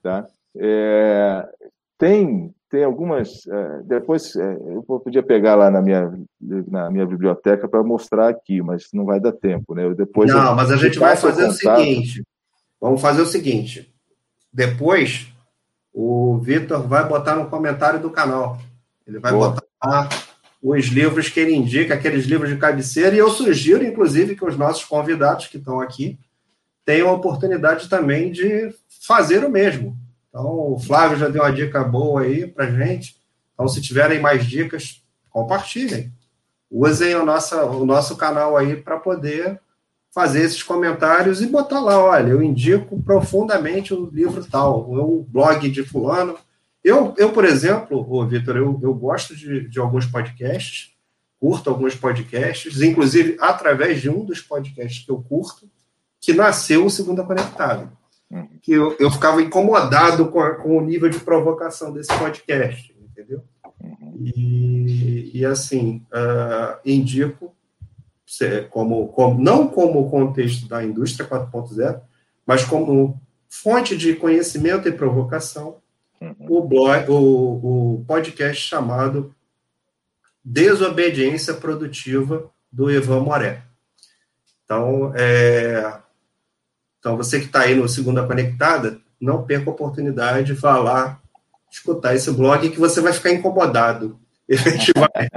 Tá? 0.02 0.27
É, 0.56 1.48
tem 1.97 2.55
tem 2.70 2.85
algumas. 2.85 3.47
É, 3.47 3.82
depois 3.85 4.36
é, 4.36 4.55
eu 4.55 4.82
podia 4.82 5.23
pegar 5.23 5.55
lá 5.55 5.70
na 5.70 5.81
minha, 5.81 6.12
na 6.40 6.90
minha 6.90 7.07
biblioteca 7.07 7.69
para 7.69 7.82
mostrar 7.82 8.28
aqui, 8.28 8.61
mas 8.62 8.89
não 8.93 9.05
vai 9.05 9.19
dar 9.19 9.32
tempo, 9.32 9.74
né? 9.74 9.85
Eu 9.85 9.95
depois 9.95 10.31
não, 10.31 10.51
eu, 10.51 10.55
mas 10.55 10.70
a 10.70 10.77
gente 10.77 10.99
vai 10.99 11.16
fazer 11.16 11.47
o, 11.47 11.53
seguinte. 11.53 12.23
Vamos 12.81 13.01
fazer 13.01 13.23
o 13.23 13.27
seguinte. 13.27 13.93
Depois 14.53 15.32
o 15.93 16.39
Vitor 16.39 16.86
vai 16.86 17.07
botar 17.09 17.35
no 17.35 17.49
comentário 17.49 18.01
do 18.01 18.11
canal. 18.11 18.59
Ele 19.07 19.19
vai 19.19 19.32
Boa. 19.32 19.51
botar 19.51 19.66
lá 19.85 20.09
os 20.62 20.86
livros 20.86 21.28
que 21.28 21.40
ele 21.40 21.55
indica, 21.55 21.95
aqueles 21.95 22.27
livros 22.27 22.51
de 22.51 22.57
cabeceira, 22.57 23.15
e 23.15 23.19
eu 23.19 23.31
sugiro, 23.31 23.85
inclusive, 23.85 24.35
que 24.35 24.45
os 24.45 24.57
nossos 24.57 24.85
convidados 24.85 25.47
que 25.47 25.57
estão 25.57 25.81
aqui 25.81 26.19
tenham 26.85 27.09
a 27.09 27.12
oportunidade 27.12 27.89
também 27.89 28.32
de 28.32 28.74
fazer 29.07 29.45
o 29.45 29.51
mesmo 29.51 29.97
então, 30.28 30.72
o 30.72 30.78
Flávio 30.78 31.18
já 31.18 31.28
deu 31.28 31.42
uma 31.42 31.52
dica 31.52 31.82
boa 31.82 32.22
aí 32.22 32.46
para 32.46 32.70
gente. 32.70 33.16
Então, 33.55 33.66
se 33.66 33.80
tiverem 33.80 34.20
mais 34.20 34.46
dicas, 34.46 35.02
compartilhem. 35.30 36.12
Usem 36.70 37.14
o 37.14 37.24
nosso, 37.24 37.56
o 37.56 37.86
nosso 37.86 38.16
canal 38.16 38.56
aí 38.56 38.76
para 38.76 38.98
poder 38.98 39.60
fazer 40.12 40.42
esses 40.42 40.62
comentários 40.62 41.40
e 41.40 41.46
botar 41.46 41.80
lá, 41.80 41.98
olha, 41.98 42.30
eu 42.30 42.42
indico 42.42 43.00
profundamente 43.02 43.94
o 43.94 44.10
livro 44.10 44.44
tal, 44.44 44.90
o 44.90 45.22
blog 45.22 45.68
de 45.70 45.82
fulano. 45.82 46.36
Eu, 46.82 47.14
eu 47.16 47.32
por 47.32 47.44
exemplo, 47.44 48.06
ô, 48.09 48.26
Vitor, 48.26 48.56
eu, 48.56 48.78
eu 48.82 48.94
gosto 48.94 49.34
de, 49.34 49.68
de 49.68 49.78
alguns 49.78 50.06
podcasts, 50.06 50.92
curto 51.40 51.70
alguns 51.70 51.94
podcasts, 51.94 52.82
inclusive 52.82 53.36
através 53.40 54.00
de 54.00 54.10
um 54.10 54.24
dos 54.24 54.40
podcasts 54.40 55.05
que 55.05 55.10
eu 55.10 55.22
curto, 55.22 55.68
que 56.20 56.32
nasceu 56.32 56.84
o 56.84 56.90
Segunda 56.90 57.22
Conectada. 57.22 57.92
Uhum. 58.30 58.46
que 58.60 58.72
eu, 58.72 58.94
eu 59.00 59.10
ficava 59.10 59.40
incomodado 59.40 60.28
com, 60.28 60.38
a, 60.40 60.55
com, 60.56 60.76
o 60.76 60.80
nível 60.82 61.09
de 61.09 61.18
provocação 61.18 61.92
desse 61.92 62.12
podcast, 62.18 62.94
entendeu? 63.00 63.42
Uhum. 63.80 64.14
E, 64.16 65.30
e 65.32 65.46
assim, 65.46 66.05
uh, 66.12 66.78
indico, 66.84 67.55
como, 68.68 69.09
como, 69.09 69.42
não 69.42 69.66
como 69.68 70.10
contexto 70.10 70.68
da 70.68 70.84
indústria 70.84 71.26
4.0, 71.26 72.02
mas 72.46 72.64
como 72.64 73.18
fonte 73.48 73.96
de 73.96 74.14
conhecimento 74.14 74.86
e 74.86 74.92
provocação, 74.92 75.78
uhum. 76.20 76.34
o, 76.40 76.68
blog, 76.68 77.10
o, 77.10 77.94
o 77.94 78.05
podcast 78.06 78.62
chamado 78.62 79.34
Desobediência 80.44 81.55
Produtiva, 81.55 82.50
do 82.70 82.90
Ivan 82.90 83.20
Moré. 83.20 83.62
Então, 84.64 85.12
é, 85.16 86.00
então, 86.99 87.16
você 87.16 87.39
que 87.39 87.47
está 87.47 87.61
aí 87.61 87.75
no 87.75 87.89
Segunda 87.89 88.27
Conectada, 88.27 88.99
não 89.20 89.45
perca 89.45 89.70
a 89.70 89.73
oportunidade 89.73 90.53
de 90.53 90.61
falar, 90.61 91.20
escutar 91.70 92.15
esse 92.15 92.31
blog, 92.33 92.69
que 92.70 92.79
você 92.79 93.01
vai 93.01 93.12
ficar 93.12 93.31
incomodado. 93.31 94.19
Vai, 94.97 95.29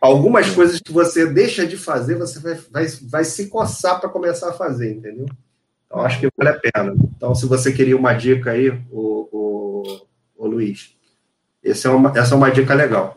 algumas 0.00 0.50
coisas 0.50 0.80
que 0.80 0.92
você 0.92 1.26
deixa 1.26 1.66
de 1.66 1.78
fazer, 1.78 2.16
você 2.16 2.38
vai, 2.38 2.54
vai, 2.70 2.86
vai 3.10 3.24
se 3.24 3.48
coçar 3.48 3.98
para 3.98 4.08
começar 4.08 4.50
a 4.50 4.52
fazer, 4.52 4.92
entendeu? 4.92 5.26
Então, 5.86 6.02
acho 6.02 6.20
que 6.20 6.28
vale 6.36 6.50
a 6.50 6.60
pena. 6.60 6.94
Então, 7.16 7.34
se 7.34 7.46
você 7.46 7.72
queria 7.72 7.96
uma 7.96 8.12
dica 8.12 8.50
aí, 8.52 8.68
o, 8.90 9.28
o, 9.32 10.06
o 10.36 10.46
Luiz, 10.46 10.94
esse 11.62 11.86
é 11.86 11.90
uma, 11.90 12.12
essa 12.16 12.34
é 12.34 12.36
uma 12.36 12.50
dica 12.50 12.74
legal. 12.74 13.16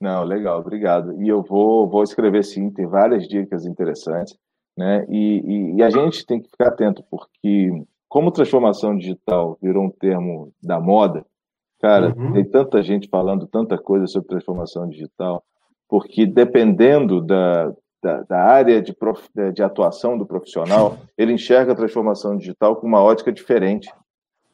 Não, 0.00 0.24
legal, 0.24 0.58
obrigado. 0.58 1.20
E 1.22 1.28
eu 1.28 1.42
vou, 1.42 1.88
vou 1.88 2.02
escrever 2.02 2.44
sim, 2.44 2.70
tem 2.70 2.86
várias 2.86 3.28
dicas 3.28 3.64
interessantes. 3.64 4.36
Né? 4.76 5.06
E, 5.08 5.40
e, 5.40 5.76
e, 5.76 5.82
a 5.82 5.90
gente 5.90 6.24
tem 6.24 6.40
que 6.40 6.50
ficar 6.50 6.68
atento, 6.68 7.04
porque 7.10 7.70
como 8.08 8.30
transformação 8.30 8.96
digital 8.96 9.58
virou 9.60 9.84
um 9.84 9.90
termo 9.90 10.52
da 10.62 10.80
moda, 10.80 11.24
cara, 11.80 12.14
uhum. 12.16 12.32
tem 12.32 12.44
tanta 12.44 12.82
gente 12.82 13.08
falando 13.08 13.46
tanta 13.46 13.76
coisa 13.76 14.06
sobre 14.06 14.28
transformação 14.28 14.88
digital, 14.88 15.44
porque 15.88 16.24
dependendo 16.24 17.20
da, 17.20 17.72
da, 18.02 18.22
da 18.22 18.42
área 18.42 18.80
de, 18.80 18.94
prof, 18.94 19.28
de 19.52 19.62
atuação 19.62 20.16
do 20.16 20.24
profissional, 20.24 20.96
ele 21.18 21.34
enxerga 21.34 21.72
a 21.72 21.76
transformação 21.76 22.36
digital 22.36 22.76
com 22.76 22.86
uma 22.86 23.02
ótica 23.02 23.30
diferente. 23.30 23.92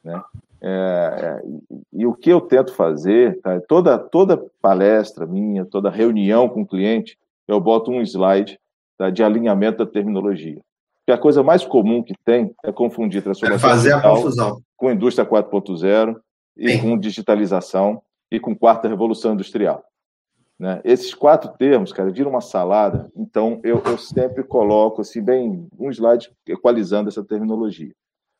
Né? 0.02 0.20
É, 0.60 0.68
é, 0.70 1.46
e, 1.46 2.02
e, 2.02 2.06
o 2.06 2.12
que 2.12 2.30
eu 2.30 2.40
tento 2.40 2.74
fazer, 2.74 3.40
tá? 3.40 3.60
toda, 3.60 3.96
toda 3.96 4.44
palestra 4.60 5.24
minha, 5.26 5.64
toda 5.64 5.90
reunião 5.90 6.48
com 6.48 6.62
o 6.62 6.66
cliente, 6.66 7.16
eu 7.46 7.60
boto 7.60 7.90
um 7.92 8.02
slide 8.02 8.58
tá, 8.98 9.10
de 9.10 9.22
alinhamento 9.22 9.78
da 9.78 9.90
terminologia. 9.90 10.60
Que 11.06 11.12
a 11.12 11.18
coisa 11.18 11.42
mais 11.42 11.64
comum 11.64 12.02
que 12.02 12.14
tem 12.24 12.54
é 12.62 12.70
confundir 12.70 13.22
transformação 13.22 13.70
é 13.70 13.72
fazer 13.72 13.92
a 13.94 14.02
confusão. 14.02 14.60
com 14.76 14.90
indústria 14.90 15.26
4.0 15.26 16.16
e 16.56 16.72
Sim. 16.72 16.80
com 16.80 16.98
digitalização 16.98 18.02
e 18.30 18.38
com 18.38 18.54
quarta 18.54 18.88
revolução 18.88 19.32
industrial. 19.32 19.82
Né? 20.58 20.80
Esses 20.84 21.14
quatro 21.14 21.50
termos, 21.56 21.92
cara, 21.92 22.10
viram 22.10 22.30
uma 22.30 22.40
salada, 22.40 23.10
então 23.16 23.60
eu, 23.62 23.80
eu 23.86 23.96
sempre 23.96 24.42
coloco 24.42 25.00
assim, 25.00 25.22
bem 25.22 25.68
um 25.78 25.88
slide 25.90 26.30
equalizando 26.46 27.08
essa 27.08 27.24
terminologia. 27.24 27.92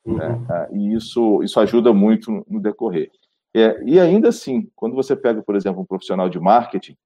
Né? 0.04 0.28
Uhum. 0.28 0.46
Né? 0.48 0.68
E 0.72 0.94
isso, 0.94 1.42
isso 1.42 1.60
ajuda 1.60 1.92
muito 1.92 2.44
no 2.48 2.60
decorrer. 2.60 3.10
É, 3.54 3.82
e 3.84 3.98
ainda 3.98 4.28
assim, 4.28 4.68
quando 4.74 4.94
você 4.94 5.16
pega, 5.16 5.42
por 5.42 5.56
exemplo, 5.56 5.80
um 5.80 5.86
profissional 5.86 6.28
de 6.28 6.38
marketing, 6.38 6.96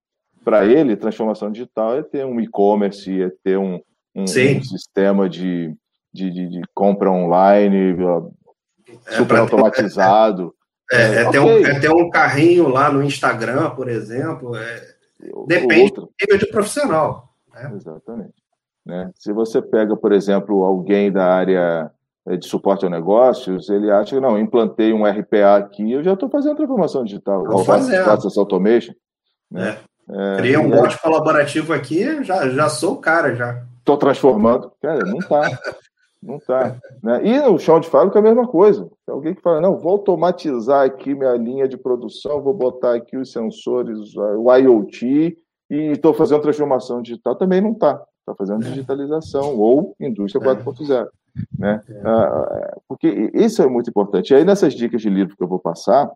para 0.43 0.65
ele, 0.65 0.97
transformação 0.97 1.51
digital 1.51 1.97
é 1.97 2.03
ter 2.03 2.25
um 2.25 2.41
e-commerce, 2.41 3.23
é 3.23 3.31
ter 3.43 3.59
um, 3.59 3.81
um, 4.15 4.25
um 4.25 4.27
sistema 4.27 5.29
de, 5.29 5.75
de, 6.13 6.31
de, 6.31 6.49
de, 6.49 6.61
compra 6.75 7.11
online 7.11 7.97
é 9.07 9.13
super 9.13 9.39
automatizado. 9.39 10.55
É, 10.91 10.97
é, 10.97 11.15
é, 11.23 11.31
ter 11.31 11.39
um, 11.39 11.67
é 11.67 11.81
ter 11.81 11.91
um 11.91 12.11
carrinho 12.11 12.69
lá 12.69 12.93
no 12.93 13.03
Instagram, 13.03 13.71
por 13.71 13.89
exemplo. 13.89 14.55
É, 14.57 14.93
Depende 15.47 15.93
do 15.93 16.11
nível 16.21 16.39
de 16.39 16.47
profissional. 16.51 17.29
Né? 17.55 17.73
Exatamente. 17.75 18.35
Né? 18.85 19.11
Se 19.15 19.33
você 19.33 19.63
pega, 19.63 19.97
por 19.97 20.13
exemplo, 20.13 20.65
alguém 20.65 21.11
da 21.11 21.25
área 21.25 21.91
eh, 22.27 22.37
de 22.37 22.47
suporte 22.47 22.85
ao 22.85 22.91
negócios, 22.91 23.69
ele 23.69 23.91
acha 23.91 24.17
que 24.17 24.21
não, 24.21 24.39
implantei 24.39 24.93
um 24.93 25.07
RPA 25.07 25.57
aqui, 25.57 25.93
eu 25.93 26.03
já 26.03 26.15
estou 26.15 26.29
fazendo 26.29 26.57
transformação 26.57 27.05
digital. 27.05 27.65
Fazendo. 27.65 28.05
Process 28.05 28.37
Automation. 28.37 28.95
Né? 29.51 29.79
É. 30.09 30.37
Criei 30.37 30.57
um 30.57 30.71
bot 30.71 31.01
colaborativo 31.01 31.73
aqui, 31.73 32.23
já, 32.25 32.49
já 32.49 32.69
sou 32.69 32.95
o 32.95 32.99
cara 32.99 33.35
já. 33.35 33.63
Estou 33.79 33.97
transformando. 33.97 34.73
Cara, 34.81 35.05
não 35.05 35.19
está. 35.19 35.43
Não 36.23 36.37
está. 36.37 36.77
Né? 37.03 37.27
E 37.27 37.41
no 37.41 37.59
chão 37.59 37.81
de 37.81 37.89
fábrica 37.89 38.19
é 38.19 38.21
a 38.21 38.23
mesma 38.23 38.47
coisa. 38.47 38.89
Tem 39.05 39.13
alguém 39.13 39.35
que 39.35 39.43
fala, 39.43 39.61
não, 39.61 39.77
vou 39.77 39.93
automatizar 39.93 40.87
aqui 40.87 41.15
minha 41.15 41.35
linha 41.35 41.67
de 41.67 41.77
produção, 41.77 42.41
vou 42.41 42.55
botar 42.55 42.95
aqui 42.95 43.17
os 43.17 43.33
sensores, 43.33 43.99
o 44.17 44.55
IoT, 44.55 45.37
e 45.69 45.77
estou 45.93 46.15
fazendo 46.15 46.43
transformação 46.43 47.03
digital. 47.03 47.35
Também 47.35 47.61
não 47.61 47.73
está. 47.73 48.01
Está 48.21 48.37
fazendo 48.37 48.65
é. 48.65 48.69
digitalização 48.69 49.59
ou 49.59 49.97
indústria 49.99 50.45
4.0. 50.45 51.07
É. 51.07 51.09
Né? 51.59 51.81
É. 51.89 52.03
Ah, 52.05 52.77
porque 52.87 53.31
isso 53.35 53.61
é 53.63 53.67
muito 53.67 53.91
importante. 53.91 54.33
E 54.33 54.37
aí, 54.37 54.45
nessas 54.45 54.75
dicas 54.75 55.03
de 55.03 55.11
livro 55.11 55.37
que 55.37 55.43
eu 55.43 55.49
vou 55.49 55.59
passar, 55.59 56.09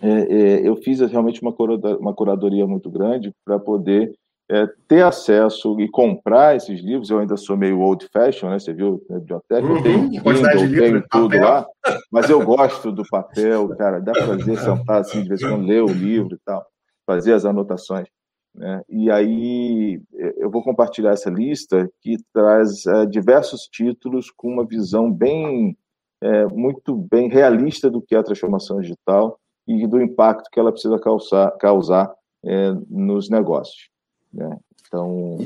é, 0.00 0.08
é, 0.08 0.68
eu 0.68 0.76
fiz 0.76 1.00
realmente 1.00 1.42
uma, 1.42 1.54
uma 1.98 2.14
curadoria 2.14 2.66
muito 2.66 2.90
grande 2.90 3.32
para 3.44 3.58
poder 3.58 4.14
é, 4.50 4.66
ter 4.86 5.02
acesso 5.02 5.80
e 5.80 5.88
comprar 5.88 6.56
esses 6.56 6.80
livros. 6.80 7.10
Eu 7.10 7.18
ainda 7.18 7.36
sou 7.36 7.56
meio 7.56 7.80
old 7.80 8.06
fashion, 8.12 8.50
né? 8.50 8.58
Você 8.58 8.72
viu 8.72 9.04
na 9.08 9.18
biblioteca? 9.18 9.66
Uhum, 9.66 9.76
eu 9.76 9.82
tenho 9.82 10.10
Kindle, 10.10 10.78
tenho 10.78 11.04
tudo 11.10 11.36
lá, 11.38 11.66
mas 12.10 12.30
eu 12.30 12.44
gosto 12.44 12.92
do 12.92 13.02
papel, 13.08 13.68
cara. 13.76 14.00
Dá 14.00 14.12
para 14.12 14.26
fazer 14.26 14.56
sentar 14.58 15.00
assim, 15.00 15.22
de 15.22 15.28
vez 15.28 15.42
em 15.42 15.48
quando, 15.48 15.66
ler 15.66 15.82
o 15.82 15.88
livro 15.88 16.34
e 16.34 16.38
tal, 16.44 16.64
fazer 17.06 17.32
as 17.32 17.44
anotações. 17.44 18.06
Né? 18.54 18.82
E 18.88 19.10
aí 19.10 20.00
eu 20.36 20.50
vou 20.50 20.62
compartilhar 20.62 21.12
essa 21.12 21.30
lista 21.30 21.90
que 22.02 22.18
traz 22.32 22.86
é, 22.86 23.06
diversos 23.06 23.62
títulos 23.62 24.30
com 24.30 24.48
uma 24.48 24.66
visão 24.66 25.10
bem, 25.10 25.76
é, 26.20 26.46
muito 26.46 26.94
bem 26.94 27.28
realista 27.28 27.90
do 27.90 28.02
que 28.02 28.14
é 28.14 28.18
a 28.18 28.22
transformação 28.22 28.80
digital 28.80 29.38
e 29.66 29.86
do 29.86 30.00
impacto 30.00 30.50
que 30.50 30.58
ela 30.58 30.72
precisa 30.72 30.98
causar, 30.98 31.50
causar 31.52 32.12
é, 32.44 32.72
nos 32.88 33.30
negócios. 33.30 33.88
Né? 34.32 34.58
Então, 34.86 35.38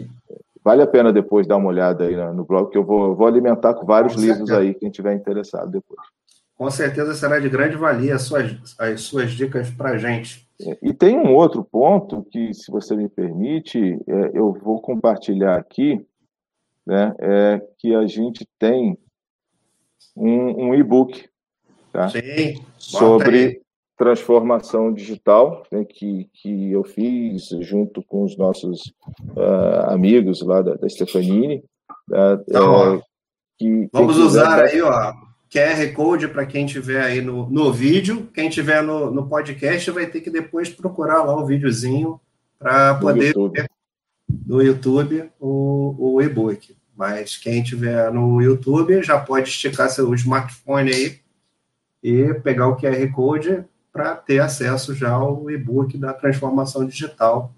vale 0.65 0.83
a 0.83 0.87
pena 0.87 1.13
depois 1.13 1.47
dar 1.47 1.57
uma 1.57 1.69
olhada 1.69 2.05
aí 2.05 2.17
no 2.33 2.45
blog, 2.45 2.71
que 2.71 2.79
eu 2.79 2.85
vou, 2.85 3.15
vou 3.15 3.27
alimentar 3.27 3.75
com 3.75 3.85
vários 3.85 4.15
com 4.15 4.21
livros 4.21 4.51
aí, 4.51 4.75
quem 4.75 4.91
tiver 4.91 5.15
interessado 5.15 5.71
depois. 5.71 6.01
Com 6.57 6.71
certeza 6.71 7.15
será 7.15 7.39
de 7.39 7.51
grande 7.51 7.77
valia 7.77 8.15
as 8.15 8.23
suas, 8.23 8.75
as 8.79 9.03
suas 9.03 9.33
dicas 9.33 9.71
para 9.71 9.91
a 9.91 9.99
gente. 9.99 10.49
É, 10.61 10.79
e 10.81 10.95
tem 10.95 11.19
um 11.19 11.35
outro 11.35 11.63
ponto 11.63 12.23
que, 12.31 12.55
se 12.55 12.71
você 12.71 12.97
me 12.97 13.09
permite, 13.09 13.79
é, 13.79 14.31
eu 14.33 14.55
vou 14.55 14.81
compartilhar 14.81 15.57
aqui, 15.57 16.05
né, 16.87 17.15
é 17.19 17.63
que 17.79 17.95
a 17.95 18.07
gente 18.07 18.49
tem 18.59 18.97
um, 20.17 20.69
um 20.69 20.75
e-book 20.75 21.29
tá? 21.97 22.09
Sim, 22.11 22.63
sobre 22.79 23.63
transformação 23.97 24.93
digital 24.93 25.65
né, 25.73 25.85
que, 25.85 26.29
que 26.35 26.71
eu 26.71 26.85
fiz 26.85 27.49
junto 27.61 28.03
com 28.03 28.25
os 28.25 28.37
nossos 28.37 28.93
uh, 29.35 29.91
amigos 29.91 30.43
lá 30.43 30.61
da, 30.61 30.75
da 30.75 30.89
Stefanini. 30.89 31.65
Uh, 32.11 32.43
então, 32.47 33.03
que, 33.59 33.89
vamos 33.93 34.19
usar 34.19 34.65
aí, 34.65 34.83
ó, 34.83 35.15
QR 35.51 35.93
Code 35.95 36.29
para 36.29 36.45
quem 36.45 36.67
tiver 36.67 37.03
aí 37.03 37.23
no, 37.23 37.49
no 37.49 37.73
vídeo. 37.73 38.29
Quem 38.35 38.51
tiver 38.51 38.83
no, 38.83 39.11
no 39.11 39.27
podcast 39.27 39.91
vai 39.91 40.07
ter 40.07 40.21
que 40.21 40.31
depois 40.31 40.69
procurar 40.69 41.23
lá 41.23 41.35
o 41.35 41.47
videozinho 41.47 42.21
para 42.59 42.97
poder 42.97 43.29
YouTube. 43.29 43.61
ver 43.61 43.71
no 44.47 44.63
YouTube 44.63 45.31
o, 45.41 46.15
o 46.15 46.23
e-book. 46.23 46.77
Mas 46.95 47.37
quem 47.37 47.63
tiver 47.63 48.11
no 48.13 48.43
YouTube 48.43 49.03
já 49.03 49.19
pode 49.19 49.49
esticar 49.49 49.89
seu 49.89 50.13
smartphone 50.15 50.91
aí 50.91 51.19
e 52.03 52.35
pegar 52.35 52.69
o 52.69 52.77
QR 52.77 53.11
Code 53.13 53.65
para 53.97 54.15
ter 54.15 54.41
acesso 54.41 54.95
já 54.95 55.13
ao 55.13 55.51
e-book 55.51 55.97
da 55.97 56.13
transformação 56.13 56.87
digital. 56.87 57.51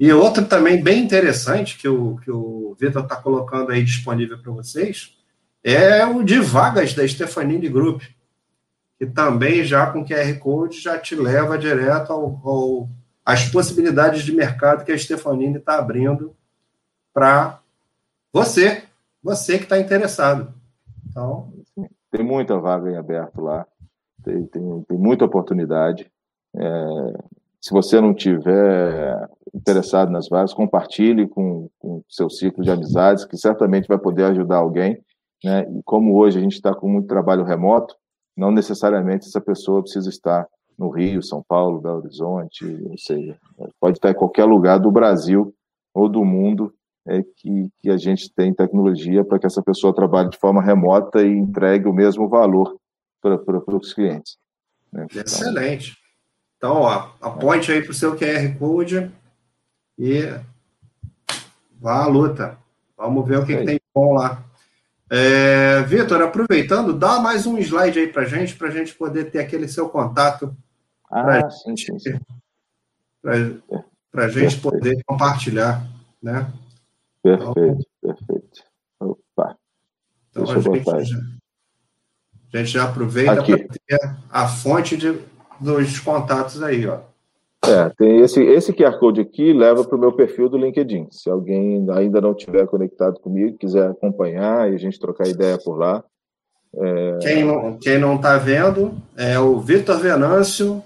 E 0.00 0.10
outro 0.10 0.46
também 0.46 0.82
bem 0.82 1.04
interessante 1.04 1.76
que 1.76 1.86
o, 1.86 2.16
que 2.16 2.30
o 2.30 2.74
Vitor 2.80 3.02
está 3.02 3.16
colocando 3.16 3.70
aí 3.72 3.84
disponível 3.84 4.38
para 4.38 4.52
vocês 4.52 5.14
é 5.62 6.06
o 6.06 6.22
de 6.22 6.40
vagas 6.40 6.94
da 6.94 7.06
Stefanini 7.06 7.68
Group, 7.68 8.02
que 8.98 9.04
também 9.04 9.64
já 9.64 9.86
com 9.86 10.02
QR 10.02 10.38
Code 10.38 10.80
já 10.80 10.98
te 10.98 11.14
leva 11.14 11.58
direto 11.58 12.10
ao, 12.10 12.40
ao 12.42 12.88
às 13.22 13.46
possibilidades 13.50 14.22
de 14.22 14.32
mercado 14.32 14.82
que 14.82 14.92
a 14.92 14.96
Stefanini 14.96 15.58
está 15.58 15.78
abrindo 15.78 16.34
para 17.12 17.60
você, 18.32 18.84
você 19.22 19.58
que 19.58 19.64
está 19.64 19.78
interessado. 19.78 20.54
Então, 21.06 21.52
tem 22.10 22.24
muita 22.24 22.58
vaga 22.58 22.90
em 22.90 22.96
aberto 22.96 23.42
lá 23.42 23.66
tem, 24.26 24.44
tem, 24.46 24.82
tem 24.88 24.98
muita 24.98 25.24
oportunidade. 25.24 26.10
É, 26.56 27.12
se 27.60 27.70
você 27.70 28.00
não 28.00 28.12
tiver 28.12 29.28
interessado 29.54 30.10
nas 30.10 30.28
vagas, 30.28 30.52
compartilhe 30.52 31.28
com, 31.28 31.70
com 31.78 32.02
seu 32.08 32.28
ciclo 32.28 32.64
de 32.64 32.70
amizades, 32.70 33.24
que 33.24 33.36
certamente 33.36 33.88
vai 33.88 33.98
poder 33.98 34.24
ajudar 34.24 34.56
alguém. 34.56 35.00
Né? 35.44 35.62
E 35.62 35.82
como 35.84 36.16
hoje 36.16 36.38
a 36.38 36.42
gente 36.42 36.54
está 36.54 36.74
com 36.74 36.88
muito 36.88 37.06
trabalho 37.06 37.44
remoto, 37.44 37.94
não 38.36 38.50
necessariamente 38.50 39.26
essa 39.26 39.40
pessoa 39.40 39.82
precisa 39.82 40.08
estar 40.08 40.46
no 40.76 40.90
Rio, 40.90 41.22
São 41.22 41.42
Paulo, 41.48 41.80
Belo 41.80 41.98
Horizonte, 41.98 42.66
ou 42.84 42.98
seja, 42.98 43.38
pode 43.80 43.96
estar 43.96 44.10
em 44.10 44.14
qualquer 44.14 44.44
lugar 44.44 44.78
do 44.78 44.90
Brasil 44.90 45.54
ou 45.94 46.06
do 46.06 46.22
mundo 46.22 46.74
é, 47.08 47.22
que, 47.22 47.70
que 47.80 47.88
a 47.88 47.96
gente 47.96 48.30
tem 48.34 48.52
tecnologia 48.52 49.24
para 49.24 49.38
que 49.38 49.46
essa 49.46 49.62
pessoa 49.62 49.94
trabalhe 49.94 50.28
de 50.28 50.38
forma 50.38 50.60
remota 50.60 51.22
e 51.22 51.30
entregue 51.30 51.88
o 51.88 51.94
mesmo 51.94 52.28
valor 52.28 52.76
para 53.20 53.76
os 53.76 53.92
clientes. 53.92 54.38
Né? 54.92 55.06
Excelente. 55.14 55.96
Então, 56.56 56.76
ó, 56.82 57.10
aponte 57.20 57.70
aí 57.70 57.82
para 57.82 57.90
o 57.90 57.94
seu 57.94 58.16
QR 58.16 58.58
Code 58.58 59.10
e 59.98 60.22
vá 61.78 62.04
à 62.04 62.06
luta. 62.06 62.58
Vamos 62.96 63.26
ver 63.26 63.38
o 63.38 63.46
que, 63.46 63.56
que 63.56 63.64
tem 63.64 63.80
bom 63.94 64.14
lá. 64.14 64.42
É, 65.08 65.82
Vitor, 65.82 66.20
aproveitando, 66.22 66.92
dá 66.92 67.20
mais 67.20 67.46
um 67.46 67.58
slide 67.58 67.98
aí 67.98 68.08
para 68.08 68.24
gente, 68.24 68.56
para 68.56 68.68
a 68.68 68.70
gente 68.70 68.94
poder 68.94 69.30
ter 69.30 69.38
aquele 69.38 69.68
seu 69.68 69.88
contato. 69.88 70.56
Ah, 71.10 71.48
sim, 71.48 71.76
sim, 71.76 71.98
sim. 71.98 72.18
Para 74.10 74.24
a 74.24 74.28
gente 74.28 74.58
poder 74.60 75.00
compartilhar, 75.04 75.86
né? 76.22 76.52
Perfeito, 77.22 77.52
então, 77.52 78.14
perfeito. 78.14 78.62
Opa. 78.98 79.56
Então, 80.30 80.44
Deixa 80.44 80.68
eu 80.68 80.72
botar 80.72 81.02
já, 81.02 81.18
a 82.56 82.64
gente 82.64 82.72
já 82.72 82.84
aproveita 82.84 83.34
para 83.36 83.44
ter 83.44 84.16
a 84.30 84.48
fonte 84.48 84.96
de, 84.96 85.18
dos 85.60 86.00
contatos 86.00 86.62
aí, 86.62 86.86
ó. 86.86 87.00
É, 87.64 87.88
tem 87.96 88.20
esse, 88.20 88.40
esse 88.42 88.72
QR 88.72 88.98
Code 88.98 89.20
aqui 89.20 89.52
leva 89.52 89.82
para 89.84 89.96
o 89.96 90.00
meu 90.00 90.12
perfil 90.12 90.48
do 90.48 90.56
LinkedIn. 90.56 91.08
Se 91.10 91.28
alguém 91.28 91.84
ainda 91.90 92.20
não 92.20 92.34
tiver 92.34 92.66
conectado 92.66 93.18
comigo, 93.18 93.58
quiser 93.58 93.90
acompanhar 93.90 94.70
e 94.70 94.74
a 94.74 94.78
gente 94.78 95.00
trocar 95.00 95.26
ideia 95.26 95.58
por 95.58 95.76
lá. 95.76 96.04
É... 96.74 97.18
Quem 97.22 97.44
não 97.44 97.78
quem 97.78 97.98
não 97.98 98.16
está 98.16 98.36
vendo 98.38 98.94
é 99.16 99.38
o 99.38 99.58
Vitor 99.58 99.98
Venâncio 99.98 100.82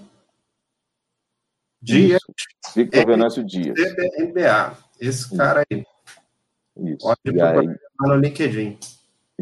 Dias. 1.81 2.21
Isso. 2.21 2.75
Victor 2.75 3.05
Venâncio 3.05 3.43
Dias. 3.43 3.75
MBA. 4.19 4.77
Esse 4.99 5.35
cara 5.35 5.63
aí. 5.69 5.83
Isso. 6.77 6.97
Pode 6.99 7.41
aí... 7.41 7.75
no 7.99 8.15
LinkedIn. 8.15 8.77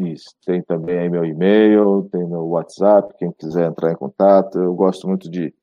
Isso. 0.00 0.34
Tem 0.46 0.62
também 0.62 0.98
aí 0.98 1.10
meu 1.10 1.24
e-mail, 1.26 2.08
tem 2.10 2.26
meu 2.26 2.46
WhatsApp, 2.46 3.14
quem 3.18 3.30
quiser 3.30 3.68
entrar 3.68 3.92
em 3.92 3.96
contato. 3.96 4.58
Eu 4.58 4.74
gosto 4.74 5.06
muito 5.06 5.30
de, 5.30 5.54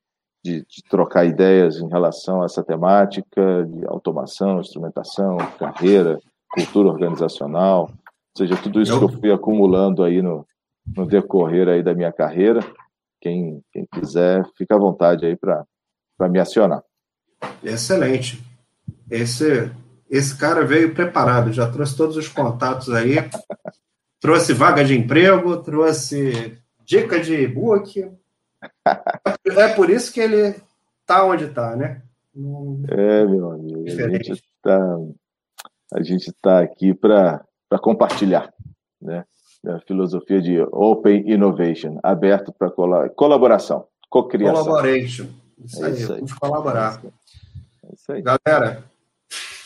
de, 0.44 0.64
de, 0.64 0.82
trocar 0.88 1.24
ideias 1.24 1.78
em 1.78 1.88
relação 1.88 2.42
a 2.42 2.44
essa 2.44 2.62
temática 2.62 3.66
de 3.66 3.84
automação, 3.86 4.60
instrumentação, 4.60 5.38
carreira, 5.58 6.20
cultura 6.52 6.88
organizacional, 6.88 7.90
ou 7.90 8.46
seja, 8.46 8.56
tudo 8.56 8.80
isso 8.80 8.96
que 8.96 9.04
eu 9.04 9.20
fui 9.20 9.32
acumulando 9.32 10.04
aí 10.04 10.22
no, 10.22 10.46
no 10.96 11.04
decorrer 11.04 11.68
aí 11.68 11.82
da 11.82 11.92
minha 11.92 12.12
carreira. 12.12 12.60
Quem, 13.20 13.60
quem 13.72 13.84
quiser, 13.92 14.48
fica 14.56 14.76
à 14.76 14.78
vontade 14.78 15.26
aí 15.26 15.36
para 15.36 16.28
me 16.28 16.38
acionar. 16.38 16.84
Excelente. 17.64 18.40
Esse, 19.10 19.72
esse 20.08 20.38
cara 20.38 20.64
veio 20.64 20.94
preparado, 20.94 21.52
já 21.52 21.68
trouxe 21.68 21.96
todos 21.96 22.16
os 22.16 22.28
contatos 22.28 22.90
aí. 22.90 23.16
Trouxe 24.20 24.52
vaga 24.52 24.84
de 24.84 24.96
emprego, 24.96 25.62
trouxe 25.62 26.58
dica 26.84 27.20
de 27.20 27.34
e-book. 27.34 28.10
É 29.56 29.68
por 29.74 29.88
isso 29.88 30.12
que 30.12 30.20
ele 30.20 30.54
está 31.00 31.24
onde 31.24 31.44
está, 31.44 31.76
né? 31.76 32.02
É, 32.88 33.24
meu 33.24 33.52
amigo. 33.52 33.84
Diferente. 33.84 34.32
A 35.92 36.02
gente 36.02 36.30
está 36.30 36.50
tá 36.56 36.60
aqui 36.60 36.92
para 36.92 37.44
compartilhar, 37.80 38.52
né? 39.00 39.24
A 39.66 39.80
filosofia 39.80 40.40
de 40.40 40.60
Open 40.60 41.30
Innovation, 41.30 41.98
aberto 42.02 42.52
para 42.52 42.70
colaboração, 43.10 43.86
cocriação. 44.08 44.64
Collaboration. 44.64 45.26
Isso, 45.64 45.84
é 45.84 45.88
aí, 45.88 45.94
isso 45.94 46.12
aí, 46.12 46.18
vamos 46.18 46.32
colaborar. 46.34 47.02
isso 47.92 48.12
aí. 48.12 48.22
Galera, 48.22 48.84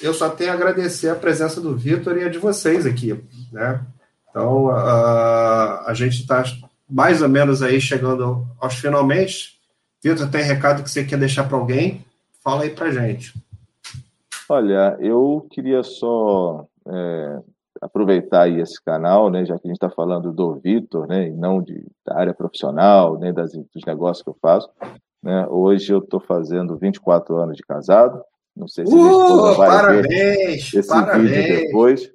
eu 0.00 0.14
só 0.14 0.30
tenho 0.30 0.50
a 0.50 0.54
agradecer 0.54 1.08
a 1.08 1.14
presença 1.14 1.60
do 1.60 1.76
Vitor 1.76 2.16
e 2.16 2.24
a 2.24 2.28
de 2.28 2.38
vocês 2.38 2.86
aqui, 2.86 3.22
né? 3.52 3.84
Então, 4.32 4.70
a, 4.70 5.90
a 5.90 5.94
gente 5.94 6.22
está 6.22 6.42
mais 6.88 7.20
ou 7.20 7.28
menos 7.28 7.62
aí 7.62 7.78
chegando 7.78 8.46
aos 8.58 8.74
finalmente. 8.74 9.60
Vitor, 10.02 10.28
tem 10.30 10.42
recado 10.42 10.82
que 10.82 10.90
você 10.90 11.04
quer 11.04 11.18
deixar 11.18 11.44
para 11.44 11.56
alguém? 11.56 12.02
Fala 12.42 12.62
aí 12.62 12.70
para 12.70 12.90
gente. 12.90 13.34
Olha, 14.48 14.96
eu 15.00 15.46
queria 15.50 15.82
só 15.82 16.66
é, 16.88 17.38
aproveitar 17.80 18.42
aí 18.42 18.58
esse 18.58 18.82
canal, 18.82 19.30
né, 19.30 19.44
já 19.44 19.58
que 19.58 19.66
a 19.66 19.68
gente 19.68 19.76
está 19.76 19.90
falando 19.90 20.32
do 20.32 20.54
Vitor, 20.54 21.06
né, 21.06 21.28
e 21.28 21.32
não 21.32 21.62
de, 21.62 21.86
da 22.04 22.16
área 22.18 22.34
profissional, 22.34 23.18
nem 23.18 23.32
das, 23.34 23.52
dos 23.52 23.84
negócios 23.86 24.22
que 24.22 24.30
eu 24.30 24.36
faço. 24.40 24.68
Né, 25.22 25.46
hoje 25.48 25.92
eu 25.92 25.98
estou 25.98 26.20
fazendo 26.20 26.76
24 26.76 27.36
anos 27.36 27.56
de 27.56 27.62
casado. 27.62 28.22
Não 28.56 28.66
sei 28.66 28.86
se 28.86 28.94
uh, 28.94 29.54
vai 29.54 29.68
parabéns, 29.68 30.06
ver 30.08 30.50
esse 30.50 30.88
parabéns. 30.88 31.30
vídeo 31.30 31.66
depois. 31.66 32.12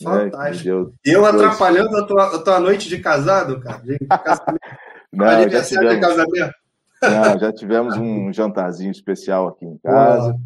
Né, 0.00 0.30
Fantástico. 0.30 0.78
Né, 0.78 0.92
eu 1.04 1.24
atrapalhando 1.24 1.96
a 1.96 2.06
tua, 2.06 2.36
a 2.36 2.42
tua, 2.42 2.60
noite 2.60 2.88
de 2.88 2.98
casado, 2.98 3.60
cara? 3.60 3.82
De 3.82 3.98
casamento. 3.98 4.60
não, 5.12 5.48
já 5.48 5.62
tivemos, 5.62 5.94
de 5.94 6.00
casamento. 6.00 6.54
Não, 7.02 7.38
já 7.38 7.52
tivemos 7.52 7.96
um 7.96 8.32
jantarzinho 8.32 8.90
especial 8.90 9.48
aqui 9.48 9.66
em 9.66 9.78
casa. 9.78 10.36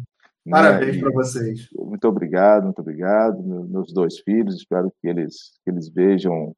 Parabéns 0.49 0.99
para 0.99 1.11
vocês. 1.11 1.67
Muito 1.73 2.07
obrigado, 2.07 2.65
muito 2.65 2.79
obrigado. 2.79 3.41
Meus 3.43 3.91
dois 3.91 4.19
filhos, 4.19 4.55
espero 4.55 4.91
que 5.01 5.07
eles, 5.07 5.53
que 5.63 5.71
eles 5.71 5.89
vejam 5.89 6.53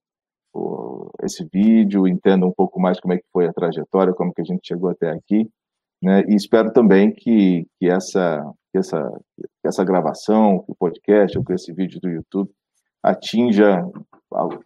esse 1.24 1.48
vídeo, 1.52 2.08
entendam 2.08 2.50
um 2.50 2.54
pouco 2.54 2.80
mais 2.80 3.00
como 3.00 3.14
é 3.14 3.18
que 3.18 3.26
foi 3.32 3.48
a 3.48 3.54
trajetória, 3.54 4.14
como 4.14 4.34
que 4.34 4.42
a 4.42 4.46
gente 4.46 4.68
chegou 4.68 4.90
até 4.90 5.12
aqui. 5.12 5.48
Né? 6.02 6.24
E 6.28 6.36
espero 6.36 6.72
também 6.72 7.12
que, 7.12 7.66
que, 7.80 7.90
essa, 7.90 8.44
que, 8.72 8.80
essa, 8.80 9.10
que 9.38 9.68
essa 9.68 9.84
gravação, 9.84 10.60
que 10.60 10.72
o 10.72 10.76
podcast, 10.76 11.38
ou 11.38 11.44
que 11.44 11.54
esse 11.54 11.72
vídeo 11.74 12.00
do 12.02 12.10
YouTube 12.10 12.50
atinja 13.02 13.84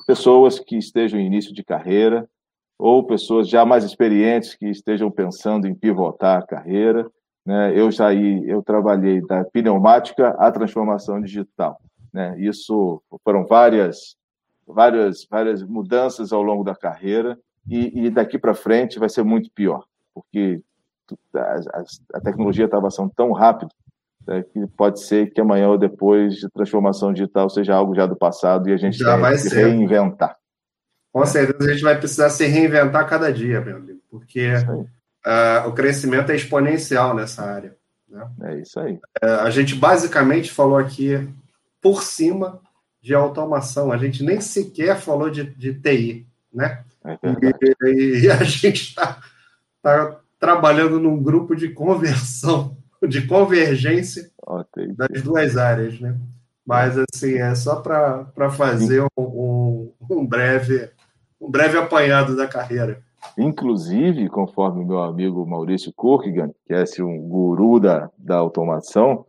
pessoas 0.08 0.60
que 0.60 0.78
estejam 0.78 1.20
em 1.20 1.26
início 1.26 1.54
de 1.54 1.64
carreira, 1.64 2.28
ou 2.78 3.06
pessoas 3.06 3.48
já 3.48 3.64
mais 3.64 3.84
experientes 3.84 4.56
que 4.56 4.68
estejam 4.68 5.12
pensando 5.12 5.68
em 5.68 5.76
pivotar 5.76 6.40
a 6.40 6.46
carreira, 6.46 7.08
né? 7.46 7.78
Eu 7.78 7.92
já 7.92 8.14
eu 8.14 8.62
trabalhei 8.64 9.22
da 9.22 9.44
pneumática 9.46 10.30
à 10.40 10.52
transformação 10.52 11.22
digital. 11.22 11.80
Né? 12.14 12.40
Isso 12.40 13.02
foram 13.24 13.46
várias, 13.46 14.16
várias, 14.68 15.26
várias 15.30 15.64
mudanças 15.64 16.32
ao 16.32 16.42
longo 16.42 16.64
da 16.64 16.76
carreira 16.76 17.38
e, 17.68 18.06
e 18.06 18.10
daqui 18.10 18.38
para 18.38 18.54
frente 18.54 19.00
vai 19.00 19.10
ser 19.10 19.24
muito 19.24 19.50
pior, 19.52 19.86
porque 20.14 20.62
a, 21.36 21.60
a 22.14 22.22
tecnologia 22.22 22.66
está 22.66 22.78
avançando 22.78 23.12
tão 23.16 23.32
rápido 23.32 23.72
né, 24.28 24.44
que 24.44 24.66
pode 24.78 25.04
ser 25.04 25.32
que 25.32 25.42
amanhã 25.42 25.70
ou 25.70 25.78
depois 25.78 26.36
de 26.36 26.50
transformação 26.50 27.14
digital 27.14 27.50
seja 27.50 27.76
algo 27.76 27.96
já 27.96 28.06
do 28.06 28.16
passado 28.16 28.70
e 28.70 28.74
a 28.74 28.78
gente 28.78 28.98
já 28.98 29.16
vai 29.18 29.34
que 29.34 29.40
se 29.40 29.56
reinventar. 29.56 30.38
Com 31.12 31.26
certeza 31.26 31.70
a 31.70 31.74
gente 31.74 31.84
vai 31.84 31.98
precisar 31.98 32.30
se 32.30 32.46
reinventar 32.46 33.08
cada 33.08 33.32
dia, 33.32 33.60
meu 33.60 33.78
amigo, 33.78 34.00
porque 34.10 34.54
uh, 34.54 35.68
o 35.68 35.74
crescimento 35.74 36.32
é 36.32 36.36
exponencial 36.36 37.14
nessa 37.14 37.44
área. 37.44 37.76
Né? 38.08 38.30
É 38.44 38.60
isso 38.60 38.80
aí. 38.80 38.94
Uh, 39.24 39.42
a 39.42 39.50
gente 39.50 39.76
basicamente 39.76 40.52
falou 40.52 40.78
aqui 40.78 41.28
por 41.82 42.04
cima 42.04 42.60
de 43.02 43.16
automação, 43.16 43.92
a 43.92 43.98
gente 43.98 44.24
nem 44.24 44.40
sequer 44.40 44.96
falou 44.98 45.30
de, 45.30 45.44
de 45.44 45.74
TI, 45.74 46.28
né? 46.54 46.84
É 47.04 47.18
e, 47.88 48.26
e, 48.26 48.30
a 48.30 48.44
gente 48.44 48.90
está 48.90 49.20
tá 49.82 50.20
trabalhando 50.40 51.00
num 51.00 51.22
grupo 51.22 51.56
de 51.56 51.70
conversão, 51.70 52.78
de 53.08 53.26
convergência 53.26 54.30
okay. 54.46 54.94
das 54.94 55.22
duas 55.22 55.58
áreas, 55.58 56.00
né? 56.00 56.18
Mas 56.66 56.96
assim, 56.98 57.36
é 57.36 57.54
só 57.56 57.78
para 57.78 58.50
fazer 58.52 59.04
um, 59.18 59.92
um, 60.10 60.26
breve 60.26 60.90
um 61.40 61.50
breve 61.50 61.78
apanhado 61.78 62.36
da 62.36 62.48
carreira. 62.48 63.02
Inclusive, 63.38 64.30
conforme 64.30 64.84
o 64.84 64.88
meu 64.88 65.00
amigo 65.00 65.46
Maurício 65.46 65.92
Kurkigan, 65.96 66.52
que 66.66 66.74
é 66.74 66.82
assim, 66.82 67.02
um 67.02 67.20
guru 67.20 67.80
da, 67.80 68.10
da 68.18 68.38
automação, 68.38 69.26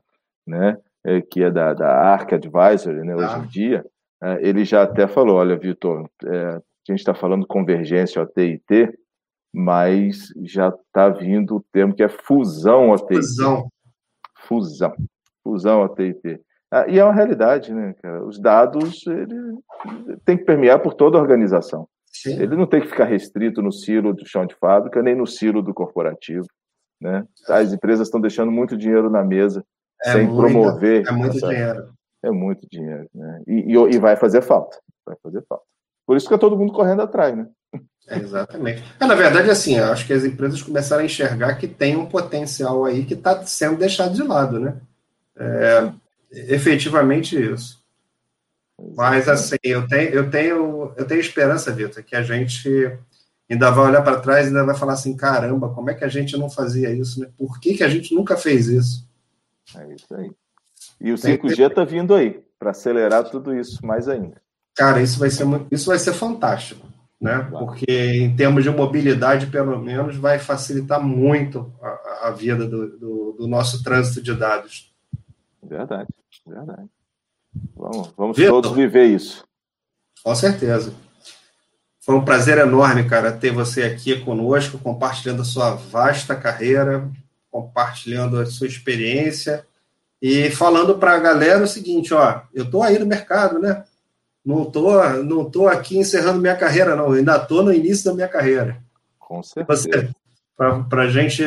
né, 0.46 0.76
é, 1.04 1.20
que 1.20 1.42
é 1.42 1.50
da, 1.50 1.74
da 1.74 1.88
Arc 1.88 2.32
Advisory, 2.32 3.04
né, 3.04 3.14
hoje 3.14 3.38
em 3.38 3.42
ah. 3.42 3.46
dia, 3.50 3.84
é, 4.22 4.48
ele 4.48 4.64
já 4.64 4.82
até 4.82 5.06
falou, 5.06 5.36
olha, 5.36 5.58
Vitor, 5.58 6.08
é, 6.24 6.46
a 6.54 6.60
gente 6.88 7.00
está 7.00 7.14
falando 7.14 7.46
convergência 7.46 8.22
OT/IT, 8.22 8.92
mas 9.52 10.32
já 10.42 10.68
está 10.68 11.08
vindo 11.08 11.56
o 11.56 11.64
termo 11.72 11.94
que 11.94 12.02
é 12.02 12.08
fusão 12.08 12.90
OT/IT. 12.90 13.16
Fusão. 13.16 13.68
Fusão. 14.48 14.94
Fusão 15.44 15.82
OT/IT. 15.82 16.40
Ah, 16.70 16.86
e 16.88 16.98
é 16.98 17.04
uma 17.04 17.12
realidade, 17.12 17.72
né, 17.74 17.94
cara? 18.02 18.24
Os 18.24 18.40
dados 18.40 19.06
ele, 19.06 19.58
tem 20.24 20.38
que 20.38 20.44
permear 20.44 20.80
por 20.80 20.94
toda 20.94 21.18
a 21.18 21.20
organização. 21.20 21.86
Sim. 22.06 22.40
Ele 22.40 22.56
não 22.56 22.66
tem 22.66 22.80
que 22.80 22.88
ficar 22.88 23.04
restrito 23.04 23.60
no 23.60 23.70
silo 23.70 24.14
do 24.14 24.26
chão 24.26 24.46
de 24.46 24.54
fábrica, 24.54 25.02
nem 25.02 25.14
no 25.14 25.26
silo 25.26 25.62
do 25.62 25.74
corporativo. 25.74 26.46
Né? 27.00 27.26
As 27.48 27.72
empresas 27.72 28.06
estão 28.06 28.20
deixando 28.20 28.50
muito 28.50 28.76
dinheiro 28.76 29.10
na 29.10 29.24
mesa 29.24 29.64
é 30.04 30.12
sem 30.12 30.26
promover. 30.26 31.06
É 31.06 31.12
muito 31.12 31.36
essa... 31.36 31.48
dinheiro. 31.48 31.92
É 32.22 32.30
muito 32.30 32.66
dinheiro. 32.70 33.08
Né? 33.14 33.42
E, 33.46 33.74
e, 33.74 33.94
e, 33.94 33.98
vai 33.98 34.16
fazer 34.16 34.40
falta. 34.40 34.78
Vai 35.04 35.16
fazer 35.22 35.44
falta. 35.48 35.64
Por 36.06 36.16
isso 36.16 36.28
que 36.28 36.34
é 36.34 36.38
todo 36.38 36.56
mundo 36.56 36.72
correndo 36.72 37.02
atrás, 37.02 37.36
né? 37.36 37.48
É, 38.08 38.18
exatamente. 38.18 38.82
É, 39.00 39.06
na 39.06 39.14
verdade, 39.14 39.50
assim, 39.50 39.78
acho 39.78 40.06
que 40.06 40.12
as 40.12 40.24
empresas 40.24 40.62
começaram 40.62 41.02
a 41.02 41.06
enxergar 41.06 41.54
que 41.54 41.68
tem 41.68 41.96
um 41.96 42.06
potencial 42.06 42.84
aí 42.84 43.04
que 43.04 43.14
está 43.14 43.44
sendo 43.46 43.78
deixado 43.78 44.14
de 44.14 44.22
lado, 44.22 44.58
né? 44.58 44.76
É, 45.36 45.92
efetivamente 46.30 47.36
isso. 47.36 47.82
Mas 48.96 49.28
assim, 49.28 49.56
eu 49.62 49.86
tenho, 49.86 50.10
eu 50.10 50.30
tenho, 50.30 50.92
eu 50.96 51.06
tenho 51.06 51.20
esperança, 51.20 51.72
Vitor, 51.72 52.02
que 52.02 52.16
a 52.16 52.22
gente 52.22 52.98
ainda 53.48 53.70
vai 53.70 53.86
olhar 53.86 54.02
para 54.02 54.20
trás 54.20 54.46
e 54.46 54.48
ainda 54.48 54.64
vai 54.64 54.74
falar 54.74 54.94
assim, 54.94 55.16
caramba, 55.16 55.68
como 55.68 55.90
é 55.90 55.94
que 55.94 56.04
a 56.04 56.08
gente 56.08 56.36
não 56.36 56.50
fazia 56.50 56.90
isso, 56.90 57.20
né? 57.20 57.28
Por 57.38 57.60
que, 57.60 57.74
que 57.74 57.84
a 57.84 57.88
gente 57.88 58.14
nunca 58.14 58.36
fez 58.36 58.66
isso? 58.66 59.06
É 59.76 59.94
isso 59.94 60.14
aí. 60.14 60.30
E 61.00 61.12
o 61.12 61.16
5G 61.16 61.68
está 61.68 61.84
vindo 61.84 62.14
aí 62.14 62.42
para 62.58 62.70
acelerar 62.70 63.24
tudo 63.24 63.54
isso 63.54 63.84
mais 63.84 64.08
ainda. 64.08 64.40
Cara, 64.74 65.02
isso 65.02 65.18
vai 65.18 65.30
ser 65.30 65.44
isso 65.70 65.86
vai 65.86 65.98
ser 65.98 66.14
fantástico, 66.14 66.86
né? 67.22 67.46
Porque 67.48 67.86
em 67.88 68.34
termos 68.34 68.64
de 68.64 68.70
mobilidade, 68.70 69.46
pelo 69.46 69.78
menos, 69.78 70.16
vai 70.16 70.40
facilitar 70.40 71.00
muito 71.00 71.72
a, 71.80 72.26
a 72.26 72.30
vida 72.32 72.66
do, 72.66 72.98
do, 72.98 73.32
do 73.38 73.46
nosso 73.46 73.80
trânsito 73.84 74.20
de 74.20 74.34
dados. 74.34 74.92
Verdade, 75.62 76.08
verdade. 76.44 76.88
Vamos, 77.76 78.12
vamos 78.16 78.36
todos 78.36 78.72
viver 78.72 79.04
isso. 79.04 79.44
Com 80.24 80.34
certeza. 80.34 80.92
Foi 82.00 82.16
um 82.16 82.24
prazer 82.24 82.58
enorme, 82.58 83.08
cara, 83.08 83.30
ter 83.30 83.52
você 83.52 83.84
aqui 83.84 84.18
conosco, 84.24 84.76
compartilhando 84.78 85.42
a 85.42 85.44
sua 85.44 85.76
vasta 85.76 86.34
carreira, 86.34 87.08
compartilhando 87.52 88.40
a 88.40 88.46
sua 88.46 88.66
experiência 88.66 89.64
e 90.20 90.50
falando 90.50 90.98
para 90.98 91.14
a 91.14 91.20
galera 91.20 91.62
o 91.62 91.68
seguinte, 91.68 92.12
ó, 92.12 92.40
eu 92.52 92.68
tô 92.68 92.82
aí 92.82 92.98
no 92.98 93.06
mercado, 93.06 93.60
né? 93.60 93.84
Não 94.44 94.64
tô, 94.64 95.02
não 95.22 95.48
tô 95.48 95.68
aqui 95.68 95.98
encerrando 95.98 96.40
minha 96.40 96.56
carreira, 96.56 96.96
não. 96.96 97.06
Eu 97.06 97.12
ainda 97.14 97.38
tô 97.38 97.62
no 97.62 97.72
início 97.72 98.04
da 98.06 98.14
minha 98.14 98.28
carreira. 98.28 98.82
Com 99.18 99.42
certeza. 99.42 100.10
Para 100.56 101.02
a 101.02 101.08
gente 101.08 101.42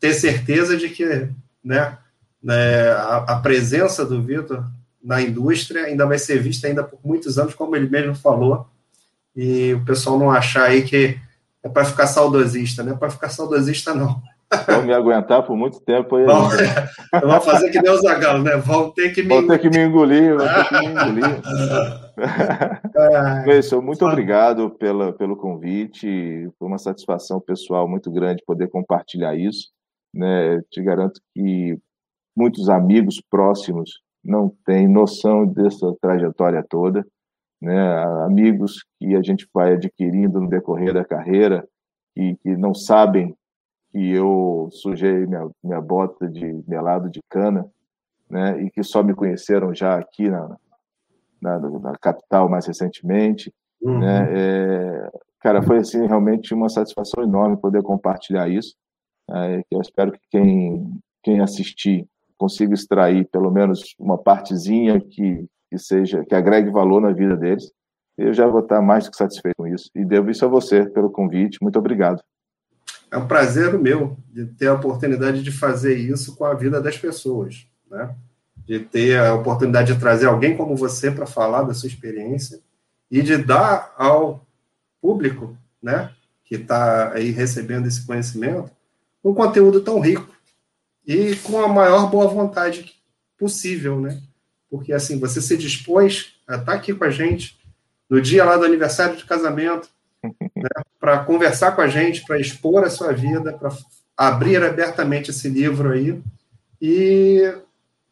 ter 0.00 0.14
certeza 0.14 0.76
de 0.76 0.88
que, 0.88 1.28
né, 1.62 1.98
né 2.42 2.90
a, 2.90 3.16
a 3.28 3.40
presença 3.40 4.04
do 4.04 4.22
Vitor 4.22 4.64
na 5.02 5.20
indústria, 5.20 5.84
ainda 5.84 6.06
vai 6.06 6.18
ser 6.18 6.40
vista 6.40 6.66
ainda 6.66 6.82
por 6.82 6.98
muitos 7.04 7.38
anos, 7.38 7.54
como 7.54 7.76
ele 7.76 7.88
mesmo 7.88 8.14
falou, 8.14 8.68
e 9.36 9.74
o 9.74 9.84
pessoal 9.84 10.18
não 10.18 10.30
achar 10.30 10.64
aí 10.64 10.82
que 10.82 11.18
é 11.62 11.68
para 11.68 11.84
ficar 11.84 12.06
saudosista, 12.06 12.82
não 12.82 12.92
é 12.92 12.96
para 12.96 13.10
ficar 13.10 13.28
saudosista, 13.28 13.94
não. 13.94 14.20
Vão 14.66 14.82
me 14.84 14.92
aguentar 14.92 15.42
por 15.44 15.56
muito 15.56 15.80
tempo 15.80 16.16
aí. 16.16 16.24
Vão, 16.24 16.48
vão 17.20 17.40
fazer 17.40 17.70
que 17.70 17.82
nem 17.82 17.90
o 17.90 17.96
Zagalo, 17.96 18.42
né? 18.42 18.56
Vão 18.56 18.92
ter 18.92 19.10
que 19.10 19.22
me 19.22 19.28
vão 19.28 19.46
ter 19.46 19.58
que 19.58 19.68
me 19.68 19.78
engolir, 19.84 20.36
vão 20.36 20.46
ter 20.46 20.68
que 20.68 20.78
me 20.78 20.86
engolir. 20.86 21.42
Muito 23.82 24.06
obrigado 24.06 24.70
pela, 24.70 25.12
pelo 25.12 25.36
convite. 25.36 26.48
Foi 26.58 26.68
uma 26.68 26.78
satisfação 26.78 27.40
pessoal 27.40 27.88
muito 27.88 28.10
grande 28.10 28.42
poder 28.46 28.68
compartilhar 28.68 29.34
isso. 29.36 29.70
Né? 30.14 30.60
Te 30.70 30.80
garanto 30.82 31.20
que 31.34 31.76
muitos 32.36 32.68
amigos 32.68 33.20
próximos 33.28 34.00
não 34.24 34.52
tem 34.64 34.86
noção 34.88 35.46
dessa 35.46 35.94
trajetória 36.00 36.64
toda, 36.68 37.06
né? 37.60 38.04
Amigos 38.24 38.84
que 38.98 39.14
a 39.14 39.22
gente 39.22 39.48
vai 39.52 39.74
adquirindo 39.74 40.40
no 40.40 40.48
decorrer 40.48 40.92
da 40.92 41.04
carreira 41.04 41.66
e 42.16 42.36
que 42.36 42.56
não 42.56 42.74
sabem 42.74 43.36
que 43.90 44.10
eu 44.12 44.68
sujei 44.72 45.26
minha, 45.26 45.48
minha 45.62 45.80
bota 45.80 46.28
de 46.28 46.62
melado 46.66 47.10
de 47.10 47.20
cana, 47.28 47.66
né? 48.28 48.62
E 48.62 48.70
que 48.70 48.82
só 48.82 49.02
me 49.02 49.14
conheceram 49.14 49.74
já 49.74 49.96
aqui 49.96 50.28
na, 50.28 50.56
na, 51.40 51.58
na 51.58 51.92
capital 51.98 52.48
mais 52.48 52.66
recentemente, 52.66 53.52
uhum. 53.80 53.98
né? 53.98 54.28
É, 54.30 55.10
cara, 55.40 55.62
foi 55.62 55.78
assim 55.78 56.06
realmente 56.06 56.52
uma 56.52 56.68
satisfação 56.68 57.22
enorme 57.22 57.56
poder 57.56 57.82
compartilhar 57.82 58.48
isso. 58.48 58.74
É, 59.28 59.58
que 59.62 59.74
eu 59.74 59.80
espero 59.80 60.12
que 60.12 60.20
quem 60.30 61.00
quem 61.26 61.40
assistir 61.40 62.06
consigo 62.38 62.72
extrair 62.72 63.28
pelo 63.32 63.50
menos 63.50 63.96
uma 63.98 64.16
partezinha 64.16 65.00
que, 65.00 65.44
que 65.68 65.76
seja, 65.76 66.24
que 66.24 66.36
agregue 66.36 66.70
valor 66.70 67.00
na 67.00 67.12
vida 67.12 67.36
deles, 67.36 67.72
eu 68.16 68.32
já 68.32 68.46
vou 68.46 68.60
estar 68.60 68.80
mais 68.80 69.04
do 69.04 69.10
que 69.10 69.16
satisfeito 69.16 69.56
com 69.56 69.66
isso. 69.66 69.90
E 69.92 70.04
devo 70.04 70.30
isso 70.30 70.44
a 70.44 70.48
você 70.48 70.88
pelo 70.88 71.10
convite. 71.10 71.58
Muito 71.60 71.80
obrigado. 71.80 72.22
É 73.10 73.16
um 73.16 73.26
prazer 73.26 73.78
meu 73.78 74.16
de 74.28 74.46
ter 74.46 74.68
a 74.68 74.74
oportunidade 74.74 75.42
de 75.42 75.52
fazer 75.52 75.96
isso 75.96 76.36
com 76.36 76.44
a 76.44 76.54
vida 76.54 76.80
das 76.80 76.98
pessoas, 76.98 77.66
né? 77.90 78.14
De 78.66 78.80
ter 78.80 79.18
a 79.18 79.34
oportunidade 79.34 79.92
de 79.92 80.00
trazer 80.00 80.26
alguém 80.26 80.56
como 80.56 80.76
você 80.76 81.10
para 81.10 81.26
falar 81.26 81.62
da 81.62 81.72
sua 81.72 81.86
experiência 81.86 82.60
e 83.10 83.22
de 83.22 83.36
dar 83.36 83.94
ao 83.96 84.44
público, 85.00 85.56
né, 85.80 86.10
que 86.44 86.56
está 86.56 87.12
aí 87.12 87.30
recebendo 87.30 87.86
esse 87.86 88.04
conhecimento, 88.04 88.70
um 89.22 89.34
conteúdo 89.34 89.80
tão 89.80 90.00
rico 90.00 90.34
e 91.06 91.36
com 91.36 91.60
a 91.60 91.68
maior 91.68 92.10
boa 92.10 92.26
vontade 92.26 92.94
possível, 93.38 94.00
né? 94.00 94.20
Porque 94.68 94.92
assim, 94.92 95.18
você 95.18 95.40
se 95.40 95.56
dispôs 95.56 96.34
a 96.46 96.54
estar 96.54 96.66
tá 96.66 96.72
aqui 96.72 96.92
com 96.92 97.04
a 97.04 97.10
gente 97.10 97.56
no 98.08 98.20
dia 98.20 98.44
lá 98.44 98.56
do 98.56 98.64
aniversário 98.64 99.16
de 99.16 99.24
casamento, 99.24 99.88
né, 100.74 100.82
para 101.00 101.18
conversar 101.20 101.72
com 101.72 101.80
a 101.80 101.88
gente, 101.88 102.24
para 102.24 102.38
expor 102.38 102.84
a 102.84 102.90
sua 102.90 103.12
vida, 103.12 103.52
para 103.52 103.70
abrir 104.16 104.62
abertamente 104.62 105.30
esse 105.30 105.48
livro 105.48 105.90
aí. 105.90 106.20
E, 106.80 107.54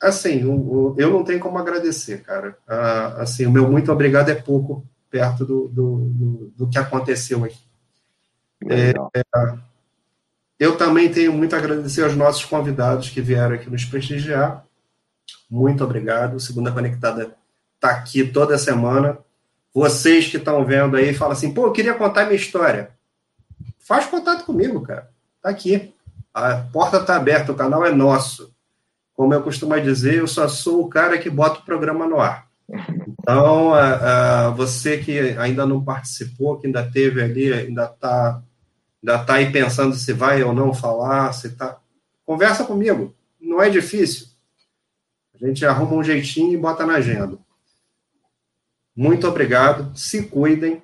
assim, 0.01 0.41
eu 0.41 1.11
não 1.11 1.25
tenho 1.25 1.41
como 1.41 1.59
agradecer, 1.59 2.23
cara. 2.23 2.57
Assim, 3.19 3.47
o 3.47 3.51
meu 3.51 3.71
muito 3.71 3.91
obrigado 3.93 4.31
é 4.31 4.35
pouco 4.35 4.85
perto 5.11 5.45
do, 5.45 5.69
do, 5.69 5.97
do, 5.97 6.53
do 6.57 6.69
que 6.69 6.79
aconteceu 6.79 7.45
aqui. 7.45 7.59
É, 8.69 8.91
é, 8.91 9.59
eu 10.59 10.77
também 10.77 11.11
tenho 11.11 11.33
muito 11.33 11.55
a 11.55 11.59
agradecer 11.59 12.03
aos 12.03 12.17
nossos 12.17 12.45
convidados 12.45 13.11
que 13.11 13.21
vieram 13.21 13.55
aqui 13.55 13.69
nos 13.69 13.85
prestigiar. 13.85 14.65
Muito 15.51 15.85
obrigado. 15.85 16.41
Segunda 16.41 16.73
Conectada 16.73 17.37
está 17.75 17.91
aqui 17.91 18.25
toda 18.25 18.59
semana. 18.59 19.19
Vocês 19.75 20.29
que 20.29 20.37
estão 20.37 20.65
vendo 20.65 20.97
aí, 20.97 21.13
falam 21.13 21.33
assim, 21.33 21.53
pô, 21.53 21.67
eu 21.67 21.73
queria 21.73 21.95
contar 21.95 22.25
minha 22.27 22.37
história. 22.37 22.91
Faz 23.81 24.07
contato 24.07 24.45
comigo, 24.45 24.81
cara. 24.83 25.11
Tá 25.43 25.51
aqui. 25.51 25.93
A 26.33 26.57
porta 26.73 26.99
está 26.99 27.17
aberta, 27.17 27.51
o 27.51 27.57
canal 27.57 27.85
é 27.85 27.93
nosso. 27.93 28.55
Como 29.15 29.35
eu 29.35 29.43
costumo 29.43 29.79
dizer, 29.81 30.15
eu 30.15 30.29
só 30.29 30.49
sou 30.49 30.83
o 30.83 30.89
cara 30.89 31.19
que 31.19 31.29
bota 31.29 31.61
o 31.61 31.65
programa 31.65 32.07
no 32.07 32.21
ar. 32.21 32.47
Então, 33.21 33.73
uh, 33.73 34.55
você 34.57 34.99
que 34.99 35.19
ainda 35.39 35.67
não 35.67 35.85
participou, 35.85 36.59
que 36.59 36.67
ainda 36.67 36.89
teve 36.89 37.23
ali, 37.23 37.53
ainda 37.53 37.85
está 37.85 38.43
ainda 39.03 39.25
tá 39.25 39.35
aí 39.35 39.53
pensando 39.53 39.95
se 39.95 40.13
vai 40.13 40.43
ou 40.43 40.55
não 40.55 40.73
falar, 40.73 41.33
se 41.33 41.51
tá. 41.51 41.79
Conversa 42.25 42.65
comigo. 42.65 43.15
Não 43.39 43.63
é 43.63 43.69
difícil. 43.69 44.29
A 45.35 45.47
gente 45.47 45.65
arruma 45.67 45.95
um 45.95 46.03
jeitinho 46.03 46.53
e 46.55 46.57
bota 46.57 46.87
na 46.87 46.95
agenda. 46.95 47.39
Muito 48.97 49.27
obrigado. 49.27 49.97
Se 49.97 50.25
cuidem. 50.25 50.83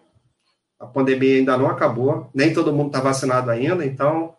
A 0.78 0.86
pandemia 0.86 1.36
ainda 1.36 1.56
não 1.56 1.68
acabou. 1.68 2.30
Nem 2.34 2.52
todo 2.52 2.72
mundo 2.72 2.88
está 2.88 3.00
vacinado 3.00 3.50
ainda, 3.50 3.84
então 3.84 4.34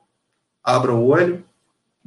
abra 0.64 0.94
o 0.94 1.06
olho. 1.06 1.44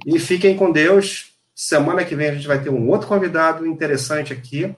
E 0.05 0.19
fiquem 0.19 0.57
com 0.57 0.73
Deus. 0.73 1.33
Semana 1.55 2.05
que 2.05 2.17
vem 2.17 2.29
a 2.29 2.35
gente 2.35 2.49
vai 2.49 2.61
ter 2.61 2.71
um 2.71 2.89
outro 2.91 3.07
convidado 3.07 3.67
interessante 3.67 4.33
aqui. 4.33 4.75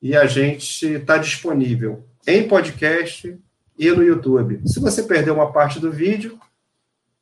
E 0.00 0.16
a 0.16 0.26
gente 0.26 0.86
está 0.86 1.18
disponível 1.18 2.04
em 2.26 2.46
podcast 2.46 3.36
e 3.76 3.90
no 3.90 4.02
YouTube. 4.02 4.60
Se 4.64 4.78
você 4.80 5.02
perdeu 5.02 5.34
uma 5.34 5.52
parte 5.52 5.80
do 5.80 5.90
vídeo, 5.90 6.38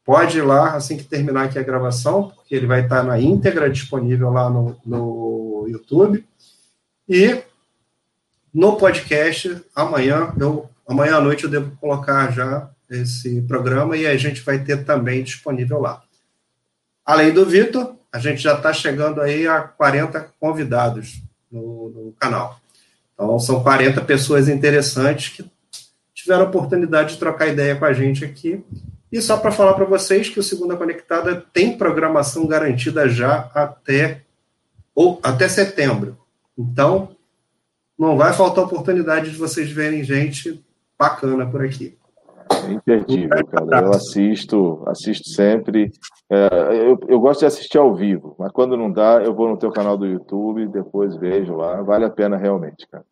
pode 0.04 0.38
ir 0.38 0.42
lá 0.42 0.74
assim 0.74 0.96
que 0.96 1.04
terminar 1.04 1.44
aqui 1.44 1.58
a 1.58 1.62
gravação, 1.62 2.30
porque 2.30 2.54
ele 2.54 2.66
vai 2.66 2.82
estar 2.82 3.02
na 3.02 3.18
íntegra 3.18 3.70
disponível 3.70 4.30
lá 4.30 4.50
no, 4.50 4.76
no 4.84 5.66
YouTube. 5.68 6.26
E 7.08 7.42
no 8.56 8.78
podcast, 8.78 9.62
amanhã, 9.74 10.32
eu, 10.40 10.66
amanhã 10.88 11.16
à 11.16 11.20
noite 11.20 11.44
eu 11.44 11.50
devo 11.50 11.76
colocar 11.76 12.32
já 12.32 12.70
esse 12.88 13.42
programa 13.42 13.98
e 13.98 14.06
a 14.06 14.16
gente 14.16 14.40
vai 14.40 14.58
ter 14.58 14.82
também 14.82 15.22
disponível 15.22 15.78
lá. 15.78 16.02
Além 17.04 17.34
do 17.34 17.44
Vitor, 17.44 17.96
a 18.10 18.18
gente 18.18 18.40
já 18.40 18.54
está 18.54 18.72
chegando 18.72 19.20
aí 19.20 19.46
a 19.46 19.60
40 19.60 20.32
convidados 20.40 21.20
no, 21.52 21.90
no, 21.90 22.12
canal. 22.18 22.58
Então, 23.12 23.38
são 23.38 23.62
40 23.62 24.00
pessoas 24.00 24.48
interessantes 24.48 25.36
que 25.36 25.44
tiveram 26.14 26.46
a 26.46 26.48
oportunidade 26.48 27.12
de 27.12 27.18
trocar 27.18 27.48
ideia 27.48 27.76
com 27.76 27.84
a 27.84 27.92
gente 27.92 28.24
aqui. 28.24 28.64
E 29.12 29.20
só 29.20 29.36
para 29.36 29.52
falar 29.52 29.74
para 29.74 29.84
vocês 29.84 30.30
que 30.30 30.40
o 30.40 30.42
Segunda 30.42 30.78
Conectada 30.78 31.44
tem 31.52 31.76
programação 31.76 32.46
garantida 32.46 33.06
já 33.06 33.50
até, 33.54 34.22
ou, 34.94 35.20
até 35.22 35.46
setembro. 35.46 36.16
Então, 36.56 37.15
não 37.98 38.16
vai 38.16 38.32
faltar 38.32 38.64
oportunidade 38.64 39.30
de 39.30 39.36
vocês 39.36 39.70
verem 39.70 40.04
gente 40.04 40.64
bacana 40.98 41.46
por 41.46 41.64
aqui. 41.64 41.96
É 42.50 42.72
imperdível, 42.72 43.46
cara. 43.46 43.86
Eu 43.86 43.90
assisto, 43.90 44.82
assisto 44.86 45.28
sempre. 45.30 45.90
É, 46.30 46.48
eu, 46.72 46.98
eu 47.08 47.20
gosto 47.20 47.40
de 47.40 47.46
assistir 47.46 47.78
ao 47.78 47.94
vivo, 47.94 48.36
mas 48.38 48.52
quando 48.52 48.76
não 48.76 48.90
dá, 48.90 49.22
eu 49.22 49.34
vou 49.34 49.48
no 49.48 49.56
teu 49.56 49.70
canal 49.70 49.96
do 49.96 50.06
YouTube, 50.06 50.68
depois 50.68 51.16
vejo 51.16 51.56
lá. 51.56 51.82
Vale 51.82 52.04
a 52.04 52.10
pena 52.10 52.36
realmente, 52.36 52.86
cara. 52.88 53.04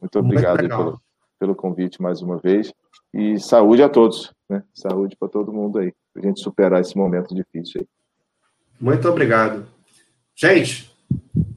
Muito 0.00 0.18
obrigado 0.18 0.58
Muito 0.60 0.76
pelo, 0.76 1.00
pelo 1.40 1.54
convite 1.54 2.00
mais 2.00 2.22
uma 2.22 2.38
vez. 2.38 2.72
E 3.12 3.38
saúde 3.40 3.82
a 3.82 3.88
todos, 3.88 4.32
né? 4.48 4.62
Saúde 4.74 5.16
para 5.16 5.28
todo 5.28 5.52
mundo 5.52 5.78
aí, 5.78 5.92
para 6.12 6.22
a 6.22 6.26
gente 6.26 6.40
superar 6.40 6.80
esse 6.80 6.96
momento 6.96 7.34
difícil 7.34 7.80
aí. 7.80 7.88
Muito 8.80 9.08
obrigado. 9.08 9.66
Gente, 10.36 10.94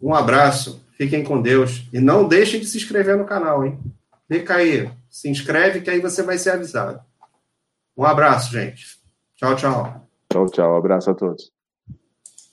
um 0.02 0.16
abraço. 0.16 0.82
Fiquem 1.02 1.24
com 1.24 1.42
Deus. 1.42 1.88
E 1.92 2.00
não 2.00 2.28
deixem 2.28 2.60
de 2.60 2.68
se 2.68 2.78
inscrever 2.78 3.18
no 3.18 3.26
canal, 3.26 3.66
hein? 3.66 3.80
Clica 4.28 4.58
aí. 4.58 4.88
Se 5.10 5.28
inscreve 5.28 5.82
que 5.82 5.90
aí 5.90 6.00
você 6.00 6.22
vai 6.22 6.38
ser 6.38 6.52
avisado. 6.52 7.00
Um 7.98 8.06
abraço, 8.06 8.52
gente. 8.52 9.00
Tchau, 9.36 9.56
tchau. 9.56 10.08
Tchau, 10.32 10.46
tchau. 10.46 10.76
Abraço 10.76 11.10
a 11.10 11.16
todos. 11.16 11.52